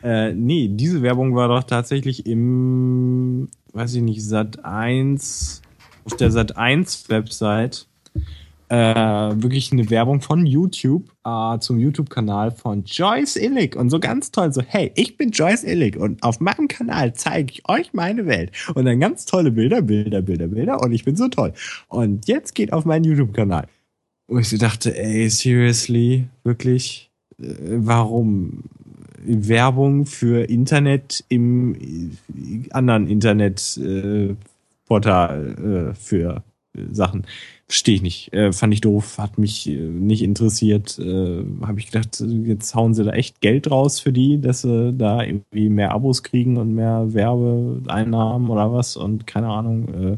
Äh, 0.00 0.32
nee, 0.32 0.68
diese 0.72 1.02
Werbung 1.02 1.34
war 1.34 1.48
doch 1.48 1.64
tatsächlich 1.64 2.24
im, 2.24 3.48
weiß 3.72 3.94
ich 3.94 4.02
nicht, 4.02 4.24
Sat 4.24 4.64
1, 4.64 5.60
auf 6.04 6.16
der 6.16 6.30
Sat 6.30 6.56
1 6.56 7.08
Website. 7.08 7.88
Äh, 8.70 9.42
wirklich 9.42 9.72
eine 9.72 9.88
Werbung 9.88 10.20
von 10.20 10.44
YouTube 10.44 11.10
äh, 11.24 11.58
zum 11.58 11.78
YouTube-Kanal 11.78 12.50
von 12.50 12.84
Joyce 12.84 13.36
Illig. 13.36 13.76
Und 13.76 13.90
so 13.90 13.98
ganz 13.98 14.30
toll 14.30 14.52
so 14.52 14.60
hey 14.60 14.92
ich 14.94 15.16
bin 15.16 15.30
Joyce 15.30 15.64
Illig 15.64 15.96
und 15.96 16.22
auf 16.22 16.40
meinem 16.40 16.68
Kanal 16.68 17.14
zeige 17.14 17.52
ich 17.52 17.68
euch 17.68 17.94
meine 17.94 18.26
Welt. 18.26 18.52
Und 18.74 18.84
dann 18.84 19.00
ganz 19.00 19.24
tolle 19.24 19.50
Bilder 19.50 19.82
Bilder 19.82 20.22
Bilder 20.22 20.48
Bilder 20.48 20.82
und 20.82 20.92
ich 20.92 21.04
bin 21.04 21.16
so 21.16 21.28
toll. 21.28 21.52
Und 21.88 22.28
jetzt 22.28 22.54
geht 22.54 22.72
auf 22.72 22.84
meinen 22.84 23.04
YouTube-Kanal. 23.04 23.66
Und 24.26 24.52
ich 24.52 24.58
dachte 24.58 24.96
ey 24.96 25.30
seriously? 25.30 26.28
Wirklich? 26.44 27.10
Äh, 27.40 27.54
warum? 27.78 28.64
Werbung 29.24 30.06
für 30.06 30.48
Internet 30.48 31.24
im 31.28 31.74
äh, 31.74 32.10
anderen 32.70 33.08
Internetportal 33.08 35.56
äh, 35.58 35.90
äh, 35.90 35.94
für 35.94 36.44
Sachen. 36.90 37.26
Verstehe 37.66 37.96
ich 37.96 38.02
nicht. 38.02 38.32
Äh, 38.32 38.52
fand 38.52 38.72
ich 38.72 38.80
doof, 38.80 39.18
hat 39.18 39.38
mich 39.38 39.68
äh, 39.68 39.76
nicht 39.76 40.22
interessiert. 40.22 40.98
Äh, 40.98 41.44
Habe 41.62 41.78
ich 41.78 41.90
gedacht, 41.90 42.22
jetzt 42.44 42.74
hauen 42.74 42.94
sie 42.94 43.04
da 43.04 43.12
echt 43.12 43.40
Geld 43.40 43.70
raus 43.70 44.00
für 44.00 44.12
die, 44.12 44.40
dass 44.40 44.62
sie 44.62 44.94
da 44.94 45.22
irgendwie 45.22 45.68
mehr 45.68 45.92
Abos 45.92 46.22
kriegen 46.22 46.56
und 46.56 46.74
mehr 46.74 47.12
Werbeeinnahmen 47.12 48.48
oder 48.48 48.72
was 48.72 48.96
und 48.96 49.26
keine 49.26 49.48
Ahnung. 49.48 49.88
Äh, 49.88 50.16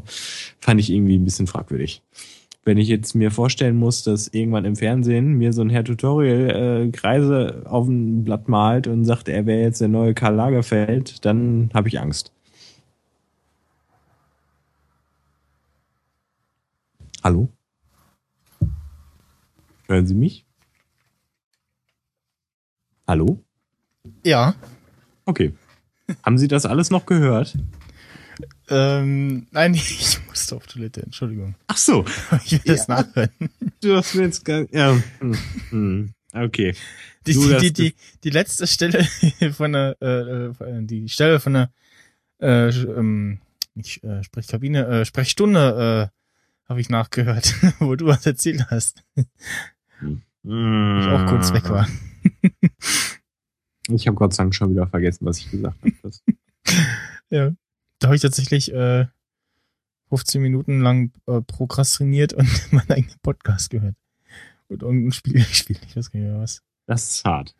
fand 0.59 0.79
ich 0.79 0.91
irgendwie 0.91 1.17
ein 1.17 1.25
bisschen 1.25 1.47
fragwürdig 1.47 2.01
wenn 2.63 2.77
ich 2.77 2.87
jetzt 2.87 3.15
mir 3.15 3.31
vorstellen 3.31 3.75
muss, 3.75 4.03
dass 4.03 4.27
irgendwann 4.27 4.65
im 4.65 4.75
Fernsehen 4.75 5.33
mir 5.33 5.51
so 5.53 5.61
ein 5.61 5.69
Herr 5.69 5.83
Tutorial 5.83 6.85
äh, 6.85 6.91
Kreise 6.91 7.63
auf 7.65 7.87
ein 7.87 8.23
Blatt 8.23 8.47
malt 8.47 8.87
und 8.87 9.05
sagt, 9.05 9.29
er 9.29 9.45
wäre 9.45 9.61
jetzt 9.61 9.81
der 9.81 9.87
neue 9.87 10.13
Karl 10.13 10.35
Lagerfeld, 10.35 11.25
dann 11.25 11.71
habe 11.73 11.87
ich 11.87 11.99
Angst. 11.99 12.31
Hallo? 17.23 17.49
Hören 19.87 20.07
Sie 20.07 20.15
mich? 20.15 20.45
Hallo? 23.07 23.43
Ja. 24.25 24.55
Okay. 25.25 25.53
Haben 26.23 26.37
Sie 26.37 26.47
das 26.47 26.65
alles 26.65 26.89
noch 26.89 27.05
gehört? 27.05 27.57
Ähm, 28.69 29.47
nein, 29.51 29.73
ich 29.75 30.17
musste 30.27 30.55
auf 30.55 30.65
Toilette, 30.67 31.03
Entschuldigung. 31.03 31.55
Ach 31.67 31.77
so. 31.77 32.05
Ich 32.45 32.53
will 32.53 32.61
das 32.75 32.87
Ja. 32.87 32.95
nachhören. 33.01 33.29
Du 33.81 33.95
hast 33.95 34.15
mir 34.15 34.23
jetzt 34.23 34.43
gar, 34.45 34.65
ja. 34.73 34.97
hm, 35.19 35.37
hm, 35.69 36.13
Okay. 36.33 36.73
Die, 37.27 37.33
Du, 37.33 37.41
die, 37.45 37.49
das- 37.53 37.73
die, 37.73 37.95
die, 38.23 38.29
letzte 38.29 38.65
Stelle 38.65 39.03
von 39.53 39.73
der, 39.73 39.97
äh, 40.01 40.45
äh, 40.45 40.53
die 40.85 41.09
Stelle 41.09 41.39
von 41.39 41.53
der, 41.53 41.71
äh, 42.41 42.69
ähm, 42.69 43.41
nicht 43.75 44.03
äh, 44.03 44.23
Sprechkabine, 44.23 44.87
äh, 44.87 45.05
Sprechstunde, 45.05 46.09
äh, 46.09 46.20
habe 46.71 46.81
ich 46.81 46.89
nachgehört, 46.89 47.53
wo 47.79 47.95
du 47.95 48.05
was 48.07 48.25
erzählt 48.25 48.65
hast. 48.71 49.03
Ich 50.01 50.47
auch 50.47 51.25
kurz 51.27 51.53
weg 51.53 51.69
war. 51.69 51.87
Ich 53.89 54.07
habe 54.07 54.15
Gott 54.15 54.33
sei 54.33 54.43
Dank 54.43 54.55
schon 54.55 54.71
wieder 54.71 54.87
vergessen, 54.87 55.25
was 55.25 55.39
ich 55.39 55.51
gesagt 55.51 55.77
habe. 55.81 55.93
Ja. 57.29 57.51
Da 57.99 58.07
habe 58.07 58.15
ich 58.15 58.21
tatsächlich 58.21 58.73
äh, 58.73 59.05
15 60.09 60.41
Minuten 60.41 60.81
lang 60.81 61.11
äh, 61.27 61.41
prokrastiniert 61.41 62.33
und 62.33 62.47
meinen 62.71 62.89
eigenen 62.89 63.19
Podcast 63.21 63.69
gehört. 63.69 63.95
Und 64.67 64.83
irgendein 64.83 65.11
Spiel 65.11 65.33
gespielt. 65.33 65.79
Ich 65.87 65.95
weiß 65.95 66.11
gar 66.11 66.19
nicht 66.19 66.29
mehr 66.29 66.39
was. 66.39 66.61
Das 66.87 67.09
ist 67.09 67.25
hart. 67.25 67.55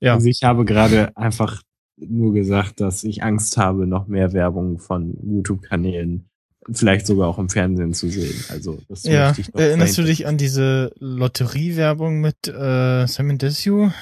Ja. 0.00 0.14
Also 0.14 0.28
ich 0.28 0.42
habe 0.42 0.64
gerade 0.64 1.16
einfach 1.16 1.62
nur 1.96 2.34
gesagt, 2.34 2.80
dass 2.80 3.04
ich 3.04 3.22
Angst 3.22 3.56
habe, 3.56 3.86
noch 3.86 4.06
mehr 4.06 4.32
Werbung 4.32 4.78
von 4.78 5.16
YouTube-Kanälen, 5.22 6.28
vielleicht 6.72 7.06
sogar 7.06 7.28
auch 7.28 7.38
im 7.38 7.48
Fernsehen 7.48 7.92
zu 7.94 8.08
sehen. 8.08 8.34
Also 8.48 8.80
das 8.88 9.04
Ja, 9.04 9.34
erinnerst 9.54 9.96
du 9.98 10.02
dahinter- 10.02 10.04
dich 10.04 10.26
an 10.26 10.38
diese 10.38 10.92
Lotteriewerbung 10.98 12.20
mit 12.20 12.48
äh, 12.48 13.06
Simon 13.06 13.38
Desue? 13.38 13.92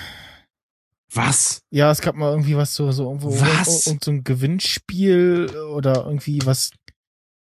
Was? 1.14 1.62
Ja, 1.70 1.90
es 1.90 2.00
gab 2.00 2.14
mal 2.16 2.30
irgendwie 2.30 2.56
was 2.56 2.74
so, 2.74 2.90
so 2.92 3.04
irgendwo, 3.04 3.30
Was? 3.38 3.86
irgend 3.86 4.02
so 4.04 4.10
ein 4.10 4.24
Gewinnspiel 4.24 5.50
oder 5.74 6.04
irgendwie 6.06 6.40
was 6.44 6.70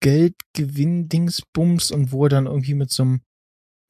Geldgewinn-Dingsbums 0.01 1.91
und 1.93 2.13
wo 2.13 2.25
er 2.27 2.29
dann 2.29 2.47
irgendwie 2.47 2.75
mit 2.75 2.91
so 2.91 3.03
einem 3.03 3.21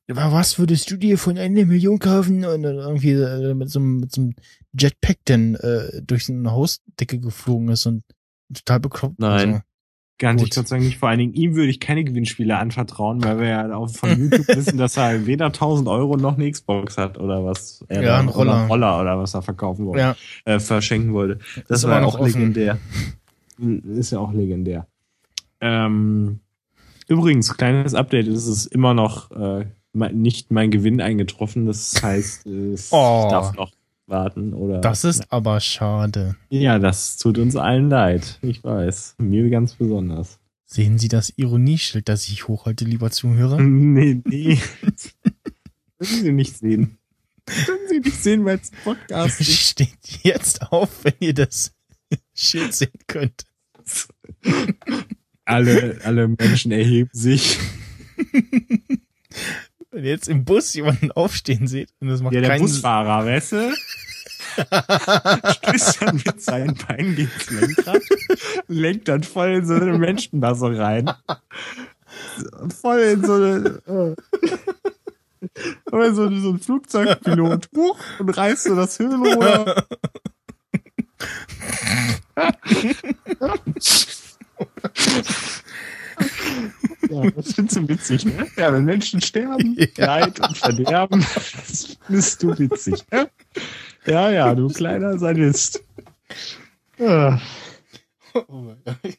"Ja, 0.09 0.32
was 0.32 0.59
würdest 0.59 0.90
du 0.90 0.97
dir 0.97 1.19
von 1.19 1.36
einer 1.36 1.65
Million 1.66 1.98
kaufen? 1.98 2.44
Und 2.44 2.62
dann 2.62 2.77
irgendwie 2.77 3.12
äh, 3.12 3.55
mit 3.55 3.70
so 3.70 3.78
einem, 3.81 3.98
mit 4.01 4.12
so 4.12 4.20
einem 4.23 4.35
Jetpack 4.78 5.19
dann 5.24 5.57
äh, 5.57 6.01
durch 6.03 6.28
eine 6.28 6.53
Hausdecke 6.53 7.19
geflogen 7.19 7.69
ist 7.69 7.86
und 7.86 8.05
total 8.55 8.81
bekloppt. 8.81 9.19
Nein. 9.19 9.62
Kann 10.18 10.38
Gut. 10.38 10.48
ich 10.48 10.55
Gott 10.55 10.66
sagen 10.66 10.82
nicht. 10.82 10.97
Vor 10.98 11.10
allen 11.10 11.18
Dingen 11.18 11.34
ihm 11.34 11.55
würde 11.56 11.68
ich 11.68 11.78
keine 11.78 12.02
Gewinnspiele 12.02 12.56
anvertrauen, 12.56 13.22
weil 13.22 13.38
wir 13.38 13.48
ja 13.48 13.74
auch 13.76 13.90
von 13.90 14.09
YouTube 14.18 14.48
wissen, 14.56 14.78
dass 14.78 14.97
er 14.97 15.26
weder 15.26 15.47
1000 15.47 15.88
Euro 15.88 16.16
noch 16.16 16.36
eine 16.38 16.51
Xbox 16.51 16.97
hat 16.97 17.18
oder 17.18 17.44
was. 17.44 17.84
Er 17.88 18.02
Ja, 18.02 18.18
ein 18.18 18.28
oder 18.28 18.36
Roller. 18.36 18.55
einen 18.56 18.68
Roller 18.68 19.01
oder 19.01 19.18
was 19.18 19.34
er 19.34 19.43
verkaufen 19.43 19.84
wollte, 19.86 20.01
ja, 20.01 20.16
äh, 20.55 20.59
verschenken 20.59 21.12
wollte. 21.12 21.38
Das 21.68 21.80
Ist 21.82 21.88
war 21.88 22.05
auch 22.06 22.14
offen. 22.18 22.26
legendär. 22.55 22.78
Ist 23.59 24.12
ja 24.12 24.18
auch 24.20 24.32
legendär. 24.32 24.86
Ähm, 25.60 26.40
übrigens, 27.09 27.55
kleines 27.56 27.94
Update, 27.94 28.26
es 28.28 28.47
ist 28.47 28.66
immer 28.66 28.94
noch 28.94 29.30
äh, 29.32 29.66
nicht 30.12 30.51
mein 30.51 30.70
Gewinn 30.70 31.01
eingetroffen. 31.01 31.66
Das 31.66 32.02
heißt, 32.02 32.47
es 32.47 32.90
Oh. 32.93 33.22
ich 33.26 33.30
darf 33.30 33.55
noch 33.55 33.72
warten. 34.08 34.54
Oder 34.54 34.80
das 34.80 35.04
ist 35.04 35.32
aber 35.32 35.60
schade. 35.60 36.36
Ja, 36.48 36.78
das 36.78 37.16
tut 37.16 37.38
uns 37.38 37.56
allen 37.56 37.88
leid. 37.90 38.38
Ich 38.42 38.62
weiß. 38.62 39.16
Mir 39.18 39.48
ganz 39.50 39.74
besonders. 39.74 40.38
Sehen 40.64 40.98
Sie 40.98 41.08
das 41.08 41.32
Ironieschild, 41.36 42.08
das 42.08 42.28
ich 42.28 42.48
hochhalte, 42.48 42.84
lieber 42.84 43.10
Zuhörer? 43.10 43.58
Nee, 43.60 44.20
nee. 44.24 44.58
Können 45.98 46.22
Sie 46.22 46.32
nicht 46.32 46.58
sehen. 46.58 46.98
Können 47.46 47.88
Sie 47.88 48.00
nicht 48.00 48.22
sehen, 48.22 48.44
weil 48.44 48.58
es 48.58 48.72
ein 48.72 48.78
Podcast 48.82 49.40
ist. 49.40 49.52
Steht 49.70 49.96
jetzt 50.22 50.72
auf, 50.72 51.04
wenn 51.04 51.14
ihr 51.20 51.34
das 51.34 51.72
Schild 52.34 52.74
sehen 52.74 52.90
könnt. 53.06 53.44
Alle, 55.44 56.00
alle 56.04 56.28
Menschen 56.28 56.72
erheben 56.72 57.10
sich. 57.12 57.58
Wenn 59.97 60.05
ihr 60.05 60.10
jetzt 60.10 60.28
im 60.28 60.44
Bus 60.44 60.74
jemanden 60.74 61.10
aufstehen 61.10 61.66
seht 61.66 61.89
und 62.01 62.09
das 62.09 62.20
macht 62.20 62.35
Ja, 62.35 62.43
der 62.43 62.59
Busfahrer, 62.59 63.24
weißt 63.24 63.52
du? 63.52 63.74
Stößt 65.55 66.02
dann 66.02 66.16
mit 66.16 66.43
seinen 66.43 66.74
Beinen 66.74 67.16
gegen 67.16 67.31
das 67.39 67.48
Lenkrad, 67.48 68.02
lenkt 68.68 69.09
dann 69.09 69.23
voll 69.23 69.55
in 69.55 69.64
so 69.64 69.73
eine 69.73 69.97
Menschenmasse 69.97 70.78
rein. 70.78 71.10
Voll 72.78 72.98
in 72.98 73.24
so 73.24 73.32
eine. 73.36 73.81
Äh, 73.86 74.14
oder 75.90 76.14
so, 76.14 76.28
so 76.40 76.51
ein 76.51 76.60
Flugzeugpilot. 76.60 77.70
Huch, 77.74 77.98
und 78.18 78.28
reißt 78.28 78.64
so 78.64 78.77
das 78.77 78.98
Höhenruder. 78.98 79.86
Ja, 87.10 87.30
das 87.36 87.52
findest 87.54 87.76
du 87.76 87.88
witzig, 87.88 88.24
ne? 88.24 88.46
Ja, 88.56 88.72
wenn 88.72 88.84
Menschen 88.84 89.20
sterben, 89.20 89.76
Ja. 89.96 90.06
Leid 90.06 90.40
und 90.40 90.56
Verderben, 90.56 91.20
das 91.20 91.96
findest 92.06 92.42
du 92.42 92.58
witzig, 92.58 93.04
ne? 93.10 93.28
Ja, 94.06 94.30
ja, 94.30 94.54
du 94.54 94.68
kleiner 94.68 95.18
Sadist. 95.18 95.82
Ja. 96.98 97.40
Ähm, 98.34 98.76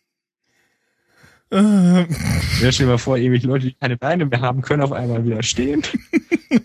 Ja, 1.49 2.71
stell 2.71 2.87
dir 2.87 2.91
mal 2.91 2.97
vor, 2.97 3.17
ewig 3.17 3.43
Leute, 3.43 3.67
die 3.67 3.73
keine 3.73 3.95
Beine 3.95 4.25
mehr 4.25 4.41
haben, 4.41 4.61
können 4.61 4.81
auf 4.81 4.91
einmal 4.91 5.23
wieder 5.23 5.43
stehen. 5.43 5.81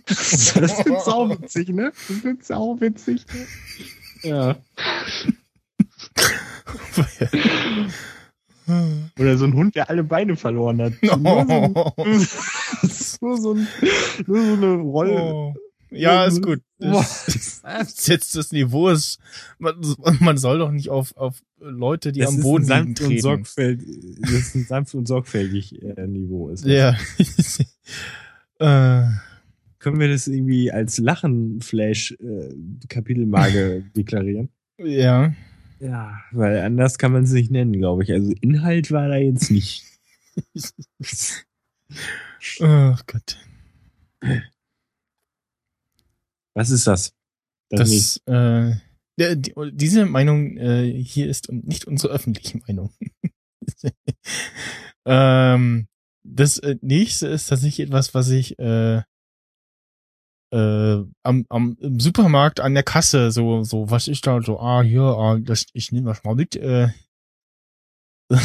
Das 0.06 0.42
ist 0.50 1.04
sau 1.04 1.30
witzig, 1.30 1.68
ne? 1.68 1.92
Das 2.08 2.16
ist 2.24 2.46
sau 2.46 2.80
witzig. 2.80 3.24
Ne? 4.24 4.28
Ja. 4.28 4.56
Oder 9.18 9.36
so 9.38 9.44
ein 9.44 9.54
Hund, 9.54 9.74
der 9.74 9.90
alle 9.90 10.04
Beine 10.04 10.36
verloren 10.36 10.80
hat. 10.82 10.92
Nur 11.20 11.44
so, 11.46 11.54
ein- 11.54 11.72
nur 13.20 13.36
so, 13.40 13.54
ein, 13.54 13.66
nur 14.26 14.44
so 14.46 14.52
eine 14.54 14.74
Rolle. 14.76 15.34
Oh. 15.34 15.54
Ja, 15.94 16.24
ist 16.24 16.40
gut. 16.42 16.62
Das 16.78 17.28
ist 17.28 17.62
jetzt 18.08 18.34
das 18.34 18.50
Niveau 18.50 18.88
ist, 18.88 19.18
man, 19.58 19.74
man 20.20 20.38
soll 20.38 20.58
doch 20.58 20.70
nicht 20.70 20.88
auf, 20.88 21.14
auf 21.18 21.42
Leute, 21.60 22.12
die 22.12 22.20
Das 22.20 22.30
am 22.30 22.40
Boden 22.40 22.62
liegen, 22.62 22.68
sanft 22.68 23.00
und 23.02 23.06
treten. 23.08 23.20
sorgfältig, 23.20 23.88
das 24.22 24.30
ist 24.32 24.54
ein 24.54 24.64
sanft 24.64 24.94
und 24.94 25.06
sorgfältig 25.06 25.82
äh, 25.82 26.06
Niveau. 26.06 26.48
Ist. 26.48 26.64
Ja. 26.64 26.96
äh, 28.58 29.02
Können 29.80 30.00
wir 30.00 30.08
das 30.08 30.28
irgendwie 30.28 30.72
als 30.72 30.96
Lachen-Flash-Kapitelmarke 30.98 33.82
deklarieren? 33.96 34.48
ja. 34.78 35.34
Ja, 35.82 36.20
weil 36.30 36.60
anders 36.60 36.96
kann 36.96 37.10
man 37.10 37.24
es 37.24 37.32
nicht 37.32 37.50
nennen, 37.50 37.72
glaube 37.72 38.04
ich. 38.04 38.12
Also 38.12 38.32
Inhalt 38.40 38.92
war 38.92 39.08
da 39.08 39.16
jetzt 39.16 39.50
nicht. 39.50 39.84
Oh 42.60 42.96
Gott. 43.06 43.38
Was 46.54 46.70
ist 46.70 46.86
das? 46.86 47.12
Das, 47.68 47.90
Das, 47.90 48.16
äh, 48.26 48.76
der, 49.18 49.36
die, 49.36 49.52
diese 49.72 50.06
Meinung 50.06 50.56
äh, 50.56 50.90
hier 50.90 51.28
ist 51.28 51.52
nicht 51.52 51.84
unsere 51.86 52.14
öffentliche 52.14 52.58
Meinung. 52.66 52.94
ähm, 55.04 55.86
das 56.24 56.58
äh, 56.58 56.76
nächste 56.80 57.28
ist 57.28 57.48
tatsächlich 57.48 57.86
etwas, 57.86 58.14
was 58.14 58.30
ich 58.30 58.58
äh, 58.58 59.02
äh, 60.52 61.04
am, 61.22 61.46
am 61.48 61.76
im 61.80 62.00
Supermarkt 62.00 62.60
an 62.60 62.74
der 62.74 62.82
Kasse 62.82 63.30
so 63.30 63.62
so 63.64 63.90
was 63.90 64.08
ich 64.08 64.20
da 64.20 64.40
so 64.42 64.60
ah 64.60 64.82
hier 64.82 65.02
ah, 65.02 65.38
das, 65.40 65.66
ich 65.72 65.92
nehme 65.92 66.08
das 66.08 66.24
mal 66.24 66.34
mit 66.34 66.56
äh, 66.56 66.88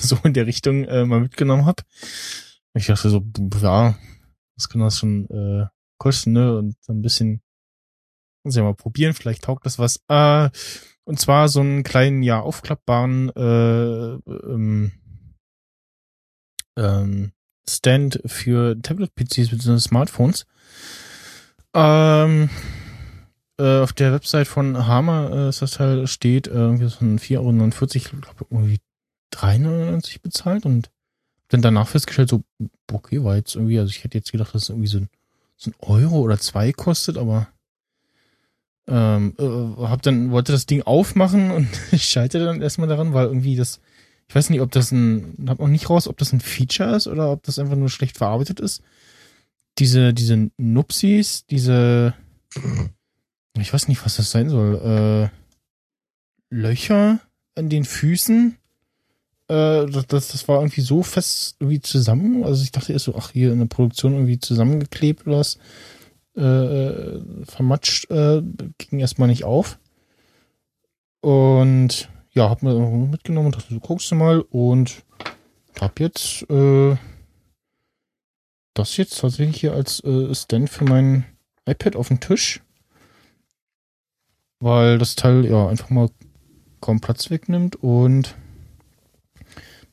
so 0.00 0.18
in 0.24 0.34
der 0.34 0.46
Richtung 0.46 0.84
äh, 0.84 1.04
mal 1.04 1.20
mitgenommen 1.20 1.66
hab. 1.66 1.82
Ich 2.74 2.86
dachte 2.86 3.10
so 3.10 3.22
ja 3.62 3.98
was 4.56 4.68
kann 4.68 4.80
das 4.80 4.98
schon 4.98 5.28
äh, 5.30 5.66
kosten 5.98 6.32
ne 6.32 6.56
und 6.56 6.76
so 6.80 6.92
ein 6.92 7.02
bisschen 7.02 7.42
muss 8.46 8.56
ich 8.56 8.62
mal 8.62 8.74
probieren, 8.74 9.12
vielleicht 9.12 9.42
taugt 9.44 9.66
das 9.66 9.78
was. 9.78 10.00
Äh, 10.08 10.50
und 11.04 11.20
zwar 11.20 11.48
so 11.48 11.60
einen 11.60 11.82
kleinen, 11.82 12.22
ja, 12.22 12.40
aufklappbaren 12.40 13.30
äh, 13.30 14.14
ähm, 14.14 14.92
ähm, 16.78 17.32
Stand 17.68 18.20
für 18.24 18.80
Tablet-PCs 18.80 19.50
bzw. 19.50 19.78
Smartphones. 19.78 20.46
Ähm, 21.76 22.48
äh, 23.58 23.80
auf 23.80 23.92
der 23.92 24.12
Website 24.12 24.48
von 24.48 24.86
Hammer 24.86 25.30
äh, 25.30 25.48
ist 25.50 25.60
das 25.60 25.72
Teil 25.72 26.06
steht, 26.06 26.46
äh, 26.46 26.52
irgendwie 26.52 26.88
so 26.88 27.04
ein 27.04 27.18
4,49 27.18 27.36
Euro, 27.36 28.20
glaube 28.22 28.46
irgendwie 28.50 28.80
3,99 29.34 30.22
bezahlt 30.22 30.64
und 30.64 30.90
dann 31.48 31.60
danach 31.60 31.88
festgestellt, 31.88 32.30
so, 32.30 32.42
okay, 32.90 33.22
war 33.22 33.36
jetzt 33.36 33.54
irgendwie, 33.54 33.78
also 33.78 33.90
ich 33.90 34.04
hätte 34.04 34.16
jetzt 34.16 34.32
gedacht, 34.32 34.54
dass 34.54 34.64
es 34.64 34.68
irgendwie 34.70 34.88
so 34.88 34.98
ein, 34.98 35.08
so 35.56 35.70
ein 35.70 35.74
Euro 35.80 36.20
oder 36.20 36.38
zwei 36.38 36.72
kostet, 36.72 37.18
aber 37.18 37.48
ähm, 38.88 39.34
äh, 39.38 39.82
hab 39.82 40.00
dann, 40.00 40.30
wollte 40.30 40.52
das 40.52 40.64
Ding 40.64 40.80
aufmachen 40.80 41.50
und 41.52 41.68
ich 41.92 42.04
scheiterte 42.04 42.46
dann 42.46 42.62
erstmal 42.62 42.88
daran, 42.88 43.12
weil 43.12 43.26
irgendwie 43.26 43.54
das, 43.54 43.80
ich 44.28 44.34
weiß 44.34 44.48
nicht, 44.48 44.62
ob 44.62 44.72
das 44.72 44.92
ein, 44.92 45.46
hab 45.46 45.58
noch 45.58 45.68
nicht 45.68 45.90
raus, 45.90 46.08
ob 46.08 46.16
das 46.16 46.32
ein 46.32 46.40
Feature 46.40 46.96
ist 46.96 47.06
oder 47.06 47.32
ob 47.32 47.42
das 47.42 47.58
einfach 47.58 47.76
nur 47.76 47.90
schlecht 47.90 48.16
verarbeitet 48.16 48.60
ist. 48.60 48.82
Diese, 49.78 50.14
diese 50.14 50.50
Nupsis, 50.56 51.46
diese, 51.46 52.14
ich 53.58 53.72
weiß 53.72 53.88
nicht, 53.88 54.04
was 54.04 54.16
das 54.16 54.30
sein 54.30 54.48
soll, 54.48 55.30
äh, 55.30 56.54
Löcher 56.54 57.20
an 57.54 57.68
den 57.68 57.84
Füßen, 57.84 58.56
äh, 59.48 59.86
das, 59.86 60.28
das, 60.28 60.48
war 60.48 60.60
irgendwie 60.60 60.80
so 60.80 61.02
fest 61.02 61.56
irgendwie 61.60 61.80
zusammen. 61.80 62.44
Also 62.44 62.62
ich 62.62 62.72
dachte 62.72 62.92
erst 62.92 63.04
so, 63.04 63.14
ach, 63.16 63.30
hier 63.30 63.52
in 63.52 63.58
der 63.58 63.66
Produktion 63.66 64.14
irgendwie 64.14 64.40
zusammengeklebt 64.40 65.26
oder 65.26 65.38
was 65.38 65.58
äh, 66.36 67.20
vermatscht, 67.44 68.10
äh, 68.10 68.42
ging 68.78 68.98
erstmal 69.00 69.28
nicht 69.28 69.44
auf. 69.44 69.78
Und 71.20 72.08
ja, 72.32 72.50
hab 72.50 72.62
mir 72.62 72.74
mitgenommen 72.74 73.46
und 73.46 73.56
dachte, 73.56 73.74
du 73.74 73.80
guckst 73.80 74.10
du 74.10 74.14
mal 74.14 74.40
und 74.40 75.02
hab 75.80 76.00
jetzt 76.00 76.48
äh, 76.50 76.96
das 78.78 78.96
jetzt 78.96 79.20
tatsächlich 79.20 79.60
hier 79.60 79.72
als 79.72 80.02
äh, 80.04 80.34
Stand 80.34 80.70
für 80.70 80.84
mein 80.84 81.24
iPad 81.66 81.96
auf 81.96 82.08
dem 82.08 82.20
Tisch. 82.20 82.60
Weil 84.60 84.98
das 84.98 85.16
Teil 85.16 85.44
ja 85.44 85.68
einfach 85.68 85.90
mal 85.90 86.10
kaum 86.80 87.00
Platz 87.00 87.30
wegnimmt 87.30 87.76
und 87.76 88.36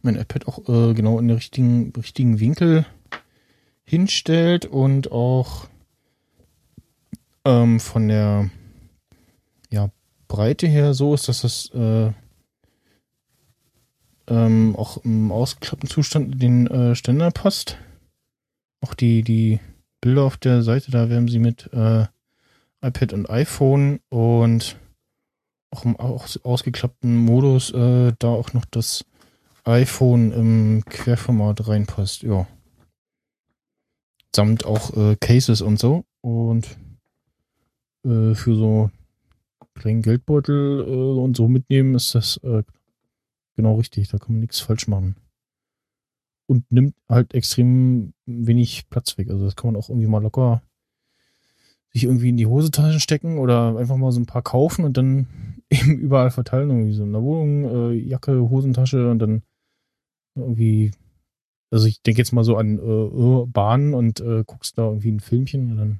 mein 0.01 0.15
iPad 0.15 0.47
auch 0.47 0.59
äh, 0.67 0.93
genau 0.93 1.19
in 1.19 1.27
den 1.27 1.35
richtigen, 1.35 1.93
richtigen 1.95 2.39
Winkel 2.39 2.85
hinstellt 3.83 4.65
und 4.65 5.11
auch 5.11 5.67
ähm, 7.45 7.79
von 7.79 8.07
der 8.07 8.49
ja, 9.69 9.89
Breite 10.27 10.67
her 10.67 10.93
so 10.93 11.13
ist, 11.13 11.27
dass 11.27 11.41
das 11.41 11.69
äh, 11.73 12.11
ähm, 14.27 14.75
auch 14.75 14.97
im 15.03 15.31
ausgeklappten 15.31 15.89
Zustand 15.89 16.41
den 16.41 16.67
äh, 16.67 16.95
Ständer 16.95 17.31
passt. 17.31 17.77
Auch 18.83 18.93
die, 18.93 19.23
die 19.23 19.61
Bilder 20.01 20.23
auf 20.23 20.35
der 20.35 20.61
Seite, 20.61 20.91
da 20.91 21.09
werden 21.09 21.29
sie 21.29 21.39
mit 21.39 21.71
äh, 21.71 22.05
iPad 22.81 23.13
und 23.13 23.29
iPhone 23.29 24.01
und 24.09 24.77
auch 25.71 25.85
im 25.85 25.95
aus, 25.95 26.37
ausgeklappten 26.43 27.15
Modus 27.15 27.71
äh, 27.71 28.11
da 28.19 28.27
auch 28.27 28.51
noch 28.51 28.65
das 28.65 29.05
iPhone 29.63 30.33
im 30.33 30.83
Querformat 30.85 31.65
reinpasst. 31.65 32.23
Ja. 32.23 32.45
Samt 34.35 34.65
auch 34.65 34.95
äh, 34.97 35.15
Cases 35.15 35.61
und 35.61 35.79
so. 35.79 36.03
Und 36.19 36.77
äh, 38.03 38.35
für 38.35 38.55
so 38.55 38.91
kleinen 39.75 40.01
Geldbeutel 40.01 40.81
äh, 40.81 41.19
und 41.21 41.37
so 41.37 41.47
mitnehmen 41.47 41.95
ist 41.95 42.15
das 42.15 42.35
äh, 42.43 42.63
genau 43.55 43.77
richtig. 43.77 44.09
Da 44.09 44.17
kann 44.17 44.33
man 44.33 44.41
nichts 44.41 44.59
falsch 44.59 44.89
machen. 44.89 45.15
Und 46.45 46.69
nimmt 46.71 46.95
halt 47.09 47.33
extrem 47.33 48.13
wenig 48.25 48.89
Platz 48.89 49.17
weg. 49.17 49.29
Also 49.29 49.45
das 49.45 49.55
kann 49.55 49.71
man 49.71 49.81
auch 49.81 49.89
irgendwie 49.89 50.07
mal 50.07 50.21
locker 50.21 50.61
sich 51.93 52.05
irgendwie 52.05 52.29
in 52.29 52.37
die 52.37 52.47
Hosentaschen 52.47 52.99
stecken 52.99 53.37
oder 53.37 53.77
einfach 53.77 53.97
mal 53.97 54.11
so 54.11 54.19
ein 54.19 54.25
paar 54.25 54.41
kaufen 54.41 54.83
und 54.83 54.97
dann 54.97 55.27
eben 55.69 55.97
überall 55.97 56.31
verteilen. 56.31 56.69
Irgendwie 56.69 56.93
so 56.93 57.03
in 57.03 57.13
der 57.13 57.23
Wohnung, 57.23 57.91
äh, 57.91 57.93
Jacke, 57.93 58.49
Hosentasche 58.49 59.09
und 59.09 59.19
dann 59.19 59.43
irgendwie, 60.35 60.91
also 61.71 61.87
ich 61.87 62.01
denke 62.01 62.19
jetzt 62.19 62.33
mal 62.33 62.43
so 62.43 62.57
an 62.57 62.79
äh, 62.79 63.45
Bahnen 63.45 63.93
und 63.93 64.19
äh, 64.19 64.43
guckst 64.45 64.77
da 64.77 64.87
irgendwie 64.87 65.11
ein 65.11 65.19
Filmchen 65.19 65.71
und 65.71 65.77
dann 65.77 65.99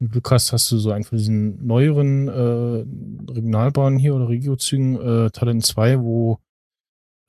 wenn 0.00 0.10
Glück 0.10 0.30
hast, 0.30 0.52
hast 0.52 0.70
du 0.70 0.78
so 0.78 0.92
einen 0.92 1.02
von 1.02 1.18
diesen 1.18 1.66
neueren 1.66 2.28
äh, 2.28 3.32
Regionalbahnen 3.32 3.98
hier 3.98 4.14
oder 4.14 4.28
Regiozügen, 4.28 4.94
äh, 4.94 5.30
Talent 5.30 5.66
2, 5.66 6.00
wo 6.00 6.38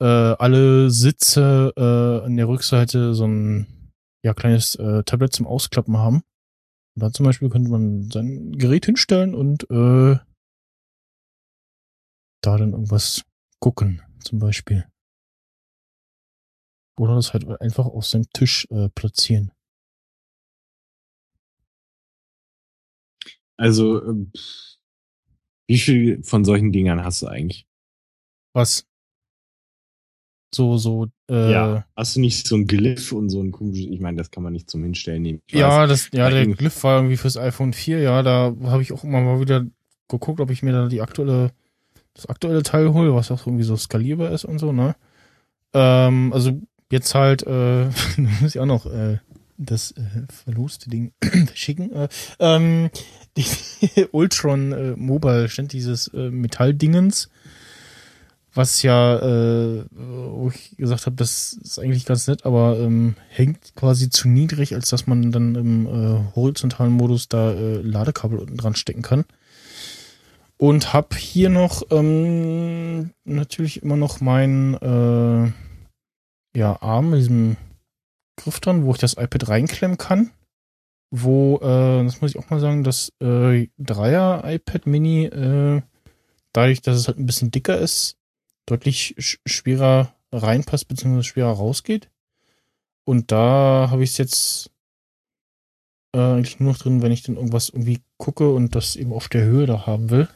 äh, 0.00 0.04
alle 0.04 0.90
Sitze 0.90 1.72
äh, 1.76 2.24
an 2.26 2.36
der 2.36 2.48
Rückseite 2.48 3.14
so 3.14 3.26
ein 3.26 3.92
ja, 4.24 4.34
kleines 4.34 4.74
äh, 4.76 5.02
Tablet 5.04 5.32
zum 5.32 5.46
Ausklappen 5.46 5.96
haben. 5.96 6.22
Und 6.96 7.02
da 7.02 7.12
zum 7.12 7.24
Beispiel 7.24 7.48
könnte 7.48 7.70
man 7.70 8.10
sein 8.10 8.52
Gerät 8.52 8.86
hinstellen 8.86 9.34
und 9.34 9.64
äh, 9.70 10.18
da 12.42 12.56
dann 12.56 12.72
irgendwas 12.72 13.22
gucken, 13.60 14.02
zum 14.24 14.38
Beispiel. 14.38 14.86
Oder 16.98 17.14
das 17.14 17.32
halt 17.32 17.48
einfach 17.60 17.86
auf 17.86 18.06
seinem 18.06 18.28
Tisch 18.30 18.66
äh, 18.70 18.88
platzieren. 18.90 19.52
Also, 23.56 24.02
ähm, 24.02 24.32
wie 25.68 25.78
viel 25.78 26.22
von 26.24 26.44
solchen 26.44 26.72
Dingern 26.72 27.04
hast 27.04 27.22
du 27.22 27.26
eigentlich? 27.26 27.66
Was? 28.54 28.89
So, 30.52 30.78
so, 30.78 31.06
äh, 31.30 31.52
ja. 31.52 31.84
Hast 31.96 32.16
du 32.16 32.20
nicht 32.20 32.46
so 32.46 32.56
ein 32.56 32.66
Glyph 32.66 33.12
und 33.12 33.30
so 33.30 33.40
ein 33.40 33.52
komisches, 33.52 33.86
ich 33.86 34.00
meine, 34.00 34.16
das 34.16 34.30
kann 34.30 34.42
man 34.42 34.52
nicht 34.52 34.68
zum 34.68 34.82
Hinstellen 34.82 35.22
nehmen. 35.22 35.42
Ich 35.46 35.54
Ja, 35.54 35.82
weiß. 35.82 35.88
das, 35.88 36.08
ja, 36.12 36.28
der 36.28 36.46
Glyph 36.46 36.82
war 36.82 36.96
irgendwie 36.98 37.16
fürs 37.16 37.36
iPhone 37.36 37.72
4, 37.72 38.00
ja, 38.00 38.22
da 38.22 38.54
habe 38.64 38.82
ich 38.82 38.92
auch 38.92 39.04
immer 39.04 39.20
mal 39.20 39.40
wieder 39.40 39.64
geguckt, 40.08 40.40
ob 40.40 40.50
ich 40.50 40.62
mir 40.62 40.72
da 40.72 40.88
die 40.88 41.02
aktuelle, 41.02 41.52
das 42.14 42.26
aktuelle 42.26 42.62
Teil 42.64 42.92
hole, 42.92 43.14
was 43.14 43.30
auch 43.30 43.46
irgendwie 43.46 43.64
so 43.64 43.76
skalierbar 43.76 44.32
ist 44.32 44.44
und 44.44 44.58
so, 44.58 44.72
ne? 44.72 44.96
Ähm, 45.72 46.32
also 46.32 46.60
jetzt 46.90 47.14
halt, 47.14 47.44
äh, 47.46 47.84
muss 48.16 48.54
ich 48.54 48.58
auch 48.58 48.66
noch 48.66 48.86
äh, 48.86 49.18
das 49.56 49.92
äh, 49.92 50.02
verloste 50.44 50.90
Ding 50.90 51.12
verschicken. 51.46 51.92
Äh, 51.94 52.08
ähm, 52.40 52.90
die 53.36 53.46
Ultron 54.10 54.72
äh, 54.72 54.96
Mobile 54.96 55.48
stand 55.48 55.72
dieses 55.72 56.08
äh, 56.08 56.30
Metalldingens, 56.30 57.30
was 58.52 58.82
ja, 58.82 59.16
äh, 59.18 59.84
wo 59.90 60.50
ich 60.52 60.76
gesagt 60.76 61.06
habe, 61.06 61.16
das 61.16 61.52
ist 61.52 61.78
eigentlich 61.78 62.04
ganz 62.04 62.26
nett, 62.26 62.44
aber 62.44 62.78
ähm, 62.78 63.14
hängt 63.28 63.74
quasi 63.76 64.10
zu 64.10 64.28
niedrig, 64.28 64.74
als 64.74 64.90
dass 64.90 65.06
man 65.06 65.30
dann 65.30 65.54
im 65.54 65.86
äh, 65.86 66.34
horizontalen 66.34 66.92
Modus 66.92 67.28
da 67.28 67.52
äh, 67.52 67.80
Ladekabel 67.80 68.38
unten 68.38 68.56
dran 68.56 68.74
stecken 68.74 69.02
kann. 69.02 69.24
Und 70.56 70.92
hab 70.92 71.14
hier 71.14 71.48
noch 71.48 71.82
ähm, 71.90 73.12
natürlich 73.24 73.82
immer 73.82 73.96
noch 73.96 74.20
meinen 74.20 74.74
äh, 74.74 76.58
ja, 76.58 76.82
Arm 76.82 77.10
mit 77.10 77.20
diesem 77.20 77.56
Griff 78.36 78.60
dran, 78.60 78.84
wo 78.84 78.92
ich 78.92 78.98
das 78.98 79.14
iPad 79.14 79.48
reinklemmen 79.48 79.96
kann. 79.96 80.32
Wo, 81.10 81.56
äh, 81.62 82.04
das 82.04 82.20
muss 82.20 82.32
ich 82.32 82.38
auch 82.38 82.50
mal 82.50 82.60
sagen, 82.60 82.84
das 82.84 83.12
äh, 83.20 83.68
Dreier 83.78 84.42
iPad 84.44 84.86
Mini, 84.86 85.24
äh, 85.24 85.82
dadurch, 86.52 86.82
dass 86.82 86.96
es 86.96 87.08
halt 87.08 87.18
ein 87.18 87.26
bisschen 87.26 87.50
dicker 87.50 87.78
ist, 87.78 88.19
deutlich 88.70 89.14
sch 89.18 89.38
schwerer 89.46 90.14
reinpasst, 90.32 90.88
beziehungsweise 90.88 91.24
schwerer 91.24 91.52
rausgeht. 91.52 92.10
Und 93.04 93.32
da 93.32 93.88
habe 93.90 94.04
ich 94.04 94.10
es 94.10 94.18
jetzt 94.18 94.70
äh, 96.14 96.18
eigentlich 96.18 96.60
nur 96.60 96.72
noch 96.72 96.78
drin, 96.78 97.02
wenn 97.02 97.12
ich 97.12 97.22
dann 97.22 97.36
irgendwas 97.36 97.68
irgendwie 97.70 98.00
gucke 98.18 98.52
und 98.52 98.74
das 98.74 98.96
eben 98.96 99.12
auf 99.12 99.28
der 99.28 99.44
Höhe 99.44 99.66
da 99.66 99.86
haben 99.86 100.10
will. 100.10 100.28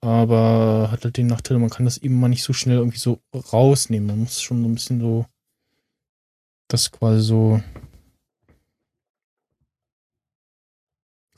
Aber 0.00 0.88
hat 0.90 1.04
halt 1.04 1.16
den 1.16 1.28
Nachteil, 1.28 1.58
man 1.58 1.70
kann 1.70 1.84
das 1.84 1.98
eben 1.98 2.18
mal 2.18 2.28
nicht 2.28 2.42
so 2.42 2.52
schnell 2.52 2.78
irgendwie 2.78 2.98
so 2.98 3.20
rausnehmen. 3.34 4.08
Man 4.08 4.18
muss 4.20 4.40
schon 4.40 4.62
so 4.62 4.68
ein 4.68 4.74
bisschen 4.74 5.00
so 5.00 5.26
das 6.68 6.90
quasi 6.90 7.20
so 7.20 7.62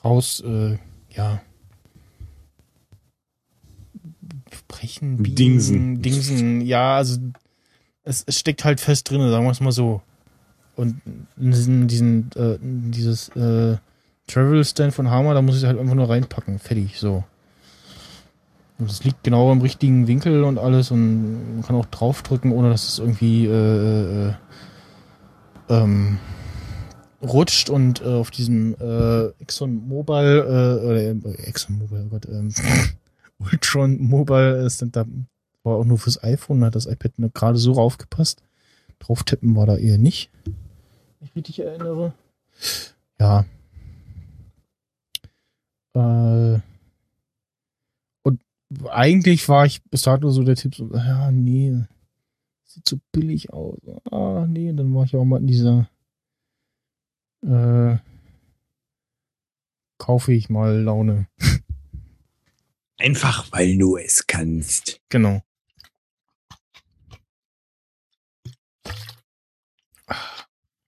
raus, 0.02 0.40
äh, 0.46 0.78
ja. 1.10 1.42
Brechen, 4.68 5.16
biegen, 5.18 5.36
Dingsen. 5.36 6.02
Dingsen, 6.02 6.60
ja, 6.60 6.96
also 6.96 7.18
es, 8.04 8.24
es 8.26 8.38
steckt 8.38 8.64
halt 8.64 8.80
fest 8.80 9.10
drin, 9.10 9.28
sagen 9.30 9.44
wir 9.44 9.50
es 9.50 9.60
mal 9.60 9.72
so. 9.72 10.02
Und 10.76 11.00
in 11.36 11.50
diesen, 11.50 11.88
diesen 11.88 12.30
äh, 12.36 12.58
dieses 12.60 13.28
äh, 13.30 13.76
Travel 14.26 14.64
Stand 14.64 14.94
von 14.94 15.10
Hammer, 15.10 15.34
da 15.34 15.42
muss 15.42 15.58
ich 15.58 15.64
halt 15.64 15.78
einfach 15.78 15.94
nur 15.94 16.08
reinpacken. 16.08 16.58
Fertig, 16.58 16.98
so. 16.98 17.24
Und 18.78 18.90
es 18.90 19.04
liegt 19.04 19.22
genau 19.22 19.52
im 19.52 19.60
richtigen 19.60 20.08
Winkel 20.08 20.42
und 20.42 20.58
alles 20.58 20.90
und 20.90 21.54
man 21.54 21.62
kann 21.64 21.76
auch 21.76 21.86
draufdrücken, 21.86 22.50
ohne 22.50 22.70
dass 22.70 22.88
es 22.88 22.98
irgendwie 22.98 23.46
äh, 23.46 24.28
äh, 24.28 24.34
ähm, 25.68 26.18
rutscht 27.22 27.70
und 27.70 28.00
äh, 28.02 28.06
auf 28.06 28.32
diesem 28.32 28.74
äh, 28.80 29.28
Exxon 29.40 29.86
Mobile 29.88 30.38
äh, 30.40 30.84
oder 30.84 31.00
äh, 31.00 31.42
Exxon 31.44 31.78
Mobile, 31.78 32.04
oh 32.06 32.10
Gott, 32.10 32.26
ähm, 32.28 32.52
Ultron 33.38 34.00
Mobile 34.00 34.64
ist 34.64 34.84
da 34.92 35.04
war 35.64 35.76
auch 35.76 35.84
nur 35.84 35.98
fürs 35.98 36.22
iPhone, 36.22 36.60
da 36.60 36.66
hat 36.66 36.74
das 36.74 36.86
iPad 36.86 37.18
nur 37.18 37.30
gerade 37.30 37.58
so 37.58 37.72
raufgepasst. 37.72 38.42
Drauf 38.98 39.24
tippen 39.24 39.56
war 39.56 39.66
da 39.66 39.76
eher 39.76 39.98
nicht. 39.98 40.30
Wenn 40.44 40.54
ich 41.20 41.34
mich 41.34 41.36
richtig 41.36 41.60
erinnere. 41.60 42.12
Ja. 43.18 43.46
Äh, 45.94 46.60
und 48.22 48.40
eigentlich 48.90 49.48
war 49.48 49.64
ich 49.64 49.82
bis 49.84 50.02
dato 50.02 50.30
so 50.30 50.42
der 50.42 50.56
Tipp, 50.56 50.74
so, 50.74 50.90
ja, 50.94 51.30
nee, 51.30 51.82
sieht 52.64 52.88
so 52.88 52.98
billig 53.12 53.52
aus. 53.52 53.78
Ah, 54.10 54.46
nee, 54.46 54.72
dann 54.72 54.94
war 54.94 55.04
ich 55.04 55.16
auch 55.16 55.24
mal 55.24 55.40
in 55.40 55.46
dieser 55.46 55.88
äh, 57.42 57.96
kaufe 59.98 60.32
ich 60.32 60.50
mal 60.50 60.82
Laune. 60.82 61.26
Einfach 62.98 63.50
weil 63.52 63.76
du 63.76 63.96
es 63.96 64.26
kannst. 64.26 65.00
Genau. 65.08 65.42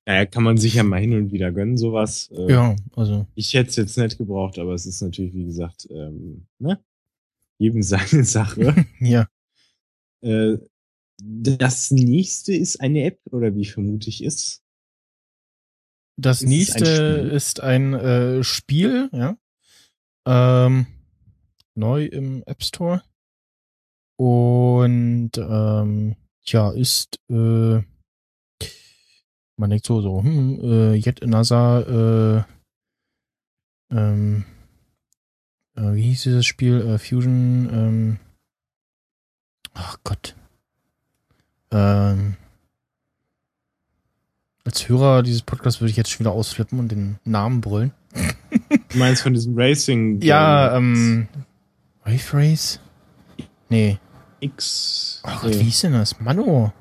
Naja, 0.09 0.25
kann 0.27 0.45
man 0.45 0.57
sich 0.57 0.75
ja 0.75 0.85
mal 0.85 1.01
hin 1.01 1.15
und 1.15 1.33
wieder 1.33 1.51
gönnen, 1.51 1.77
sowas. 1.77 2.31
Äh, 2.31 2.53
Ja, 2.53 2.77
also, 2.95 3.27
Ich 3.35 3.53
hätte 3.55 3.71
es 3.71 3.77
jetzt 3.77 3.99
nicht 3.99 4.19
gebraucht, 4.19 4.59
aber 4.59 4.73
es 4.75 4.87
ist 4.87 5.01
natürlich, 5.03 5.35
wie 5.35 5.47
gesagt, 5.47 5.89
ähm, 5.91 6.47
ne? 6.61 6.79
Jedem 7.59 7.83
seine 7.83 8.23
Sache. 8.25 8.87
ja. 9.01 9.29
äh, 10.21 10.59
das 11.19 11.91
nächste 11.91 12.55
ist 12.55 12.81
eine 12.81 13.05
App, 13.05 13.19
oder 13.31 13.55
wie 13.57 13.65
vermute 13.65 14.09
ich 14.11 14.23
ist. 14.23 14.63
Das 16.19 16.43
Ist 16.43 16.43
es 16.43 16.47
ein 16.47 16.51
nächste 16.51 16.87
Spiel? 16.87 17.31
ist 17.31 17.61
ein 17.61 17.95
äh, 17.95 18.45
Spiel, 18.45 19.09
ja. 19.13 19.37
Ähm, 20.27 20.87
neu 21.77 22.05
im 22.05 22.43
App 22.47 22.63
Store. 22.63 23.03
Und 24.17 25.33
ähm, 25.37 26.17
tja, 26.45 26.71
ist 26.71 27.19
äh, 27.29 27.83
man 29.59 29.71
denkt 29.71 29.87
so, 29.87 30.01
so, 30.01 30.23
hm, 30.23 30.61
äh, 30.63 30.95
yet 30.97 31.23
another 31.23 32.47
äh, 33.91 33.95
ähm, 33.95 34.45
äh, 35.77 35.95
wie 35.95 36.03
hieß 36.03 36.23
dieses 36.25 36.47
Spiel? 36.47 36.81
Äh, 36.81 36.99
Fusion, 36.99 37.69
ähm, 37.73 38.19
ach 39.75 39.99
Gott. 40.05 40.35
Ähm, 41.71 42.37
als 44.65 44.89
Hörer 44.89 45.23
dieses 45.23 45.43
Podcasts 45.43 45.81
würde 45.81 45.91
ich 45.91 45.97
jetzt 45.97 46.11
schon 46.11 46.21
wieder 46.21 46.33
ausflippen 46.33 46.79
und 46.79 46.91
den 46.91 47.19
Namen 47.25 47.61
brüllen. 47.61 47.93
Du 48.89 48.99
meinst 48.99 49.23
von 49.23 49.35
diesem 49.35 49.55
Racing? 49.57 50.21
Ja, 50.23 50.77
ähm, 50.77 51.29
Race? 52.33 52.81
Nee. 53.69 53.99
X. 54.41 55.23
Gott, 55.23 55.53
äh, 55.53 55.61
wie 55.61 55.65
hieß 55.65 55.83
denn 55.83 55.93
das? 55.93 56.21
Mano. 56.21 56.73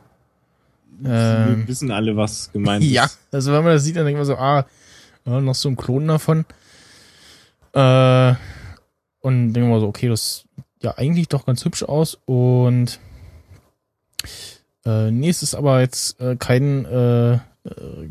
wir 1.00 1.12
Ähm, 1.12 1.68
wissen 1.68 1.92
alle, 1.92 2.16
was 2.16 2.52
gemeint 2.52 2.84
ja, 2.86 3.06
ist. 3.06 3.20
also 3.32 3.52
wenn 3.54 3.64
man 3.64 3.74
das 3.74 3.84
sieht, 3.84 3.96
dann 3.96 4.06
denkt 4.06 4.18
man 4.18 4.26
so, 4.26 4.36
ah, 4.36 4.66
ja, 5.26 5.42
noch 5.42 5.56
so 5.56 5.70
ein 5.70 5.76
Klon 5.76 6.08
davon. 6.08 6.46
Äh, 7.74 8.36
und 9.22 9.54
denken 9.54 9.70
wir 9.70 9.80
so, 9.80 9.88
okay, 9.88 10.08
das 10.08 10.46
sieht 10.56 10.84
ja 10.84 10.98
eigentlich 10.98 11.28
doch 11.28 11.46
ganz 11.46 11.66
hübsch 11.66 11.84
aus 11.84 12.18
und 12.26 13.00
äh, 14.86 15.10
nee, 15.10 15.30
es 15.30 15.42
ist 15.42 15.56
aber 15.56 15.82
jetzt 15.82 16.20
äh, 16.22 16.36
kein 16.36 16.86
äh, 16.86 17.34
äh, 17.34 17.40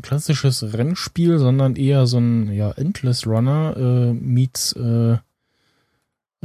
klassisches 0.01 0.73
Rennspiel, 0.73 1.39
sondern 1.39 1.77
eher 1.77 2.05
so 2.05 2.17
ein 2.17 2.51
ja, 2.51 2.71
Endless 2.71 3.25
Runner 3.25 3.75
äh, 3.77 4.13
meets 4.13 4.73
äh, 4.73 5.17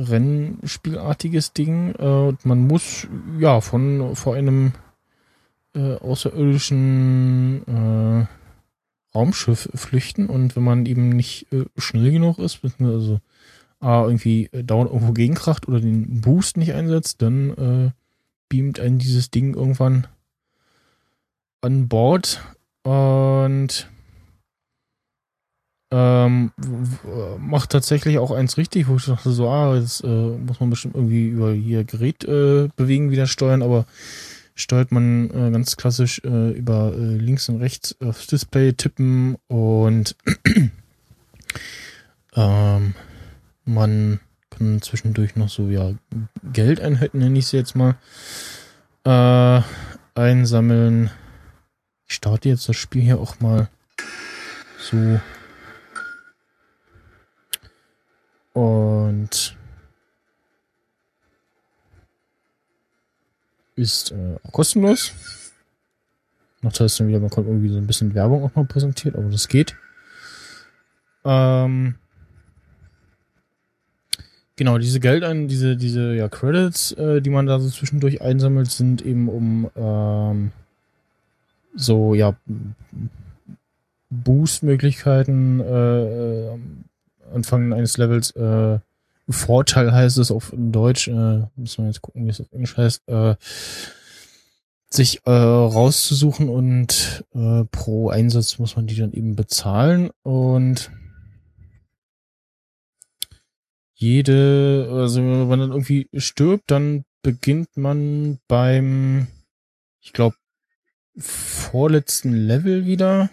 Rennspielartiges 0.08 1.52
Ding. 1.52 1.94
Äh, 1.98 2.04
und 2.04 2.44
man 2.44 2.66
muss 2.66 3.06
ja 3.38 3.60
von 3.60 4.16
vor 4.16 4.34
einem 4.34 4.72
äh, 5.74 5.94
außerirdischen 5.96 7.62
äh, 7.66 8.26
Raumschiff 9.14 9.68
flüchten 9.74 10.26
und 10.26 10.54
wenn 10.56 10.62
man 10.62 10.86
eben 10.86 11.10
nicht 11.10 11.52
äh, 11.52 11.64
schnell 11.76 12.12
genug 12.12 12.38
ist, 12.38 12.62
beziehungsweise 12.62 13.20
A, 13.80 14.04
irgendwie 14.04 14.48
äh, 14.52 14.62
dauernd 14.62 14.90
irgendwo 14.90 15.12
gegenkracht 15.12 15.66
oder 15.66 15.80
den 15.80 16.20
Boost 16.20 16.56
nicht 16.56 16.74
einsetzt, 16.74 17.22
dann 17.22 17.50
äh, 17.50 17.90
beamt 18.48 18.78
einen 18.78 18.98
dieses 18.98 19.30
Ding 19.30 19.54
irgendwann 19.54 20.06
an 21.60 21.88
Bord 21.88 22.40
und 22.82 23.88
ähm, 25.90 26.52
macht 27.38 27.70
tatsächlich 27.70 28.18
auch 28.18 28.30
eins 28.30 28.56
richtig, 28.56 28.88
wo 28.88 28.96
ich 28.96 29.06
dachte 29.06 29.30
so, 29.30 29.48
ah, 29.48 29.76
jetzt 29.76 30.04
äh, 30.04 30.06
muss 30.06 30.60
man 30.60 30.70
bestimmt 30.70 30.94
irgendwie 30.94 31.28
über 31.28 31.52
hier 31.52 31.84
Gerät 31.84 32.24
äh, 32.24 32.68
bewegen, 32.76 33.10
wieder 33.10 33.26
steuern, 33.26 33.62
aber 33.62 33.86
steuert 34.54 34.92
man 34.92 35.30
äh, 35.30 35.50
ganz 35.50 35.76
klassisch 35.76 36.20
äh, 36.24 36.50
über 36.52 36.92
äh, 36.94 37.16
links 37.16 37.48
und 37.48 37.60
rechts 37.60 37.96
aufs 38.00 38.28
Display 38.28 38.72
tippen 38.72 39.36
und 39.48 40.14
ähm, 42.36 42.94
man 43.64 44.20
kann 44.50 44.82
zwischendurch 44.82 45.36
noch 45.36 45.48
so 45.48 45.68
ja 45.68 45.92
Geldeinheiten 46.52 47.20
nenne 47.20 47.38
ich 47.38 47.46
sie 47.46 47.56
jetzt 47.56 47.74
mal 47.74 47.96
äh, 49.04 49.62
einsammeln. 50.14 51.10
Ich 52.06 52.16
starte 52.16 52.48
jetzt 52.48 52.68
das 52.68 52.76
Spiel 52.76 53.02
hier 53.02 53.18
auch 53.18 53.40
mal 53.40 53.68
so 54.78 55.20
und 58.52 59.56
ist 63.76 64.12
äh, 64.12 64.36
kostenlos. 64.52 65.12
Nachteil 66.62 66.86
ist 66.86 67.00
dann 67.00 67.08
wieder, 67.08 67.20
man 67.20 67.30
kommt 67.30 67.46
irgendwie 67.46 67.70
so 67.70 67.78
ein 67.78 67.86
bisschen 67.86 68.14
Werbung 68.14 68.44
auch 68.44 68.54
mal 68.54 68.66
präsentiert, 68.66 69.16
aber 69.16 69.30
das 69.30 69.48
geht. 69.48 69.76
Ähm, 71.24 71.94
genau, 74.56 74.78
diese 74.78 75.00
Geldein, 75.00 75.48
diese, 75.48 75.76
diese 75.76 76.14
ja, 76.14 76.28
Credits, 76.28 76.92
äh, 76.92 77.22
die 77.22 77.30
man 77.30 77.46
da 77.46 77.58
so 77.58 77.70
zwischendurch 77.70 78.20
einsammelt, 78.20 78.70
sind 78.70 79.02
eben 79.02 79.28
um 79.28 79.70
ähm, 79.74 80.52
so, 81.74 82.14
ja, 82.14 82.36
Boost-Möglichkeiten 84.10 85.60
äh, 85.60 86.52
äh, 86.52 86.58
Anfang 87.30 87.72
eines 87.72 87.96
Levels 87.96 88.30
äh, 88.32 88.78
Vorteil 89.28 89.92
heißt 89.92 90.18
es 90.18 90.30
auf 90.30 90.52
Deutsch, 90.56 91.08
äh, 91.08 91.46
müssen 91.56 91.84
wir 91.84 91.86
jetzt 91.86 92.02
gucken, 92.02 92.26
wie 92.26 92.30
es 92.30 92.40
auf 92.40 92.52
Englisch 92.52 92.76
heißt, 92.76 93.08
äh, 93.08 93.36
sich 94.88 95.20
äh, 95.24 95.30
rauszusuchen 95.30 96.48
und 96.48 97.24
äh, 97.32 97.64
pro 97.70 98.10
Einsatz 98.10 98.58
muss 98.58 98.74
man 98.74 98.88
die 98.88 98.96
dann 98.96 99.12
eben 99.12 99.36
bezahlen 99.36 100.10
und 100.22 100.90
jede, 103.94 104.88
also 104.90 105.20
wenn 105.20 105.46
man 105.46 105.60
dann 105.60 105.70
irgendwie 105.70 106.08
stirbt, 106.14 106.70
dann 106.70 107.04
beginnt 107.22 107.76
man 107.76 108.38
beim, 108.48 109.28
ich 110.00 110.12
glaube, 110.12 110.36
vorletzten 111.18 112.32
Level 112.32 112.86
wieder. 112.86 113.30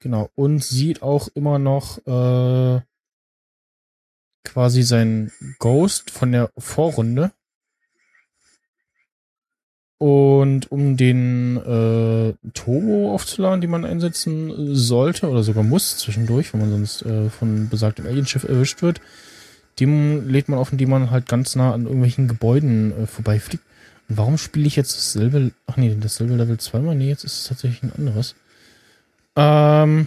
Genau. 0.00 0.30
Und 0.34 0.64
sieht 0.64 1.02
auch 1.02 1.28
immer 1.34 1.58
noch 1.58 1.98
äh, 2.06 2.80
quasi 4.44 4.82
sein 4.82 5.30
Ghost 5.58 6.10
von 6.10 6.32
der 6.32 6.50
Vorrunde. 6.58 7.32
Und 9.98 10.72
um 10.72 10.96
den 10.96 11.58
äh, 11.58 12.32
Turbo 12.54 13.12
aufzuladen, 13.12 13.60
den 13.60 13.70
man 13.70 13.84
einsetzen 13.84 14.74
sollte 14.74 15.28
oder 15.28 15.42
sogar 15.42 15.62
muss 15.62 15.98
zwischendurch, 15.98 16.54
wenn 16.54 16.60
man 16.60 16.70
sonst 16.70 17.02
äh, 17.02 17.28
von 17.28 17.68
besagtem 17.68 18.06
Alienschiff 18.06 18.44
erwischt 18.44 18.80
wird, 18.80 19.02
dem 19.78 20.26
lädt 20.26 20.48
man 20.48 20.58
auf, 20.58 20.72
indem 20.72 20.88
man 20.88 21.10
halt 21.10 21.28
ganz 21.28 21.54
nah 21.54 21.74
an 21.74 21.84
irgendwelchen 21.84 22.28
Gebäuden 22.28 22.92
äh, 22.92 23.06
vorbeifliegt. 23.06 23.62
Und 24.08 24.16
warum 24.16 24.38
spiele 24.38 24.66
ich 24.66 24.76
jetzt 24.76 24.96
dasselbe, 24.96 25.52
ach 25.66 25.76
nee, 25.76 25.94
dasselbe 26.00 26.34
Level 26.34 26.58
zweimal? 26.58 26.94
Nee, 26.94 27.08
jetzt 27.08 27.24
ist 27.24 27.38
es 27.38 27.44
tatsächlich 27.44 27.82
ein 27.82 27.92
anderes. 27.96 28.34
Ähm, 29.36 30.06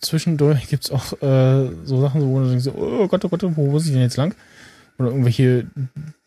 zwischendurch 0.00 0.68
gibt's 0.68 0.90
auch 0.90 1.12
äh, 1.22 1.70
so 1.84 2.00
Sachen, 2.00 2.22
wo 2.22 2.40
du 2.40 2.48
denkst, 2.48 2.68
oh 2.74 3.08
Gott, 3.08 3.24
oh 3.24 3.28
Gott, 3.28 3.42
wo 3.56 3.70
muss 3.70 3.86
ich 3.86 3.92
denn 3.92 4.02
jetzt 4.02 4.16
lang? 4.16 4.34
Oder 4.98 5.08
irgendwelche 5.08 5.66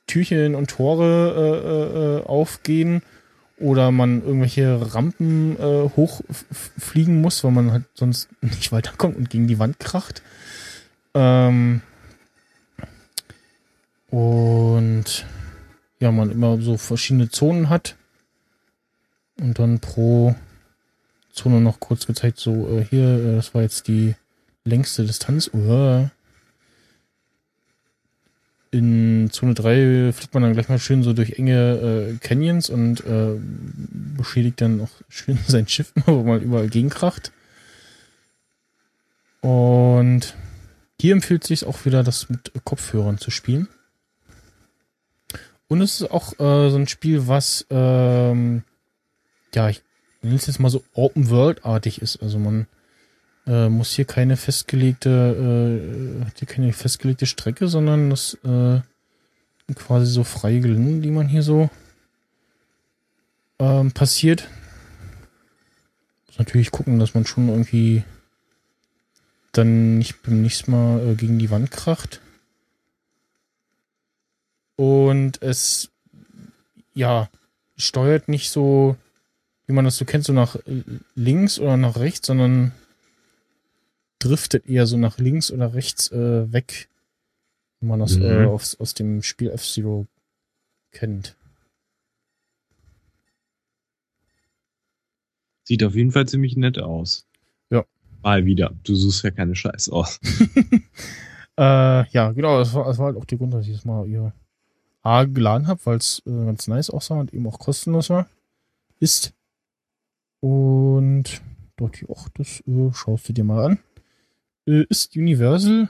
Türchen 0.08 0.56
und 0.56 0.70
Tore 0.70 2.22
äh, 2.22 2.24
äh, 2.24 2.28
aufgehen 2.28 3.02
oder 3.58 3.92
man 3.92 4.24
irgendwelche 4.24 4.94
Rampen 4.94 5.56
äh, 5.58 5.90
hochfliegen 5.96 7.22
muss, 7.22 7.44
weil 7.44 7.52
man 7.52 7.72
halt 7.72 7.84
sonst 7.94 8.30
nicht 8.42 8.72
weiterkommt 8.72 9.18
und 9.18 9.30
gegen 9.30 9.48
die 9.48 9.60
Wand 9.60 9.80
kracht. 9.80 10.22
Ähm 11.14 11.82
und 14.10 15.26
ja, 16.00 16.12
man 16.12 16.32
immer 16.32 16.60
so 16.60 16.78
verschiedene 16.78 17.30
Zonen 17.30 17.70
hat 17.70 17.96
und 19.40 19.60
dann 19.60 19.80
pro 19.80 20.36
Zone 21.34 21.62
noch 21.62 21.80
kurz 21.80 22.06
gezeigt, 22.08 22.38
so 22.40 22.68
äh, 22.80 22.86
hier, 22.86 23.04
äh, 23.04 23.36
das 23.36 23.54
war 23.54 23.62
jetzt 23.62 23.88
die 23.88 24.16
längste 24.64 25.06
Distanz. 25.06 25.50
Uh, 25.54 26.08
in 28.72 29.30
Zone 29.32 29.54
3 29.54 30.14
fliegt 30.14 30.34
man 30.34 30.44
dann 30.44 30.54
gleich 30.54 30.70
mal 30.70 30.80
schön 30.80 31.04
so 31.04 31.12
durch 31.12 31.38
enge 31.38 32.14
äh, 32.14 32.18
Canyons 32.26 32.70
und 32.70 33.02
äh, 33.06 33.38
beschädigt 34.18 34.62
dann 34.62 34.82
auch 34.82 34.92
schön 35.10 35.38
sein 35.48 35.68
Schiff, 35.68 35.92
wo 36.06 36.24
man 36.24 36.42
überall 36.42 36.70
gegenkracht. 36.70 37.32
Und 39.42 40.36
hier 41.00 41.14
empfiehlt 41.14 41.44
sich 41.44 41.66
auch 41.66 41.86
wieder, 41.86 42.04
das 42.04 42.30
mit 42.30 42.52
Kopfhörern 42.64 43.18
zu 43.18 43.32
spielen. 43.32 43.68
Und 45.68 45.82
es 45.82 46.02
ist 46.02 46.12
auch 46.12 46.34
äh, 46.34 46.70
so 46.70 46.76
ein 46.76 46.88
Spiel, 46.88 47.28
was, 47.28 47.66
ähm, 47.70 48.64
ja, 49.56 49.70
ich 49.70 49.82
nenne 50.22 50.36
es 50.36 50.48
jetzt 50.48 50.60
mal 50.60 50.70
so 50.70 50.84
Open 50.94 51.30
World-artig 51.30 52.02
ist. 52.02 52.22
Also 52.22 52.40
man 52.40 52.68
äh, 53.48 53.70
muss 53.70 53.92
hier 53.92 54.06
keine 54.06 54.38
festgelegte, 54.38 55.10
äh, 56.22 56.26
hat 56.26 56.40
hier 56.40 56.48
keine 56.48 56.74
festgelegte 56.74 57.26
Strecke, 57.26 57.68
sondern 57.68 58.10
das 58.10 58.36
äh, 58.44 58.82
quasi 59.74 60.12
so 60.12 60.24
freie 60.24 60.60
Gelände, 60.60 61.02
die 61.02 61.12
man 61.12 61.28
hier 61.28 61.44
so 61.44 61.70
ähm, 63.60 63.92
passiert. 63.92 64.48
Muss 66.28 66.40
natürlich 66.40 66.72
gucken, 66.72 67.00
dass 67.00 67.14
man 67.14 67.26
schon 67.26 67.50
irgendwie 67.50 68.04
dann 69.52 69.98
nicht 69.98 70.22
beim 70.24 70.42
nächsten 70.42 70.72
Mal 70.72 71.10
äh, 71.10 71.16
gegen 71.16 71.40
die 71.40 71.50
Wand 71.50 71.72
kracht. 71.72 72.22
Und 74.76 75.42
es, 75.42 75.92
ja, 76.94 77.30
steuert 77.78 78.30
nicht 78.30 78.50
so, 78.50 78.96
wie 79.72 79.76
man 79.76 79.86
das 79.86 79.96
so 79.98 80.04
kennt, 80.06 80.26
so 80.26 80.34
nach 80.34 80.58
links 81.16 81.58
oder 81.58 81.78
nach 81.78 81.96
rechts, 81.96 82.28
sondern 82.28 82.74
driftet 84.20 84.68
eher 84.68 84.86
so 84.86 84.98
nach 84.98 85.18
links 85.18 85.50
oder 85.50 85.74
rechts 85.74 86.12
äh, 86.12 86.52
weg, 86.52 86.90
wenn 87.80 87.88
man 87.90 88.00
das 88.02 88.18
Mhm. 88.18 88.24
äh, 88.24 88.46
aus, 88.46 88.78
aus 88.80 88.94
dem 88.94 89.24
Spiel 89.24 89.50
F-Zero 89.50 90.08
kennt. 90.92 91.36
Sieht 95.64 95.84
auf 95.84 95.96
jeden 95.96 96.12
Fall 96.12 96.28
ziemlich 96.28 96.58
nett 96.58 96.78
aus. 96.80 97.26
Ja. 97.70 97.86
Mal 98.24 98.46
wieder. 98.46 98.74
Du 98.84 98.94
suchst 98.96 99.24
ja 99.24 99.32
keine 99.32 99.56
Scheiß 99.56 99.90
aus. 99.90 100.20
Äh, 101.58 102.10
ja, 102.12 102.32
genau, 102.32 102.58
das 102.60 102.74
war, 102.74 102.86
das 102.86 102.98
war 102.98 103.08
halt 103.08 103.18
auch 103.18 103.26
die 103.26 103.38
Grund, 103.38 103.54
dass 103.54 103.68
ich 103.68 103.76
es 103.76 103.84
mal 103.84 104.06
hier 104.08 104.34
A 105.04 105.26
geladen 105.26 105.68
habe, 105.68 105.82
weil 105.84 105.98
es 105.98 106.24
äh, 106.26 106.46
ganz 106.46 106.66
nice 106.68 106.90
aussah 106.90 107.16
und 107.20 107.34
eben 107.34 107.46
auch 107.46 107.60
kostenlos 107.60 108.10
war. 108.10 108.28
Ist. 109.02 109.34
Und 110.44 111.42
ich, 111.94 112.06
ach, 112.16 112.30
das 112.36 112.62
äh, 112.68 112.92
schaust 112.94 113.30
du 113.30 113.34
dir 113.34 113.44
mal 113.44 113.66
an. 113.66 113.80
Äh, 114.68 114.86
ist 114.90 115.16
Universal. 115.16 115.90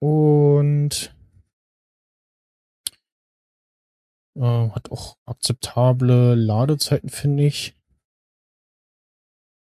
Und 0.00 1.14
äh, 4.36 4.40
hat 4.70 4.90
auch 4.90 5.16
akzeptable 5.26 6.34
Ladezeiten, 6.34 7.08
finde 7.10 7.44
ich. 7.46 7.76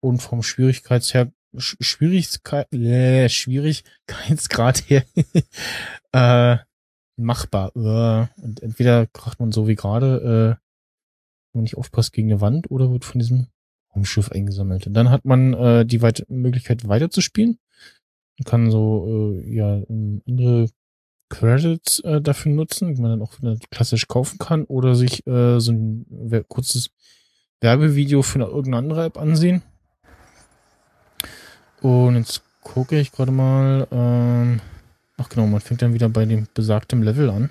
Und 0.02 0.22
vom 0.22 0.44
Schwierigkeitsher 0.44 1.32
Sch- 1.56 1.82
Schwierigkeit, 1.82 2.72
äh, 2.74 3.30
Schwierigkeitsgrad 3.30 4.90
her 4.90 5.06
äh, 6.12 6.58
machbar. 7.18 7.72
Äh, 7.76 8.42
und 8.42 8.62
entweder 8.62 9.08
kracht 9.08 9.40
man 9.40 9.52
so 9.52 9.68
wie 9.68 9.76
gerade, 9.76 10.60
äh, 10.60 10.65
man 11.56 11.64
nicht 11.64 11.77
aufpasst 11.77 12.14
gegen 12.14 12.32
eine 12.32 12.41
Wand 12.41 12.69
oder 12.69 12.91
wird 12.91 13.06
von 13.06 13.19
diesem 13.19 13.48
Raumschiff 13.95 14.32
eingesammelt. 14.32 14.88
Und 14.88 14.94
dann 14.94 15.10
hat 15.10 15.26
man 15.26 15.53
äh, 15.53 15.86
die 15.86 16.02
weit 16.02 16.26
Möglichkeit 16.30 16.88
weiterzuspielen. 16.88 17.60
Man 18.38 18.45
kann 18.45 18.72
so 18.72 19.06
äh, 19.38 19.53
ja 19.53 19.82
ähm, 19.90 20.22
andere 20.27 20.68
Credits 21.30 21.99
äh, 22.02 22.22
dafür 22.22 22.52
nutzen, 22.52 22.94
die 22.94 23.02
man 23.02 23.11
dann 23.11 23.22
auch 23.22 23.34
klassisch 23.72 24.07
kaufen 24.07 24.38
kann 24.38 24.65
oder 24.65 24.95
sich 24.95 25.26
äh, 25.26 25.60
so 25.60 25.72
ein 25.72 26.45
kurzes 26.48 26.91
Werbevideo 27.61 28.22
für 28.22 28.40
eine 28.40 28.45
irgendeine 28.45 28.77
andere 28.77 29.06
App 29.06 29.18
ansehen. 29.18 29.64
Und 31.82 32.15
jetzt 32.15 32.41
gucke 32.61 32.99
ich 32.99 33.11
gerade 33.11 33.32
mal. 33.32 33.88
Ähm, 33.91 34.61
ach 35.18 35.30
genau, 35.30 35.48
man 35.48 35.61
fängt 35.61 35.82
dann 35.82 35.94
wieder 35.94 36.10
bei 36.10 36.26
dem 36.26 36.48
besagten 36.53 37.02
Level 37.02 37.30
an. 37.30 37.49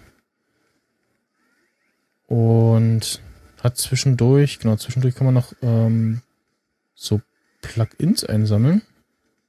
Und 2.26 3.20
hat 3.65 3.78
zwischendurch, 3.78 4.61
genau, 4.61 4.77
zwischendurch 4.77 5.15
kann 5.15 5.24
man 5.24 5.35
noch 5.35 5.53
ähm, 5.62 6.20
so 6.95 7.20
Plugins 7.62 8.23
einsammeln. 8.23 8.82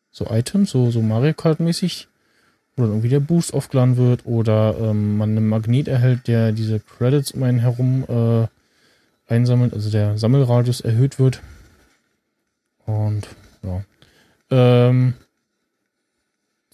So 0.09 0.27
Items, 0.31 0.71
so, 0.71 0.89
so 0.89 1.01
Mario 1.01 1.33
Kart 1.33 1.59
mäßig. 1.59 2.07
Wo 2.77 2.83
dann 2.83 2.91
irgendwie 2.91 3.09
der 3.09 3.19
Boost 3.19 3.53
aufgeladen 3.53 3.97
wird 3.97 4.25
oder 4.25 4.75
ähm, 4.79 5.17
man 5.17 5.31
einen 5.31 5.47
Magnet 5.47 5.87
erhält, 5.87 6.27
der 6.27 6.51
diese 6.51 6.79
Credits 6.79 7.31
um 7.31 7.43
einen 7.43 7.59
herum 7.59 8.05
äh, 8.07 8.47
einsammelt, 9.31 9.73
also 9.73 9.89
der 9.89 10.17
Sammelradius 10.17 10.81
erhöht 10.81 11.19
wird. 11.19 11.41
Und 12.85 13.27
ja. 13.63 13.83
Ähm, 14.51 15.13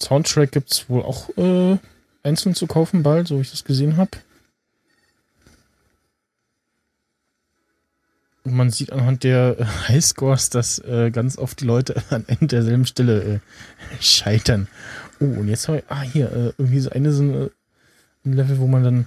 Soundtrack 0.00 0.52
gibt's 0.52 0.88
wohl 0.88 1.02
auch 1.02 1.28
äh, 1.36 1.78
einzeln 2.22 2.54
zu 2.54 2.66
kaufen 2.66 3.02
bald, 3.02 3.28
so 3.28 3.36
wie 3.36 3.42
ich 3.42 3.50
das 3.50 3.64
gesehen 3.64 3.96
habe. 3.96 4.10
Man 8.44 8.70
sieht 8.70 8.92
anhand 8.92 9.24
der 9.24 9.56
äh, 9.58 9.64
Highscores, 9.88 10.50
dass 10.50 10.78
äh, 10.80 11.10
ganz 11.10 11.38
oft 11.38 11.60
die 11.60 11.64
Leute 11.64 12.02
an 12.10 12.24
derselben 12.40 12.86
Stelle 12.86 13.22
äh, 13.22 13.38
scheitern. 14.00 14.68
Oh, 15.20 15.24
und 15.24 15.48
jetzt 15.48 15.68
habe 15.68 15.78
ich, 15.78 15.84
ah, 15.88 16.02
hier, 16.02 16.32
äh, 16.32 16.52
irgendwie 16.58 16.80
so 16.80 16.90
eine 16.90 17.12
so 17.12 17.22
ein 17.22 17.50
Level, 18.24 18.58
wo 18.58 18.66
man 18.66 18.82
dann 18.82 19.06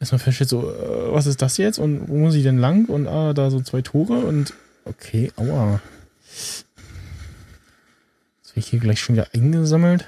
erstmal 0.00 0.18
feststellt, 0.18 0.50
so, 0.50 0.70
äh, 0.70 1.12
was 1.12 1.26
ist 1.26 1.42
das 1.42 1.56
jetzt 1.56 1.78
und 1.78 2.08
wo 2.08 2.16
muss 2.16 2.34
ich 2.34 2.42
denn 2.42 2.58
lang? 2.58 2.86
Und 2.86 3.06
ah, 3.06 3.32
da 3.32 3.50
so 3.50 3.60
zwei 3.60 3.82
Tore 3.82 4.18
und 4.18 4.54
okay, 4.84 5.32
aua. 5.36 5.80
Jetzt 8.42 8.50
werde 8.50 8.60
ich 8.60 8.68
hier 8.68 8.80
gleich 8.80 9.00
schon 9.00 9.16
wieder 9.16 9.28
eingesammelt. 9.34 10.06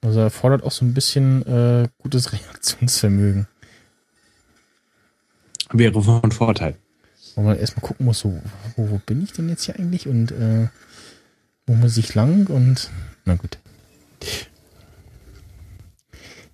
Also 0.00 0.20
erfordert 0.20 0.62
auch 0.62 0.70
so 0.70 0.84
ein 0.84 0.94
bisschen 0.94 1.44
äh, 1.46 1.88
gutes 1.98 2.32
Reaktionsvermögen. 2.32 3.48
Wäre 5.72 6.02
von 6.02 6.32
Vorteil. 6.32 6.76
Wo 7.34 7.42
man 7.42 7.58
erstmal 7.58 7.86
gucken 7.86 8.06
muss, 8.06 8.20
so, 8.20 8.40
wo, 8.76 8.90
wo 8.90 9.00
bin 9.04 9.22
ich 9.22 9.32
denn 9.32 9.48
jetzt 9.48 9.64
hier 9.64 9.78
eigentlich 9.78 10.08
und 10.08 10.32
äh, 10.32 10.68
wo 11.66 11.74
muss 11.74 11.96
ich 11.96 12.14
lang 12.14 12.46
und 12.48 12.90
na 13.24 13.34
gut. 13.34 13.58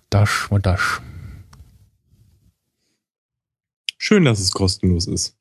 Dash 0.09 0.51
war 0.51 0.59
Dash. 0.59 1.01
Schön, 3.97 4.25
dass 4.25 4.39
es 4.39 4.51
kostenlos 4.51 5.07
ist. 5.07 5.35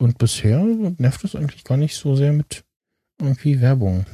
Und 0.00 0.16
bisher 0.16 0.64
nervt 0.64 1.24
es 1.24 1.36
eigentlich 1.36 1.62
gar 1.62 1.76
nicht 1.76 1.94
so 1.94 2.16
sehr 2.16 2.32
mit 2.32 2.64
irgendwie 3.20 3.60
Werbung. 3.60 4.06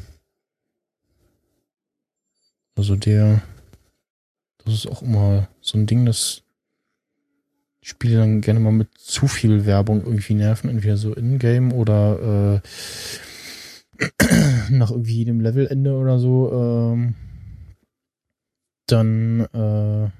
Also 2.74 2.96
der, 2.96 3.40
das 4.64 4.74
ist 4.74 4.88
auch 4.88 5.02
immer 5.02 5.48
so 5.60 5.78
ein 5.78 5.86
Ding, 5.86 6.04
dass 6.04 6.42
Spiele 7.86 8.16
dann 8.16 8.40
gerne 8.40 8.58
mal 8.58 8.72
mit 8.72 8.88
zu 8.98 9.28
viel 9.28 9.64
Werbung 9.64 10.02
irgendwie 10.02 10.34
nerven, 10.34 10.68
entweder 10.68 10.96
so 10.96 11.14
in-game 11.14 11.72
oder 11.72 12.60
äh, 13.96 14.10
nach 14.70 14.90
irgendwie 14.90 15.18
jedem 15.18 15.38
Levelende 15.40 15.94
oder 15.94 16.18
so, 16.18 16.52
ähm, 16.52 17.14
dann 18.86 19.42
äh, 19.52 20.10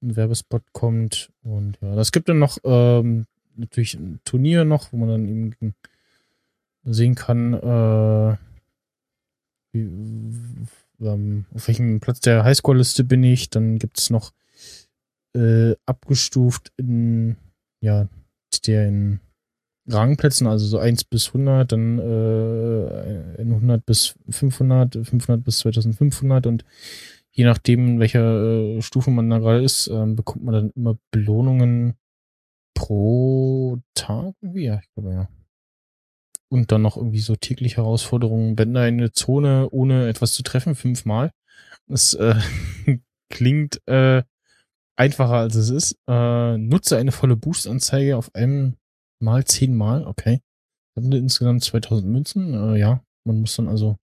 ein 0.00 0.16
Werbespot 0.16 0.62
kommt 0.70 1.32
und 1.42 1.76
ja, 1.80 1.96
das 1.96 2.12
gibt 2.12 2.28
dann 2.28 2.38
noch 2.38 2.58
ähm, 2.62 3.26
natürlich 3.56 3.94
ein 3.94 4.20
Turnier 4.24 4.64
noch, 4.64 4.92
wo 4.92 4.96
man 4.98 5.08
dann 5.08 5.26
eben 5.26 5.74
sehen 6.84 7.16
kann, 7.16 7.54
äh, 7.54 8.36
wie, 9.72 9.88
ähm, 11.04 11.46
auf 11.52 11.66
welchem 11.66 11.98
Platz 11.98 12.20
der 12.20 12.44
Highscore-Liste 12.44 13.02
bin 13.02 13.24
ich. 13.24 13.50
Dann 13.50 13.80
gibt 13.80 13.98
es 13.98 14.10
noch 14.10 14.30
äh, 15.34 15.74
abgestuft 15.86 16.72
in 16.76 17.36
ja 17.80 18.08
der 18.66 18.86
in 18.88 19.20
Rangplätzen, 19.86 20.46
also 20.46 20.66
so 20.66 20.78
1 20.78 21.04
bis 21.04 21.28
100, 21.28 21.70
dann 21.70 21.98
äh, 21.98 23.34
in 23.42 23.52
100 23.52 23.84
bis 23.84 24.14
500, 24.30 25.06
500 25.06 25.44
bis 25.44 25.58
2500 25.58 26.46
und 26.46 26.64
je 27.30 27.44
nachdem, 27.44 27.86
in 27.86 28.00
welcher 28.00 28.76
äh, 28.76 28.82
Stufe 28.82 29.10
man 29.10 29.28
da 29.28 29.38
gerade 29.38 29.62
ist, 29.62 29.88
ähm, 29.88 30.16
bekommt 30.16 30.44
man 30.44 30.54
dann 30.54 30.70
immer 30.70 30.96
Belohnungen 31.10 31.94
pro 32.74 33.78
Tag. 33.94 34.34
irgendwie. 34.40 34.64
Ja, 34.64 34.80
ich 34.80 34.90
glaube 34.94 35.12
ja. 35.12 35.28
Und 36.48 36.70
dann 36.70 36.82
noch 36.82 36.96
irgendwie 36.96 37.20
so 37.20 37.34
tägliche 37.34 37.78
Herausforderungen. 37.78 38.56
Wenn 38.58 38.74
da 38.74 38.82
eine 38.82 39.12
Zone 39.12 39.68
ohne 39.70 40.08
etwas 40.08 40.32
zu 40.32 40.42
treffen, 40.42 40.76
fünfmal. 40.76 41.32
Das 41.88 42.14
äh, 42.14 42.36
klingt 43.30 43.86
äh, 43.86 44.22
einfacher 44.96 45.34
als 45.34 45.54
es 45.54 45.70
ist. 45.70 45.98
Äh, 46.06 46.58
nutze 46.58 46.96
eine 46.96 47.12
volle 47.12 47.36
Boost-Anzeige 47.36 48.16
auf 48.16 48.34
einem 48.34 48.76
Mal 49.20 49.44
zehnmal. 49.44 50.04
Okay. 50.06 50.40
Haben 50.96 51.10
wir 51.10 51.18
insgesamt 51.18 51.64
2000 51.64 52.10
Münzen. 52.10 52.54
Äh, 52.54 52.78
ja, 52.78 53.02
man 53.24 53.40
muss 53.40 53.56
dann 53.56 53.68
also 53.68 53.96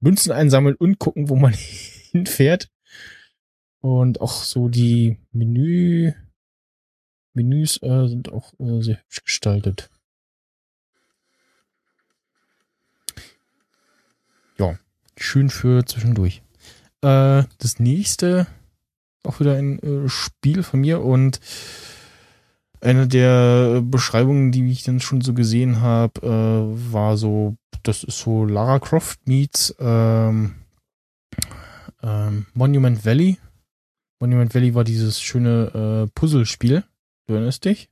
Münzen 0.00 0.32
einsammeln 0.32 0.76
und 0.76 0.98
gucken, 0.98 1.28
wo 1.28 1.36
man 1.36 1.52
hinfährt. 2.10 2.70
Und 3.80 4.20
auch 4.20 4.42
so 4.42 4.68
die 4.68 5.18
Menü, 5.32 6.12
Menüs 7.34 7.80
äh, 7.82 8.08
sind 8.08 8.32
auch 8.32 8.52
äh, 8.58 8.82
sehr 8.82 8.98
hübsch 8.98 9.22
gestaltet. 9.24 9.90
Ja, 14.58 14.76
schön 15.16 15.50
für 15.50 15.84
zwischendurch. 15.84 16.42
Äh, 17.02 17.44
das 17.58 17.78
nächste, 17.78 18.48
auch 19.24 19.40
wieder 19.40 19.54
ein 19.54 19.78
äh, 19.80 20.08
Spiel 20.08 20.62
von 20.62 20.80
mir 20.80 21.02
und 21.02 21.40
eine 22.80 23.08
der 23.08 23.80
Beschreibungen, 23.82 24.52
die 24.52 24.70
ich 24.70 24.84
dann 24.84 25.00
schon 25.00 25.20
so 25.20 25.34
gesehen 25.34 25.80
habe, 25.80 26.20
äh, 26.22 26.92
war 26.92 27.16
so, 27.16 27.56
das 27.82 28.04
ist 28.04 28.18
so 28.18 28.44
Lara 28.44 28.78
Croft 28.78 29.26
meets 29.26 29.74
ähm, 29.80 30.54
ähm, 32.02 32.46
Monument 32.54 33.04
Valley. 33.04 33.38
Monument 34.20 34.54
Valley 34.54 34.74
war 34.74 34.84
dieses 34.84 35.20
schöne 35.20 36.06
äh, 36.06 36.10
Puzzlespiel. 36.14 36.84
Du 37.26 37.34
erinnerst 37.34 37.64
dich? 37.64 37.88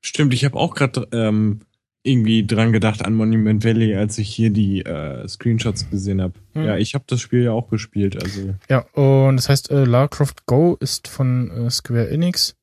Stimmt, 0.00 0.34
ich 0.34 0.44
habe 0.44 0.58
auch 0.58 0.74
gerade 0.74 1.08
ähm, 1.12 1.60
irgendwie 2.08 2.46
dran 2.46 2.72
gedacht 2.72 3.04
an 3.04 3.14
Monument 3.14 3.64
Valley, 3.64 3.94
als 3.94 4.18
ich 4.18 4.34
hier 4.34 4.50
die 4.50 4.84
äh, 4.84 5.28
Screenshots 5.28 5.90
gesehen 5.90 6.20
habe. 6.22 6.34
Hm. 6.54 6.64
Ja, 6.64 6.76
ich 6.76 6.94
habe 6.94 7.04
das 7.06 7.20
Spiel 7.20 7.42
ja 7.42 7.52
auch 7.52 7.68
gespielt. 7.68 8.20
Also 8.22 8.54
Ja, 8.68 8.80
und 8.92 9.36
das 9.36 9.48
heißt, 9.48 9.70
äh, 9.70 9.84
Lara 9.84 10.08
Croft 10.08 10.46
Go 10.46 10.76
ist 10.80 11.08
von 11.08 11.50
äh, 11.50 11.70
Square 11.70 12.10
Enix. 12.10 12.56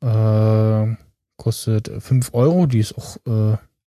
Äh, 0.00 0.96
kostet 1.36 1.90
5 2.02 2.34
Euro, 2.34 2.66
die 2.66 2.80
es 2.80 2.92
auch 2.96 3.16
äh, 3.26 3.56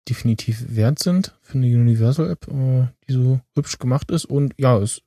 definitiv 0.08 0.76
wert 0.76 1.00
sind 1.00 1.36
für 1.42 1.58
eine 1.58 1.68
Universal-App, 1.68 2.48
äh, 2.48 2.88
die 3.08 3.14
so 3.14 3.40
hübsch 3.56 3.80
gemacht 3.80 4.12
ist. 4.12 4.26
Und 4.26 4.54
ja, 4.58 4.78
es, 4.78 5.02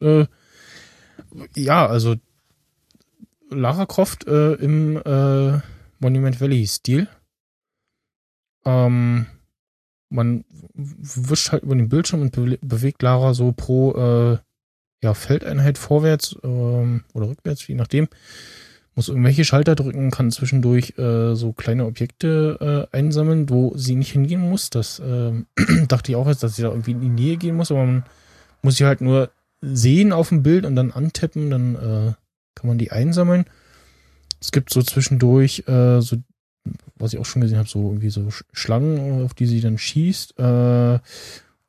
ja, 1.55 1.87
also 1.87 2.17
Lara 3.51 3.87
Croft 3.87 4.25
im 4.25 4.95
Monument 5.99 6.41
Valley-Stil. 6.41 7.07
Ähm, 8.65 9.27
man 10.13 10.45
wischt 10.75 11.53
halt 11.53 11.63
über 11.63 11.75
den 11.75 11.89
Bildschirm 11.89 12.21
und 12.21 12.33
bewe 12.33 12.59
bewegt 12.63 13.03
Lara 13.03 13.35
so 13.35 13.53
pro 13.53 13.93
äh, 13.95 14.39
ja, 15.03 15.15
Feldeinheit 15.15 15.79
vorwärts 15.79 16.37
ähm, 16.45 17.03
oder 17.13 17.29
rückwärts, 17.29 17.67
je 17.67 17.75
nachdem. 17.75 18.09
Muss 18.95 19.09
irgendwelche 19.09 19.47
Schalter 19.47 19.75
drücken, 19.75 20.11
kann 20.11 20.31
zwischendurch 20.31 20.99
äh, 20.99 21.35
so 21.35 21.53
kleine 21.55 21.87
Objekte 21.87 22.89
äh, 22.93 22.97
einsammeln, 22.97 23.49
wo 23.49 23.73
sie 23.75 23.95
nicht 23.95 24.13
hingehen 24.13 24.43
muss. 24.43 24.69
Das 24.69 24.99
äh, 25.01 25.33
dachte 25.89 26.13
ich 26.13 26.17
auch 26.17 26.29
jetzt, 26.29 26.43
dass 26.43 26.57
sie 26.57 26.63
da 26.63 26.69
irgendwie 26.69 26.93
in 26.93 27.01
die 27.01 27.09
Nähe 27.09 27.37
gehen 27.39 27.57
muss, 27.57 27.71
aber 27.71 27.87
man 27.87 28.05
muss 28.61 28.77
sie 28.77 28.85
halt 28.85 29.01
nur 29.01 29.31
sehen 29.63 30.13
auf 30.13 30.29
dem 30.29 30.43
Bild 30.43 30.67
und 30.67 30.77
dann 30.77 30.93
antippen, 30.93 31.51
dann 31.51 31.75
äh, 31.75 32.13
kann 32.55 32.69
man 32.69 32.79
die 32.79 32.93
einsammeln. 32.93 33.47
Es 34.41 34.53
gibt 34.53 34.71
so 34.71 34.83
zwischendurch 34.83 35.65
äh, 35.67 36.01
so 36.01 36.17
was 37.03 37.13
ich 37.13 37.19
auch 37.19 37.27
schon 37.27 37.43
gesehen 37.43 37.59
habe, 37.59 37.69
so 37.69 37.89
irgendwie 37.89 38.11
so 38.11 38.29
Schlangen, 38.53 39.25
auf 39.25 39.35
die 39.35 39.47
sie 39.47 39.61
dann 39.61 39.79
schießt, 39.79 40.39
äh, 40.39 40.99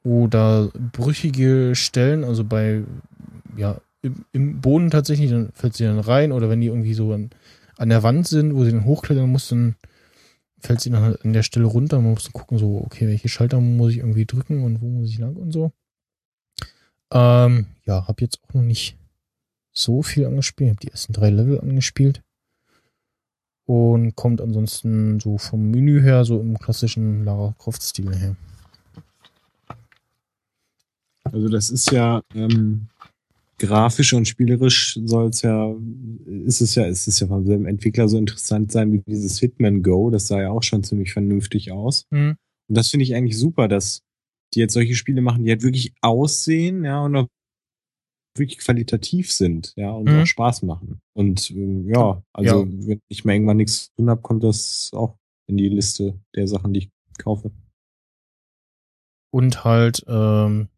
oder 0.03 0.69
brüchige 0.91 1.75
Stellen, 1.75 2.23
also 2.23 2.43
bei, 2.43 2.83
ja, 3.57 3.81
im, 4.01 4.25
im 4.33 4.61
Boden 4.61 4.91
tatsächlich, 4.91 5.31
dann 5.31 5.51
fällt 5.53 5.75
sie 5.75 5.85
dann 5.85 5.99
rein, 5.99 6.31
oder 6.31 6.49
wenn 6.49 6.61
die 6.61 6.67
irgendwie 6.67 6.93
so 6.93 7.13
an, 7.13 7.31
an 7.77 7.89
der 7.89 8.03
Wand 8.03 8.27
sind, 8.27 8.53
wo 8.53 8.63
sie 8.63 8.71
dann 8.71 8.85
hochklettern 8.85 9.29
muss, 9.29 9.47
dann 9.49 9.75
fällt 10.59 10.81
sie 10.81 10.89
dann 10.89 11.01
halt 11.01 11.25
an 11.25 11.33
der 11.33 11.43
Stelle 11.43 11.65
runter. 11.65 11.99
Man 11.99 12.11
muss 12.11 12.23
dann 12.23 12.33
gucken, 12.33 12.57
so, 12.57 12.81
okay, 12.85 13.07
welche 13.07 13.29
Schalter 13.29 13.59
muss 13.59 13.91
ich 13.91 13.97
irgendwie 13.97 14.25
drücken 14.25 14.63
und 14.63 14.81
wo 14.81 14.87
muss 14.87 15.09
ich 15.09 15.19
lang 15.19 15.35
und 15.35 15.51
so. 15.51 15.71
Ähm, 17.11 17.67
ja, 17.85 18.07
hab 18.07 18.21
jetzt 18.21 18.39
auch 18.43 18.53
noch 18.53 18.61
nicht 18.61 18.97
so 19.71 20.03
viel 20.03 20.25
angespielt, 20.25 20.71
hab 20.71 20.79
die 20.79 20.89
ersten 20.89 21.13
drei 21.13 21.29
Level 21.29 21.59
angespielt 21.59 22.21
und 23.65 24.15
kommt 24.15 24.41
ansonsten 24.41 25.19
so 25.19 25.37
vom 25.37 25.71
Menü 25.71 26.01
her 26.01 26.25
so 26.25 26.39
im 26.39 26.57
klassischen 26.57 27.23
Lara 27.23 27.55
Croft 27.57 27.81
Stil 27.81 28.15
her. 28.15 28.35
Also 31.23 31.47
das 31.49 31.69
ist 31.69 31.91
ja 31.91 32.21
ähm, 32.35 32.87
grafisch 33.57 34.13
und 34.13 34.27
spielerisch 34.27 34.99
soll 35.05 35.29
es 35.29 35.41
ja, 35.41 35.73
ist 36.45 36.61
es 36.61 36.75
ja, 36.75 36.85
ist 36.85 37.07
es 37.07 37.19
ja 37.19 37.27
vom 37.27 37.45
selben 37.45 37.65
Entwickler 37.65 38.07
so 38.09 38.17
interessant 38.17 38.71
sein 38.71 38.91
wie 38.91 39.01
dieses 39.07 39.39
Hitman 39.39 39.81
Go. 39.81 40.09
Das 40.09 40.27
sah 40.27 40.41
ja 40.41 40.49
auch 40.49 40.63
schon 40.63 40.83
ziemlich 40.83 41.13
vernünftig 41.13 41.71
aus. 41.71 42.05
Mhm. 42.11 42.35
Und 42.67 42.77
das 42.77 42.89
finde 42.89 43.05
ich 43.05 43.15
eigentlich 43.15 43.37
super, 43.37 43.67
dass 43.67 44.01
die 44.53 44.59
jetzt 44.59 44.73
solche 44.73 44.95
Spiele 44.95 45.21
machen, 45.21 45.43
die 45.43 45.49
halt 45.49 45.63
wirklich 45.63 45.93
aussehen, 46.01 46.83
ja, 46.83 47.01
und 47.03 47.15
auch 47.15 47.27
wirklich 48.35 48.59
qualitativ 48.59 49.31
sind, 49.31 49.73
ja, 49.75 49.91
und 49.91 50.07
Mhm. 50.11 50.21
auch 50.21 50.25
Spaß 50.25 50.63
machen. 50.63 50.99
Und 51.13 51.51
ähm, 51.51 51.87
ja, 51.87 52.23
also 52.33 52.63
Ja. 52.63 52.67
wenn 52.87 53.01
ich 53.07 53.25
mal 53.25 53.33
irgendwann 53.33 53.57
nichts 53.57 53.85
zu 53.85 53.91
tun 53.97 54.09
habe, 54.09 54.21
kommt 54.21 54.43
das 54.43 54.91
auch 54.93 55.17
in 55.47 55.57
die 55.57 55.69
Liste 55.69 56.19
der 56.35 56.47
Sachen, 56.47 56.73
die 56.73 56.79
ich 56.79 56.89
kaufe. 57.17 57.51
Und 59.31 59.63
halt, 59.63 60.03
ähm, 60.07 60.69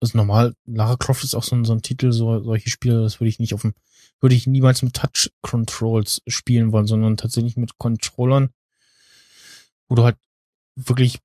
also 0.00 0.18
normal, 0.18 0.54
Lara 0.66 0.96
Croft 0.96 1.24
ist 1.24 1.34
auch 1.34 1.42
so 1.44 1.54
ein, 1.56 1.64
so 1.64 1.72
ein 1.72 1.82
Titel, 1.82 2.12
so, 2.12 2.42
solche 2.42 2.68
Spiele, 2.70 3.02
das 3.02 3.20
würde 3.20 3.28
ich 3.28 3.38
nicht 3.38 3.54
auf 3.54 3.62
dem, 3.62 3.74
würde 4.20 4.34
ich 4.34 4.46
niemals 4.46 4.82
mit 4.82 4.94
Touch 4.94 5.30
Controls 5.42 6.22
spielen 6.26 6.72
wollen, 6.72 6.86
sondern 6.86 7.16
tatsächlich 7.16 7.56
mit 7.56 7.78
Controllern, 7.78 8.50
wo 9.88 9.94
du 9.94 10.04
halt 10.04 10.16
wirklich 10.76 11.20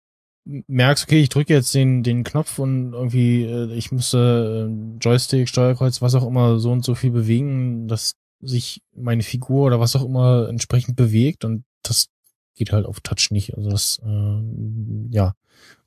merkst, 0.68 1.06
okay, 1.06 1.22
ich 1.22 1.30
drücke 1.30 1.54
jetzt 1.54 1.74
den, 1.74 2.04
den 2.04 2.24
Knopf 2.24 2.60
und 2.60 2.94
irgendwie, 2.94 3.44
äh, 3.44 3.74
ich 3.74 3.92
müsste 3.92 4.70
äh, 4.70 4.98
Joystick, 5.00 5.48
Steuerkreuz, 5.48 6.02
was 6.02 6.16
auch 6.16 6.26
immer, 6.26 6.60
so 6.60 6.72
und 6.72 6.84
so 6.84 6.96
viel 6.96 7.12
bewegen, 7.12 7.88
dass 7.88 8.16
sich 8.42 8.82
meine 8.96 9.24
Figur 9.24 9.68
oder 9.68 9.80
was 9.80 9.96
auch 9.96 10.06
immer 10.06 10.48
entsprechend 10.50 10.96
bewegt 10.96 11.46
und 11.46 11.64
das 11.84 12.10
geht 12.56 12.72
halt 12.72 12.86
auf 12.86 13.00
Touch 13.02 13.32
nicht. 13.32 13.56
Also 13.56 13.70
das, 13.70 14.02
äh, 14.06 14.42
ja, 15.12 15.34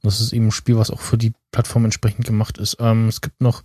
das 0.02 0.20
ist 0.20 0.32
eben 0.32 0.46
ein 0.46 0.52
Spiel, 0.52 0.76
was 0.76 0.90
auch 0.90 1.00
für 1.00 1.18
die 1.18 1.32
Plattform 1.50 1.84
entsprechend 1.84 2.26
gemacht 2.26 2.58
ist. 2.58 2.76
Ähm, 2.80 3.08
es 3.08 3.20
gibt 3.20 3.40
noch 3.40 3.62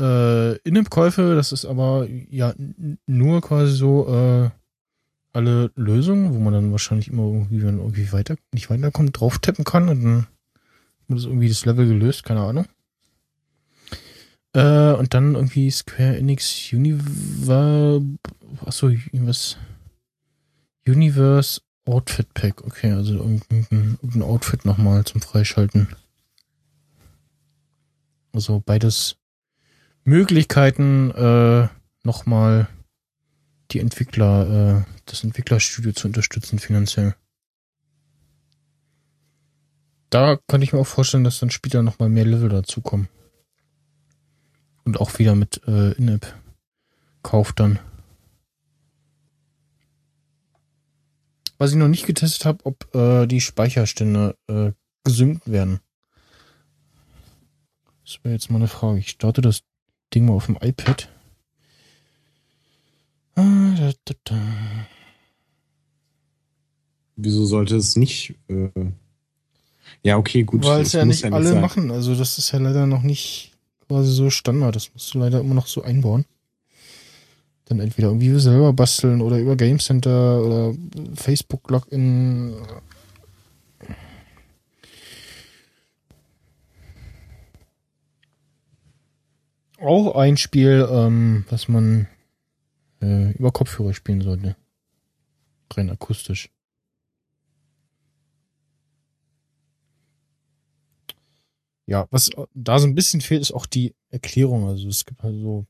äh, 0.00 0.56
In-App-Käufe, 0.58 1.34
das 1.34 1.52
ist 1.52 1.64
aber 1.64 2.06
ja 2.30 2.54
nur 3.06 3.40
quasi 3.40 3.72
so 3.72 4.08
äh, 4.08 4.50
alle 5.32 5.70
Lösungen, 5.76 6.34
wo 6.34 6.38
man 6.38 6.52
dann 6.52 6.72
wahrscheinlich 6.72 7.08
immer 7.08 7.24
irgendwie, 7.24 7.62
wenn 7.62 7.78
irgendwie 7.78 8.12
weiter, 8.12 8.36
nicht 8.52 8.70
weiterkommt, 8.70 9.18
drauf 9.18 9.38
tappen 9.38 9.64
kann 9.64 9.88
und 9.88 10.02
dann 10.02 10.26
wird 11.08 11.18
das 11.20 11.24
irgendwie 11.24 11.48
das 11.48 11.64
Level 11.64 11.86
gelöst, 11.86 12.24
keine 12.24 12.40
Ahnung. 12.40 12.66
Äh, 14.54 14.92
und 14.92 15.14
dann 15.14 15.34
irgendwie 15.34 15.70
Square 15.70 16.18
Enix 16.18 16.72
Universe, 16.72 18.02
achso, 18.64 18.90
was? 19.12 19.56
Universe 20.86 21.60
Outfit 21.84 22.32
Pack, 22.34 22.62
okay, 22.64 22.92
also 22.92 23.14
irgendein, 23.14 23.98
irgendein 24.02 24.22
Outfit 24.22 24.64
nochmal 24.64 25.04
zum 25.04 25.20
Freischalten. 25.20 25.88
Also 28.32 28.62
beides 28.64 29.16
Möglichkeiten, 30.04 31.10
äh, 31.10 31.68
nochmal 32.04 32.68
die 33.70 33.80
Entwickler, 33.80 34.84
äh, 34.86 35.01
das 35.06 35.24
Entwicklerstudio 35.24 35.92
zu 35.92 36.08
unterstützen 36.08 36.58
finanziell. 36.58 37.14
Da 40.10 40.36
könnte 40.46 40.64
ich 40.64 40.72
mir 40.72 40.80
auch 40.80 40.86
vorstellen, 40.86 41.24
dass 41.24 41.38
dann 41.38 41.50
später 41.50 41.82
nochmal 41.82 42.10
mehr 42.10 42.26
Level 42.26 42.50
dazukommen. 42.50 43.08
Und 44.84 45.00
auch 45.00 45.18
wieder 45.18 45.34
mit 45.34 45.62
äh, 45.66 45.92
In-App-Kauf 45.92 47.52
dann. 47.52 47.78
Was 51.56 51.70
ich 51.70 51.76
noch 51.76 51.88
nicht 51.88 52.06
getestet 52.06 52.44
habe, 52.44 52.66
ob 52.66 52.94
äh, 52.94 53.26
die 53.26 53.40
Speicherstände 53.40 54.36
äh, 54.48 54.72
gesynkt 55.04 55.50
werden. 55.50 55.80
Das 58.04 58.22
wäre 58.22 58.34
jetzt 58.34 58.50
mal 58.50 58.58
eine 58.58 58.68
Frage. 58.68 58.98
Ich 58.98 59.10
starte 59.10 59.40
das 59.40 59.62
Ding 60.12 60.26
mal 60.26 60.34
auf 60.34 60.46
dem 60.46 60.58
iPad. 60.60 61.08
Wieso 67.16 67.46
sollte 67.46 67.76
es 67.76 67.96
nicht? 67.96 68.34
Äh, 68.48 68.68
ja, 70.02 70.16
okay, 70.16 70.42
gut. 70.42 70.64
Weil 70.64 70.82
es 70.82 70.92
ja 70.92 71.04
nicht 71.04 71.24
alle 71.24 71.48
sein. 71.48 71.60
machen. 71.60 71.90
Also 71.90 72.14
das 72.14 72.38
ist 72.38 72.52
ja 72.52 72.58
leider 72.58 72.86
noch 72.86 73.02
nicht 73.02 73.52
quasi 73.88 74.12
so 74.12 74.30
Standard. 74.30 74.76
Das 74.76 74.92
musst 74.92 75.14
du 75.14 75.18
leider 75.18 75.40
immer 75.40 75.54
noch 75.54 75.66
so 75.66 75.82
einbauen. 75.82 76.24
Dann 77.66 77.80
entweder 77.80 78.08
irgendwie 78.08 78.38
selber 78.40 78.72
basteln 78.72 79.20
oder 79.20 79.38
über 79.38 79.56
Game 79.56 79.78
Center 79.78 80.42
oder 80.44 80.74
Facebook 81.14 81.70
Login. 81.70 82.54
Auch 89.78 90.14
ein 90.16 90.36
Spiel, 90.36 90.86
ähm, 90.90 91.44
was 91.50 91.68
man 91.68 92.06
äh, 93.02 93.32
über 93.32 93.52
Kopfhörer 93.52 93.92
spielen 93.92 94.20
sollte. 94.20 94.56
Rein 95.72 95.90
akustisch. 95.90 96.50
Ja, 101.86 102.06
was 102.10 102.30
da 102.54 102.78
so 102.78 102.86
ein 102.86 102.94
bisschen 102.94 103.20
fehlt, 103.20 103.42
ist 103.42 103.52
auch 103.52 103.66
die 103.66 103.94
Erklärung. 104.08 104.66
Also 104.66 104.88
es 104.88 105.04
gibt 105.04 105.22
halt 105.22 105.34
so, 105.40 105.66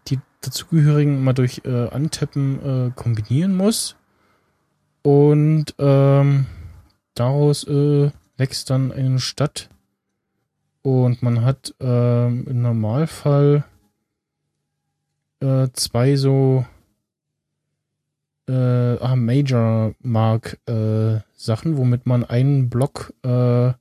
die 0.08 0.20
dazugehörigen 0.42 1.24
mal 1.24 1.34
durch 1.34 1.64
äh, 1.66 1.90
Antappen 1.90 2.60
äh, 2.64 2.92
kombinieren 2.96 3.58
muss. 3.58 3.96
Und 5.02 5.74
ähm, 5.80 6.46
daraus 7.16 7.64
äh, 7.64 8.12
wächst 8.38 8.70
dann 8.70 8.92
eine 8.92 9.18
Stadt. 9.20 9.70
Und 10.84 11.24
man 11.24 11.44
hat 11.44 11.74
ähm, 11.80 12.46
im 12.48 12.62
Normalfall 12.62 13.64
äh, 15.40 15.70
zwei 15.74 16.16
so 16.16 16.64
äh, 18.48 18.54
ah, 18.54 19.16
Major 19.16 19.96
Mark 20.02 20.60
äh, 20.68 21.22
Sachen, 21.36 21.78
womit 21.78 22.06
man 22.06 22.24
einen 22.24 22.70
Block 22.70 23.16
äh, 23.24 23.74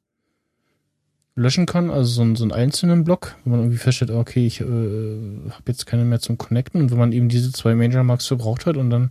löschen 1.36 1.66
kann, 1.66 1.90
also 1.90 2.10
so, 2.10 2.22
einen- 2.22 2.34
so 2.36 2.44
einen 2.44 2.52
einzelnen 2.52 3.04
Block, 3.04 3.36
wenn 3.44 3.52
man 3.52 3.60
irgendwie 3.60 3.78
feststellt, 3.78 4.10
okay, 4.10 4.46
ich 4.46 4.60
äh, 4.62 4.64
habe 4.64 5.62
jetzt 5.66 5.86
keine 5.86 6.04
mehr 6.04 6.18
zum 6.18 6.38
Connecten. 6.38 6.80
Und 6.80 6.90
wenn 6.90 6.98
man 6.98 7.12
eben 7.12 7.28
diese 7.28 7.52
zwei 7.52 7.74
Major 7.74 8.02
Marks 8.02 8.26
verbraucht 8.26 8.66
hat 8.66 8.76
und 8.76 8.90
dann 8.90 9.10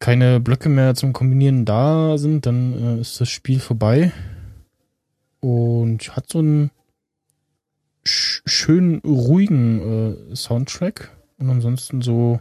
keine 0.00 0.40
Blöcke 0.40 0.68
mehr 0.68 0.94
zum 0.94 1.12
Kombinieren 1.12 1.64
da 1.64 2.18
sind, 2.18 2.44
dann 2.44 2.98
äh, 2.98 3.00
ist 3.00 3.20
das 3.20 3.28
Spiel 3.28 3.60
vorbei. 3.60 4.12
Und 5.40 6.16
hat 6.16 6.28
so 6.30 6.40
einen 6.40 6.70
sch 8.04 8.42
schönen, 8.44 8.98
ruhigen 9.04 10.32
äh, 10.32 10.36
Soundtrack. 10.36 11.16
Und 11.38 11.50
ansonsten 11.50 12.02
so 12.02 12.40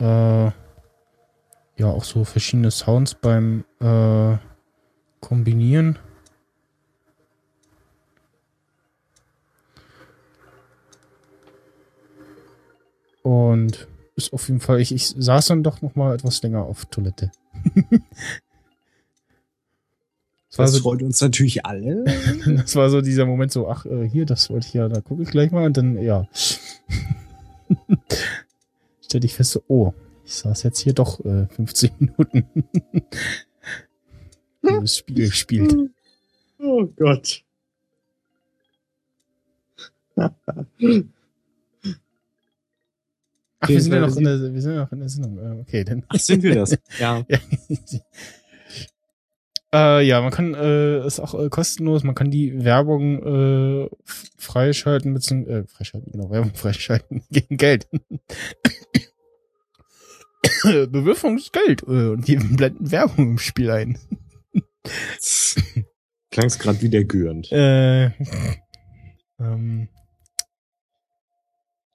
äh, 0.00 0.04
ja 0.44 0.52
auch 1.86 2.04
so 2.04 2.24
verschiedene 2.24 2.70
Sounds 2.70 3.14
beim 3.14 3.64
äh, 3.80 4.36
Kombinieren. 5.20 5.98
Und 13.22 13.88
ist 14.16 14.32
auf 14.32 14.48
jeden 14.48 14.60
Fall, 14.60 14.80
ich, 14.80 14.92
ich 14.92 15.08
saß 15.08 15.46
dann 15.46 15.62
doch 15.62 15.82
noch 15.82 15.94
mal 15.94 16.14
etwas 16.14 16.42
länger 16.42 16.64
auf 16.64 16.84
Toilette. 16.86 17.30
das, 20.50 20.56
Das 20.56 20.72
so, 20.72 20.80
freut 20.80 21.02
uns 21.02 21.20
natürlich 21.20 21.64
alle. 21.64 22.04
das 22.46 22.76
war 22.76 22.90
so 22.90 23.00
dieser 23.00 23.26
Moment 23.26 23.52
so, 23.52 23.68
ach, 23.68 23.86
äh, 23.86 24.08
hier, 24.08 24.26
das 24.26 24.50
wollte 24.50 24.66
ich 24.66 24.74
ja, 24.74 24.88
da 24.88 25.00
gucke 25.00 25.22
ich 25.22 25.30
gleich 25.30 25.50
mal 25.50 25.64
und 25.64 25.76
dann, 25.76 25.98
ja. 25.98 26.28
Stell 29.00 29.24
ich 29.24 29.34
fest, 29.34 29.52
so, 29.52 29.62
oh, 29.68 29.94
ich 30.24 30.34
saß 30.34 30.62
jetzt 30.64 30.80
hier 30.80 30.92
doch 30.92 31.24
äh, 31.24 31.46
15 31.46 31.90
Minuten. 31.98 32.46
das 34.62 34.96
Spiel 34.96 35.26
gespielt. 35.26 35.74
oh 36.58 36.86
Gott. 36.96 37.44
Ach, 43.64 43.68
wir 43.68 43.80
sind 43.80 43.92
ja 43.92 44.00
noch 44.00 44.16
in 44.16 44.24
der, 44.24 44.52
wir 44.52 44.60
sind 44.60 44.74
ja 44.74 44.80
noch 44.82 44.90
in 44.92 44.98
der 44.98 45.08
Sendung. 45.08 45.38
Äh, 45.38 45.60
Okay, 45.60 45.84
dann. 45.84 46.04
Ach, 46.08 46.18
sind 46.18 46.42
wir 46.42 46.56
das? 46.56 46.76
Ja. 46.98 47.24
Ja. 47.28 47.38
äh, 50.00 50.04
ja, 50.04 50.20
man 50.20 50.32
kann, 50.32 50.54
äh, 50.54 51.06
ist 51.06 51.20
auch 51.20 51.38
äh, 51.38 51.48
kostenlos, 51.48 52.02
man 52.02 52.16
kann 52.16 52.32
die 52.32 52.64
Werbung 52.64 53.84
äh, 53.84 53.88
freischalten, 54.36 55.14
beziehungsweise, 55.14 55.60
äh, 55.60 55.66
freischalten, 55.68 56.10
genau, 56.10 56.30
Werbung 56.30 56.54
freischalten 56.56 57.22
gegen 57.30 57.56
Geld. 57.56 57.88
Bewirfung 60.64 61.36
ist 61.36 61.52
Geld 61.52 61.82
äh, 61.82 62.08
und 62.08 62.26
die 62.26 62.34
blenden 62.36 62.90
Werbung 62.90 63.30
im 63.32 63.38
Spiel 63.38 63.70
ein. 63.70 63.96
Klang's 66.32 66.58
gerade 66.58 66.82
wie 66.82 66.88
der 66.88 67.04
Gürnt. 67.04 67.52
Äh, 67.52 68.06
ähm, 69.38 69.88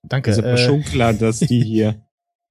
danke. 0.09 0.31
Ist 0.31 0.39
aber 0.39 0.53
äh, 0.53 0.57
schon 0.57 0.83
klar, 0.83 1.13
dass 1.13 1.39
die 1.39 1.63
hier 1.63 2.01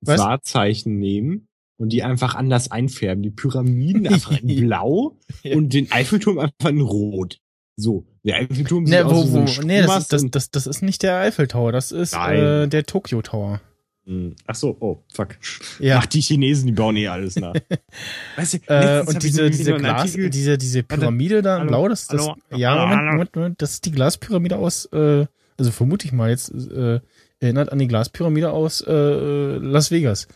Was? 0.00 0.20
Wahrzeichen 0.20 0.98
nehmen 0.98 1.48
und 1.78 1.90
die 1.90 2.02
einfach 2.02 2.34
anders 2.34 2.70
einfärben. 2.70 3.22
Die 3.22 3.30
Pyramiden 3.30 4.06
einfach 4.06 4.40
in 4.40 4.46
blau 4.66 5.18
Ja. 5.42 5.56
und 5.56 5.72
den 5.74 5.90
Eiffelturm 5.92 6.38
einfach 6.38 6.68
in 6.70 6.80
rot. 6.80 7.38
So, 7.78 8.06
der 8.24 8.36
Eiffelturm 8.36 8.86
sieht 8.86 8.94
Ne, 8.94 9.04
aus 9.04 9.12
wo, 9.12 9.22
wie 9.22 9.26
so 9.28 9.58
wo, 9.58 9.60
ein 9.60 9.66
nee, 9.66 9.82
das 9.82 9.98
ist, 10.04 10.12
das, 10.12 10.30
das, 10.30 10.50
das 10.50 10.66
ist 10.66 10.82
nicht 10.82 11.02
der 11.02 11.18
Eiffel 11.18 11.46
Tower, 11.46 11.72
das 11.72 11.92
ist 11.92 12.14
Nein. 12.14 12.38
äh, 12.38 12.68
der 12.68 12.84
Tokyo 12.86 13.20
Tower. 13.20 13.60
Hm. 14.06 14.34
Ach 14.46 14.54
so, 14.54 14.76
oh, 14.80 15.02
fuck. 15.12 15.36
Ja. 15.80 15.98
Ach, 15.98 16.06
die 16.06 16.20
Chinesen, 16.22 16.68
die 16.68 16.72
bauen 16.72 16.96
eh 16.96 17.08
alles 17.08 17.36
nach. 17.36 17.52
weißt 18.36 18.54
du, 18.54 18.58
Äh, 18.68 19.04
und 19.04 19.22
diese, 19.22 19.50
diese 19.50 19.74
Glas, 19.74 20.00
Artikel- 20.02 20.30
diese, 20.30 20.56
diese 20.56 20.84
Pyramide 20.84 21.42
da 21.42 21.60
in? 21.60 21.66
Blau, 21.66 21.88
das, 21.88 22.06
das, 22.06 22.22
Hallo? 22.22 22.36
ja, 22.54 22.70
Hallo? 22.70 22.86
Moment? 22.86 23.10
Moment, 23.12 23.36
Moment, 23.36 23.62
das 23.62 23.72
ist 23.72 23.84
die 23.84 23.90
Glaspyramide 23.90 24.56
aus, 24.56 24.86
äh, 24.92 25.26
also 25.58 25.70
vermute 25.70 26.06
ich 26.06 26.12
mal 26.12 26.30
jetzt, 26.30 26.50
äh, 26.50 27.00
erinnert 27.40 27.72
an 27.72 27.78
die 27.78 27.88
Glaspyramide 27.88 28.50
aus 28.50 28.80
äh, 28.80 29.56
Las 29.58 29.90
Vegas. 29.90 30.28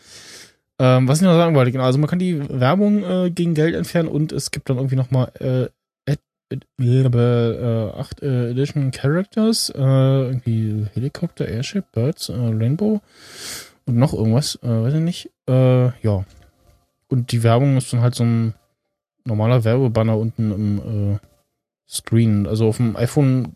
Ähm, 0.79 1.09
was 1.09 1.19
ich 1.19 1.25
noch 1.25 1.35
sagen 1.35 1.55
wollte, 1.55 1.73
genau, 1.73 1.85
also 1.85 1.99
man 1.99 2.09
kann 2.09 2.19
die 2.19 2.41
Werbung 2.49 3.05
äh, 3.05 3.31
gegen 3.31 3.55
Geld 3.55 3.75
entfernen 3.75 4.09
und 4.09 4.33
es 4.33 4.51
gibt 4.51 4.71
dann 4.71 4.79
irgendwie 4.79 4.97
nochmal 4.97 5.31
äh, 5.39 5.69
äh, 6.07 6.17
äh, 8.23 8.51
Edition 8.51 8.91
Characters, 8.91 9.71
äh, 9.71 9.79
irgendwie 9.79 10.87
Helikopter, 10.95 11.47
Airship, 11.47 11.93
Birds, 11.93 12.29
äh, 12.29 12.33
Rainbow 12.33 13.01
und 13.85 13.97
noch 13.97 14.15
irgendwas, 14.15 14.59
äh, 14.63 14.69
weiß 14.69 14.95
ich 14.95 15.01
nicht. 15.01 15.31
Äh, 15.49 15.87
ja. 16.03 16.25
Und 17.09 17.33
die 17.33 17.43
Werbung 17.43 17.77
ist 17.77 17.93
dann 17.93 18.01
halt 18.01 18.15
so 18.15 18.25
ein 18.25 18.55
normaler 19.25 19.65
Werbebanner 19.65 20.17
unten 20.17 20.53
im 20.53 21.15
äh, 21.15 21.19
Screen. 21.89 22.47
Also 22.47 22.69
auf 22.69 22.79
dem 22.79 22.97
iPhone 22.97 23.55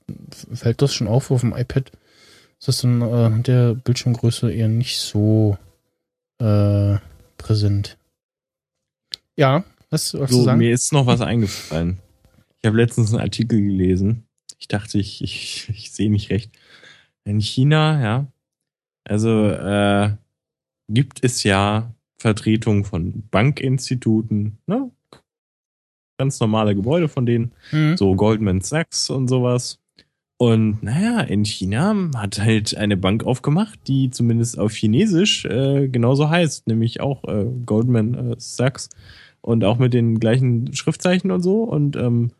fällt 0.52 0.82
das 0.82 0.92
schon 0.92 1.06
auf, 1.06 1.30
auf 1.30 1.40
dem 1.40 1.54
iPad 1.54 1.90
ist 2.64 2.68
das 2.68 2.80
dann 2.80 3.02
äh, 3.02 3.04
anhand 3.04 3.46
der 3.46 3.74
Bildschirmgröße 3.74 4.50
eher 4.50 4.68
nicht 4.68 4.98
so 4.98 5.58
äh, 6.38 6.96
präsent. 7.36 7.98
Ja, 9.36 9.64
was 9.90 10.14
was 10.14 10.30
du 10.30 10.36
So, 10.36 10.42
sagen? 10.44 10.58
mir 10.58 10.72
ist 10.72 10.90
noch 10.92 11.06
was 11.06 11.20
eingefallen. 11.20 11.98
Ich 12.60 12.66
habe 12.66 12.78
letztens 12.78 13.12
einen 13.12 13.20
Artikel 13.20 13.60
gelesen. 13.60 14.24
Ich 14.58 14.66
dachte, 14.68 14.98
ich, 14.98 15.22
ich, 15.22 15.68
ich 15.68 15.92
sehe 15.92 16.10
nicht 16.10 16.30
recht. 16.30 16.52
In 17.24 17.38
China, 17.38 18.00
ja, 18.02 18.26
also 19.04 19.48
äh, 19.50 20.12
gibt 20.88 21.22
es 21.22 21.42
ja 21.42 21.92
Vertretungen 22.16 22.84
von 22.86 23.28
Bankinstituten, 23.30 24.56
ne? 24.66 24.90
Ganz 26.16 26.40
normale 26.40 26.74
Gebäude 26.74 27.08
von 27.08 27.26
denen, 27.26 27.52
Hm. 27.70 27.98
so 27.98 28.14
Goldman 28.14 28.62
Sachs 28.62 29.10
und 29.10 29.28
sowas. 29.28 29.80
Und 30.36 30.82
naja, 30.82 31.20
in 31.20 31.44
China 31.44 32.10
hat 32.16 32.40
halt 32.40 32.76
eine 32.76 32.96
Bank 32.96 33.24
aufgemacht, 33.24 33.78
die 33.86 34.10
zumindest 34.10 34.58
auf 34.58 34.72
Chinesisch 34.72 35.44
äh, 35.44 35.88
genauso 35.88 36.28
heißt, 36.28 36.66
nämlich 36.66 37.00
auch 37.00 37.24
äh, 37.24 37.46
Goldman 37.64 38.32
äh, 38.32 38.34
Sachs 38.38 38.88
und 39.40 39.64
auch 39.64 39.78
mit 39.78 39.94
den 39.94 40.18
gleichen 40.18 40.74
Schriftzeichen 40.74 41.30
und 41.30 41.42
so. 41.42 41.62
Und 41.62 41.96
ähm, 41.96 42.32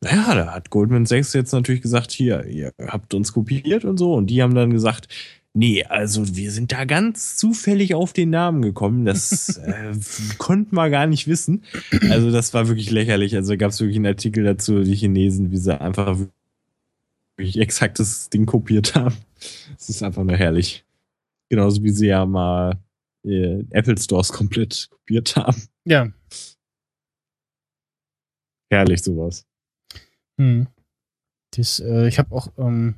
naja, 0.00 0.34
da 0.34 0.54
hat 0.54 0.70
Goldman 0.70 1.06
Sachs 1.06 1.34
jetzt 1.34 1.52
natürlich 1.52 1.82
gesagt, 1.82 2.10
hier, 2.10 2.44
ihr 2.46 2.72
habt 2.80 3.14
uns 3.14 3.32
kopiert 3.32 3.84
und 3.84 3.96
so. 3.96 4.14
Und 4.14 4.26
die 4.26 4.42
haben 4.42 4.54
dann 4.54 4.70
gesagt, 4.70 5.06
nee, 5.54 5.84
also 5.84 6.36
wir 6.36 6.50
sind 6.50 6.72
da 6.72 6.84
ganz 6.84 7.36
zufällig 7.36 7.94
auf 7.94 8.12
den 8.12 8.30
Namen 8.30 8.62
gekommen. 8.62 9.04
Das 9.04 9.56
äh, 9.58 9.92
konnten 10.38 10.74
wir 10.74 10.90
gar 10.90 11.06
nicht 11.06 11.28
wissen. 11.28 11.62
Also 12.10 12.32
das 12.32 12.54
war 12.54 12.66
wirklich 12.66 12.90
lächerlich. 12.90 13.36
Also 13.36 13.56
gab 13.56 13.70
es 13.70 13.80
wirklich 13.80 13.96
einen 13.96 14.06
Artikel 14.06 14.42
dazu, 14.42 14.82
die 14.82 14.96
Chinesen, 14.96 15.52
wie 15.52 15.58
sie 15.58 15.80
einfach 15.80 16.18
wirklich 17.36 17.58
exakt 17.58 17.98
das 17.98 18.30
Ding 18.30 18.46
kopiert 18.46 18.94
haben. 18.94 19.16
Es 19.78 19.88
ist 19.88 20.02
einfach 20.02 20.24
nur 20.24 20.36
herrlich. 20.36 20.84
Genauso 21.48 21.82
wie 21.82 21.90
sie 21.90 22.08
ja 22.08 22.26
mal 22.26 22.78
äh, 23.24 23.64
Apple 23.70 23.98
Stores 23.98 24.32
komplett 24.32 24.88
kopiert 24.90 25.36
haben. 25.36 25.62
Ja. 25.84 26.10
Herrlich 28.70 29.02
sowas. 29.02 29.46
Hm. 30.38 30.66
Das, 31.52 31.80
äh, 31.80 32.08
ich 32.08 32.18
habe 32.18 32.34
auch 32.34 32.48
ähm, 32.58 32.96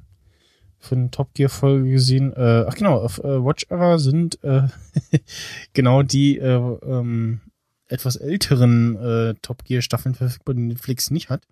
von 0.79 1.11
Top 1.11 1.35
Gear 1.35 1.51
Folge 1.51 1.91
gesehen. 1.91 2.33
Äh, 2.33 2.65
ach 2.67 2.75
genau, 2.75 2.97
auf 3.01 3.19
äh, 3.19 3.45
Watch 3.45 3.67
Era 3.69 3.99
sind 3.99 4.43
äh, 4.43 4.69
genau 5.73 6.03
die 6.03 6.39
äh, 6.39 6.79
ähm, 6.83 7.41
etwas 7.87 8.17
älteren 8.17 8.97
äh, 8.97 9.35
Top 9.43 9.65
Gear 9.65 9.83
Staffeln 9.83 10.15
verfügbar, 10.15 10.55
die 10.55 10.63
Netflix 10.63 11.11
nicht 11.11 11.31
hat. 11.31 11.43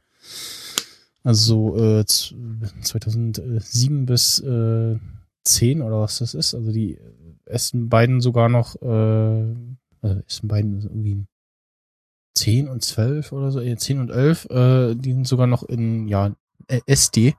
Also 1.26 1.76
äh, 1.76 2.04
z- 2.06 2.36
2007 2.82 4.06
bis 4.06 4.38
äh, 4.38 4.96
10 5.44 5.82
oder 5.82 6.00
was 6.00 6.18
das 6.18 6.34
ist. 6.34 6.54
Also 6.54 6.70
die 6.70 6.98
ersten 7.44 7.88
beiden 7.88 8.20
sogar 8.20 8.48
noch, 8.48 8.76
äh, 8.80 8.86
also 8.86 10.20
ersten 10.22 10.46
beiden 10.46 10.82
irgendwie 10.82 11.24
10 12.38 12.68
und 12.68 12.84
12 12.84 13.32
oder 13.32 13.50
so, 13.50 13.60
äh, 13.60 13.76
10 13.76 13.98
und 13.98 14.10
11, 14.10 14.44
äh, 14.50 14.94
die 14.94 15.12
sind 15.14 15.26
sogar 15.26 15.48
noch 15.48 15.64
in, 15.64 16.06
ja, 16.06 16.32
äh, 16.68 16.80
SD 16.86 17.34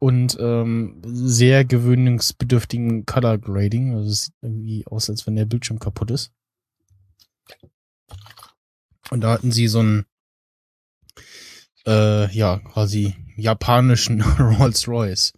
und 0.00 0.36
ähm, 0.40 1.00
sehr 1.04 1.64
gewöhnungsbedürftigen 1.64 3.06
Color 3.06 3.38
Grading. 3.38 3.94
Also 3.94 4.10
es 4.10 4.24
sieht 4.24 4.34
irgendwie 4.42 4.84
aus, 4.88 5.08
als 5.08 5.24
wenn 5.28 5.36
der 5.36 5.44
Bildschirm 5.44 5.78
kaputt 5.78 6.10
ist. 6.10 6.32
Und 9.10 9.20
da 9.20 9.30
hatten 9.32 9.52
sie 9.52 9.68
so 9.68 9.78
einen, 9.80 10.04
äh, 11.88 12.30
ja, 12.32 12.58
quasi 12.58 13.14
japanischen 13.36 14.20
Rolls-Royce. 14.38 15.32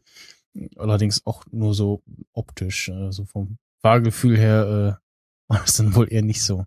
Allerdings 0.77 1.25
auch 1.27 1.45
nur 1.53 1.75
so 1.75 2.03
optisch, 2.33 2.89
äh, 2.89 3.13
so 3.13 3.25
vom 3.25 3.59
Fahrgefühl 3.83 4.37
her 4.37 4.99
äh, 4.99 5.53
war 5.53 5.65
es 5.65 5.75
dann 5.75 5.95
wohl 5.95 6.13
eher 6.13 6.23
nicht 6.23 6.43
so. 6.43 6.65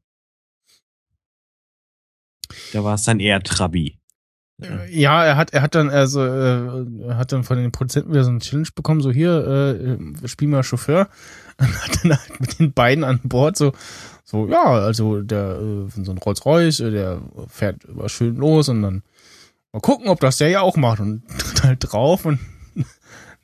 Da 2.72 2.84
war 2.84 2.95
es 2.95 3.03
dann 3.03 3.19
eher 3.19 3.41
Trabi. 3.41 3.99
Äh, 4.61 4.99
Ja, 4.99 5.26
er 5.26 5.38
hat, 5.38 5.51
er 5.51 5.61
hat 5.61 5.76
dann, 5.76 5.89
also, 5.89 6.23
äh, 6.23 6.85
er 7.07 7.18
hat 7.18 7.31
dann 7.31 7.43
von 7.43 7.57
den 7.57 7.72
Produzenten 7.72 8.11
wieder 8.11 8.23
so 8.23 8.30
eine 8.30 8.39
Challenge 8.39 8.69
bekommen, 8.73 9.01
so 9.01 9.11
hier, 9.11 9.97
äh, 10.23 10.27
spiel 10.27 10.47
mal 10.47 10.64
Chauffeur. 10.64 11.10
Und 11.60 11.84
hat 11.84 12.03
dann 12.03 12.18
halt 12.18 12.39
mit 12.39 12.60
den 12.60 12.73
beiden 12.73 13.03
an 13.03 13.19
Bord 13.23 13.57
so, 13.57 13.73
so, 14.23 14.47
ja, 14.47 14.64
also 14.64 15.22
der, 15.22 15.60
äh, 15.60 16.03
so 16.03 16.11
ein 16.11 16.18
Rolls-Royce, 16.18 16.77
der 16.77 17.22
fährt 17.47 17.85
schön 18.07 18.38
los 18.38 18.69
und 18.69 18.81
dann 18.81 19.03
mal 19.73 19.81
gucken, 19.81 20.07
ob 20.07 20.19
das 20.19 20.37
der 20.37 20.49
ja 20.49 20.61
auch 20.61 20.77
macht 20.77 20.99
und 21.01 21.27
tritt 21.37 21.63
halt 21.63 21.79
drauf 21.81 22.25
und 22.25 22.39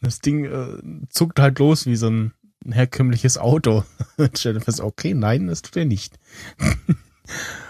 das 0.02 0.20
Ding 0.20 0.46
äh, 0.46 1.08
zuckt 1.10 1.40
halt 1.40 1.60
los 1.60 1.86
wie 1.86 1.96
so 1.96 2.10
ein, 2.10 2.34
herkömmliches 2.68 3.38
Auto. 3.38 3.84
Und 4.18 4.38
stellt 4.38 4.64
fest, 4.64 4.82
okay, 4.82 5.14
nein, 5.14 5.48
das 5.48 5.62
tut 5.62 5.78
er 5.78 5.86
nicht. 5.86 6.20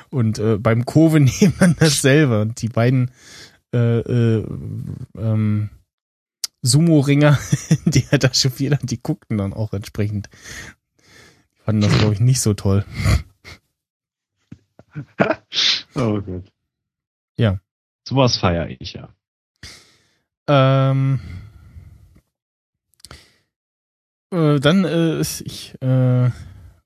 Und 0.09 0.39
äh, 0.39 0.57
beim 0.57 0.85
Kurve 0.85 1.19
nehmen 1.19 1.53
dann 1.59 1.75
dasselbe. 1.79 2.41
Und 2.41 2.61
die 2.61 2.69
beiden 2.69 3.11
äh, 3.73 3.99
äh, 3.99 4.45
ähm, 5.15 5.69
Sumo-Ringer, 6.61 7.37
die 7.85 8.05
er 8.09 8.17
da 8.17 8.33
chauffiert 8.33 8.73
hat, 8.73 8.89
die 8.89 9.01
guckten 9.01 9.37
dann 9.37 9.53
auch 9.53 9.73
entsprechend. 9.73 10.29
Die 11.53 11.63
fanden 11.63 11.81
das, 11.81 11.97
glaube 11.97 12.13
ich, 12.13 12.19
nicht 12.19 12.41
so 12.41 12.53
toll. 12.53 12.85
Oh 15.95 16.21
Gott. 16.21 16.51
Ja. 17.37 17.59
Sowas 18.09 18.37
feiere 18.37 18.69
ich 18.79 18.93
ja. 18.93 19.09
Ähm, 20.47 21.19
äh, 24.31 24.59
dann 24.59 24.83
äh, 24.83 25.19
ist 25.19 25.41
ich 25.41 25.75
äh, 25.79 26.31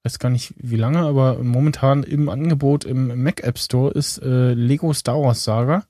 weiß 0.03 0.19
gar 0.19 0.29
nicht 0.29 0.53
wie 0.57 0.75
lange, 0.75 0.99
aber 0.99 1.41
momentan 1.41 2.03
im 2.03 2.27
Angebot 2.27 2.83
im 2.83 3.23
Mac 3.23 3.41
App 3.41 3.57
Store 3.57 3.93
ist 3.93 4.17
äh, 4.17 4.53
Lego 4.53 4.91
Star 4.91 5.21
Wars 5.21 5.45
Saga. 5.45 5.85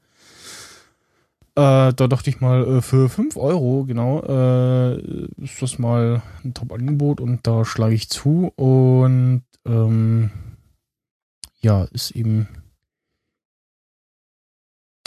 Äh, 1.55 1.93
da 1.93 2.07
dachte 2.07 2.29
ich 2.29 2.39
mal, 2.39 2.67
äh, 2.67 2.81
für 2.83 3.09
5 3.09 3.35
Euro, 3.35 3.85
genau, 3.85 4.21
äh, 4.21 4.99
ist 5.41 5.59
das 5.63 5.79
mal 5.79 6.21
ein 6.43 6.53
Top-Angebot 6.53 7.19
und 7.19 7.47
da 7.47 7.65
schlage 7.65 7.95
ich 7.95 8.07
zu 8.07 8.53
und 8.55 9.41
ähm, 9.65 10.29
ja, 11.59 11.85
ist 11.85 12.11
eben 12.11 12.47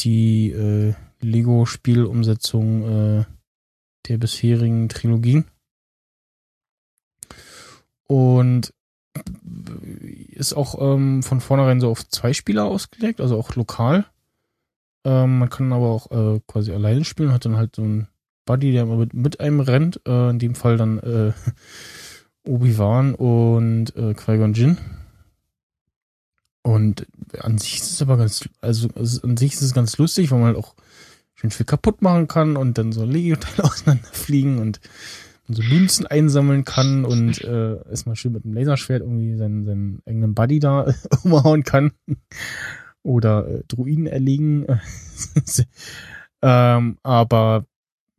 die 0.01 0.51
äh, 0.51 0.95
Lego-Spielumsetzung 1.21 2.83
äh, 3.21 3.25
der 4.09 4.19
bisherigen 4.19 4.89
Trilogien. 4.89 5.47
Und 8.09 8.73
ist 10.31 10.55
auch 10.55 10.81
ähm, 10.81 11.23
von 11.23 11.41
vornherein 11.41 11.81
so 11.81 11.91
auf 11.91 12.07
zwei 12.09 12.33
Spieler 12.33 12.65
ausgelegt, 12.65 13.21
also 13.21 13.39
auch 13.39 13.55
lokal. 13.55 14.07
Ähm, 15.05 15.39
man 15.39 15.51
kann 15.51 15.73
aber 15.73 15.87
auch 15.87 16.11
äh, 16.11 16.41
quasi 16.47 16.73
alleine 16.73 17.05
spielen, 17.05 17.33
hat 17.33 17.45
dann 17.45 17.57
halt 17.57 17.77
so 17.77 17.83
einen 17.83 18.09
Buddy, 18.45 18.73
der 18.73 18.87
mit, 18.87 19.15
mit 19.15 19.41
einem 19.41 19.61
rennt. 19.61 20.01
Äh, 20.07 20.31
in 20.31 20.39
dem 20.39 20.55
Fall 20.55 20.77
dann 20.77 20.99
äh, 20.99 21.33
Obi-Wan 22.49 23.15
und 23.15 23.95
äh, 23.97 24.15
Qui-Gon 24.15 24.53
Jinn. 24.55 24.79
Und 26.67 27.07
an 27.39 27.59
sich 27.59 27.77
ist 27.77 27.93
es 27.93 28.03
aber 28.03 28.17
ganz, 28.17 28.49
also 28.61 28.89
an 29.23 29.37
sich 29.37 29.53
ist 29.53 29.63
es 29.63 29.73
ganz 29.73 29.99
lustig, 29.99 30.33
weil 30.33 30.41
man 30.41 30.49
halt 30.49 30.57
auch 30.57 30.75
schön 31.35 31.53
viel 31.53 31.65
kaputt 31.65 32.03
machen 32.03 32.27
kann 32.27 32.57
und 32.57 32.77
dann 32.77 32.91
so 32.91 33.05
Lego-Teile 33.05 33.63
auseinanderfliegen 33.71 34.59
und, 34.59 34.81
so 35.49 35.63
Münzen 35.63 36.09
einsammeln 36.09 36.65
kann 36.65 37.05
und 37.05 37.41
äh, 37.45 37.77
erstmal 37.89 38.17
schön 38.17 38.33
mit 38.33 38.43
dem 38.43 38.53
Laserschwert 38.53 39.03
irgendwie 39.03 39.37
seinen, 39.37 39.65
seinen 39.65 40.03
eigenen 40.05 40.35
Buddy 40.35 40.59
da 40.59 40.93
umhauen 41.23 41.63
kann. 41.63 41.93
Oder 43.05 43.47
äh, 43.47 43.63
Druiden 43.69 44.09
erlegen. 44.09 44.67
ähm, 46.43 46.99
aber 47.05 47.65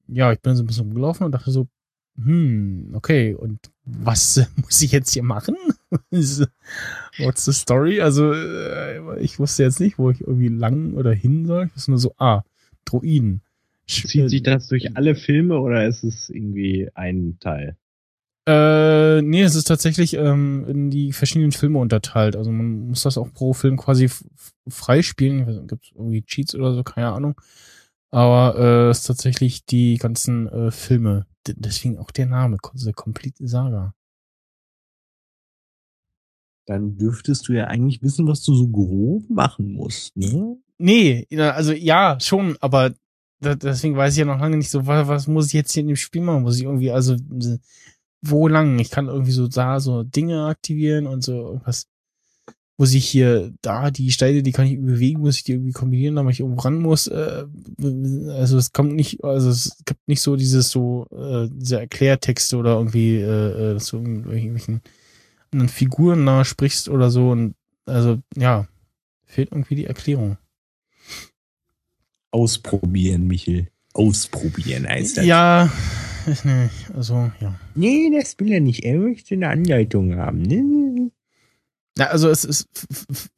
ja, 0.08 0.32
ich 0.32 0.40
bin 0.40 0.56
so 0.56 0.64
ein 0.64 0.68
bisschen 0.68 0.86
rumgelaufen 0.86 1.26
und 1.26 1.34
dachte 1.34 1.52
so, 1.52 1.68
hm, 2.16 2.92
okay, 2.94 3.34
und 3.34 3.60
was 3.84 4.48
muss 4.56 4.82
ich 4.82 4.94
jetzt 4.94 5.12
hier 5.12 5.24
machen? 5.24 5.58
What's 7.20 7.46
the 7.46 7.54
story? 7.54 8.02
Also, 8.02 8.34
äh, 8.34 9.20
ich 9.20 9.40
wusste 9.40 9.64
jetzt 9.64 9.80
nicht, 9.80 9.98
wo 9.98 10.10
ich 10.12 10.22
irgendwie 10.22 10.50
lang 10.50 10.94
oder 10.94 11.14
hin 11.14 11.46
soll. 11.46 11.68
Ich 11.68 11.76
wusste 11.76 11.92
nur 11.92 12.00
so, 12.00 12.14
ah, 12.18 12.44
Droiden. 12.86 13.42
Zieht 13.88 14.30
sich 14.30 14.44
das 14.44 14.68
durch 14.68 14.98
alle 14.98 15.16
Filme 15.16 15.60
oder 15.60 15.88
ist 15.88 16.04
es 16.04 16.30
irgendwie 16.30 16.90
ein 16.94 17.38
Teil? 17.40 17.78
Äh, 18.48 19.22
nee, 19.22 19.42
es 19.42 19.56
ist 19.56 19.66
tatsächlich 19.66 20.14
ähm, 20.14 20.66
in 20.68 20.90
die 20.90 21.12
verschiedenen 21.12 21.52
Filme 21.52 21.80
unterteilt. 21.80 22.36
Also 22.36 22.52
man 22.52 22.88
muss 22.88 23.04
das 23.04 23.18
auch 23.18 23.32
pro 23.34 23.54
Film 23.54 23.78
quasi 23.78 24.10
freispielen. 24.68 25.68
Gibt 25.68 25.86
es 25.86 25.92
irgendwie 25.94 26.22
Cheats 26.22 26.56
oder 26.56 26.74
so, 26.74 26.84
keine 26.84 27.12
Ahnung. 27.12 27.40
Aber 28.10 28.58
äh, 28.58 28.90
es 28.90 29.00
ist 29.00 29.08
tatsächlich 29.08 29.66
die 29.66 29.98
ganzen 29.98 30.48
äh, 30.48 30.72
Filme. 30.72 31.26
D 31.46 31.56
deswegen 31.58 31.98
auch 31.98 32.12
der 32.12 32.26
Name, 32.26 32.58
The 32.74 32.94
Complete 32.94 33.46
Saga. 33.48 33.94
Dann 36.68 36.98
dürftest 36.98 37.48
du 37.48 37.54
ja 37.54 37.66
eigentlich 37.66 38.04
wissen, 38.04 38.28
was 38.28 38.44
du 38.44 38.54
so 38.54 38.68
grob 38.68 39.30
machen 39.30 39.72
musst, 39.72 40.16
ne? 40.16 40.58
Nee, 40.78 41.26
also 41.40 41.72
ja, 41.72 42.20
schon, 42.20 42.56
aber 42.60 42.94
da, 43.40 43.56
deswegen 43.56 43.96
weiß 43.96 44.14
ich 44.14 44.20
ja 44.20 44.26
noch 44.26 44.40
lange 44.40 44.58
nicht 44.58 44.70
so, 44.70 44.86
was, 44.86 45.08
was 45.08 45.28
muss 45.28 45.48
ich 45.48 45.54
jetzt 45.54 45.72
hier 45.72 45.82
in 45.82 45.88
dem 45.88 45.96
Spiel 45.96 46.22
machen? 46.22 46.44
Muss 46.44 46.58
ich 46.58 46.64
irgendwie, 46.64 46.92
also 46.92 47.14
äh, 47.14 47.58
wo 48.22 48.48
lang? 48.48 48.78
Ich 48.80 48.92
kann 48.92 49.08
irgendwie 49.08 49.32
so 49.32 49.48
da 49.48 49.80
so 49.80 50.04
Dinge 50.04 50.46
aktivieren 50.46 51.08
und 51.08 51.24
so 51.24 51.34
irgendwas. 51.34 51.88
Muss 52.80 52.94
ich 52.94 53.06
hier, 53.08 53.54
da, 53.62 53.90
die 53.90 54.12
Steine, 54.12 54.44
die 54.44 54.52
kann 54.52 54.68
ich 54.68 54.80
bewegen, 54.80 55.22
muss 55.22 55.38
ich 55.38 55.44
die 55.44 55.54
irgendwie 55.54 55.72
kombinieren, 55.72 56.16
damit 56.16 56.34
ich 56.34 56.42
irgendwo 56.42 56.62
ran 56.62 56.80
muss. 56.80 57.08
Äh, 57.08 57.46
also 58.30 58.58
es 58.58 58.72
kommt 58.72 58.94
nicht, 58.94 59.24
also 59.24 59.50
es 59.50 59.78
gibt 59.86 60.08
nicht 60.08 60.22
so 60.22 60.36
dieses 60.36 60.70
so, 60.70 61.08
äh, 61.12 61.48
diese 61.52 61.80
Erklärtexte 61.80 62.58
oder 62.58 62.78
irgendwie, 62.78 63.16
äh, 63.16 63.72
äh, 63.72 63.74
dass 63.74 63.88
du 63.88 63.98
irgendwelchen 63.98 64.82
anderen 65.58 65.70
Figuren 65.70 66.24
nahe 66.24 66.46
sprichst 66.46 66.90
oder 66.90 67.10
so. 67.10 67.32
Und 67.32 67.56
also, 67.86 68.20
ja, 68.36 68.68
fehlt 69.26 69.52
irgendwie 69.52 69.76
die 69.76 69.86
Erklärung. 69.86 70.38
Ausprobieren, 72.32 73.28
Michel. 73.28 73.68
Ausprobieren 73.94 74.88
heißt 74.88 75.18
das. 75.18 75.26
Ja, 75.26 75.72
ich 76.28 76.44
nicht. 76.44 76.92
Also, 76.94 77.32
ja. 77.40 77.56
Nee, 77.74 78.12
das 78.16 78.38
will 78.40 78.52
er 78.52 78.60
nicht. 78.60 78.84
Er 78.84 79.00
möchte 79.00 79.36
eine 79.36 79.50
Anleitung 79.50 80.16
haben. 80.16 80.42
Ne? 80.44 81.12
Ja, 81.98 82.08
also 82.08 82.30
es, 82.30 82.44
es 82.44 82.68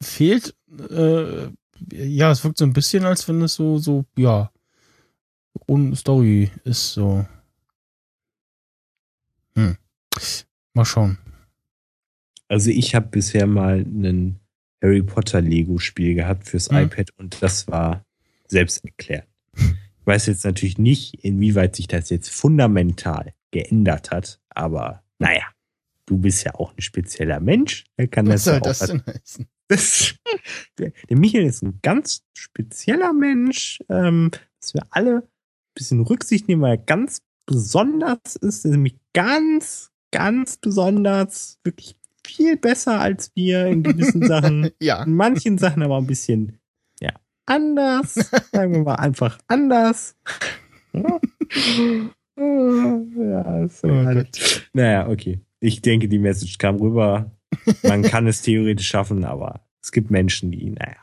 fehlt, 0.02 0.54
äh, 0.90 1.48
ja, 1.92 2.30
es 2.30 2.44
wirkt 2.44 2.58
so 2.58 2.64
ein 2.64 2.74
bisschen, 2.74 3.04
als 3.06 3.26
wenn 3.26 3.40
es 3.40 3.54
so, 3.54 3.78
so, 3.78 4.04
ja, 4.16 4.52
ohne 5.66 5.96
Story 5.96 6.50
ist 6.64 6.92
so. 6.92 7.24
Hm. 9.54 9.76
Mal 10.74 10.84
schauen. 10.84 11.18
Also 12.50 12.70
ich 12.70 12.94
habe 12.96 13.06
bisher 13.06 13.46
mal 13.46 13.78
ein 13.78 14.40
Harry 14.82 15.02
Potter 15.02 15.40
Lego-Spiel 15.40 16.14
gehabt 16.16 16.48
fürs 16.48 16.70
Mhm. 16.70 16.78
iPad 16.78 17.10
und 17.16 17.40
das 17.42 17.68
war 17.68 18.04
selbst 18.48 18.84
erklärt. 18.84 19.28
Ich 19.56 20.06
weiß 20.06 20.26
jetzt 20.26 20.44
natürlich 20.44 20.76
nicht, 20.76 21.14
inwieweit 21.24 21.76
sich 21.76 21.86
das 21.86 22.10
jetzt 22.10 22.28
fundamental 22.30 23.34
geändert 23.52 24.10
hat, 24.10 24.40
aber 24.48 25.04
naja, 25.20 25.44
du 26.06 26.18
bist 26.18 26.44
ja 26.44 26.54
auch 26.56 26.74
ein 26.76 26.80
spezieller 26.80 27.38
Mensch. 27.38 27.84
Er 27.96 28.08
kann 28.08 28.26
Was 28.26 28.42
das, 28.42 28.44
soll 28.44 28.54
ja 28.54 28.60
auch 28.60 28.64
das 28.64 28.78
denn 28.80 29.02
heißen? 29.06 29.46
Das, 29.70 30.16
der, 30.78 30.90
der 31.08 31.16
Michael 31.16 31.46
ist 31.46 31.62
ein 31.62 31.78
ganz 31.80 32.24
spezieller 32.36 33.12
Mensch, 33.12 33.78
ähm, 33.88 34.32
dass 34.58 34.74
wir 34.74 34.82
alle 34.90 35.18
ein 35.18 35.22
bisschen 35.74 36.00
Rücksicht 36.00 36.48
nehmen, 36.48 36.62
weil 36.62 36.72
er 36.72 36.78
ganz 36.78 37.22
besonders 37.46 38.34
ist, 38.34 38.64
er 38.64 38.70
ist 38.70 38.76
nämlich 38.76 38.96
ganz, 39.12 39.92
ganz 40.10 40.56
besonders, 40.56 41.60
wirklich 41.62 41.94
viel 42.26 42.56
besser 42.56 43.00
als 43.00 43.30
wir 43.34 43.66
in 43.66 43.82
gewissen 43.82 44.26
Sachen, 44.26 44.70
Ja. 44.80 45.02
in 45.04 45.14
manchen 45.14 45.58
Sachen 45.58 45.82
aber 45.82 45.98
ein 45.98 46.06
bisschen, 46.06 46.58
ja, 47.00 47.12
anders, 47.46 48.14
sagen 48.52 48.72
wir 48.72 48.82
mal 48.82 48.94
einfach 48.96 49.38
anders. 49.48 50.16
Ja, 52.36 53.64
ist 53.64 53.80
so 53.80 53.88
Oh 53.88 54.02
herrlich. 54.02 54.62
Naja, 54.72 55.08
okay. 55.08 55.40
Ich 55.60 55.82
denke, 55.82 56.08
die 56.08 56.18
Message 56.18 56.58
kam 56.58 56.76
rüber. 56.76 57.30
Man 57.82 58.02
kann 58.02 58.26
es 58.26 58.42
theoretisch 58.42 58.88
schaffen, 58.88 59.24
aber 59.24 59.60
es 59.82 59.92
gibt 59.92 60.10
Menschen, 60.10 60.50
die, 60.50 60.70
naja, 60.70 60.96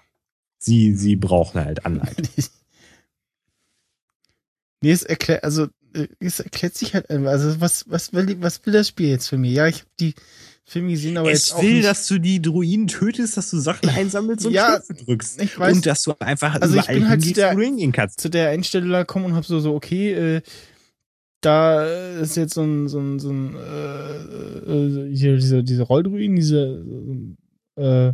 sie, 0.58 0.96
sie 0.96 1.16
brauchen 1.16 1.64
halt 1.64 1.86
Anleitung. 1.86 2.26
nee, 4.82 4.92
es 4.92 5.04
erklärt, 5.04 5.44
also, 5.44 5.68
äh, 5.94 6.08
es 6.20 6.40
erklärt 6.40 6.76
sich 6.76 6.96
halt, 6.96 7.10
einfach. 7.10 7.32
also, 7.32 7.62
was, 7.62 7.90
was 7.90 8.14
will, 8.14 8.42
was 8.42 8.66
will 8.66 8.74
das 8.74 8.88
Spiel 8.88 9.10
jetzt 9.10 9.28
für 9.28 9.38
mich? 9.38 9.54
Ja, 9.54 9.68
ich 9.68 9.82
habe 9.82 9.92
die 10.00 10.16
Filme 10.70 10.90
gesehen, 10.92 11.18
aber 11.18 11.30
jetzt 11.30 11.46
es 11.48 11.52
auch 11.54 11.62
will, 11.64 11.76
nicht. 11.76 11.86
dass 11.88 12.08
du 12.08 12.20
die 12.20 12.42
Druiden 12.42 12.88
tötest, 12.88 13.38
dass 13.38 13.50
du 13.52 13.58
Sachen 13.58 13.88
einsammelst 13.90 14.46
und 14.46 14.52
Ja, 14.52 14.80
drückst. 15.06 15.42
ich 15.42 15.58
weiß. 15.58 15.74
und 15.76 15.86
dass 15.86 16.04
du 16.04 16.14
einfach 16.20 16.60
Also 16.60 16.78
ich 16.78 16.88
bin 16.88 17.08
halt 17.08 17.24
zu 17.24 17.32
der- 17.34 17.56
zu 18.18 18.30
der 18.30 18.52
Endstelle 18.52 18.90
da 18.90 19.04
kommen 19.06 19.26
und 19.26 19.34
hab 19.36 19.46
so, 19.46 19.60
so, 19.62 19.74
okay, 19.74 20.12
äh, 20.12 20.42
da 21.42 21.86
ist 22.20 22.36
jetzt 22.36 22.54
so 22.56 22.64
ein, 22.64 22.90
so 22.90 23.00
ein, 23.00 23.20
so 23.20 23.30
ein, 23.32 23.56
äh, 23.56 24.18
äh, 25.10 25.16
hier, 25.16 25.36
diese, 25.38 25.64
diese 25.64 25.84
Rolldruiden, 25.84 26.36
diese, 26.36 26.84
äh, 27.80 28.14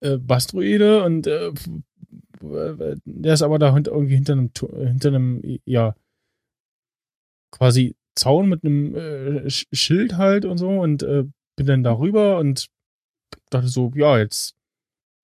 äh, 0.00 0.16
Bastruide 0.18 1.02
und, 1.04 1.26
äh, 1.26 1.48
äh, 2.42 2.96
der 3.04 3.34
ist 3.34 3.42
aber 3.42 3.58
da 3.58 3.74
irgendwie 3.76 4.14
hinter 4.14 4.32
einem, 4.34 4.50
äh, 4.72 4.86
hinter 4.86 5.08
einem, 5.08 5.42
ja, 5.66 5.94
quasi 7.50 7.94
Zaun 8.16 8.48
mit 8.48 8.64
einem 8.64 8.94
äh, 8.94 9.46
Sch- 9.46 9.66
Schild 9.72 10.16
halt 10.16 10.44
und 10.44 10.58
so 10.58 10.70
und 10.80 11.02
äh, 11.02 11.24
bin 11.56 11.66
dann 11.66 11.82
darüber 11.84 12.38
und 12.38 12.66
dachte 13.50 13.68
so, 13.68 13.92
ja, 13.94 14.18
jetzt, 14.18 14.54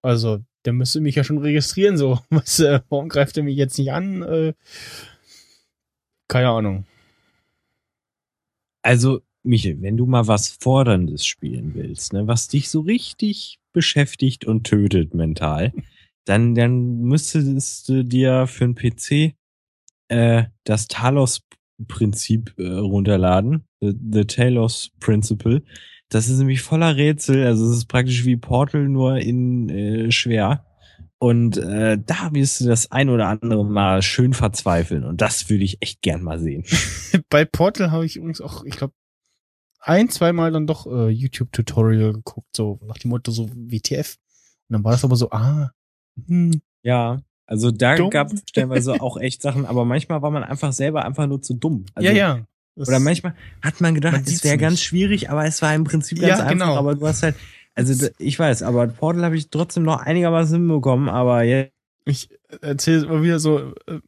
also, 0.03 0.41
der 0.65 0.73
müsste 0.73 1.01
mich 1.01 1.15
ja 1.17 1.25
schon 1.25 1.39
registrieren, 1.39 1.97
so. 1.97 2.21
Was, 2.31 2.61
äh, 2.61 2.81
warum 2.89 3.09
greift 3.09 3.37
er 3.37 3.43
mich 3.43 3.57
jetzt 3.57 3.79
nicht 3.79 3.93
an? 3.93 4.23
Äh, 4.23 4.55
keine 6.29 6.49
Ahnung. 6.51 6.87
Also, 8.83 9.21
Michael, 9.45 9.81
wenn 9.83 9.97
du 9.97 10.07
mal 10.07 10.27
was 10.27 10.49
Forderndes 10.49 11.27
spielen 11.27 11.75
willst, 11.75 12.13
ne, 12.13 12.27
was 12.27 12.49
dich 12.49 12.69
so 12.69 12.81
richtig 12.81 13.59
beschäftigt 13.73 14.45
und 14.45 14.65
tötet 14.65 15.15
mental, 15.15 15.73
dann, 16.25 16.55
dann 16.55 17.01
müsstest 17.03 17.89
du 17.89 18.05
dir 18.05 18.47
für 18.47 18.65
einen 18.65 18.75
PC 18.75 19.35
äh, 20.09 20.45
das 20.65 20.89
Talos-Prinzip 21.79 22.55
äh, 22.59 22.69
runterladen. 22.69 23.65
The, 23.81 23.95
the 24.13 24.25
Talos 24.25 24.91
Principle. 25.01 25.63
Das 26.09 26.29
ist 26.29 26.39
nämlich 26.39 26.63
voller 26.63 26.97
Rätsel. 26.97 27.47
Also 27.47 27.71
es 27.71 27.79
ist 27.79 27.87
praktisch 27.87 28.25
wie 28.25 28.37
Portal, 28.37 28.89
nur 28.89 29.19
in 29.19 29.69
äh, 29.69 30.11
schwer. 30.13 30.67
Und 31.19 31.57
äh, 31.57 31.99
da 32.05 32.31
wirst 32.33 32.61
du 32.61 32.67
das 32.67 32.91
ein 32.91 33.09
oder 33.09 33.29
andere 33.29 33.65
Mal 33.65 34.03
schön 34.03 34.35
verzweifeln. 34.35 35.05
Und 35.05 35.21
das 35.21 35.49
würde 35.49 35.65
ich 35.65 35.79
echt 35.81 36.03
gern 36.03 36.23
mal 36.23 36.41
sehen. 36.41 36.65
Bei 37.31 37.45
Portal 37.45 37.93
habe 37.93 38.05
ich 38.05 38.17
übrigens 38.17 38.41
auch, 38.41 38.65
ich 38.65 38.77
glaube, 38.77 38.95
ein, 39.79 40.09
zweimal 40.09 40.53
dann 40.53 40.67
doch 40.67 40.87
äh, 40.87 41.09
YouTube-Tutorial 41.09 42.13
geguckt, 42.13 42.49
so 42.57 42.81
nach 42.87 42.99
dem 42.99 43.11
Motto 43.11 43.33
so 43.33 43.49
WTF. 43.53 44.17
Und 44.69 44.75
dann 44.75 44.85
war 44.85 44.93
das 44.93 45.05
aber 45.05 45.17
so, 45.17 45.31
ah, 45.31 45.71
hm, 46.27 46.61
Ja, 46.83 47.21
also 47.47 47.71
da 47.71 47.97
gab 48.09 48.33
es 48.33 48.43
stellenweise 48.49 49.01
auch 49.01 49.17
echt 49.19 49.43
Sachen, 49.43 49.67
aber 49.67 49.85
manchmal 49.85 50.23
war 50.23 50.31
man 50.31 50.45
einfach 50.45 50.73
selber 50.73 51.05
einfach 51.05 51.27
nur 51.27 51.43
zu 51.43 51.55
dumm. 51.55 51.85
Also, 51.95 52.09
ja, 52.09 52.15
ja. 52.15 52.41
Das- 52.75 52.89
Oder 52.89 53.01
manchmal 53.01 53.35
hat 53.61 53.81
man 53.83 53.95
gedacht, 53.95 54.13
Man 54.15 54.23
es 54.25 54.43
wäre 54.45 54.57
ganz 54.57 54.81
schwierig, 54.81 55.29
aber 55.29 55.45
es 55.45 55.61
war 55.61 55.75
im 55.75 55.85
Prinzip 55.85 56.19
ganz 56.21 56.29
Ja, 56.39 56.45
einfach. 56.47 56.51
genau. 56.53 56.77
Aber 56.77 56.95
du 56.95 57.07
hast 57.07 57.23
halt, 57.23 57.37
also 57.75 58.09
ich 58.19 58.39
weiß, 58.39 58.63
aber 58.63 58.87
Portal 58.87 59.25
habe 59.25 59.37
ich 59.37 59.51
trotzdem 59.51 59.83
noch 59.83 60.01
einigermaßen 60.01 60.57
hinbekommen, 60.59 61.09
aber 61.11 61.43
jetzt 61.43 61.73
Ich 62.05 62.29
erzähle 62.63 63.05
immer 63.05 63.23
wieder 63.23 63.39
so 63.39 63.59
äh, 63.87 64.01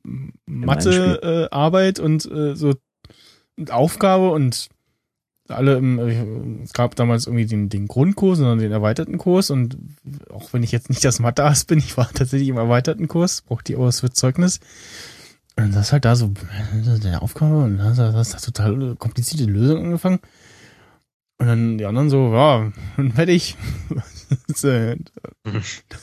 Mathe, 0.46 1.48
äh, 1.50 1.54
Arbeit 1.54 2.00
und 2.00 2.24
äh, 2.30 2.56
so 2.56 2.74
und 3.56 3.70
Aufgabe 3.70 4.30
und 4.30 4.68
alle 5.48 5.76
im, 5.76 5.98
äh, 5.98 6.62
es 6.62 6.72
gab 6.72 6.94
damals 6.96 7.26
irgendwie 7.26 7.46
den, 7.46 7.68
den 7.68 7.86
Grundkurs, 7.86 8.38
sondern 8.38 8.58
den 8.58 8.72
erweiterten 8.72 9.18
Kurs 9.18 9.50
und 9.50 9.76
auch 10.30 10.52
wenn 10.52 10.62
ich 10.62 10.72
jetzt 10.72 10.88
nicht 10.88 11.04
das 11.04 11.20
Mathe-Ass 11.20 11.64
bin, 11.66 11.78
ich 11.78 11.96
war 11.96 12.10
tatsächlich 12.12 12.48
im 12.48 12.56
erweiterten 12.56 13.08
Kurs, 13.08 13.42
brauchte 13.42 13.64
die 13.72 13.76
aber 13.76 13.86
was 13.86 14.00
für 14.00 14.10
Zeugnis. 14.10 14.60
Und 15.56 15.72
das 15.74 15.86
ist 15.86 15.92
halt 15.92 16.04
da 16.04 16.16
so 16.16 16.32
äh, 16.96 16.98
der 16.98 17.22
Aufgabe 17.22 17.58
und 17.64 17.78
dann 17.78 17.96
hast 18.16 18.34
du 18.46 18.50
total 18.52 18.96
komplizierte 18.96 19.44
Lösung 19.44 19.84
angefangen. 19.84 20.18
Und 21.38 21.46
dann 21.48 21.78
die 21.78 21.84
anderen 21.84 22.10
so, 22.10 22.32
ja, 22.32 22.72
und 22.96 23.12
fertig. 23.12 23.56
das, 24.48 24.64
äh, 24.64 24.96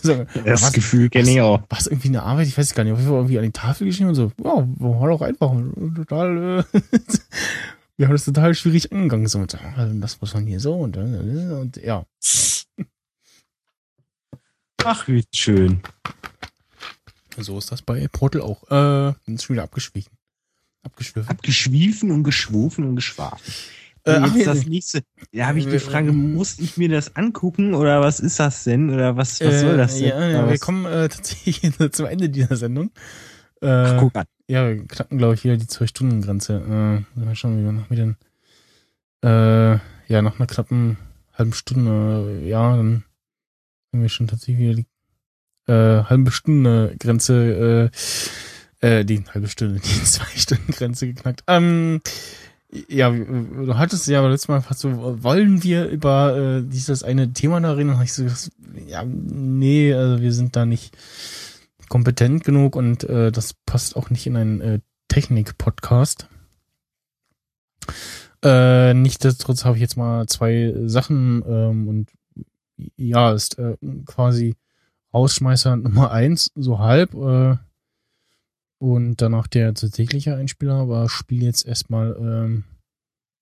so, 0.02 0.26
was- 0.46 0.72
Gefühl 0.74 1.10
kenne 1.10 1.32
ich 1.32 1.42
auch. 1.42 1.62
war 1.70 1.80
es 1.80 1.88
irgendwie 1.88 2.10
eine 2.10 2.24
Arbeit, 2.24 2.48
ich 2.48 2.58
weiß 2.58 2.74
gar 2.76 2.84
nicht, 2.84 2.94
auf 2.94 3.00
jeden 3.00 3.10
Fall 3.10 3.20
irgendwie 3.20 3.38
an 3.40 3.46
die 3.46 3.52
Tafel 3.52 3.88
geschrieben 3.88 4.10
und 4.10 4.16
so, 4.16 4.32
ja, 4.44 4.68
war 4.78 5.10
doch 5.10 5.22
einfach, 5.22 5.52
total, 5.96 6.66
äh, 6.74 6.80
wir 8.02 8.08
haben 8.08 8.16
das 8.16 8.26
total 8.26 8.56
schwierig 8.56 8.92
angegangen, 8.92 9.28
so, 9.28 9.38
und, 9.38 9.56
das 10.02 10.20
muss 10.20 10.34
man 10.34 10.48
hier 10.48 10.60
so, 10.60 10.74
und, 10.74 10.98
äh, 10.98 11.02
und 11.02 11.78
ja. 11.78 12.04
Ach, 14.84 15.08
wie 15.08 15.24
schön. 15.32 15.84
So 17.38 17.60
ist 17.60 17.72
das 17.72 17.84
bei 17.84 18.08
Portal 18.12 18.42
auch, 18.42 18.64
äh, 18.72 19.14
ist 19.32 19.44
schon 19.44 19.54
wieder 19.54 19.64
abgeschwiegen. 19.64 20.10
Abgeschwiffen. 20.82 21.30
Abgeschwiefen 21.30 22.10
und 22.10 22.24
geschwufen 22.24 22.86
und 22.86 22.96
geschwafen. 22.96 23.54
Äh, 24.04 24.20
ach, 24.24 24.36
jetzt 24.36 24.48
das 24.48 24.66
nächste. 24.66 25.04
Da 25.32 25.46
habe 25.46 25.60
ich 25.60 25.68
Äh, 25.68 25.72
die 25.74 25.80
Frage, 25.80 26.12
muss 26.12 26.58
ich 26.58 26.78
mir 26.78 26.90
das 26.90 27.16
angucken 27.16 27.76
oder 27.76 28.02
was 28.02 28.20
ist 28.20 28.40
das 28.40 28.64
denn? 28.64 28.90
Oder 28.90 29.16
was, 29.16 29.40
was 29.42 29.62
soll 29.62 29.78
das 29.78 30.00
denn? 30.00 30.08
Ja, 30.08 30.28
ja, 30.28 30.50
wir 30.50 30.58
kommen 30.58 30.86
äh, 30.86 31.08
tatsächlich 31.10 31.72
zum 31.92 32.08
Ende 32.08 32.30
dieser 32.30 32.56
Sendung. 32.56 32.90
Äh, 33.62 33.68
Ach, 33.68 34.00
guck 34.00 34.16
an. 34.16 34.26
Ja, 34.52 34.68
wir 34.68 34.86
knacken, 34.86 35.18
glaube 35.18 35.36
ich, 35.36 35.46
wieder 35.46 35.56
die 35.56 35.66
Zwei-Stunden-Grenze. 35.66 37.06
Äh, 37.16 37.20
mal 37.20 37.36
schauen, 37.36 37.58
wie 37.58 37.64
wir 37.64 37.72
noch 37.72 37.90
mit 37.90 38.00
den, 38.00 38.18
äh, 39.24 39.76
ja, 40.12 40.22
nach 40.22 40.38
einer 40.38 40.46
knappen 40.46 40.98
halben 41.32 41.54
Stunde, 41.54 42.42
ja, 42.44 42.76
dann 42.76 43.06
haben 43.94 44.02
wir 44.02 44.10
schon 44.10 44.28
tatsächlich 44.28 44.58
wieder 44.58 44.74
die 44.74 45.72
äh, 45.72 46.04
halbe 46.04 46.32
Stunde 46.32 46.94
Grenze, 47.00 47.90
äh, 48.82 49.00
äh, 49.00 49.06
die 49.06 49.24
halbe 49.34 49.48
Stunde, 49.48 49.80
die 49.80 50.04
Zwei-Stunden-Grenze 50.04 51.08
geknackt. 51.08 51.46
Ähm, 51.48 52.02
ja, 52.90 53.10
du 53.10 53.78
hattest 53.78 54.06
ja 54.08 54.20
aber 54.20 54.32
letztes 54.32 54.50
Mal 54.50 54.62
fast 54.62 54.82
so, 54.82 55.24
wollen 55.24 55.64
wir 55.64 55.88
über 55.88 56.36
äh, 56.36 56.62
dieses 56.62 57.04
eine 57.04 57.32
Thema 57.32 57.62
da 57.62 57.72
reden? 57.72 57.92
Und 57.92 58.02
ich 58.02 58.12
so 58.12 58.24
gesagt, 58.26 58.52
ja, 58.86 59.06
nee, 59.06 59.94
also 59.94 60.22
wir 60.22 60.34
sind 60.34 60.58
da 60.58 60.66
nicht 60.66 60.94
kompetent 61.92 62.46
genug 62.46 62.78
und 62.78 63.04
äh, 63.04 63.34
das 63.34 63.54
passt 63.66 63.98
auch 63.98 64.10
nicht 64.10 64.26
in 64.26 64.38
einen 64.38 64.62
äh, 64.62 64.80
Technik-Podcast. 65.10 66.30
Äh, 68.42 68.94
Nichtsdestotrotz 68.94 69.66
habe 69.66 69.76
ich 69.76 69.82
jetzt 69.82 69.98
mal 69.98 70.26
zwei 70.28 70.74
Sachen 70.86 71.44
ähm, 71.46 71.90
und 71.90 72.12
ja, 72.96 73.34
ist 73.34 73.60
äh, 73.60 73.76
quasi 74.06 74.56
Rausschmeißer 75.14 75.76
Nummer 75.76 76.12
eins, 76.12 76.54
so 76.56 76.80
halb. 76.80 77.14
Äh, 77.14 77.58
und 78.80 79.18
danach 79.18 79.48
der 79.48 79.74
tatsächliche 79.74 80.38
Einspieler, 80.38 80.76
aber 80.76 81.10
spiele 81.10 81.46
jetzt 81.46 81.68
erstmal 81.68 82.16
ähm, 82.18 82.64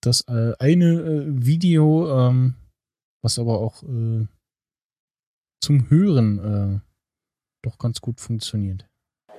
das 0.01 0.21
äh, 0.27 0.53
eine 0.57 1.01
äh, 1.01 1.23
Video, 1.45 2.27
ähm, 2.27 2.55
was 3.21 3.37
aber 3.37 3.59
auch 3.59 3.83
äh, 3.83 4.25
zum 5.61 5.89
Hören 5.91 6.39
äh, 6.39 6.88
doch 7.61 7.77
ganz 7.77 8.01
gut 8.01 8.19
funktioniert. 8.19 8.85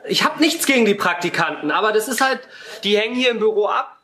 Ich 0.08 0.24
habe 0.24 0.40
nichts 0.40 0.66
gegen 0.66 0.84
die 0.84 0.94
Praktikanten, 0.94 1.70
aber 1.70 1.92
das 1.92 2.08
ist 2.08 2.20
halt. 2.20 2.40
Die 2.84 2.96
hängen 2.96 3.14
hier 3.14 3.30
im 3.30 3.38
Büro 3.38 3.66
ab. 3.66 3.98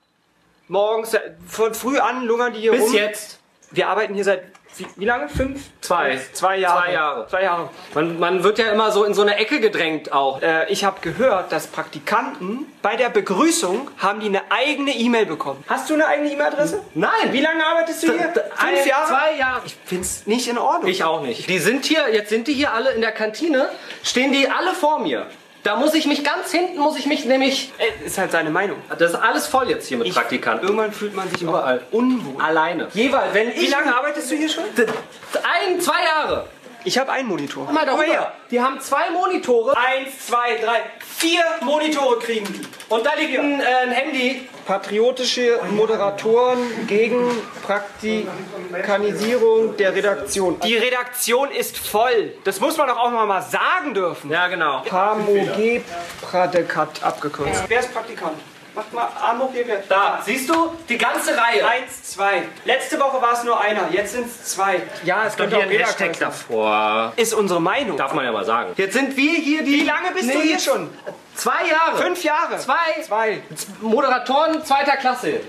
Morgens, 0.68 1.16
von 1.46 1.74
früh 1.74 1.98
an 1.98 2.24
lungern 2.24 2.52
die 2.52 2.60
hier 2.60 2.72
Bis 2.72 2.82
rum. 2.82 2.94
jetzt 2.94 3.38
Wir 3.72 3.88
arbeiten 3.88 4.14
hier 4.14 4.24
seit, 4.24 4.44
wie, 4.76 4.86
wie 4.96 5.04
lange? 5.04 5.28
Fünf? 5.28 5.60
zwei. 5.80 6.20
Zwei 6.32 6.58
Jahre. 6.58 6.82
Zwei 6.84 6.92
Jahre. 6.92 7.26
Zwei 7.28 7.42
Jahre. 7.42 7.70
Man, 7.94 8.18
man 8.18 8.42
wird 8.44 8.58
ja 8.58 8.70
immer 8.72 8.90
so 8.92 9.04
in 9.04 9.12
so 9.14 9.22
eine 9.22 9.36
Ecke 9.36 9.60
gedrängt 9.60 10.12
auch. 10.12 10.40
Äh, 10.42 10.70
ich 10.70 10.84
habe 10.84 11.00
gehört, 11.00 11.50
dass 11.52 11.66
Praktikanten 11.66 12.66
bei 12.82 12.96
der 12.96 13.08
Begrüßung 13.08 13.90
haben 13.98 14.20
die 14.20 14.26
eine 14.26 14.42
eigene 14.50 14.92
E-Mail 14.92 15.26
bekommen. 15.26 15.64
Hast 15.68 15.90
du 15.90 15.94
eine 15.94 16.06
eigene 16.06 16.30
E-Mail-Adresse? 16.32 16.80
Nein. 16.94 17.32
Wie 17.32 17.40
lange 17.40 17.64
arbeitest 17.66 18.02
du 18.04 18.12
hier? 18.12 18.20
Fünf 18.32 18.40
ein- 18.58 18.86
Jahre? 18.86 19.08
Zwei 19.08 19.36
Jahre. 19.38 19.62
Ich 19.64 19.76
find's 19.84 20.26
nicht 20.26 20.48
in 20.48 20.58
Ordnung. 20.58 20.90
Ich 20.90 21.02
auch 21.04 21.22
nicht. 21.22 21.48
Die 21.48 21.58
sind 21.58 21.84
hier, 21.84 22.12
jetzt 22.12 22.28
sind 22.30 22.46
die 22.48 22.54
hier 22.54 22.72
alle 22.72 22.90
in 22.92 23.00
der 23.00 23.12
Kantine, 23.12 23.68
stehen 24.02 24.32
die 24.32 24.48
alle 24.48 24.72
vor 24.74 25.00
mir. 25.00 25.26
Da 25.66 25.74
muss 25.74 25.94
ich 25.94 26.06
mich 26.06 26.22
ganz 26.22 26.52
hinten, 26.52 26.78
muss 26.78 26.96
ich 26.96 27.06
mich 27.06 27.24
nämlich. 27.24 27.72
Äh, 27.78 28.06
ist 28.06 28.18
halt 28.18 28.30
seine 28.30 28.50
Meinung. 28.50 28.78
Das 29.00 29.10
ist 29.10 29.16
alles 29.16 29.48
voll 29.48 29.68
jetzt 29.68 29.88
hier 29.88 29.98
mit 29.98 30.06
Ich- 30.06 30.14
Praktikanten. 30.14 30.64
Irgendwann 30.64 30.92
fühlt 30.92 31.12
man 31.12 31.28
sich 31.28 31.42
Überall. 31.42 31.80
unwohl. 31.90 32.40
Alleine. 32.40 32.86
Jeweils, 32.94 33.34
wenn 33.34 33.48
ich. 33.50 33.62
Wie 33.62 33.66
lange 33.66 33.92
arbeitest 33.96 34.30
du 34.30 34.36
hier 34.36 34.48
schon? 34.48 34.62
Ein, 34.62 35.80
zwei 35.80 36.04
Jahre. 36.04 36.46
Ich 36.86 36.96
habe 36.98 37.10
einen 37.10 37.26
Monitor. 37.26 37.64
Guck 37.66 37.74
mal 37.74 37.84
Guck 37.84 38.06
her. 38.06 38.32
Die 38.48 38.60
haben 38.60 38.80
zwei 38.80 39.10
Monitore. 39.10 39.76
Eins, 39.76 40.28
zwei, 40.28 40.54
drei, 40.54 40.82
vier 41.00 41.42
Monitore 41.62 42.20
kriegen 42.20 42.46
die. 42.46 42.62
Und 42.88 43.04
da 43.04 43.14
liegt 43.14 43.36
ein, 43.36 43.60
äh, 43.60 43.64
ein 43.64 43.90
Handy. 43.90 44.48
Patriotische 44.64 45.58
Moderatoren 45.72 46.86
gegen 46.86 47.28
Praktikanisierung 47.64 49.76
der 49.76 49.96
Redaktion. 49.96 50.60
Die 50.60 50.76
Redaktion 50.76 51.50
ist 51.50 51.76
voll. 51.76 52.34
Das 52.44 52.60
muss 52.60 52.76
man 52.76 52.86
doch 52.86 52.98
auch 52.98 53.10
mal 53.10 53.42
sagen 53.42 53.92
dürfen. 53.92 54.30
Ja, 54.30 54.46
genau. 54.46 54.82
PAMOG 54.82 55.82
Pradekat 56.22 57.02
abgekürzt. 57.02 57.64
Wer 57.66 57.80
ist 57.80 57.92
Praktikant? 57.92 58.38
Macht 58.76 58.92
mal 58.92 59.08
Arm 59.20 59.40
hoch 59.40 59.50
hier. 59.52 59.66
wer- 59.66 59.82
Da, 59.88 60.20
siehst 60.22 60.48
du? 60.50 60.72
Die 60.88 60.98
ganze 60.98 61.30
Reihe. 61.36 61.66
Eins, 61.66 62.02
zwei. 62.12 62.42
Letzte 62.66 63.00
Woche 63.00 63.20
war 63.22 63.32
es 63.32 63.42
nur 63.42 63.58
einer, 63.58 63.88
jetzt 63.90 64.12
sind 64.12 64.26
es 64.26 64.44
zwei. 64.52 64.82
Ja, 65.02 65.24
es 65.26 65.34
könnte 65.34 65.56
auch 65.56 65.62
Redakteur 65.62 66.08
sein. 66.12 66.16
davor. 66.20 67.12
Ist 67.16 67.32
unsere 67.32 67.60
Meinung. 67.60 67.96
Darf 67.96 68.12
man 68.12 68.24
ja 68.26 68.32
mal 68.32 68.44
sagen. 68.44 68.74
Jetzt 68.76 68.92
sind 68.92 69.16
wir 69.16 69.32
hier 69.32 69.62
die. 69.64 69.80
Wie 69.80 69.84
lange 69.84 70.10
bist 70.12 70.28
du 70.32 70.36
Nee, 70.38 70.42
hier 70.48 70.58
schon? 70.58 70.90
Zwei 71.34 71.66
Jahre. 71.70 71.96
Fünf 72.02 72.22
Jahre. 72.22 72.58
Zwei. 72.58 73.02
Zwei. 73.06 73.42
Moderatoren 73.80 74.62
zweiter 74.64 74.96
Klasse. 74.98 75.40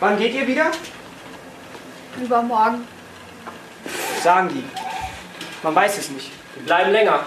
Wann 0.00 0.18
geht 0.18 0.34
ihr 0.34 0.46
wieder? 0.46 0.66
Übermorgen. 2.20 2.86
Sagen 4.22 4.48
die. 4.48 4.64
Man 5.62 5.74
weiß 5.74 5.98
es 5.98 6.10
nicht. 6.10 6.30
Wir 6.56 6.64
bleiben 6.66 6.90
länger. 6.90 7.20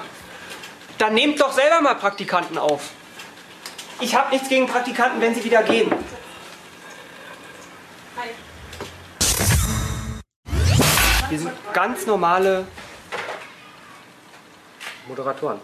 Dann 0.98 1.14
nehmt 1.14 1.40
doch 1.40 1.52
selber 1.54 1.80
mal 1.82 1.96
Praktikanten 1.96 2.58
auf. 2.58 2.90
Ich 4.00 4.16
habe 4.16 4.30
nichts 4.30 4.48
gegen 4.48 4.68
Praktikanten, 4.68 5.20
wenn 5.20 5.34
sie 5.34 5.44
wieder 5.44 5.64
gehen. 5.64 5.92
Wir 11.30 11.40
sind 11.40 11.52
ganz 11.74 12.06
normale. 12.06 12.66
Moderatoren. 15.08 15.60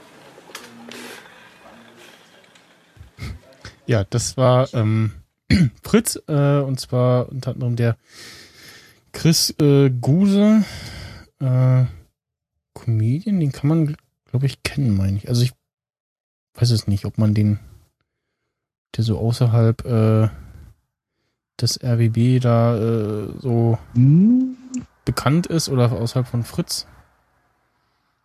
Ja, 3.85 4.03
das 4.05 4.37
war 4.37 4.73
ähm, 4.73 5.11
Fritz, 5.83 6.19
äh, 6.27 6.59
und 6.59 6.79
zwar 6.79 7.29
unter 7.29 7.51
anderem 7.51 7.75
der 7.75 7.97
Chris 9.11 9.53
äh, 9.61 9.89
Guse, 9.89 10.63
äh, 11.39 11.85
Comedian, 12.73 13.39
den 13.39 13.51
kann 13.51 13.69
man, 13.69 13.97
glaube 14.29 14.45
ich, 14.45 14.63
kennen, 14.63 14.97
meine 14.97 15.17
ich. 15.17 15.29
Also 15.29 15.43
ich 15.43 15.53
weiß 16.55 16.71
es 16.71 16.87
nicht, 16.87 17.05
ob 17.05 17.17
man 17.17 17.33
den, 17.33 17.59
der 18.95 19.03
so 19.03 19.17
außerhalb 19.17 19.85
äh, 19.85 20.29
des 21.59 21.83
RWB 21.83 22.39
da 22.41 22.77
äh, 22.77 23.27
so 23.39 23.77
Hm, 23.93 24.57
bekannt 25.05 25.47
ist 25.47 25.69
oder 25.69 25.91
außerhalb 25.91 26.27
von 26.27 26.43
Fritz. 26.43 26.87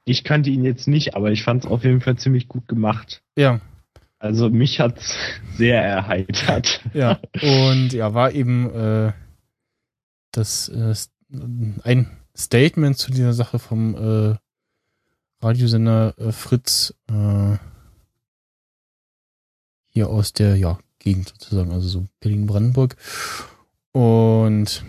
Ich 0.04 0.24
kannte 0.24 0.48
ihn 0.50 0.64
jetzt 0.64 0.88
nicht, 0.88 1.14
aber 1.14 1.32
ich 1.32 1.42
fand 1.42 1.64
es 1.64 1.70
auf 1.70 1.84
jeden 1.84 2.00
Fall 2.00 2.16
ziemlich 2.16 2.48
gut 2.48 2.66
gemacht. 2.68 3.20
Ja, 3.36 3.60
Also 4.18 4.48
mich 4.48 4.80
hat's 4.80 5.14
sehr 5.56 5.82
erheitert. 5.82 6.80
Ja, 6.94 7.18
und 7.42 7.92
ja, 7.92 8.14
war 8.14 8.32
eben 8.32 8.70
äh, 8.70 9.12
das 10.32 10.68
äh, 10.68 10.94
ein 11.84 12.10
Statement 12.36 12.96
zu 12.96 13.10
dieser 13.10 13.34
Sache 13.34 13.58
vom 13.58 13.94
äh, 13.94 14.36
Radiosender 15.44 16.14
äh, 16.18 16.32
Fritz 16.32 16.94
äh, 17.10 17.56
hier 19.98 20.08
aus 20.10 20.32
der 20.32 20.54
ja, 20.54 20.78
Gegend 21.00 21.28
sozusagen, 21.30 21.72
also 21.72 21.88
so 21.88 22.06
Berlin-Brandenburg. 22.20 22.94
Und 23.92 24.84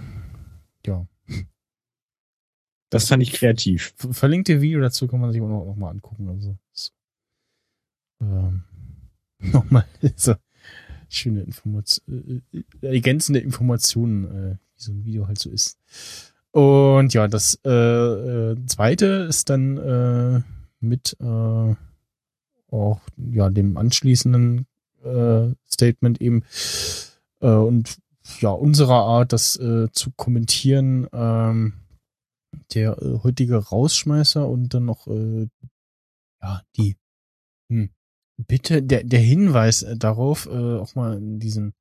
ja, 0.85 1.07
Das 2.91 3.07
fand 3.07 3.23
ich 3.23 3.33
kreativ. 3.33 3.93
ver- 3.97 4.13
verlinkte 4.13 4.61
Video 4.61 4.79
dazu 4.81 5.07
kann 5.07 5.19
man 5.19 5.31
sich 5.31 5.41
auch 5.41 5.47
noch, 5.47 5.65
noch 5.65 5.75
mal 5.75 5.89
angucken. 5.89 6.29
Also 6.29 6.55
ist, 6.75 6.93
ähm, 8.21 8.63
nochmal 9.39 9.85
so 10.15 10.35
schöne 11.09 11.41
Informationen, 11.41 12.43
äh, 12.53 12.85
ergänzende 12.87 13.39
Informationen, 13.39 14.25
äh, 14.25 14.57
wie 14.75 14.81
so 14.83 14.91
ein 14.91 15.05
Video 15.05 15.27
halt 15.27 15.39
so 15.39 15.49
ist. 15.49 15.79
Und 16.51 17.15
ja, 17.15 17.27
das 17.27 17.59
äh, 17.65 17.71
äh, 17.71 18.55
zweite 18.67 19.05
ist 19.27 19.49
dann 19.49 19.77
äh, 19.77 20.41
mit 20.79 21.17
äh, 21.19 21.75
auch 22.71 23.01
ja 23.17 23.49
dem 23.49 23.77
anschließenden 23.77 24.65
äh, 25.03 25.53
Statement 25.69 26.21
eben 26.21 26.43
äh, 27.41 27.47
und 27.47 27.97
ja 28.39 28.49
unserer 28.49 29.03
Art, 29.03 29.33
das 29.33 29.55
äh, 29.57 29.87
zu 29.91 30.11
kommentieren. 30.11 31.07
Ähm, 31.13 31.73
der 32.73 33.01
äh, 33.01 33.19
heutige 33.23 33.57
Rausschmeißer 33.57 34.47
und 34.47 34.73
dann 34.73 34.85
noch 34.85 35.07
äh, 35.07 35.47
ja 36.41 36.61
die 36.77 36.95
hm, 37.71 37.89
bitte 38.47 38.81
der 38.81 39.03
der 39.03 39.19
Hinweis 39.19 39.83
äh, 39.83 39.97
darauf 39.97 40.47
auch 40.47 40.95
mal 40.95 41.17
in 41.17 41.39
diesen 41.39 41.73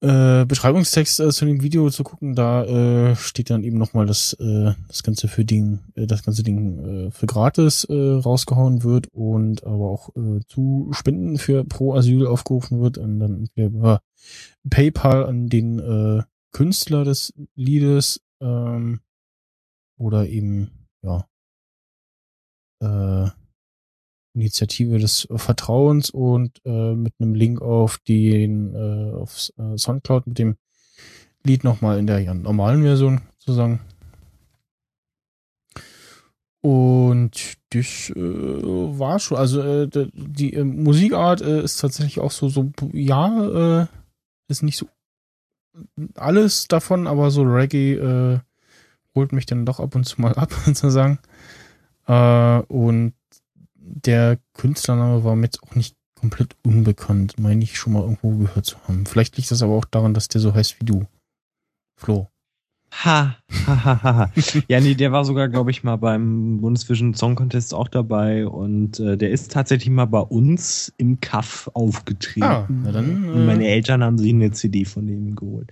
äh, 0.00 0.44
Beschreibungstext 0.46 1.20
äh, 1.20 1.30
zu 1.30 1.44
dem 1.44 1.62
Video 1.62 1.90
zu 1.90 2.04
gucken, 2.04 2.34
da 2.34 2.64
äh, 2.64 3.16
steht 3.16 3.50
dann 3.50 3.64
eben 3.64 3.78
nochmal, 3.78 4.06
dass 4.06 4.34
äh, 4.34 4.72
das 4.86 5.02
ganze 5.02 5.28
für 5.28 5.44
Ding, 5.44 5.80
äh, 5.94 6.06
das 6.06 6.22
ganze 6.22 6.42
Ding 6.42 7.08
äh, 7.08 7.10
für 7.10 7.26
gratis 7.26 7.84
äh, 7.84 7.94
rausgehauen 7.94 8.84
wird 8.84 9.08
und 9.12 9.64
aber 9.64 9.90
auch 9.90 10.10
äh, 10.16 10.40
zu 10.46 10.88
Spenden 10.92 11.38
für 11.38 11.64
Pro 11.64 11.94
Asyl 11.94 12.26
aufgerufen 12.26 12.80
wird. 12.80 12.98
Und 12.98 13.18
dann 13.18 13.48
über 13.56 14.00
PayPal 14.68 15.26
an 15.26 15.48
den 15.48 15.78
äh, 15.80 16.22
Künstler 16.52 17.04
des 17.04 17.34
Liedes 17.54 18.20
ähm, 18.40 19.00
oder 19.98 20.28
eben 20.28 20.70
ja 21.02 21.26
äh, 22.80 23.30
Initiative 24.34 24.98
des 24.98 25.26
Vertrauens 25.34 26.10
und 26.10 26.60
äh, 26.64 26.94
mit 26.94 27.14
einem 27.18 27.34
Link 27.34 27.60
auf 27.60 27.98
den 27.98 28.74
äh, 28.74 29.12
auf 29.14 29.50
äh, 29.58 29.76
Soundcloud 29.76 30.26
mit 30.26 30.38
dem 30.38 30.56
Lied 31.44 31.64
nochmal 31.64 31.98
in 31.98 32.06
der 32.06 32.34
normalen 32.34 32.82
Version 32.82 33.22
sozusagen. 33.38 33.80
Und 36.60 37.56
das 37.70 38.10
äh, 38.10 38.14
war 38.16 39.18
schon, 39.20 39.38
also 39.38 39.62
äh, 39.62 39.88
die 40.12 40.54
äh, 40.54 40.64
Musikart 40.64 41.40
äh, 41.40 41.62
ist 41.62 41.80
tatsächlich 41.80 42.20
auch 42.20 42.32
so, 42.32 42.48
so 42.48 42.70
ja, 42.92 43.82
äh, 43.82 43.86
ist 44.48 44.62
nicht 44.62 44.76
so 44.76 44.88
alles 46.16 46.66
davon, 46.66 47.06
aber 47.06 47.30
so 47.30 47.42
Reggae 47.42 48.40
holt 49.14 49.32
mich 49.32 49.46
dann 49.46 49.64
doch 49.64 49.78
ab 49.78 49.94
und 49.94 50.04
zu 50.04 50.20
mal 50.20 50.34
ab, 50.34 50.52
sozusagen. 50.64 51.20
Und 52.06 53.12
der 53.88 54.38
Künstlername 54.54 55.24
war 55.24 55.36
mir 55.36 55.44
jetzt 55.44 55.62
auch 55.62 55.74
nicht 55.74 55.96
komplett 56.18 56.56
unbekannt, 56.64 57.38
meine 57.38 57.62
ich 57.62 57.78
schon 57.78 57.92
mal 57.92 58.02
irgendwo 58.02 58.30
gehört 58.36 58.66
zu 58.66 58.76
haben. 58.86 59.06
Vielleicht 59.06 59.36
liegt 59.36 59.50
das 59.50 59.62
aber 59.62 59.74
auch 59.74 59.84
daran, 59.84 60.14
dass 60.14 60.28
der 60.28 60.40
so 60.40 60.54
heißt 60.54 60.80
wie 60.80 60.84
du. 60.84 61.06
Flo. 61.96 62.28
Ha, 63.04 63.36
ha, 63.66 63.84
ha, 63.84 64.02
ha. 64.02 64.32
ja, 64.68 64.80
nee, 64.80 64.94
der 64.94 65.12
war 65.12 65.24
sogar, 65.24 65.48
glaube 65.48 65.70
ich, 65.70 65.84
mal 65.84 65.96
beim 65.96 66.60
Bundesvision 66.60 67.12
Song 67.14 67.36
Contest 67.36 67.74
auch 67.74 67.88
dabei 67.88 68.46
und 68.46 68.98
äh, 68.98 69.16
der 69.16 69.30
ist 69.30 69.52
tatsächlich 69.52 69.90
mal 69.90 70.06
bei 70.06 70.20
uns 70.20 70.92
im 70.96 71.20
Kaff 71.20 71.70
aufgetreten. 71.74 72.44
Ah, 72.44 72.66
na 72.68 72.92
dann, 72.92 73.28
Und 73.28 73.42
äh, 73.42 73.44
Meine 73.44 73.68
Eltern 73.68 74.02
haben 74.02 74.16
sich 74.16 74.32
eine 74.32 74.52
CD 74.52 74.84
von 74.86 75.06
dem 75.06 75.36
geholt. 75.36 75.70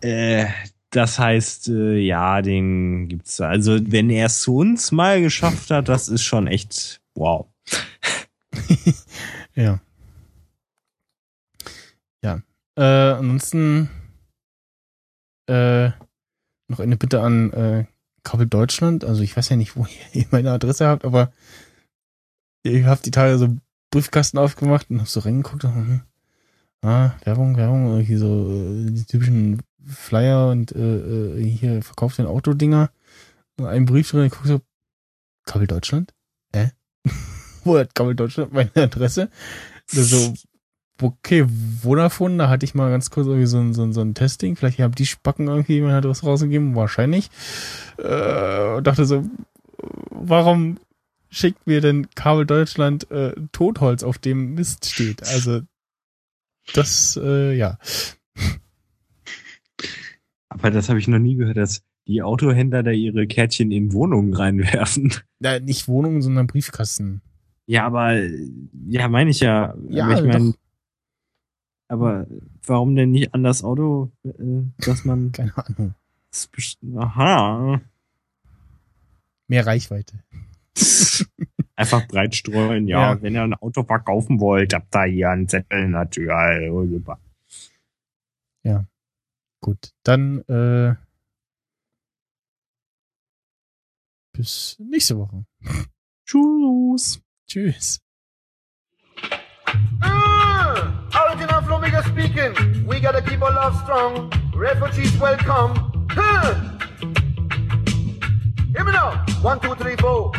Äh, 0.00 0.46
das 0.90 1.18
heißt, 1.18 1.68
äh, 1.68 1.98
ja, 1.98 2.42
den 2.42 3.08
gibt's 3.08 3.36
da. 3.36 3.48
Also, 3.48 3.78
wenn 3.80 4.10
er 4.10 4.26
es 4.26 4.40
zu 4.40 4.56
uns 4.56 4.92
mal 4.92 5.20
geschafft 5.20 5.70
hat, 5.70 5.88
das 5.88 6.08
ist 6.08 6.22
schon 6.22 6.46
echt 6.46 6.99
wow. 7.14 7.46
Ja. 9.54 9.80
Ja. 12.22 12.40
Äh, 12.76 13.12
ansonsten 13.18 13.90
äh, 15.46 15.90
noch 16.68 16.80
eine 16.80 16.96
Bitte 16.96 17.20
an 17.20 17.52
äh, 17.52 17.84
Kabel 18.22 18.46
Deutschland. 18.46 19.04
Also 19.04 19.22
ich 19.22 19.36
weiß 19.36 19.48
ja 19.48 19.56
nicht, 19.56 19.76
wo 19.76 19.86
ihr 20.12 20.26
meine 20.30 20.52
Adresse 20.52 20.86
habt, 20.86 21.04
aber 21.04 21.32
ich 22.62 22.84
habe 22.84 23.02
die 23.02 23.10
Tage 23.10 23.38
so 23.38 23.56
Briefkasten 23.90 24.38
aufgemacht 24.38 24.90
und 24.90 25.00
hab 25.00 25.08
so 25.08 25.20
reingeguckt. 25.20 25.64
Und, 25.64 25.74
hm, 25.74 26.00
ah, 26.82 27.12
Werbung, 27.24 27.56
Werbung, 27.56 27.88
irgendwie 27.88 28.16
so 28.16 28.50
äh, 28.50 28.90
die 28.90 29.04
typischen 29.04 29.62
Flyer 29.84 30.50
und 30.50 30.72
äh, 30.72 31.38
äh, 31.38 31.44
hier 31.44 31.82
verkauft 31.82 32.18
den 32.18 32.26
Autodinger. 32.26 32.90
Einen 33.58 33.86
Brief 33.86 34.10
drin, 34.10 34.24
ich 34.26 34.32
guck 34.32 34.46
so, 34.46 34.60
Kabel 35.44 35.66
Deutschland? 35.66 36.14
Äh? 36.52 36.68
Wo 37.64 37.78
hat 37.78 37.94
Kabel 37.94 38.14
Deutschland 38.14 38.52
meine 38.52 38.70
Adresse? 38.74 39.30
So, 39.86 40.34
okay, 41.02 41.46
Vodafone, 41.82 42.38
da 42.38 42.48
hatte 42.48 42.64
ich 42.64 42.74
mal 42.74 42.90
ganz 42.90 43.10
kurz 43.10 43.26
irgendwie 43.26 43.46
so 43.46 43.58
ein, 43.58 43.74
so 43.74 43.82
ein, 43.82 43.92
so 43.92 44.00
ein 44.00 44.14
Testing. 44.14 44.56
Vielleicht 44.56 44.78
haben 44.78 44.94
die 44.94 45.06
Spacken 45.06 45.48
irgendwie 45.48 45.74
jemand 45.74 45.94
hat 45.94 46.04
was 46.04 46.24
rausgegeben, 46.24 46.74
wahrscheinlich. 46.74 47.30
Äh, 47.98 48.82
dachte 48.82 49.04
so, 49.04 49.24
warum 50.10 50.78
schickt 51.30 51.66
mir 51.66 51.80
denn 51.80 52.10
Kabel 52.14 52.46
Deutschland 52.46 53.10
äh, 53.10 53.34
Totholz, 53.52 54.02
auf 54.02 54.18
dem 54.18 54.54
Mist 54.54 54.90
steht? 54.90 55.22
Also, 55.22 55.60
das, 56.74 57.18
äh, 57.22 57.54
ja. 57.54 57.78
Aber 60.48 60.70
das 60.70 60.88
habe 60.88 60.98
ich 60.98 61.08
noch 61.08 61.18
nie 61.18 61.36
gehört, 61.36 61.56
dass 61.56 61.82
die 62.10 62.22
Autohändler 62.22 62.82
da 62.82 62.90
ihre 62.90 63.26
Kärtchen 63.26 63.70
in 63.70 63.92
Wohnungen 63.92 64.34
reinwerfen. 64.34 65.14
ja. 65.40 65.58
Nicht 65.60 65.88
Wohnungen, 65.88 66.22
sondern 66.22 66.46
Briefkasten. 66.46 67.22
Ja, 67.66 67.86
aber 67.86 68.20
ja, 68.88 69.08
meine 69.08 69.30
ich 69.30 69.40
ja. 69.40 69.74
Ja, 69.88 70.04
aber 70.04 70.14
ich 70.18 70.24
mein, 70.24 70.52
doch. 70.52 70.58
aber 71.88 72.26
warum 72.66 72.96
denn 72.96 73.12
nicht 73.12 73.32
an 73.32 73.44
das 73.44 73.62
Auto, 73.62 74.10
äh, 74.24 74.32
dass 74.78 75.04
man 75.04 75.32
Keine 75.32 75.52
Ahnung. 75.56 75.94
Aha. 76.96 77.80
Mehr 79.48 79.66
Reichweite. 79.66 80.22
Einfach 81.76 82.06
breit 82.06 82.34
streuen, 82.34 82.86
ja. 82.88 83.14
Ja. 83.14 83.22
Wenn 83.22 83.34
ihr 83.34 83.42
ein 83.42 83.54
Auto 83.54 83.84
verkaufen 83.84 84.40
wollt, 84.40 84.74
habt 84.74 84.94
ihr 84.94 85.04
hier 85.04 85.30
einen 85.30 85.48
Zettel 85.48 85.88
natürlich. 85.88 86.70
Oh, 86.70 86.86
super. 86.86 87.18
Gut, 89.62 89.92
dann 90.04 90.40
äh, 90.48 90.94
bis 94.32 94.76
nächste 94.78 95.16
Woche. 95.18 95.44
Tschüss. 96.24 97.20
Tschüss. 97.46 98.00
Ah, 100.02 100.92
original 101.26 101.62
Flamingo 101.62 102.02
speaking. 102.02 102.86
We 102.86 103.00
gotta 103.00 103.22
keep 103.22 103.42
our 103.42 103.52
love 103.52 103.76
strong. 103.82 104.30
Refugees 104.54 105.18
welcome. 105.18 105.74
Huh. 106.10 106.54
Me 108.72 108.92
now. 108.92 109.24
One, 109.42 109.60
two, 109.60 109.74
three, 109.76 109.96
four. 109.96 110.32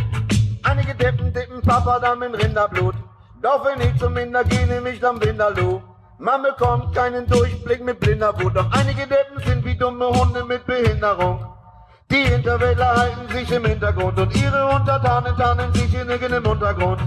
Einige 0.63 0.95
Deppen 0.95 1.33
tippen 1.33 1.61
Papadam 1.61 2.23
in 2.23 2.35
Rinderblut. 2.35 2.95
Doch 3.41 3.65
wenn 3.65 3.81
ich 3.81 3.97
zum 3.99 4.13
Minder 4.13 4.43
gehe, 4.43 4.67
nehm 4.67 4.85
ich 4.85 4.99
dann 4.99 5.19
Binderloh. 5.19 5.81
Man 6.19 6.43
bekommt 6.43 6.93
keinen 6.93 7.25
Durchblick 7.25 7.83
mit 7.83 7.99
blinder 7.99 8.39
Wut. 8.39 8.55
Doch 8.55 8.71
einige 8.71 9.07
Deppen 9.07 9.41
sind 9.43 9.65
wie 9.65 9.75
dumme 9.75 10.07
Hunde 10.07 10.45
mit 10.45 10.65
Behinderung. 10.67 11.43
Die 12.11 12.25
Hinterwäldler 12.25 12.93
halten 12.93 13.27
sich 13.31 13.49
im 13.53 13.63
Hintergrund 13.63 14.19
und 14.19 14.35
ihre 14.35 14.65
Untertanen 14.67 15.33
tarnen 15.37 15.73
sich 15.73 15.93
in 15.93 16.09
irgendeinem 16.09 16.45
Untergrund. 16.45 16.99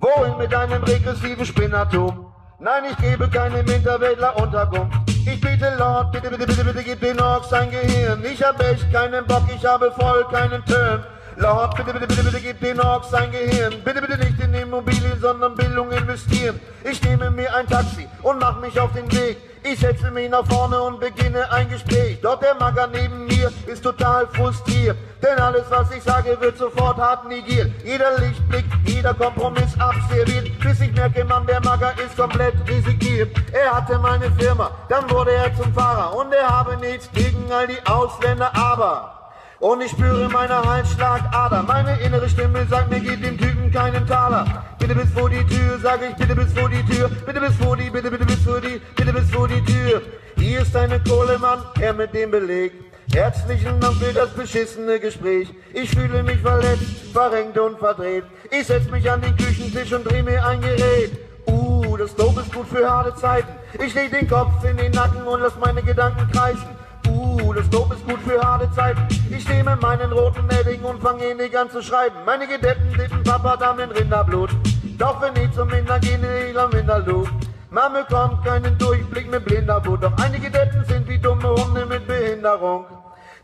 Wohin 0.00 0.36
mit 0.36 0.52
einem 0.52 0.82
regressiven 0.82 1.46
Spinnertum? 1.46 2.26
Nein, 2.58 2.82
ich 2.90 2.96
gebe 2.96 3.28
keinem 3.28 3.64
Hinterwäldler 3.64 4.36
Unterkunft. 4.36 4.98
Ich 5.08 5.40
bitte 5.40 5.76
Lord, 5.78 6.10
bitte, 6.10 6.28
bitte, 6.28 6.44
bitte, 6.44 6.64
bitte, 6.64 6.82
gib 6.82 7.00
den 7.00 7.20
Orks 7.20 7.50
sein 7.50 7.70
Gehirn. 7.70 8.24
Ich 8.24 8.42
hab 8.42 8.60
echt 8.60 8.92
keinen 8.92 9.24
Bock, 9.26 9.44
ich 9.54 9.64
habe 9.64 9.92
voll 9.92 10.24
keinen 10.32 10.64
Turn. 10.64 11.04
Lord, 11.36 11.76
bitte, 11.76 11.92
bitte, 11.92 12.06
bitte, 12.06 12.22
bitte, 12.24 12.40
gib 12.40 12.60
den 12.60 12.80
Orks 12.80 13.10
sein 13.10 13.30
Gehirn. 13.32 13.74
Bitte, 13.84 14.02
bitte 14.02 14.18
nicht 14.18 14.38
in 14.40 14.52
Immobilien, 14.54 15.18
sondern 15.20 15.54
Bildung 15.54 15.90
investieren. 15.90 16.60
Ich 16.84 17.02
nehme 17.02 17.30
mir 17.30 17.54
ein 17.54 17.66
Taxi 17.66 18.06
und 18.22 18.38
mach 18.38 18.60
mich 18.60 18.78
auf 18.78 18.92
den 18.92 19.10
Weg. 19.12 19.38
Ich 19.64 19.78
setze 19.78 20.10
mich 20.10 20.28
nach 20.28 20.44
vorne 20.46 20.80
und 20.82 21.00
beginne 21.00 21.50
ein 21.52 21.68
Gespräch. 21.70 22.20
Doch 22.20 22.38
der 22.40 22.54
Magger 22.56 22.88
neben 22.88 23.26
mir 23.26 23.50
ist 23.66 23.82
total 23.82 24.26
frustriert. 24.26 24.96
Denn 25.22 25.38
alles, 25.38 25.64
was 25.70 25.90
ich 25.92 26.02
sage, 26.02 26.36
wird 26.40 26.58
sofort 26.58 26.98
hart 26.98 27.28
negiert. 27.28 27.70
Jeder 27.84 28.18
Lichtblick, 28.18 28.64
jeder 28.84 29.14
Kompromiss 29.14 29.78
abserviert. 29.78 30.50
Bis 30.60 30.80
ich 30.80 30.92
merke, 30.92 31.24
Mann, 31.24 31.46
der 31.46 31.60
Magger 31.60 31.92
ist 32.04 32.16
komplett 32.16 32.54
resigniert. 32.68 33.30
Er 33.52 33.76
hatte 33.76 33.98
meine 33.98 34.30
Firma, 34.32 34.70
dann 34.88 35.08
wurde 35.08 35.32
er 35.32 35.54
zum 35.56 35.72
Fahrer. 35.72 36.14
Und 36.16 36.32
er 36.32 36.48
habe 36.48 36.76
nichts 36.76 37.08
gegen 37.12 37.50
all 37.52 37.66
die 37.66 37.86
Ausländer, 37.86 38.50
aber... 38.54 39.21
Und 39.62 39.80
ich 39.80 39.92
spüre 39.92 40.28
meine 40.28 40.60
Halsschlagader. 40.60 41.62
Meine 41.62 41.96
innere 42.00 42.28
Stimme 42.28 42.66
sagt 42.68 42.90
mir, 42.90 42.98
gib 42.98 43.22
dem 43.22 43.38
Typen 43.38 43.70
keinen 43.70 44.04
Taler. 44.08 44.64
Bitte 44.80 44.96
bis 44.96 45.08
vor 45.10 45.30
die 45.30 45.44
Tür, 45.44 45.78
sage 45.80 46.06
ich, 46.10 46.16
bitte 46.16 46.34
bis 46.34 46.52
vor 46.52 46.68
die 46.68 46.82
Tür. 46.84 47.08
Bitte 47.24 47.40
bis 47.40 47.54
vor 47.54 47.76
die, 47.76 47.88
bitte, 47.88 48.10
bitte 48.10 48.26
bis 48.26 48.42
vor 48.42 48.60
die, 48.60 48.80
bitte 48.96 49.12
bis 49.12 49.30
vor 49.30 49.46
die 49.46 49.64
Tür. 49.64 50.02
Hier 50.36 50.62
ist 50.62 50.74
deine 50.74 50.98
Kohle, 51.04 51.38
Mann, 51.38 51.60
er 51.80 51.92
mit 51.92 52.12
dem 52.12 52.32
Beleg. 52.32 52.72
Herzlichen 53.14 53.78
Dank 53.78 53.94
für 53.98 54.12
das 54.12 54.30
beschissene 54.30 54.98
Gespräch. 54.98 55.48
Ich 55.72 55.90
fühle 55.90 56.24
mich 56.24 56.40
verletzt, 56.40 57.12
verrenkt 57.12 57.56
und 57.56 57.78
verdreht. 57.78 58.24
Ich 58.50 58.66
setz 58.66 58.90
mich 58.90 59.08
an 59.08 59.20
den 59.20 59.36
Küchentisch 59.36 59.92
und 59.92 60.10
dreh 60.10 60.24
mir 60.24 60.44
ein 60.44 60.60
Gerät. 60.60 61.12
Uh, 61.46 61.96
das 61.96 62.16
Dope 62.16 62.40
ist 62.40 62.52
gut 62.52 62.66
für 62.66 62.90
harte 62.90 63.14
Zeiten. 63.14 63.52
Ich 63.78 63.94
leg 63.94 64.10
den 64.10 64.28
Kopf 64.28 64.64
in 64.64 64.76
den 64.76 64.90
Nacken 64.90 65.22
und 65.22 65.40
lass 65.40 65.54
meine 65.64 65.84
Gedanken 65.84 66.28
kreisen. 66.32 66.81
Uh, 67.08 67.52
das 67.52 67.68
Dope 67.70 67.94
ist 67.94 68.06
gut 68.06 68.20
für 68.26 68.40
harte 68.40 68.70
Zeiten. 68.72 69.06
Ich 69.30 69.48
nehme 69.48 69.76
meinen 69.76 70.12
roten 70.12 70.48
Edding 70.50 70.82
und 70.82 71.02
fange 71.02 71.30
ihn 71.30 71.56
an 71.56 71.70
zu 71.70 71.82
schreiben. 71.82 72.16
Meine 72.24 72.46
Gedeppen 72.46 72.92
dippen 72.92 73.22
Papadam 73.22 73.78
in 73.80 73.90
Rinderblut. 73.90 74.50
Doch 74.98 75.20
wenn 75.20 75.34
ich 75.42 75.52
zum 75.52 75.68
Minder 75.68 75.98
gehe, 75.98 76.50
ich 76.50 76.58
am 76.58 76.70
Minderloh. 76.70 77.26
Man 77.70 77.92
bekommt 77.94 78.44
keinen 78.44 78.76
Durchblick 78.76 79.30
mit 79.30 79.46
blinder 79.46 79.84
Wut. 79.86 80.02
Doch 80.02 80.12
einige 80.22 80.50
Deppen 80.50 80.84
sind 80.84 81.08
wie 81.08 81.18
dumme 81.18 81.54
Hunde 81.54 81.86
mit 81.86 82.06
Behinderung. 82.06 82.84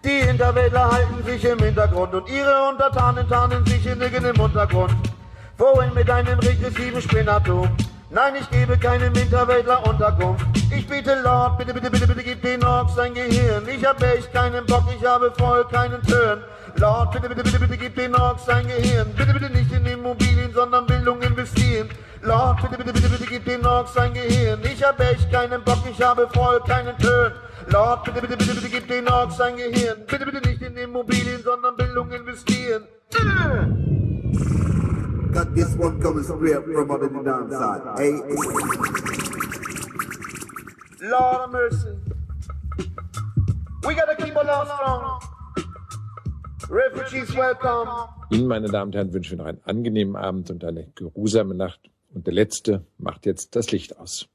Die 0.05 0.21
Hinterwäldler 0.21 0.93
halten 0.93 1.25
sich 1.25 1.45
im 1.45 1.59
Hintergrund 1.59 2.15
und 2.15 2.29
ihre 2.29 2.69
Untertanen 2.69 3.29
tarnen 3.29 3.65
sich 3.65 3.87
in 3.87 4.01
irgendeinem 4.01 4.39
Untergrund. 4.39 4.95
Wohin 5.57 5.93
mit 5.95 6.11
einem 6.11 6.39
regressiven 6.39 7.01
Spinnertum? 7.01 7.69
Nein, 8.11 8.37
ich 8.41 8.49
gebe 8.49 8.79
keinem 8.79 9.15
Hinterwäldler 9.15 9.87
Unterkunft. 9.87 10.47
Ich 10.75 10.87
bitte 10.89 11.21
Lord, 11.23 11.59
bitte, 11.59 11.75
bitte, 11.75 11.91
bitte, 11.91 12.07
bitte, 12.07 12.23
gib 12.23 12.41
den 12.41 12.65
Orks 12.65 12.95
sein 12.95 13.13
Gehirn. 13.13 13.69
Ich 13.69 13.85
hab 13.85 14.03
echt 14.03 14.33
keinen 14.33 14.65
Bock, 14.65 14.85
ich 14.97 15.05
habe 15.05 15.31
voll 15.37 15.63
keinen 15.67 16.01
Turn. 16.03 16.43
Lord, 16.77 17.13
bitte, 17.13 17.29
bitte, 17.29 17.43
bitte, 17.43 17.59
bitte, 17.59 17.77
gib 17.77 17.97
den 17.97 18.15
Orks 18.15 18.47
sein 18.47 18.67
Gehirn. 18.67 19.13
Bitte, 19.15 19.35
bitte 19.35 19.51
nicht 19.51 19.71
in 19.73 19.85
Immobilien, 19.85 20.51
sondern 20.55 20.87
Bildung 20.87 21.21
investieren. 21.21 21.91
Lord, 22.23 22.63
bitte, 22.63 22.79
bitte, 22.79 22.95
bitte, 22.95 23.09
bitte, 23.11 23.27
gib 23.27 23.45
den 23.45 23.67
Orks 23.67 23.93
sein 23.93 24.15
Gehirn. 24.15 24.61
Ich 24.65 24.83
hab 24.83 24.99
echt 25.01 25.31
keinen 25.31 25.63
Bock, 25.65 25.85
ich 25.91 26.01
habe 26.01 26.27
voll 26.33 26.61
keinen 26.61 26.97
Turn. 26.97 27.33
Lord, 27.69 28.05
bitte, 28.05 28.23
bitte, 28.23 28.37
bitte, 28.39 28.55
bitte, 28.55 28.69
gib 28.71 28.89
den 28.89 29.07
Orks 29.07 29.37
sein 29.37 29.55
Gehirn. 29.57 29.99
Bitte, 30.07 30.25
bitte 30.25 30.49
nicht 30.49 30.63
in 30.63 30.75
Immobilien, 30.79 31.43
sondern 31.43 31.77
Bildung 31.77 32.11
investieren. 32.11 32.85
Got 35.33 35.55
this 35.55 35.75
one 35.77 36.01
coming 36.01 36.25
straight 36.25 36.65
from 36.65 36.91
under 36.91 37.09
the 37.09 37.23
downside. 37.23 37.83
Hey, 37.99 38.13
Lord 41.03 41.41
of 41.41 41.51
mercy. 41.53 41.89
We 43.87 43.95
gotta 43.95 44.17
keep 44.17 44.37
our 44.37 44.45
love 44.45 44.69
strong. 44.69 45.21
Refugees 46.69 47.35
welcome. 47.37 47.89
Ihnen, 48.31 48.47
meine 48.47 48.69
Damen 48.69 48.89
und 48.89 48.95
Herren, 48.95 49.13
wünschen 49.13 49.33
wir 49.33 49.39
noch 49.39 49.47
einen 49.47 49.61
angenehmen 49.65 50.17
Abend 50.17 50.51
und 50.51 50.65
eine 50.65 50.87
geruhsame 50.95 51.55
Nacht. 51.55 51.81
Und 52.15 52.27
der 52.27 52.35
Letzte 52.35 52.85
macht 52.99 53.27
jetzt 53.27 53.55
das 53.55 53.71
Licht 53.71 53.99
aus. 53.99 54.29